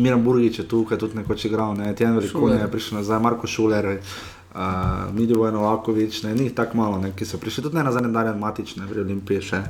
Miran 0.00 0.24
Burgič 0.24 0.58
je 0.58 0.68
tukaj 0.68 0.98
tudi 0.98 1.18
nekoč 1.20 1.44
igral, 1.44 1.74
ne, 1.76 1.94
Tjen 1.94 2.20
Šuler. 2.24 2.60
je 2.60 2.68
prišel 2.70 2.98
nazaj, 2.98 3.20
Marko 3.20 3.46
Šuler, 3.46 3.88
uh, 3.96 5.14
Midivoj 5.14 5.52
Novakovič, 5.52 6.22
ne, 6.22 6.34
njih 6.34 6.54
tako 6.54 6.76
malo, 6.76 6.98
ne, 6.98 7.12
ki 7.16 7.24
so 7.24 7.38
prišli, 7.38 7.62
tudi 7.62 7.76
ne 7.76 7.84
na 7.84 7.92
zadnje 7.92 8.12
Darjan 8.12 8.38
Matič, 8.38 8.76
ne, 8.76 8.88
pri 8.88 9.04
Olimpiji 9.04 9.42
še. 9.42 9.62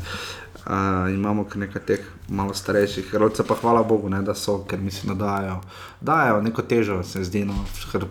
Uh, 0.66 1.14
imamo 1.14 1.44
kar 1.44 1.58
nekaj 1.58 1.82
teh 1.86 2.00
malo 2.28 2.54
starejših, 2.54 3.14
rodcev 3.14 3.46
pa 3.48 3.54
hvala 3.54 3.82
Bogu, 3.82 4.08
ne, 4.08 4.20
da 4.22 4.34
so, 4.34 4.58
ker 4.68 4.78
mislim, 4.78 5.16
da 5.16 5.24
dajo, 5.24 5.54
dajo 6.00 6.42
neko 6.42 6.62
težo, 6.62 6.98
se 7.02 7.24
zdi. 7.24 7.44
No. 7.48 7.64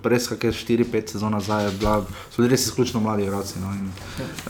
Res, 0.03 0.25
kakšne 0.27 0.51
4-5 0.81 1.13
sezon 1.13 1.37
nazaj 1.37 1.69
bila, 1.77 1.99
so 2.31 2.41
bili 2.41 2.49
res 2.55 2.65
izključno 2.65 2.99
mladi 3.05 3.27
igralci. 3.27 3.61
No, 3.61 3.73
in 3.77 3.91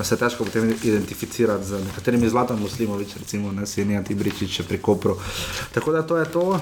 se 0.04 0.16
je 0.16 0.20
težko 0.20 0.48
potem 0.48 0.72
identificirati 0.84 1.66
z 1.66 1.84
nekaterimi 1.86 2.30
Zlatan 2.30 2.60
Muslimovič, 2.60 3.18
recimo, 3.20 3.52
ne 3.52 3.68
Senija 3.68 4.04
Tibričič 4.04 4.62
pri 4.68 4.80
Kopru. 4.82 5.18
Tako 5.74 5.92
da 5.92 6.08
to 6.08 6.18
je 6.18 6.26
to, 6.32 6.48
uh, 6.50 6.60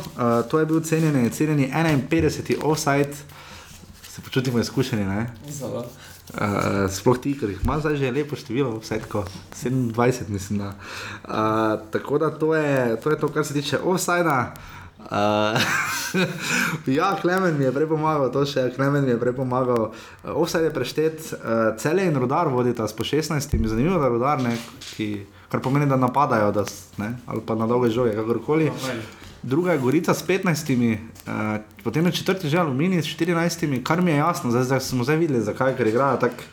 to 0.49 0.59
je 0.59 0.65
bil 0.65 0.81
cenjeni, 0.81 1.29
cenjeni 1.29 1.71
51. 1.73 2.57
offside, 2.63 3.13
se 4.09 4.21
počutimo 4.21 4.59
izkušeni, 4.59 5.05
ne? 5.05 5.29
Zelo. 5.49 5.85
Uh, 6.27 6.89
sploh 6.91 7.15
ti, 7.23 7.31
ker 7.39 7.53
jih 7.53 7.61
ima 7.63 7.77
zdaj 7.79 7.95
že 8.01 8.11
lepo 8.11 8.35
število, 8.35 8.73
vse 8.81 8.99
tako 8.99 9.23
27, 9.55 10.27
mislim. 10.27 10.59
Da. 10.59 10.73
Uh, 11.23 11.79
tako 11.91 12.17
da 12.17 12.29
to 12.29 12.51
je, 12.55 12.99
to 13.01 13.09
je 13.09 13.19
to, 13.19 13.27
kar 13.31 13.45
se 13.45 13.53
tiče 13.53 13.79
offsajda. 13.79 14.53
Uh, 14.99 15.61
ja, 16.99 17.15
Klemen 17.21 17.57
mi 17.57 17.63
je 17.63 17.71
prej 17.71 17.87
pomagal, 17.87 18.27
to 18.33 18.43
še 18.43 18.65
Klemen 18.75 19.05
mi 19.05 19.13
je 19.13 19.19
prej 19.21 19.37
pomagal. 19.37 19.93
Offside 20.35 20.67
je 20.67 20.73
preštet, 20.75 21.29
uh, 21.37 21.77
cele 21.79 22.09
in 22.09 22.19
rodar 22.19 22.51
vodita 22.51 22.87
s 22.87 22.97
po 22.97 23.07
16, 23.07 23.55
zanimivo, 23.69 24.01
da 24.01 24.11
rodar 24.11 24.43
ne, 24.43 24.57
ki, 24.83 25.23
kar 25.47 25.63
pomeni, 25.63 25.87
da 25.87 25.95
napadajo, 25.95 26.51
da, 26.51 26.65
ne, 26.99 27.13
ali 27.23 27.45
pa 27.45 27.55
na 27.55 27.69
dolge 27.71 27.93
žoge, 27.93 28.17
kakorkoli. 28.19 28.67
Druga 29.43 29.71
je 29.71 29.79
Gorica 29.79 30.13
s 30.13 30.23
15, 30.27 30.97
uh, 31.27 31.59
potem 31.83 32.05
je 32.05 32.11
četrti 32.11 32.49
že 32.49 32.57
Aluminij 32.57 33.01
s 33.01 33.05
14, 33.05 33.83
kar 33.83 34.01
mi 34.01 34.11
je 34.11 34.17
jasno, 34.17 34.51
zdaj, 34.51 34.63
zdaj 34.63 34.79
smo 34.79 35.03
zdaj 35.03 35.17
videli, 35.17 35.43
zakaj, 35.43 35.75
ker 35.77 35.87
igrajo 35.87 36.17
tako 36.17 36.43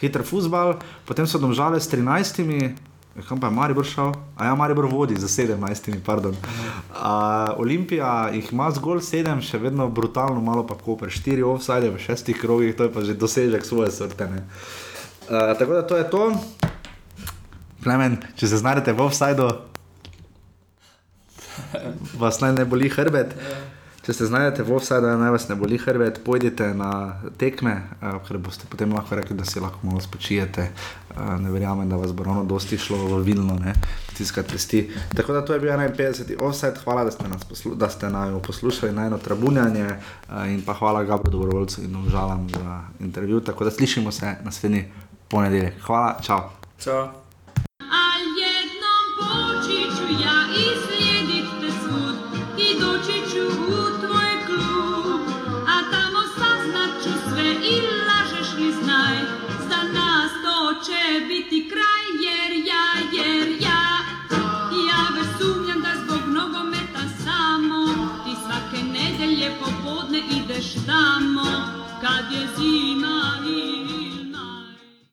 hiter 0.00 0.22
futbal, 0.22 0.78
potem 1.04 1.26
so 1.26 1.38
domžale 1.38 1.80
s 1.80 1.88
13. 1.88 2.74
Kam 3.28 3.38
pa 3.38 3.46
je 3.46 3.54
Maribor 3.54 3.86
šel? 3.86 4.10
A 4.34 4.50
ja, 4.50 4.54
Maribor 4.58 4.88
vodi 4.90 5.14
za 5.14 5.30
17, 5.30 6.02
pardon. 6.02 6.34
Uh, 6.34 7.54
Olimpija 7.62 8.30
jih 8.34 8.48
ima 8.52 8.66
zgolj 8.74 9.04
7, 9.06 9.38
še 9.38 9.60
vedno 9.62 9.86
brutalno, 9.86 10.42
malo 10.42 10.66
pa 10.66 10.74
koper, 10.74 11.14
4 11.14 11.46
offside 11.46 11.92
v 11.94 12.02
šestih 12.02 12.34
krogih, 12.34 12.74
to 12.74 12.88
je 12.88 12.92
pa 12.92 13.06
že 13.06 13.14
dosežek 13.14 13.62
svoje 13.62 13.94
sorte. 13.94 14.26
ne. 14.26 14.42
Uh, 15.30 15.54
tako 15.54 15.78
da 15.78 15.86
to 15.86 15.96
je 15.96 16.10
to. 16.10 16.24
Plemen, 17.86 18.18
če 18.34 18.50
se 18.50 18.58
znajdete 18.58 18.92
v 18.92 19.06
offsajdu, 19.06 19.46
vas 22.22 22.40
naj 22.40 22.52
ne 22.52 22.64
boli 22.64 22.88
hrbet. 22.88 23.34
Če 24.04 24.12
se 24.12 24.26
znajdete 24.28 24.66
v 24.68 24.74
offsajdu, 24.76 25.14
naj 25.16 25.30
vas 25.32 25.46
ne 25.48 25.54
boli 25.56 25.78
hrbet, 25.80 26.18
pojdite 26.26 26.66
na 26.76 26.90
tekme, 27.40 27.72
uh, 28.02 28.18
ker 28.26 28.36
boste 28.36 28.68
potem 28.68 28.92
lahko 28.92 29.16
rekli, 29.16 29.36
da 29.38 29.46
si 29.48 29.62
lahko 29.64 29.80
malo 29.86 30.02
spočijete. 30.04 30.66
Uh, 31.14 31.38
ne 31.40 31.48
verjamem, 31.48 31.88
da 31.88 31.96
vas 31.96 32.12
bo 32.12 32.26
ravno 32.26 32.44
dosti 32.44 32.76
šlo 32.76 33.00
v 33.14 33.22
vilno, 33.24 33.56
ne, 33.56 33.72
tiskati 34.12 34.52
pesti. 34.52 34.82
Tako 35.16 35.38
da 35.38 35.44
to 35.46 35.56
je 35.56 35.64
bil 35.64 35.72
51. 35.72 36.36
offside, 36.36 36.84
hvala, 36.84 37.08
da 37.08 37.16
ste 37.16 37.32
nas 37.32 37.48
poslu 37.48 37.74
da 37.80 37.88
ste 37.88 38.12
poslušali 38.44 38.92
na 38.92 39.08
eno 39.08 39.18
trabunjanje 39.18 39.88
uh, 39.88 40.44
in 40.52 40.60
pa 40.66 40.76
hvala 40.76 41.06
Gabru 41.08 41.32
Dobrovoljcu 41.32 41.88
in 41.88 41.96
obžalam 41.96 42.48
za 42.52 42.80
intervju. 43.00 43.40
Tako 43.40 43.64
da 43.64 43.70
slišimo 43.70 44.12
se 44.12 44.36
naslednji 44.44 44.84
ponedeljek. 45.32 45.80
Hvala, 45.80 46.18
čau. 46.20 46.50
Čau. 46.76 47.23